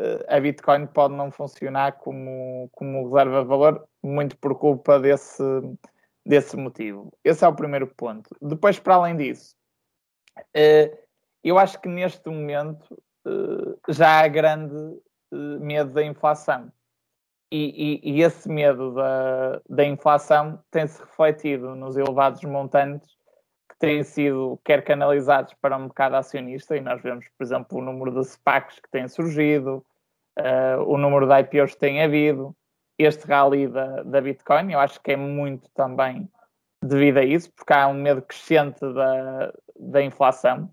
uh, 0.00 0.24
a 0.26 0.40
Bitcoin 0.40 0.86
pode 0.86 1.14
não 1.14 1.30
funcionar 1.30 1.98
como, 1.98 2.66
como 2.72 3.10
reserva 3.10 3.42
de 3.42 3.46
valor, 3.46 3.86
muito 4.02 4.38
por 4.38 4.54
culpa 4.58 4.98
desse, 4.98 5.42
desse 6.24 6.56
motivo. 6.56 7.12
Esse 7.22 7.44
é 7.44 7.48
o 7.48 7.54
primeiro 7.54 7.86
ponto. 7.86 8.34
Depois, 8.40 8.78
para 8.78 8.94
além 8.94 9.18
disso, 9.18 9.54
uh, 10.38 10.98
eu 11.44 11.58
acho 11.58 11.78
que 11.78 11.90
neste 11.90 12.26
momento 12.30 12.86
já 13.90 14.20
há 14.20 14.28
grande 14.28 14.98
medo 15.60 15.92
da 15.92 16.02
inflação. 16.02 16.72
E, 17.50 18.02
e, 18.04 18.12
e, 18.12 18.22
esse 18.22 18.46
medo 18.48 18.92
da, 18.92 19.60
da 19.68 19.84
inflação 19.84 20.62
tem-se 20.70 21.00
refletido 21.00 21.74
nos 21.74 21.96
elevados 21.96 22.42
montantes 22.44 23.08
que 23.70 23.78
têm 23.78 24.02
sido 24.02 24.60
quer 24.62 24.84
canalizados 24.84 25.54
para 25.54 25.76
o 25.76 25.80
mercado 25.80 26.16
acionista, 26.16 26.76
e 26.76 26.80
nós 26.80 27.00
vemos, 27.00 27.26
por 27.36 27.44
exemplo, 27.44 27.78
o 27.78 27.82
número 27.82 28.12
de 28.12 28.24
SPACs 28.26 28.78
que 28.80 28.90
têm 28.90 29.08
surgido, 29.08 29.82
uh, 30.38 30.82
o 30.86 30.98
número 30.98 31.26
de 31.26 31.40
IPOs 31.40 31.72
que 31.72 31.80
tem 31.80 32.02
havido, 32.02 32.54
este 32.98 33.26
rally 33.26 33.66
da, 33.66 34.02
da 34.02 34.20
Bitcoin, 34.20 34.72
eu 34.72 34.80
acho 34.80 35.00
que 35.00 35.12
é 35.12 35.16
muito 35.16 35.70
também 35.70 36.28
devido 36.82 37.18
a 37.18 37.24
isso, 37.24 37.50
porque 37.52 37.72
há 37.72 37.88
um 37.88 37.94
medo 37.94 38.20
crescente 38.20 38.80
da, 38.80 39.54
da 39.78 40.02
inflação, 40.02 40.70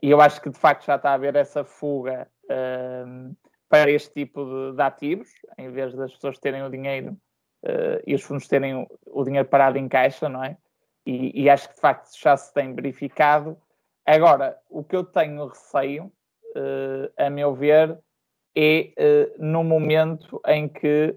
e 0.00 0.10
eu 0.10 0.20
acho 0.20 0.40
que 0.40 0.50
de 0.50 0.58
facto 0.58 0.84
já 0.84 0.96
está 0.96 1.10
a 1.10 1.14
haver 1.14 1.34
essa 1.34 1.64
fuga. 1.64 2.28
Uh, 2.44 3.34
para 3.72 3.90
este 3.90 4.12
tipo 4.12 4.44
de, 4.44 4.76
de 4.76 4.82
ativos, 4.82 5.30
em 5.56 5.70
vez 5.70 5.94
das 5.94 6.12
pessoas 6.12 6.38
terem 6.38 6.62
o 6.62 6.68
dinheiro 6.68 7.16
uh, 7.64 8.02
e 8.06 8.14
os 8.14 8.20
fundos 8.22 8.46
terem 8.46 8.74
o, 8.74 8.86
o, 9.06 9.24
dinheiro 9.24 9.48
parado 9.48 9.78
em 9.78 9.88
caixa, 9.88 10.28
não 10.28 10.44
é? 10.44 10.58
E, 11.06 11.44
e, 11.44 11.48
acho 11.48 11.70
que 11.70 11.76
de 11.76 11.80
facto 11.80 12.10
já 12.20 12.36
se 12.36 12.52
tem 12.52 12.74
verificado. 12.74 13.56
Agora, 14.04 14.58
o 14.68 14.84
que 14.84 14.94
eu 14.94 15.02
tenho 15.02 15.46
receio, 15.46 16.12
uh, 16.54 17.10
a 17.16 17.30
meu 17.30 17.54
ver, 17.54 17.98
é 18.54 18.92
uh, 18.98 19.42
no 19.42 19.64
momento 19.64 20.38
em 20.46 20.68
que, 20.68 21.16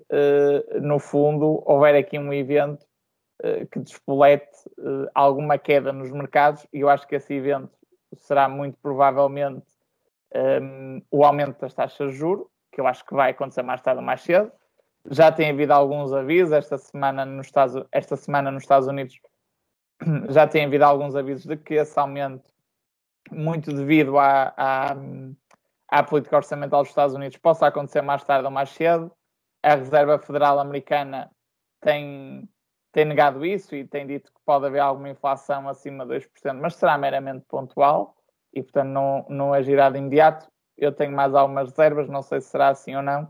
no 0.81 0.97
fundo, 0.97 1.61
houver 1.65 1.93
aqui 1.95 2.17
um 2.17 2.31
evento 2.31 2.85
que 3.69 3.79
despolete 3.79 4.57
alguma 5.13 5.57
queda 5.57 5.91
nos 5.91 6.09
mercados, 6.09 6.65
e 6.71 6.79
eu 6.79 6.87
acho 6.87 7.05
que 7.05 7.15
esse 7.15 7.33
evento 7.33 7.77
será 8.15 8.47
muito 8.47 8.77
provavelmente 8.81 9.74
um, 10.35 11.01
o 11.09 11.23
aumento 11.23 11.59
das 11.59 11.73
taxas 11.73 12.11
de 12.11 12.17
juros, 12.17 12.47
que 12.71 12.81
eu 12.81 12.87
acho 12.87 13.05
que 13.05 13.13
vai 13.13 13.31
acontecer 13.31 13.63
mais 13.63 13.81
tarde 13.81 13.99
ou 13.99 14.05
mais 14.05 14.21
cedo. 14.21 14.51
Já 15.09 15.31
tem 15.31 15.51
havido 15.51 15.73
alguns 15.73 16.11
avisos 16.11 16.51
esta 16.51 16.77
semana 16.77 17.25
nos 17.25 17.47
Estados, 17.47 17.85
esta 17.91 18.15
semana 18.15 18.51
nos 18.51 18.63
Estados 18.63 18.87
Unidos 18.87 19.19
já 20.29 20.47
tem 20.47 20.65
havido 20.65 20.83
alguns 20.83 21.15
avisos 21.15 21.45
de 21.45 21.55
que 21.57 21.75
esse 21.75 21.97
aumento, 21.97 22.49
muito 23.31 23.71
devido 23.71 24.17
à, 24.17 24.53
à, 24.57 24.95
à 25.87 26.03
política 26.03 26.37
orçamental 26.37 26.81
dos 26.81 26.89
Estados 26.89 27.15
Unidos, 27.15 27.37
possa 27.37 27.67
acontecer 27.67 28.01
mais 28.01 28.23
tarde 28.23 28.45
ou 28.45 28.51
mais 28.51 28.69
cedo. 28.69 29.11
A 29.63 29.75
Reserva 29.75 30.19
Federal 30.19 30.59
Americana 30.59 31.31
tem, 31.81 32.47
tem 32.91 33.05
negado 33.05 33.45
isso 33.45 33.75
e 33.75 33.85
tem 33.85 34.05
dito 34.05 34.31
que 34.31 34.39
pode 34.45 34.65
haver 34.65 34.79
alguma 34.79 35.09
inflação 35.09 35.67
acima 35.69 36.05
de 36.05 36.13
2%, 36.15 36.53
mas 36.59 36.75
será 36.75 36.97
meramente 36.97 37.45
pontual 37.47 38.15
e, 38.55 38.63
portanto, 38.63 38.87
não, 38.87 39.25
não 39.29 39.53
agirá 39.53 39.89
de 39.89 39.99
imediato. 39.99 40.47
Eu 40.77 40.91
tenho 40.91 41.11
mais 41.11 41.35
algumas 41.35 41.69
reservas, 41.69 42.07
não 42.07 42.21
sei 42.21 42.41
se 42.41 42.49
será 42.49 42.69
assim 42.69 42.95
ou 42.95 43.03
não, 43.03 43.27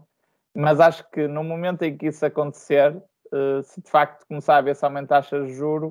mas 0.56 0.80
acho 0.80 1.10
que 1.10 1.28
no 1.28 1.44
momento 1.44 1.84
em 1.84 1.98
que 1.98 2.08
isso 2.08 2.26
acontecer, 2.26 2.96
uh, 2.96 3.62
se 3.64 3.82
de 3.82 3.90
facto 3.90 4.26
começar 4.28 4.58
a 4.58 4.62
ver 4.62 4.76
se 4.76 4.86
aumenta 4.86 5.16
taxas 5.16 5.48
de 5.48 5.54
juro, 5.54 5.88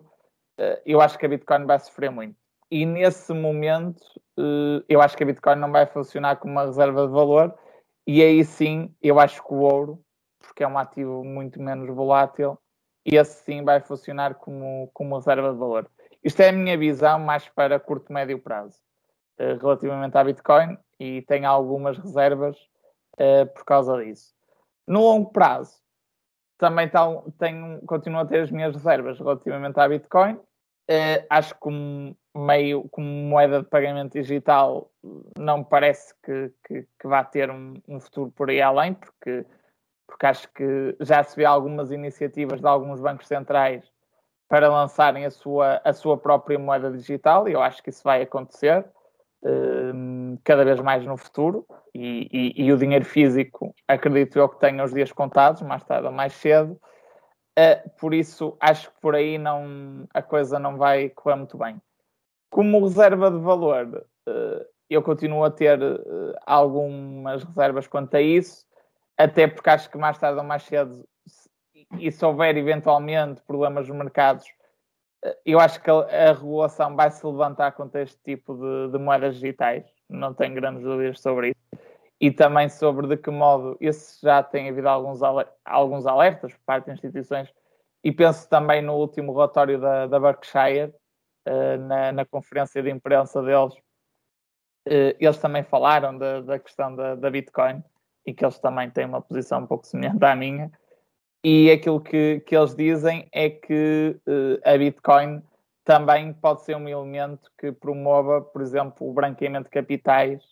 uh, 0.59 0.81
eu 0.87 1.01
acho 1.01 1.19
que 1.19 1.27
a 1.27 1.29
Bitcoin 1.29 1.67
vai 1.67 1.79
sofrer 1.79 2.11
muito. 2.11 2.37
E 2.71 2.87
nesse 2.87 3.33
momento, 3.33 4.03
uh, 4.39 4.83
eu 4.89 5.03
acho 5.03 5.17
que 5.17 5.23
a 5.23 5.27
Bitcoin 5.27 5.57
não 5.57 5.71
vai 5.71 5.87
funcionar 5.87 6.37
como 6.37 6.55
uma 6.55 6.65
reserva 6.65 7.07
de 7.07 7.13
valor, 7.13 7.55
e 8.07 8.23
aí 8.23 8.45
sim, 8.45 8.95
eu 9.03 9.21
acho 9.21 9.43
que 9.43 9.53
o 9.53 9.59
ouro, 9.59 10.01
porque 10.41 10.63
é 10.63 10.69
um 10.69 10.79
ativo 10.79 11.25
muito 11.25 11.61
menos 11.61 11.89
volátil, 11.95 12.59
esse 13.05 13.45
sim 13.45 13.63
vai 13.63 13.81
funcionar 13.81 14.35
como, 14.37 14.91
como 14.93 15.17
reserva 15.17 15.53
de 15.53 15.59
valor. 15.59 15.91
Isto 16.23 16.41
é 16.41 16.49
a 16.49 16.53
minha 16.53 16.77
visão 16.77 17.19
mais 17.19 17.47
para 17.51 17.79
curto 17.79 18.13
médio 18.13 18.39
prazo, 18.39 18.79
relativamente 19.39 20.17
à 20.17 20.25
Bitcoin, 20.25 20.79
e 20.99 21.23
tenho 21.23 21.49
algumas 21.49 21.99
reservas 21.99 22.57
uh, 23.15 23.47
por 23.55 23.65
causa 23.65 24.03
disso. 24.05 24.35
No 24.87 25.01
longo 25.01 25.31
prazo, 25.31 25.75
também 26.59 26.91
tenho, 27.39 27.81
continuo 27.87 28.21
a 28.21 28.27
ter 28.27 28.41
as 28.41 28.51
minhas 28.51 28.75
reservas 28.75 29.19
relativamente 29.19 29.79
à 29.79 29.89
Bitcoin. 29.89 30.35
Uh, 30.35 31.25
acho 31.31 31.55
que 31.55 31.61
como 31.61 32.17
meio 32.37 32.89
como 32.91 33.07
moeda 33.07 33.63
de 33.63 33.69
pagamento 33.69 34.13
digital 34.13 34.91
não 35.39 35.59
me 35.59 35.65
parece 35.65 36.13
que, 36.23 36.53
que, 36.67 36.83
que 37.01 37.07
vá 37.07 37.23
ter 37.23 37.51
um, 37.51 37.75
um, 37.89 38.01
futuro 38.01 38.31
por 38.33 38.51
aí 38.51 38.61
além, 38.61 38.95
porque, 38.95 39.47
porque 40.07 40.27
acho 40.27 40.53
que 40.53 40.97
já 41.01 41.23
se 41.23 41.37
vê 41.37 41.45
algumas 41.45 41.91
iniciativas 41.91 42.61
de 42.61 42.67
alguns 42.67 43.01
bancos 43.01 43.29
centrais 43.29 43.85
para 44.49 44.69
lançarem 44.69 45.25
a 45.25 45.31
sua, 45.31 45.81
a 45.85 45.93
sua 45.93 46.19
própria 46.19 46.59
moeda 46.59 46.91
digital, 46.91 47.49
e 47.49 47.53
eu 47.53 47.63
acho 47.63 47.83
que 47.83 47.91
isso 47.91 48.03
vai 48.03 48.23
acontecer 48.23 48.85
cada 50.43 50.65
vez 50.65 50.81
mais 50.81 51.05
no 51.05 51.17
futuro, 51.17 51.67
e, 51.95 52.29
e, 52.33 52.65
e, 52.65 52.73
o 52.73 52.79
dinheiro 52.79 53.05
físico 53.05 53.75
acredito 53.87 54.39
eu 54.39 54.49
que 54.49 54.59
tenha 54.59 54.83
os 54.83 54.93
dias 54.93 55.13
contados, 55.13 55.63
mais 55.63 55.85
tarde 55.85 56.07
ou 56.07 56.13
mais 56.13 56.33
cedo, 56.33 56.73
uh, 57.59 57.91
por 57.99 58.13
isso 58.15 58.57
acho 58.61 58.91
que 58.91 59.01
por 59.01 59.15
aí 59.15 59.39
não, 59.39 60.07
a 60.13 60.23
coisa 60.23 60.59
não 60.59 60.77
vai 60.77 61.11
correr 61.11 61.37
muito 61.37 61.57
bem. 61.57 61.81
Como 62.51 62.81
reserva 62.81 63.31
de 63.31 63.39
valor, 63.39 64.07
uh, 64.29 64.65
eu 64.89 65.03
continuo 65.03 65.45
a 65.45 65.51
ter 65.51 65.79
algumas 66.47 67.43
reservas 67.43 67.87
quanto 67.87 68.17
a 68.17 68.21
isso, 68.21 68.65
até 69.17 69.47
porque 69.47 69.71
acho 69.71 69.91
que 69.91 69.99
mais 69.99 70.19
tarde 70.19 70.39
ou 70.39 70.45
mais 70.45 70.63
cedo, 70.63 71.07
e 71.99 72.11
se 72.11 72.25
houver 72.25 72.57
eventualmente 72.57 73.41
problemas 73.43 73.89
nos 73.89 73.97
mercados, 73.97 74.47
eu 75.45 75.59
acho 75.59 75.81
que 75.81 75.91
a, 75.91 76.33
regulação 76.33 76.95
vai 76.95 77.11
se 77.11 77.25
levantar 77.27 77.73
contra 77.73 78.03
este 78.03 78.19
tipo 78.23 78.55
de, 78.55 78.93
de, 78.93 78.99
moedas 78.99 79.37
digitais, 79.37 79.85
não 80.09 80.35
tenho 80.35 80.55
grandes 80.55 80.83
dúvidas 80.83 81.21
sobre 81.21 81.51
isso. 81.51 81.85
E 82.21 82.31
também 82.31 82.69
sobre 82.69 83.07
de 83.07 83.17
que 83.17 83.31
modo, 83.31 83.77
esse 83.81 84.21
já 84.23 84.43
tem 84.43 84.69
havido 84.69 84.89
alguns, 84.89 85.21
alguns 85.65 86.07
alertas 86.07 86.53
por 86.53 86.61
parte 86.65 86.87
de 86.87 86.93
instituições, 86.93 87.53
e 88.03 88.13
penso 88.13 88.49
também 88.49 88.83
no 88.83 88.95
último 88.95 89.33
relatório 89.33 89.81
da, 89.81 90.07
da 90.07 90.21
Berkshire, 90.21 90.95
uh, 91.49 91.79
na, 91.87 92.13
na, 92.13 92.25
conferência 92.25 92.83
de 92.83 92.91
imprensa 92.91 93.43
deles, 93.43 93.75
uh, 93.75 95.17
eles 95.19 95.39
também 95.39 95.65
falaram 95.65 96.17
da, 96.17 96.41
da 96.43 96.59
questão 96.59 96.95
da, 96.95 97.15
da 97.15 97.31
Bitcoin 97.31 97.83
e 98.27 98.33
que 98.33 98.45
eles 98.45 98.59
também 98.59 98.91
têm 98.91 99.07
uma 99.07 99.23
posição 99.23 99.63
um 99.63 99.67
pouco 99.67 99.87
semelhante 99.87 100.25
à 100.25 100.37
minha 100.37 100.71
e 101.45 101.71
aquilo 101.71 102.01
que, 102.01 102.41
que 102.47 102.57
eles 102.57 102.75
dizem 102.75 103.29
é 103.31 103.51
que 103.51 104.19
uh, 104.27 104.59
a 104.65 104.79
Bitcoin 104.79 105.43
também 105.85 106.33
pode 106.33 106.63
ser 106.63 106.75
um 106.75 106.89
elemento 106.89 107.51
que 107.59 107.71
promova, 107.71 108.41
por 108.41 108.63
exemplo, 108.63 109.07
o 109.07 109.13
branqueamento 109.13 109.65
de 109.65 109.71
capitais 109.71 110.43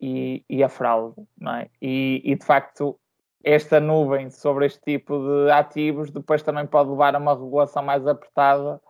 e, 0.00 0.42
e 0.48 0.64
a 0.64 0.68
fraude. 0.70 1.14
É? 1.60 1.68
e, 1.80 2.22
e, 2.24 2.34
de 2.34 2.44
facto, 2.44 2.98
esta 3.44 3.78
nuvem 3.78 4.30
sobre 4.30 4.64
este 4.64 4.80
tipo 4.80 5.18
de 5.18 5.50
ativos 5.50 6.10
depois 6.10 6.42
também 6.42 6.66
pode 6.66 6.88
levar 6.88 7.14
a 7.14 7.18
uma 7.18 7.34
regulação 7.34 7.82
mais 7.82 8.06
apertada 8.06 8.80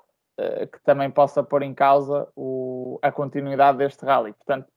uh, 0.41 0.66
que 0.68 0.80
também 0.85 1.11
possa 1.11 1.43
pôr 1.43 1.62
em 1.62 1.74
causa 1.74 2.28
o, 2.37 3.01
a 3.03 3.11
continuidade 3.11 3.78
deste 3.78 4.05
rally. 4.05 4.32
Portanto, 4.35 4.68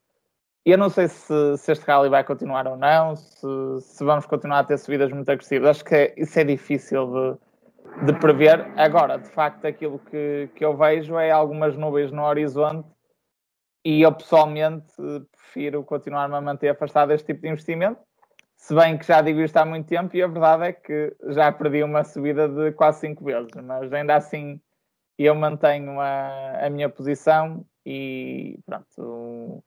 eu 0.71 0.77
não 0.77 0.89
sei 0.89 1.07
se, 1.07 1.57
se, 1.57 1.71
este 1.71 1.85
rally 1.85 2.09
vai 2.09 2.23
continuar 2.23 2.67
ou 2.67 2.75
não, 2.75 3.15
se, 3.15 3.47
se, 3.79 4.03
vamos 4.03 4.25
continuar 4.25 4.59
a 4.59 4.63
ter 4.63 4.77
subidas 4.77 5.11
muito 5.11 5.29
agressivas. 5.29 5.69
Acho 5.69 5.85
que 5.85 5.95
é, 5.95 6.13
isso 6.17 6.37
é 6.37 6.43
difícil 6.43 7.07
de, 7.07 8.05
de, 8.05 8.19
prever. 8.19 8.67
Agora, 8.75 9.17
de 9.17 9.29
facto, 9.29 9.65
aquilo 9.65 9.97
que, 9.99 10.49
que 10.55 10.65
eu 10.65 10.75
vejo 10.75 11.17
é 11.17 11.31
algumas 11.31 11.77
nuvens 11.77 12.11
no 12.11 12.23
horizonte 12.23 12.89
e 13.85 14.01
eu 14.01 14.11
pessoalmente 14.11 14.93
prefiro 15.31 15.83
continuar-me 15.85 16.35
a 16.35 16.41
manter 16.41 16.67
afastado 16.67 17.09
deste 17.09 17.27
tipo 17.27 17.43
de 17.43 17.47
investimento. 17.47 18.01
Se 18.57 18.75
bem 18.75 18.97
que 18.97 19.05
já 19.05 19.21
digo 19.21 19.39
isto 19.39 19.55
há 19.55 19.63
muito 19.63 19.87
tempo 19.87 20.15
e 20.17 20.21
a 20.21 20.27
verdade 20.27 20.63
é 20.65 20.73
que 20.73 21.15
já 21.29 21.49
perdi 21.51 21.83
uma 21.83 22.03
subida 22.03 22.49
de 22.49 22.73
quase 22.73 22.99
5 23.01 23.23
vezes, 23.23 23.51
mas 23.63 23.93
ainda 23.93 24.15
assim 24.15 24.59
eu 25.17 25.33
mantenho 25.33 25.99
a, 25.99 26.65
a 26.65 26.69
minha 26.69 26.89
posição 26.89 27.65
e 27.85 28.59
pronto 28.65 29.63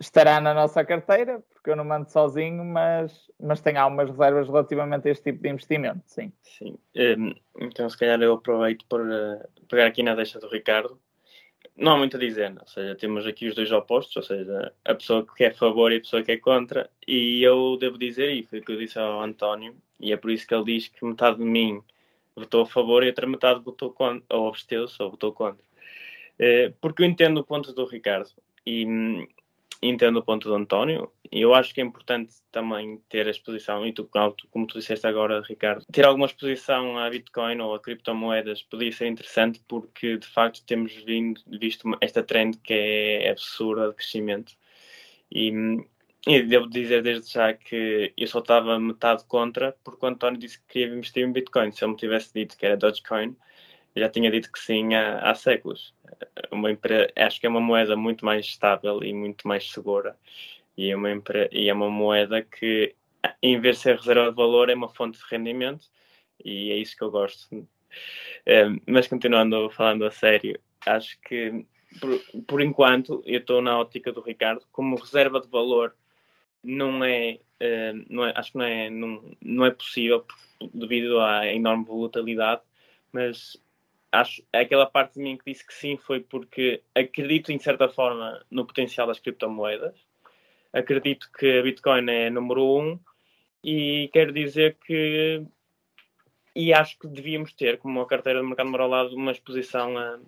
estará 0.00 0.40
na 0.40 0.54
nossa 0.54 0.82
carteira, 0.82 1.42
porque 1.52 1.70
eu 1.70 1.76
não 1.76 1.84
mando 1.84 2.10
sozinho, 2.10 2.64
mas, 2.64 3.30
mas 3.38 3.60
tenho 3.60 3.78
algumas 3.78 4.08
reservas 4.08 4.48
relativamente 4.48 5.06
a 5.06 5.10
este 5.10 5.24
tipo 5.24 5.42
de 5.42 5.50
investimento, 5.50 6.02
sim. 6.06 6.32
Sim, 6.42 6.78
um, 6.96 7.34
então 7.60 7.88
se 7.88 7.98
calhar 7.98 8.20
eu 8.22 8.32
aproveito 8.32 8.86
para 8.86 9.46
pegar 9.68 9.86
aqui 9.86 10.02
na 10.02 10.14
deixa 10.14 10.40
do 10.40 10.48
Ricardo. 10.48 10.98
Não 11.76 11.92
há 11.92 11.98
muito 11.98 12.16
a 12.16 12.20
dizer, 12.20 12.52
ou 12.58 12.66
seja, 12.66 12.94
temos 12.94 13.26
aqui 13.26 13.48
os 13.48 13.54
dois 13.54 13.70
opostos, 13.70 14.16
ou 14.16 14.22
seja, 14.22 14.72
a 14.84 14.94
pessoa 14.94 15.24
que 15.24 15.44
é 15.44 15.48
a 15.48 15.54
favor 15.54 15.92
e 15.92 15.96
a 15.96 16.00
pessoa 16.00 16.22
que 16.22 16.32
é 16.32 16.36
contra, 16.38 16.90
e 17.06 17.42
eu 17.42 17.76
devo 17.78 17.98
dizer, 17.98 18.32
e 18.32 18.42
foi 18.42 18.58
o 18.58 18.64
que 18.64 18.72
eu 18.72 18.78
disse 18.78 18.98
ao 18.98 19.22
António, 19.22 19.76
e 19.98 20.12
é 20.12 20.16
por 20.16 20.30
isso 20.30 20.46
que 20.46 20.54
ele 20.54 20.64
diz 20.64 20.88
que 20.88 21.04
metade 21.04 21.38
de 21.38 21.44
mim 21.44 21.82
votou 22.34 22.62
a 22.62 22.66
favor 22.66 23.02
e 23.02 23.08
outra 23.08 23.26
metade 23.26 23.60
votou 23.60 23.90
contra, 23.92 24.24
ou 24.36 24.48
absteu-se 24.48 25.00
ou 25.02 25.10
votou 25.10 25.32
contra. 25.32 25.62
Uh, 26.38 26.72
porque 26.80 27.02
eu 27.02 27.06
entendo 27.06 27.38
o 27.38 27.44
ponto 27.44 27.72
do 27.72 27.84
Ricardo, 27.84 28.30
e 28.66 28.86
hum, 28.86 29.26
entendo 29.82 30.18
o 30.18 30.22
ponto 30.22 30.48
do 30.48 30.54
António 30.54 31.10
e 31.32 31.40
eu 31.40 31.54
acho 31.54 31.72
que 31.72 31.80
é 31.80 31.84
importante 31.84 32.34
também 32.50 33.00
ter 33.08 33.26
a 33.26 33.30
exposição, 33.30 33.86
e 33.86 33.92
tu, 33.92 34.08
como 34.50 34.66
tu 34.66 34.78
disseste 34.78 35.06
agora, 35.06 35.42
Ricardo, 35.42 35.84
ter 35.92 36.04
alguma 36.04 36.26
exposição 36.26 36.98
a 36.98 37.08
Bitcoin 37.08 37.60
ou 37.60 37.74
a 37.74 37.80
criptomoedas 37.80 38.62
podia 38.64 38.90
ser 38.90 39.06
interessante 39.06 39.62
porque 39.68 40.18
de 40.18 40.26
facto 40.26 40.64
temos 40.66 40.92
vindo, 41.04 41.40
visto 41.46 41.88
esta 42.00 42.22
trend 42.22 42.58
que 42.58 42.74
é 42.74 43.30
absurda 43.30 43.88
de 43.88 43.94
crescimento. 43.94 44.54
E, 45.30 45.52
e 46.26 46.42
devo 46.42 46.68
dizer 46.68 47.02
desde 47.02 47.32
já 47.32 47.54
que 47.54 48.12
eu 48.16 48.26
só 48.26 48.40
estava 48.40 48.78
metade 48.80 49.24
contra 49.26 49.76
porque 49.84 50.04
o 50.04 50.08
António 50.08 50.40
disse 50.40 50.58
que 50.60 50.66
queria 50.80 50.96
investir 50.96 51.24
em 51.24 51.32
Bitcoin. 51.32 51.70
Se 51.70 51.84
ele 51.84 51.92
me 51.92 51.96
tivesse 51.96 52.34
dito 52.34 52.56
que 52.56 52.66
era 52.66 52.76
Dogecoin, 52.76 53.36
já 53.96 54.08
tinha 54.08 54.30
dito 54.30 54.50
que 54.52 54.58
sim 54.58 54.94
há, 54.94 55.30
há 55.30 55.34
séculos. 55.34 55.94
Uma 56.50 56.70
empresa, 56.70 57.10
acho 57.16 57.40
que 57.40 57.46
é 57.46 57.48
uma 57.48 57.60
moeda 57.60 57.96
muito 57.96 58.24
mais 58.24 58.46
estável 58.46 59.02
e 59.02 59.12
muito 59.12 59.46
mais 59.46 59.70
segura. 59.70 60.16
E 60.76 60.90
é 60.90 60.96
uma, 60.96 61.08
e 61.52 61.68
é 61.68 61.72
uma 61.74 61.90
moeda 61.90 62.42
que, 62.42 62.94
em 63.42 63.60
vez 63.60 63.76
de 63.76 63.82
ser 63.82 63.96
reserva 63.96 64.30
de 64.30 64.36
valor, 64.36 64.70
é 64.70 64.74
uma 64.74 64.88
fonte 64.88 65.18
de 65.18 65.24
rendimento. 65.30 65.86
E 66.44 66.70
é 66.70 66.76
isso 66.76 66.96
que 66.96 67.04
eu 67.04 67.10
gosto. 67.10 67.68
É, 68.46 68.64
mas 68.86 69.06
continuando 69.06 69.70
falando 69.70 70.04
a 70.06 70.10
sério, 70.10 70.58
acho 70.86 71.20
que 71.22 71.66
por, 72.00 72.20
por 72.46 72.60
enquanto 72.60 73.22
eu 73.26 73.40
estou 73.40 73.60
na 73.60 73.78
ótica 73.78 74.12
do 74.12 74.20
Ricardo 74.20 74.64
como 74.70 74.96
reserva 74.96 75.40
de 75.40 75.48
valor 75.48 75.94
não 76.62 77.02
é, 77.02 77.40
uh, 77.60 78.04
não 78.08 78.24
é 78.24 78.32
acho 78.36 78.52
que 78.52 78.58
não 78.58 78.64
é 78.64 78.90
não, 78.90 79.36
não 79.40 79.66
é 79.66 79.70
possível 79.70 80.24
devido 80.72 81.18
à 81.20 81.46
enorme 81.46 81.84
volatilidade 81.84 82.62
mas 83.12 83.56
acho 84.12 84.42
aquela 84.52 84.86
parte 84.86 85.14
de 85.14 85.20
mim 85.20 85.36
que 85.36 85.52
disse 85.52 85.66
que 85.66 85.74
sim 85.74 85.96
foi 85.96 86.20
porque 86.20 86.82
acredito 86.94 87.52
em 87.52 87.58
certa 87.58 87.88
forma 87.88 88.44
no 88.50 88.66
potencial 88.66 89.06
das 89.06 89.20
criptomoedas. 89.20 89.94
Acredito 90.72 91.28
que 91.36 91.58
a 91.58 91.62
Bitcoin 91.62 92.08
é 92.10 92.30
número 92.30 92.62
um 92.62 92.98
e 93.62 94.08
quero 94.12 94.32
dizer 94.32 94.76
que 94.84 95.42
e 96.54 96.72
acho 96.72 96.98
que 96.98 97.06
devíamos 97.06 97.52
ter 97.52 97.78
como 97.78 98.00
uma 98.00 98.06
carteira 98.06 98.40
de 98.40 98.46
mercado 98.46 98.70
moralado 98.70 99.14
uma 99.14 99.30
exposição 99.30 99.96
a, 99.96 100.18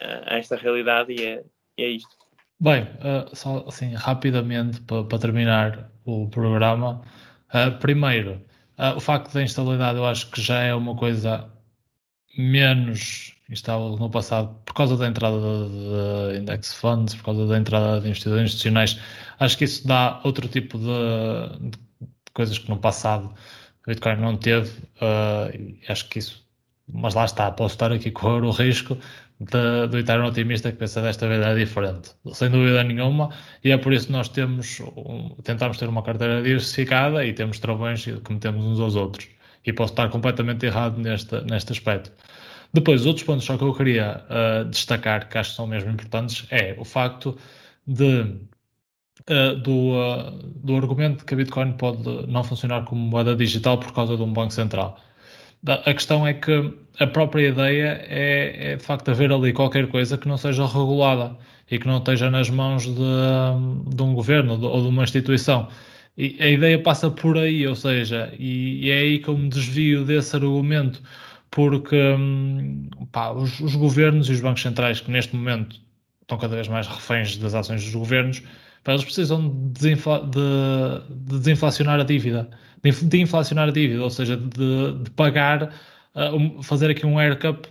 a, 0.00 0.38
esta 0.38 0.56
realidade 0.56 1.12
e 1.12 1.24
é, 1.24 1.44
é 1.78 1.88
isto. 1.88 2.16
Bem, 2.60 2.84
uh, 2.84 3.34
só 3.34 3.64
assim 3.66 3.94
rapidamente 3.94 4.80
para, 4.82 5.04
para 5.04 5.18
terminar 5.18 5.90
o 6.04 6.28
programa. 6.28 7.02
Uh, 7.48 7.76
primeiro, 7.78 8.40
uh, 8.78 8.96
o 8.96 9.00
facto 9.00 9.32
da 9.32 9.42
instabilidade 9.42 9.98
eu 9.98 10.06
acho 10.06 10.30
que 10.30 10.40
já 10.40 10.60
é 10.62 10.74
uma 10.74 10.96
coisa 10.96 11.50
menos 12.36 13.34
instável 13.50 13.96
no 13.98 14.10
passado 14.10 14.54
por 14.64 14.74
causa 14.74 14.96
da 14.96 15.06
entrada 15.06 15.38
de, 15.38 16.38
index 16.38 16.74
funds, 16.74 17.14
por 17.14 17.24
causa 17.24 17.46
da 17.46 17.58
entrada 17.58 18.00
de 18.00 18.06
investidores 18.08 18.44
institucionais. 18.44 18.98
Acho 19.38 19.58
que 19.58 19.64
isso 19.64 19.86
dá 19.86 20.20
outro 20.24 20.48
tipo 20.48 20.78
de, 20.78 21.70
de 21.70 21.78
coisas 22.32 22.58
que 22.58 22.68
no 22.68 22.78
passado 22.78 23.34
a 23.86 23.90
Bitcoin 23.90 24.16
não 24.16 24.36
teve. 24.36 24.70
Uh, 25.00 25.76
acho 25.88 26.08
que 26.08 26.18
isso 26.18 26.44
mas 26.92 27.14
lá 27.14 27.24
está, 27.24 27.50
posso 27.50 27.74
estar 27.74 27.92
aqui 27.92 28.10
correr 28.10 28.44
o 28.44 28.50
risco 28.50 28.98
de, 29.40 29.86
do 29.88 29.98
eterno 29.98 30.26
otimista 30.26 30.70
que 30.70 30.78
pensa 30.78 31.00
desta 31.02 31.26
vez 31.28 31.44
é 31.44 31.54
diferente, 31.54 32.10
sem 32.32 32.50
dúvida 32.50 32.82
nenhuma, 32.84 33.30
e 33.62 33.70
é 33.70 33.78
por 33.78 33.92
isso 33.92 34.06
que 34.06 34.12
nós 34.12 34.28
temos, 34.28 34.80
tentamos 35.42 35.78
ter 35.78 35.88
uma 35.88 36.02
carteira 36.02 36.42
diversificada 36.42 37.24
e 37.24 37.32
temos 37.32 37.58
travões 37.58 38.04
que 38.04 38.32
metemos 38.32 38.64
uns 38.64 38.80
aos 38.80 38.96
outros. 38.96 39.28
E 39.64 39.72
posso 39.72 39.92
estar 39.92 40.08
completamente 40.10 40.66
errado 40.66 40.98
neste, 40.98 41.40
neste 41.42 41.72
aspecto. 41.72 42.12
Depois, 42.72 43.06
outros 43.06 43.24
pontos 43.24 43.44
só 43.44 43.56
que 43.56 43.62
eu 43.62 43.72
queria 43.72 44.24
uh, 44.28 44.64
destacar, 44.68 45.28
que 45.28 45.38
acho 45.38 45.50
que 45.50 45.56
são 45.56 45.66
mesmo 45.66 45.90
importantes, 45.90 46.46
é 46.50 46.74
o 46.78 46.84
facto 46.84 47.38
de, 47.86 48.22
uh, 49.30 49.54
do, 49.62 49.92
uh, 49.92 50.30
do 50.56 50.76
argumento 50.76 51.18
de 51.18 51.24
que 51.24 51.34
a 51.34 51.36
Bitcoin 51.36 51.72
pode 51.74 52.02
não 52.26 52.42
funcionar 52.42 52.84
como 52.84 53.00
moeda 53.00 53.36
digital 53.36 53.78
por 53.78 53.92
causa 53.92 54.16
de 54.16 54.22
um 54.22 54.32
banco 54.32 54.52
central. 54.52 54.98
A 55.66 55.94
questão 55.94 56.26
é 56.26 56.34
que 56.34 56.74
a 57.00 57.06
própria 57.06 57.48
ideia 57.48 58.04
é, 58.08 58.72
é, 58.72 58.76
de 58.76 58.84
facto 58.84 59.10
haver 59.10 59.32
ali 59.32 59.52
qualquer 59.52 59.86
coisa 59.88 60.18
que 60.18 60.28
não 60.28 60.36
seja 60.36 60.66
regulada 60.66 61.36
e 61.70 61.78
que 61.78 61.86
não 61.86 61.98
esteja 61.98 62.30
nas 62.30 62.50
mãos 62.50 62.84
de, 62.84 63.94
de 63.96 64.02
um 64.02 64.14
governo 64.14 64.62
ou 64.62 64.82
de 64.82 64.88
uma 64.88 65.04
instituição. 65.04 65.68
E 66.16 66.36
a 66.40 66.48
ideia 66.48 66.80
passa 66.82 67.10
por 67.10 67.36
aí, 67.38 67.66
ou 67.66 67.74
seja, 67.74 68.32
e, 68.38 68.86
e 68.86 68.90
é 68.90 68.98
aí 68.98 69.18
que 69.18 69.28
eu 69.28 69.36
me 69.36 69.48
desvio 69.48 70.04
desse 70.04 70.36
argumento, 70.36 71.02
porque 71.50 71.96
hum, 71.96 72.88
pá, 73.12 73.32
os, 73.32 73.58
os, 73.60 73.74
governos 73.74 74.28
e 74.28 74.32
os 74.32 74.40
bancos 74.40 74.62
centrais 74.62 75.00
que 75.00 75.10
neste 75.10 75.34
momento 75.34 75.80
estão 76.22 76.38
cada 76.38 76.54
vez 76.54 76.68
mais 76.68 76.86
reféns 76.86 77.36
das 77.38 77.54
ações 77.54 77.82
dos 77.84 77.94
governos, 77.94 78.42
pá, 78.84 78.92
eles 78.92 79.04
precisam 79.04 79.48
de, 79.72 79.94
de, 79.94 79.96
de 79.96 81.38
desinflacionar 81.38 82.00
a 82.00 82.04
dívida 82.04 82.48
de, 82.84 83.04
de 83.06 83.20
inflacionar 83.20 83.68
a 83.68 83.72
dívida, 83.72 84.02
ou 84.02 84.10
seja, 84.10 84.36
de, 84.36 84.92
de 85.02 85.10
pagar, 85.10 85.74
uh, 86.14 86.62
fazer 86.62 86.90
aqui 86.90 87.06
um 87.06 87.18
haircut, 87.18 87.68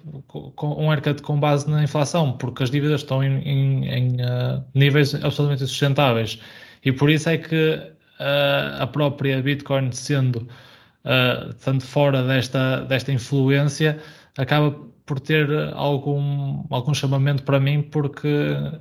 um 0.61 0.89
haircut 0.89 1.21
com 1.21 1.39
base 1.39 1.69
na 1.69 1.83
inflação, 1.83 2.33
porque 2.33 2.63
as 2.63 2.71
dívidas 2.71 3.01
estão 3.01 3.23
em, 3.23 3.39
em, 3.43 3.87
em 3.87 4.07
uh, 4.21 4.63
níveis 4.73 5.13
absolutamente 5.15 5.67
sustentáveis. 5.67 6.39
E 6.83 6.91
por 6.91 7.09
isso 7.09 7.29
é 7.29 7.37
que 7.37 7.91
a 8.79 8.87
própria 8.87 9.41
Bitcoin, 9.41 9.91
sendo 9.91 10.47
tanto 11.63 11.85
fora 11.85 12.23
desta, 12.23 12.81
desta 12.81 13.11
influência, 13.11 13.99
acaba 14.37 14.71
por 15.05 15.19
ter 15.19 15.49
algum, 15.73 16.63
algum 16.69 16.93
chamamento 16.93 17.43
para 17.43 17.59
mim, 17.59 17.81
porque 17.81 18.27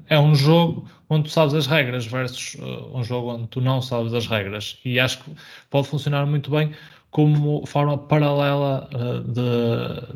é 0.08 0.18
um 0.18 0.34
jogo 0.34 0.88
onde 1.08 1.24
tu 1.24 1.30
sabes 1.30 1.54
as 1.54 1.66
regras 1.66 2.06
versus 2.06 2.54
uh, 2.54 2.96
um 2.96 3.02
jogo 3.02 3.34
onde 3.34 3.48
tu 3.48 3.60
não 3.60 3.82
sabes 3.82 4.14
as 4.14 4.26
regras. 4.26 4.78
E 4.84 5.00
acho 5.00 5.22
que 5.22 5.30
pode 5.68 5.88
funcionar 5.88 6.24
muito 6.26 6.50
bem 6.50 6.72
como 7.12 7.64
forma 7.66 7.98
paralela 7.98 8.88
uh, 8.94 9.20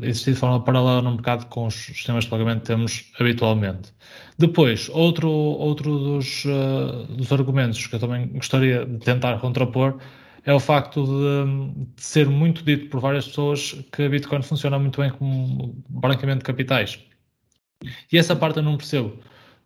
de 0.00 0.06
existir 0.08 0.32
de 0.32 0.38
forma 0.40 0.64
paralela 0.64 1.02
no 1.02 1.12
mercado 1.12 1.46
com 1.46 1.66
os 1.66 1.74
sistemas 1.74 2.24
de 2.24 2.30
pagamento 2.30 2.62
que 2.62 2.68
temos 2.68 3.12
habitualmente. 3.20 3.92
Depois, 4.38 4.88
outro, 4.88 5.28
outro 5.30 5.98
dos, 5.98 6.46
uh, 6.46 7.04
dos 7.14 7.30
argumentos 7.30 7.86
que 7.86 7.94
eu 7.94 8.00
também 8.00 8.28
gostaria 8.28 8.86
de 8.86 8.98
tentar 8.98 9.38
contrapor 9.40 9.98
é 10.44 10.54
o 10.54 10.58
facto 10.58 11.04
de, 11.04 11.94
de, 11.96 12.02
ser 12.02 12.28
muito 12.30 12.64
dito 12.64 12.88
por 12.88 13.00
várias 13.00 13.28
pessoas 13.28 13.74
que 13.92 14.04
a 14.04 14.08
Bitcoin 14.08 14.40
funciona 14.40 14.78
muito 14.78 14.98
bem 15.00 15.10
como 15.10 15.76
branqueamento 15.90 16.38
de 16.38 16.44
capitais. 16.44 16.98
E 18.10 18.16
essa 18.16 18.34
parte 18.34 18.56
eu 18.56 18.62
não 18.62 18.78
percebo, 18.78 19.18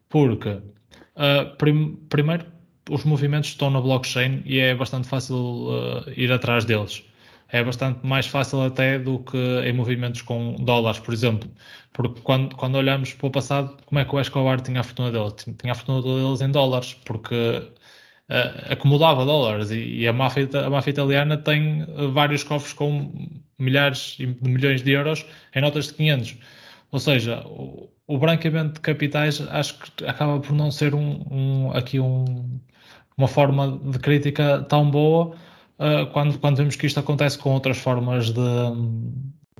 porque 0.09 0.48
uh, 0.48 1.57
prim 1.59 1.94
primeiro 2.09 2.44
os 2.90 3.05
movimentos 3.05 3.51
estão 3.51 3.70
na 3.70 3.81
blockchain 3.81 4.43
e 4.44 4.59
é 4.59 4.74
bastante 4.74 5.07
fácil 5.07 5.36
uh, 5.36 6.11
ir 6.16 6.32
atrás 6.32 6.65
deles. 6.65 7.05
É 7.53 7.65
bastante 7.65 8.07
mais 8.07 8.27
fácil 8.27 8.63
até 8.63 8.99
do 8.99 9.19
que 9.21 9.37
em 9.37 9.73
movimentos 9.73 10.23
com 10.23 10.55
dólares, 10.57 11.01
por 11.01 11.13
exemplo. 11.13 11.51
Porque 11.93 12.21
quando, 12.23 12.55
quando 12.57 12.77
olhamos 12.77 13.13
para 13.15 13.27
o 13.27 13.31
passado, 13.31 13.77
como 13.87 13.99
é 13.99 14.05
que 14.05 14.15
o 14.15 14.21
Escobar 14.21 14.61
tinha 14.61 14.81
a 14.81 14.85
fortuna 14.85 15.11
dele? 15.11 15.33
Tinha 15.59 15.73
a 15.73 15.75
fortuna 15.75 16.03
deles 16.03 16.41
em 16.41 16.51
dólares, 16.51 16.95
porque 17.05 17.35
uh, 17.35 18.73
acumulava 18.73 19.25
dólares 19.25 19.71
e, 19.73 20.01
e, 20.03 20.09
a, 20.09 20.13
máfia, 20.13 20.49
a 20.65 20.71
máfia 20.71 20.91
italiana 20.91 21.37
tem 21.37 21.85
vários 22.13 22.45
cofres 22.45 22.73
com 22.73 23.13
milhares 23.59 24.17
de 24.19 24.27
milhões 24.43 24.83
de 24.83 24.93
euros 24.93 25.27
em 25.55 25.61
notas 25.61 25.89
de 25.89 25.95
500. 25.95 26.37
Ou 26.93 27.01
seja, 27.01 27.43
o, 27.47 27.91
o 28.07 28.19
branqueamento 28.19 28.75
de 28.75 28.81
capitais 28.81 29.41
acho 29.51 29.79
que 29.79 30.05
acaba 30.05 30.41
por 30.41 30.53
não 30.53 30.71
ser 30.71 30.95
um, 30.95 31.25
um 31.31 31.73
aqui 31.73 31.99
um, 32.01 32.61
uma 33.17 33.29
forma 33.29 33.79
de 33.85 33.99
crítica 33.99 34.63
tão 34.69 34.91
boa 34.91 35.37
uh, 35.81 36.07
quando, 36.12 36.39
quando 36.39 36.59
vemos 36.59 36.77
que 36.77 36.86
isto 36.86 37.01
acontece 37.01 37.39
com 37.39 37.51
outras 37.51 37.78
formas 37.78 38.31
de, 38.31 38.40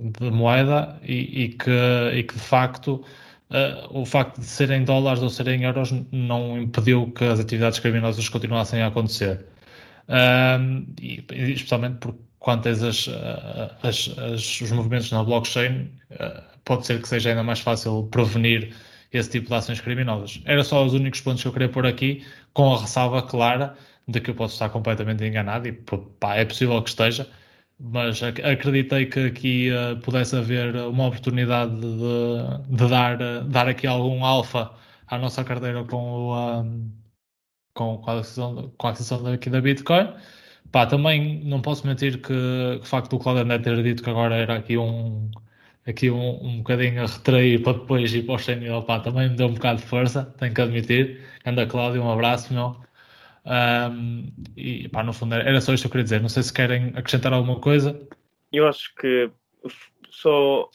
de 0.01 0.31
moeda 0.31 1.01
e, 1.03 1.45
e, 1.45 1.49
que, 1.49 1.71
e 2.15 2.23
que 2.23 2.35
de 2.35 2.41
facto 2.41 3.03
uh, 3.51 3.99
o 3.99 4.05
facto 4.05 4.41
de 4.41 4.47
serem 4.47 4.85
dólares 4.85 5.23
ou 5.23 5.31
serem 5.31 5.65
euros 5.65 5.93
não 6.13 6.61
impediu 6.61 7.11
que 7.13 7.25
as 7.25 7.41
atividades 7.41 7.79
criminosas 7.79 8.29
continuassem 8.29 8.83
a 8.83 8.89
acontecer. 8.89 9.47
Uh, 10.09 10.87
e, 11.01 11.25
especialmente 11.53 11.99
porque 11.99 12.21
quando 12.39 12.63
tens 12.63 12.83
as, 12.83 13.07
as, 13.83 14.17
as, 14.17 14.61
os 14.63 14.73
movimentos 14.73 15.13
na 15.13 15.23
blockchain, 15.23 15.91
pode 16.65 16.87
ser 16.87 17.03
que 17.03 17.07
seja 17.07 17.29
ainda 17.29 17.43
mais 17.43 17.61
fácil 17.61 18.09
prevenir 18.11 18.75
esse 19.13 19.29
tipo 19.29 19.49
de 19.49 19.55
ações 19.55 19.79
criminosas. 19.79 20.41
Era 20.47 20.65
só 20.65 20.83
os 20.87 20.95
únicos 20.95 21.21
pontos 21.21 21.43
que 21.43 21.49
eu 21.49 21.53
queria 21.53 21.69
pôr 21.69 21.87
aqui, 21.87 22.25
com 22.55 22.73
a 22.73 22.81
ressalva 22.81 23.21
clara 23.21 23.77
de 24.11 24.21
que 24.21 24.31
eu 24.31 24.35
posso 24.35 24.55
estar 24.55 24.69
completamente 24.71 25.25
enganado 25.25 25.69
e 25.69 25.73
pá, 25.73 26.37
é 26.37 26.45
possível 26.45 26.83
que 26.83 26.91
esteja, 26.91 27.29
mas 27.79 28.23
acreditei 28.23 29.07
que 29.07 29.21
aqui 29.27 29.71
uh, 29.71 29.99
pudesse 30.01 30.37
haver 30.37 30.77
uma 30.77 31.09
oportunidade 31.09 31.75
de, 31.81 32.77
de 32.77 32.89
dar, 32.89 33.21
uh, 33.21 33.45
dar 33.45 33.69
aqui 33.69 33.87
algum 33.87 34.25
alfa 34.25 34.71
à 35.07 35.19
nossa 35.19 35.45
carteira 35.45 35.85
com, 35.85 35.97
o, 35.97 36.65
com, 37.75 37.99
com, 37.99 38.11
a 38.11 38.15
aquisição, 38.19 38.73
com 38.77 38.87
a 38.87 38.91
aquisição 38.91 39.23
daqui 39.23 39.51
da 39.51 39.61
Bitcoin. 39.61 40.09
Pá, 40.73 40.87
também 40.87 41.43
não 41.45 41.61
posso 41.61 41.87
mentir 41.87 42.19
que, 42.21 42.29
que 42.29 42.81
o 42.83 42.85
facto 42.87 43.11
do 43.11 43.19
Claudio 43.19 43.43
André 43.43 43.59
ter 43.59 43.83
dito 43.83 44.03
que 44.03 44.11
agora 44.11 44.37
era 44.37 44.57
aqui 44.59 44.79
um, 44.79 45.31
aqui 45.87 46.11
um, 46.11 46.45
um 46.45 46.59
bocadinho 46.59 47.03
a 47.03 47.07
retrair 47.07 47.63
para 47.63 47.79
depois 47.79 48.15
ir 48.15 48.25
para 48.25 48.35
o 48.37 48.39
Xenil, 48.39 48.83
pá, 48.83 49.01
também 49.01 49.31
me 49.31 49.37
deu 49.37 49.49
um 49.49 49.55
bocado 49.55 49.81
de 49.81 49.87
força, 49.87 50.25
tenho 50.39 50.55
que 50.55 50.61
admitir. 50.61 51.21
Anda 51.47 51.67
Cláudio, 51.67 52.03
um 52.03 52.11
abraço, 52.13 52.53
meu. 52.55 52.77
Um, 53.45 54.33
e 54.57 54.89
pá, 54.89 55.03
no 55.03 55.13
fundo 55.13 55.35
era 55.35 55.61
só 55.61 55.73
isto 55.73 55.85
que 55.85 55.87
eu 55.87 55.91
queria 55.93 56.05
dizer. 56.05 56.21
Não 56.21 56.29
sei 56.29 56.43
se 56.43 56.53
querem 56.53 56.89
acrescentar 56.89 57.33
alguma 57.33 57.61
coisa. 57.61 58.01
Eu 58.53 58.67
acho 58.67 58.95
que 58.95 59.31
só 60.11 60.69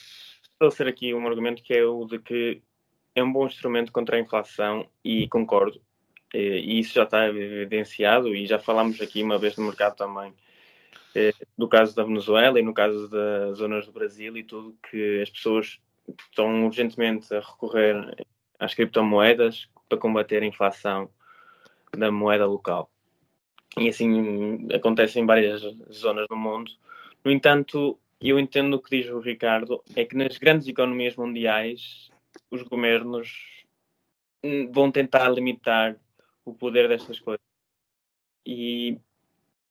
ser 0.71 0.87
aqui 0.87 1.13
um 1.13 1.27
argumento 1.27 1.61
que 1.61 1.73
é 1.73 1.83
o 1.85 2.05
de 2.05 2.19
que 2.19 2.61
é 3.13 3.23
um 3.23 3.31
bom 3.31 3.45
instrumento 3.45 3.91
contra 3.91 4.17
a 4.17 4.19
inflação 4.19 4.87
e 5.03 5.27
concordo. 5.27 5.79
E 6.33 6.79
isso 6.79 6.93
já 6.95 7.03
está 7.03 7.27
evidenciado 7.27 8.35
e 8.35 8.45
já 8.45 8.59
falámos 8.59 8.99
aqui 8.99 9.23
uma 9.23 9.37
vez 9.37 9.55
no 9.55 9.65
mercado 9.65 9.95
também 9.95 10.33
do 11.57 11.67
caso 11.67 11.95
da 11.95 12.03
Venezuela 12.03 12.59
e 12.59 12.63
no 12.63 12.73
caso 12.73 13.07
das 13.07 13.57
zonas 13.57 13.85
do 13.85 13.91
Brasil 13.91 14.35
e 14.35 14.43
tudo 14.43 14.77
que 14.89 15.21
as 15.21 15.29
pessoas 15.29 15.79
estão 16.29 16.65
urgentemente 16.65 17.33
a 17.33 17.39
recorrer 17.39 18.15
às 18.59 18.73
criptomoedas 18.73 19.69
para 19.87 19.97
combater 19.97 20.43
a 20.43 20.45
inflação 20.45 21.09
da 21.95 22.11
moeda 22.11 22.45
local. 22.45 22.89
E 23.77 23.89
assim 23.89 24.67
acontece 24.73 25.19
em 25.19 25.25
várias 25.25 25.61
zonas 25.91 26.27
do 26.29 26.35
mundo. 26.35 26.71
No 27.23 27.31
entanto, 27.31 27.99
eu 28.21 28.39
entendo 28.39 28.75
o 28.75 28.81
que 28.81 29.01
diz 29.01 29.09
o 29.11 29.19
Ricardo, 29.19 29.83
é 29.95 30.05
que 30.05 30.15
nas 30.15 30.37
grandes 30.37 30.67
economias 30.67 31.15
mundiais 31.15 32.09
os 32.49 32.61
governos 32.63 33.65
vão 34.71 34.91
tentar 34.91 35.27
limitar 35.29 35.97
o 36.45 36.53
poder 36.53 36.87
destas 36.87 37.19
coisas. 37.19 37.43
E 38.45 38.97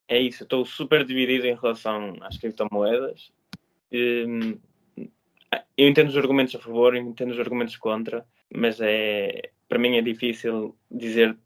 é 0.09 0.19
isso, 0.19 0.43
estou 0.43 0.65
super 0.65 1.05
dividido 1.05 1.47
em 1.47 1.55
relação 1.55 2.17
às 2.21 2.37
criptomoedas. 2.37 3.33
Hum, 3.93 4.59
eu 5.77 5.89
entendo 5.89 6.09
os 6.09 6.17
argumentos 6.17 6.55
a 6.55 6.59
favor, 6.59 6.97
entendo 6.97 7.31
os 7.31 7.39
argumentos 7.39 7.77
contra, 7.77 8.27
mas 8.53 8.81
é, 8.81 9.51
para 9.69 9.79
mim 9.79 9.97
é 9.97 10.03
difícil 10.03 10.77
dizer 10.91 11.37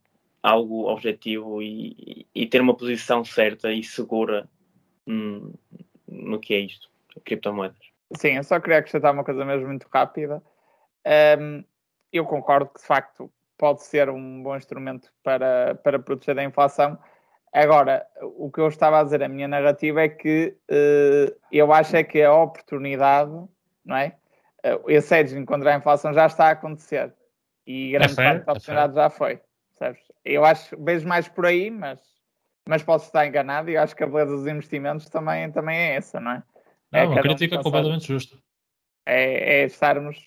algo 0.42 0.88
objetivo 0.88 1.62
e, 1.62 2.26
e 2.34 2.46
ter 2.46 2.60
uma 2.60 2.76
posição 2.76 3.24
certa 3.24 3.72
e 3.72 3.82
segura 3.82 4.48
hum, 5.06 5.52
no 6.06 6.38
que 6.38 6.54
é 6.54 6.58
isto, 6.58 6.88
criptomoedas. 7.24 7.78
Sim, 8.16 8.36
eu 8.36 8.44
só 8.44 8.58
queria 8.58 8.78
acrescentar 8.78 9.12
uma 9.12 9.24
coisa 9.24 9.44
mesmo 9.44 9.66
muito 9.68 9.86
rápida. 9.92 10.42
Um, 11.38 11.62
eu 12.12 12.24
concordo 12.24 12.70
que 12.70 12.80
de 12.80 12.86
facto 12.86 13.30
pode 13.58 13.82
ser 13.82 14.08
um 14.08 14.42
bom 14.42 14.56
instrumento 14.56 15.12
para, 15.22 15.74
para 15.76 15.98
proteger 15.98 16.34
da 16.34 16.44
inflação. 16.44 16.98
Agora, 17.52 18.06
o 18.22 18.50
que 18.50 18.60
eu 18.60 18.68
estava 18.68 19.00
a 19.00 19.04
dizer, 19.04 19.22
a 19.22 19.28
minha 19.28 19.48
narrativa 19.48 20.02
é 20.02 20.08
que 20.08 20.56
uh, 20.70 21.36
eu 21.50 21.72
acho 21.72 21.96
é 21.96 22.04
que 22.04 22.22
a 22.22 22.32
oportunidade, 22.32 23.32
não 23.84 23.96
é? 23.96 24.16
Uh, 24.64 24.90
esse 24.90 25.14
hedging 25.14 25.44
contra 25.44 25.74
a 25.74 25.78
inflação 25.78 26.12
já 26.12 26.26
está 26.26 26.48
a 26.48 26.50
acontecer 26.50 27.12
e 27.66 27.90
grande 27.92 28.12
é 28.12 28.16
parte 28.16 28.44
da 28.44 28.52
é 28.52 28.54
oportunidade 28.54 28.92
é 28.92 28.94
já 28.94 29.10
foi. 29.10 29.40
Sabes? 29.78 30.00
Eu 30.24 30.44
acho, 30.44 30.76
vejo 30.82 31.06
mais 31.06 31.28
por 31.28 31.46
aí, 31.46 31.70
mas, 31.70 32.00
mas 32.68 32.82
posso 32.82 33.06
estar 33.06 33.26
enganado 33.26 33.70
e 33.70 33.76
acho 33.76 33.94
que 33.94 34.02
a 34.02 34.06
beleza 34.06 34.36
dos 34.36 34.46
investimentos 34.46 35.08
também, 35.08 35.50
também 35.52 35.76
é 35.76 35.96
essa, 35.96 36.20
não 36.20 36.32
é? 36.32 36.42
Não, 36.90 37.00
é 37.00 37.06
uma 37.06 37.22
crítica 37.22 37.60
um 37.60 37.62
completamente 37.62 38.06
justa. 38.06 38.36
É, 39.06 39.60
é 39.60 39.64
estarmos, 39.66 40.18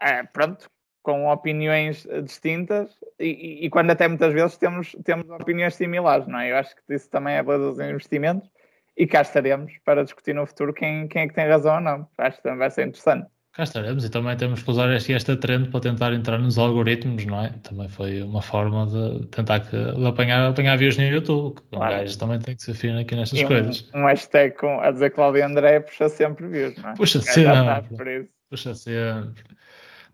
é, 0.00 0.22
pronto, 0.22 0.70
com 1.02 1.28
opiniões 1.28 2.06
distintas 2.22 2.98
e, 3.18 3.66
e, 3.66 3.70
quando 3.70 3.90
até 3.90 4.08
muitas 4.08 4.32
vezes 4.32 4.56
temos, 4.56 4.96
temos 5.04 5.28
opiniões 5.28 5.74
similares, 5.74 6.26
não 6.26 6.38
é? 6.38 6.52
Eu 6.52 6.56
acho 6.56 6.74
que 6.74 6.94
isso 6.94 7.10
também 7.10 7.34
é 7.34 7.42
beleza 7.42 7.72
dos 7.72 7.80
investimentos 7.80 8.50
e 8.96 9.06
cá 9.06 9.22
estaremos 9.22 9.76
para 9.84 10.04
discutir 10.04 10.34
no 10.34 10.46
futuro 10.46 10.72
quem, 10.72 11.08
quem 11.08 11.22
é 11.22 11.28
que 11.28 11.34
tem 11.34 11.48
razão 11.48 11.74
ou 11.74 11.80
não. 11.80 12.08
Acho 12.16 12.38
que 12.38 12.44
também 12.44 12.58
vai 12.58 12.70
ser 12.70 12.86
interessante. 12.86 13.28
Cá 13.54 13.62
estaremos 13.62 14.04
e 14.04 14.10
também 14.10 14.36
temos 14.36 14.64
que 14.64 14.68
usar 14.68 14.92
este, 14.96 15.12
esta 15.12 15.36
trend 15.36 15.68
para 15.68 15.78
tentar 15.78 16.12
entrar 16.12 16.38
nos 16.38 16.58
algoritmos, 16.58 17.24
não 17.24 17.40
é? 17.40 17.50
Também 17.62 17.88
foi 17.88 18.20
uma 18.20 18.42
forma 18.42 18.84
de 18.84 19.26
tentar 19.28 19.60
que, 19.60 19.76
de 19.76 20.04
apanhar, 20.04 20.50
apanhar 20.50 20.76
views 20.76 20.96
no 20.96 21.04
YouTube. 21.04 21.54
Que 21.54 21.76
claro. 21.76 21.94
Um 21.94 21.98
gajo 21.98 22.18
também 22.18 22.40
tem 22.40 22.56
que 22.56 22.64
ser 22.64 22.74
fino 22.74 22.98
aqui 22.98 23.14
nestas 23.14 23.38
e 23.38 23.46
coisas. 23.46 23.88
Um, 23.94 24.00
um 24.00 24.06
hashtag 24.06 24.56
com, 24.56 24.80
a 24.80 24.90
dizer 24.90 25.10
Cláudio 25.10 25.46
André 25.46 25.78
puxa 25.78 26.08
sempre 26.08 26.48
views, 26.48 26.76
não 26.78 26.90
é? 26.90 26.94
Puxa 26.96 27.20
sempre. 27.20 28.28
Puxa 28.50 28.74
sempre. 28.74 29.44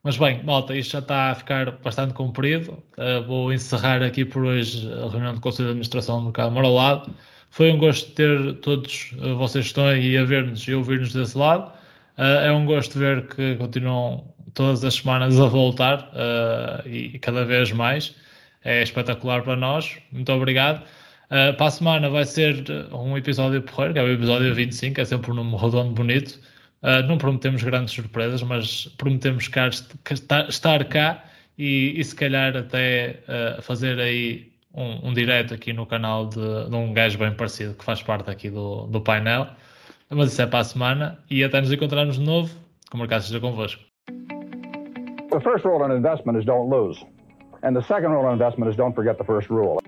Mas 0.03 0.19
bem, 0.19 0.45
malta, 0.45 0.77
isto 0.77 0.93
já 0.93 0.99
está 0.99 1.31
a 1.31 1.35
ficar 1.35 1.71
bastante 1.79 2.13
comprido. 2.13 2.83
Uh, 2.99 3.27
vou 3.27 3.51
encerrar 3.55 4.03
aqui 4.03 4.23
por 4.23 4.45
hoje 4.45 4.87
a 4.93 5.09
reunião 5.09 5.33
do 5.33 5.41
Conselho 5.41 5.69
de 5.69 5.71
Administração 5.71 6.19
do 6.19 6.25
Mercado 6.25 6.53
Moralado. 6.53 7.11
Foi 7.49 7.73
um 7.73 7.79
gosto 7.79 8.13
ter 8.13 8.57
todos 8.57 9.15
uh, 9.19 9.35
vocês 9.37 9.65
que 9.65 9.71
estão 9.71 9.87
aí 9.87 10.19
a 10.19 10.25
ver-nos 10.25 10.61
e 10.69 10.75
ouvir-nos 10.75 11.15
desse 11.15 11.39
lado. 11.39 11.80
Uh, 12.21 12.45
é 12.45 12.53
um 12.53 12.67
gosto 12.67 12.99
ver 12.99 13.27
que 13.27 13.57
continuam 13.57 14.33
todas 14.55 14.85
as 14.85 14.95
semanas 14.95 15.41
a 15.41 15.47
voltar 15.47 16.11
e, 16.85 17.15
e, 17.15 17.19
cada 17.19 17.45
vez 17.45 17.73
mais. 17.73 18.15
É 18.63 18.83
espetacular 18.83 19.43
para 19.43 19.57
nós. 19.57 19.97
Muito 20.13 20.31
obrigado. 20.33 20.85
para 21.29 21.67
a 21.67 21.71
semana 21.71 22.11
vai 22.11 22.25
ser 22.25 22.65
um 22.93 23.17
episódio 23.17 23.63
porreiro, 23.63 23.95
que 23.95 24.01
é 24.01 24.03
o 24.03 24.13
episódio 24.13 24.55
25, 24.55 25.01
é 25.01 25.05
sempre 25.05 25.31
um 25.31 25.35
número 25.35 25.57
redondo 25.57 25.93
bonito. 25.93 26.39
Uh, 26.83 27.07
não 27.07 27.19
prometemos 27.19 27.63
grandes 27.63 27.93
surpresas, 27.93 28.43
mas 28.43 28.87
prometemos 28.97 29.49
cá, 29.49 29.69
estar 29.69 30.85
cá 30.87 31.25
e, 31.59 31.93
e 32.01 32.03
se 32.03 32.15
calhar 32.15 32.57
até 32.57 33.21
uh, 33.29 33.61
fazer 33.61 34.01
aí 34.01 34.51
um, 34.73 35.11
um 35.11 35.13
direto 35.13 35.53
aqui 35.53 35.75
no 35.75 35.85
canal 35.85 36.27
de, 36.27 36.41
de, 36.41 36.75
um 36.75 36.95
gajo 36.95 37.19
bem 37.19 37.35
parecido 37.35 37.75
que 37.75 37.85
faz 37.85 38.03
parte 38.03 38.31
aqui 38.31 38.49
do, 38.49 38.87
do 38.87 39.01
painel. 39.01 39.49
Mas 40.13 40.33
isso 40.33 40.43
é 40.43 40.47
para 40.47 40.59
a 40.59 40.65
semana 40.65 41.19
e 41.31 41.45
até 41.45 41.61
nos 41.61 41.73
encontrarmos 41.73 42.19
de 42.19 42.25
novo. 42.27 42.53
Que 42.91 42.97
o 42.97 42.99
mercado 42.99 43.21
esteja 43.21 43.41
convosco. 43.41 43.81
The 45.31 45.41
first 45.41 45.65
rule 45.65 45.85
in 45.87 45.97
investment 45.97 46.37
is 46.37 46.45
don't 46.45 46.69
lose. 46.69 46.99
And 47.63 47.75
the 47.75 47.83
second 47.83 48.11
rule 48.11 48.27
in 48.27 48.33
investment 48.33 48.69
is 48.69 48.77
don't 48.77 48.95
forget 48.95 49.17
the 49.17 49.25
first 49.25 49.49
rule. 49.49 49.81